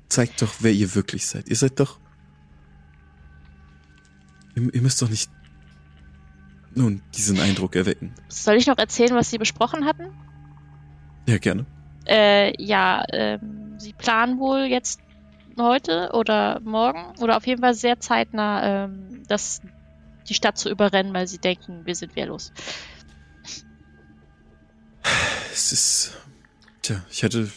Zeigt 0.08 0.40
doch, 0.40 0.54
wer 0.60 0.70
ihr 0.70 0.94
wirklich 0.94 1.26
seid. 1.26 1.48
Ihr 1.48 1.56
seid 1.56 1.80
doch... 1.80 1.98
Ihr, 4.54 4.72
ihr 4.72 4.82
müsst 4.82 5.02
doch 5.02 5.10
nicht 5.10 5.28
nun 6.76 7.02
diesen 7.16 7.40
Eindruck 7.40 7.74
erwecken. 7.74 8.14
Soll 8.28 8.54
ich 8.54 8.68
noch 8.68 8.78
erzählen, 8.78 9.16
was 9.16 9.30
sie 9.30 9.38
besprochen 9.38 9.84
hatten? 9.84 10.12
Ja, 11.26 11.38
gerne. 11.38 11.66
Äh, 12.06 12.62
ja, 12.62 13.02
ähm, 13.12 13.80
sie 13.80 13.94
planen 13.94 14.38
wohl 14.38 14.66
jetzt 14.66 15.00
heute 15.62 16.10
oder 16.12 16.60
morgen 16.60 17.04
oder 17.20 17.36
auf 17.36 17.46
jeden 17.46 17.60
Fall 17.60 17.74
sehr 17.74 18.00
zeitnah, 18.00 18.84
ähm, 18.84 19.22
das, 19.28 19.60
die 20.28 20.34
Stadt 20.34 20.58
zu 20.58 20.68
überrennen, 20.70 21.14
weil 21.14 21.26
sie 21.26 21.38
denken, 21.38 21.82
wir 21.84 21.94
sind 21.94 22.16
wehrlos. 22.16 22.52
Es 25.52 25.72
ist. 25.72 26.12
Tja, 26.82 27.02
ich 27.10 27.22
hätte. 27.22 27.50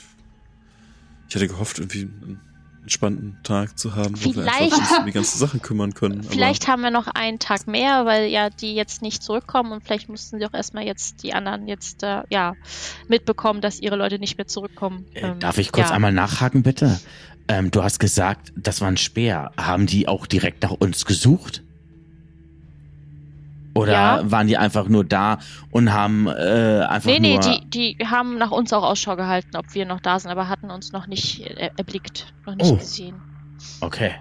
Ich 1.27 1.35
hätte 1.35 1.47
gehofft, 1.47 1.77
irgendwie 1.77 2.01
einen 2.03 2.41
entspannten 2.81 3.37
Tag 3.43 3.77
zu 3.77 3.95
haben, 3.95 4.15
wo 4.23 4.33
wir 4.33 4.33
Vielleicht- 4.43 4.73
einfach 4.73 4.77
uns 4.79 4.97
um 4.99 5.05
die 5.05 5.11
ganzen 5.11 5.37
Sachen 5.37 5.61
kümmern 5.61 5.93
können. 5.93 6.23
Vielleicht 6.23 6.67
haben 6.67 6.81
wir 6.81 6.89
noch 6.89 7.05
einen 7.07 7.37
Tag 7.37 7.67
mehr, 7.67 8.05
weil 8.07 8.25
ja 8.29 8.49
die 8.49 8.73
jetzt 8.73 9.03
nicht 9.03 9.21
zurückkommen 9.21 9.71
und 9.73 9.83
vielleicht 9.83 10.09
mussten 10.09 10.39
sie 10.39 10.45
auch 10.47 10.53
erstmal 10.55 10.85
jetzt 10.85 11.21
die 11.21 11.33
anderen 11.33 11.67
jetzt 11.67 12.01
äh, 12.01 12.23
ja 12.31 12.55
mitbekommen, 13.07 13.61
dass 13.61 13.79
ihre 13.79 13.95
Leute 13.95 14.17
nicht 14.17 14.37
mehr 14.39 14.47
zurückkommen. 14.47 15.05
Äh, 15.13 15.19
Ähm, 15.27 15.39
darf 15.39 15.59
ich 15.59 15.71
kurz 15.71 15.89
ja. 15.89 15.95
einmal 15.95 16.13
nachhaken, 16.13 16.63
bitte? 16.63 16.99
Ähm, 17.49 17.71
du 17.71 17.83
hast 17.83 17.99
gesagt, 17.99 18.53
das 18.55 18.79
war 18.79 18.87
ein 18.87 18.97
Speer. 18.97 19.51
Haben 19.57 19.87
die 19.87 20.07
auch 20.07 20.25
direkt 20.27 20.63
nach 20.63 20.71
uns 20.71 21.05
gesucht? 21.05 21.63
Oder 23.75 23.91
Ja. 23.91 24.31
waren 24.31 24.47
die 24.47 24.57
einfach 24.57 24.87
nur 24.87 25.03
da 25.03 25.39
und 25.71 25.93
haben 25.93 26.27
äh, 26.27 26.85
einfach 26.87 27.09
Nee, 27.09 27.19
nee, 27.19 27.33
nur... 27.37 27.41
die, 27.71 27.95
die 27.97 28.05
haben 28.05 28.37
nach 28.37 28.51
uns 28.51 28.71
auch 28.73 28.83
Ausschau 28.83 29.15
gehalten, 29.15 29.55
ob 29.55 29.73
wir 29.73 29.85
noch 29.85 29.99
da 29.99 30.19
sind, 30.19 30.31
aber 30.31 30.47
hatten 30.49 30.69
uns 30.71 30.91
noch 30.91 31.07
nicht 31.07 31.41
äh, 31.41 31.69
erblickt, 31.77 32.33
noch 32.45 32.55
nicht 32.55 32.71
Oh. 32.71 32.77
gesehen. 32.77 33.15
Okay. 33.81 34.11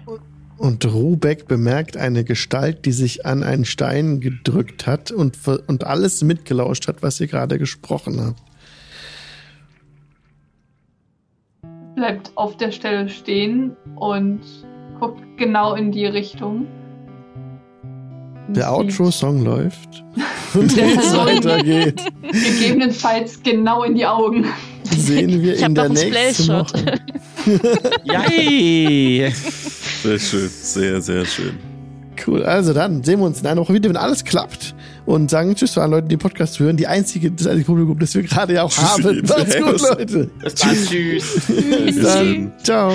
Und 0.57 0.85
Rubeck 0.85 1.47
bemerkt 1.47 1.97
eine 1.97 2.23
Gestalt, 2.23 2.85
die 2.85 2.91
sich 2.91 3.25
an 3.25 3.43
einen 3.43 3.63
Stein 3.65 4.19
gedrückt 4.19 4.87
hat 4.87 5.11
und, 5.11 5.37
ver- 5.37 5.61
und 5.67 5.85
alles 5.85 6.21
mitgelauscht 6.23 6.87
hat, 6.87 7.01
was 7.01 7.19
ihr 7.21 7.27
gerade 7.27 7.57
gesprochen 7.57 8.19
habt. 8.21 8.41
Bleibt 11.99 12.31
auf 12.35 12.55
der 12.55 12.71
Stelle 12.71 13.09
stehen 13.09 13.75
und 13.97 14.39
guckt 15.01 15.21
genau 15.35 15.73
in 15.75 15.91
die 15.91 16.05
Richtung. 16.05 16.65
Und 18.47 18.55
Der 18.55 18.71
Outro-Song 18.73 19.43
läuft 19.43 20.03
und 20.55 20.75
Der 20.75 20.97
es 20.97 21.15
weitergeht, 21.15 22.01
Gegebenenfalls 22.31 23.43
genau 23.43 23.83
in 23.83 23.93
die 23.95 24.05
Augen. 24.07 24.45
sehen 24.85 25.43
wir 25.43 25.53
Ich 25.55 25.61
in 25.61 25.75
der 25.75 25.89
nächsten. 25.89 26.47
Woche. 26.47 26.99
Yay! 28.05 29.29
Sehr 30.01 30.17
schön, 30.17 30.49
sehr, 30.49 31.01
sehr 31.01 31.25
schön. 31.25 31.59
Cool, 32.25 32.43
also 32.43 32.73
dann 32.73 33.03
sehen 33.03 33.19
wir 33.19 33.25
uns 33.25 33.41
in 33.41 33.47
einer 33.47 33.61
Woche 33.61 33.73
wieder, 33.73 33.89
wenn 33.89 33.97
alles 33.97 34.23
klappt. 34.23 34.75
Und 35.05 35.31
sagen 35.31 35.55
Tschüss 35.55 35.73
zu 35.73 35.81
allen 35.81 35.91
Leuten, 35.91 36.07
die 36.07 36.15
den 36.15 36.21
Podcast 36.21 36.59
hören. 36.59 36.77
Die 36.77 36.87
einzige, 36.87 37.31
das 37.31 37.47
einzige 37.47 37.65
Publikum, 37.65 37.97
das 37.99 38.13
wir 38.13 38.23
gerade 38.23 38.53
ja 38.53 38.63
auch 38.63 38.71
Tschüss, 38.71 38.83
haben. 38.83 39.21
Macht's 39.27 39.57
gut. 39.57 39.97
Leute. 39.97 40.29
Bis 40.43 40.55
dann, 40.55 40.75
tschüss. 40.75 41.41
Bis 41.47 42.01
dann. 42.01 42.51
Ciao. 42.63 42.93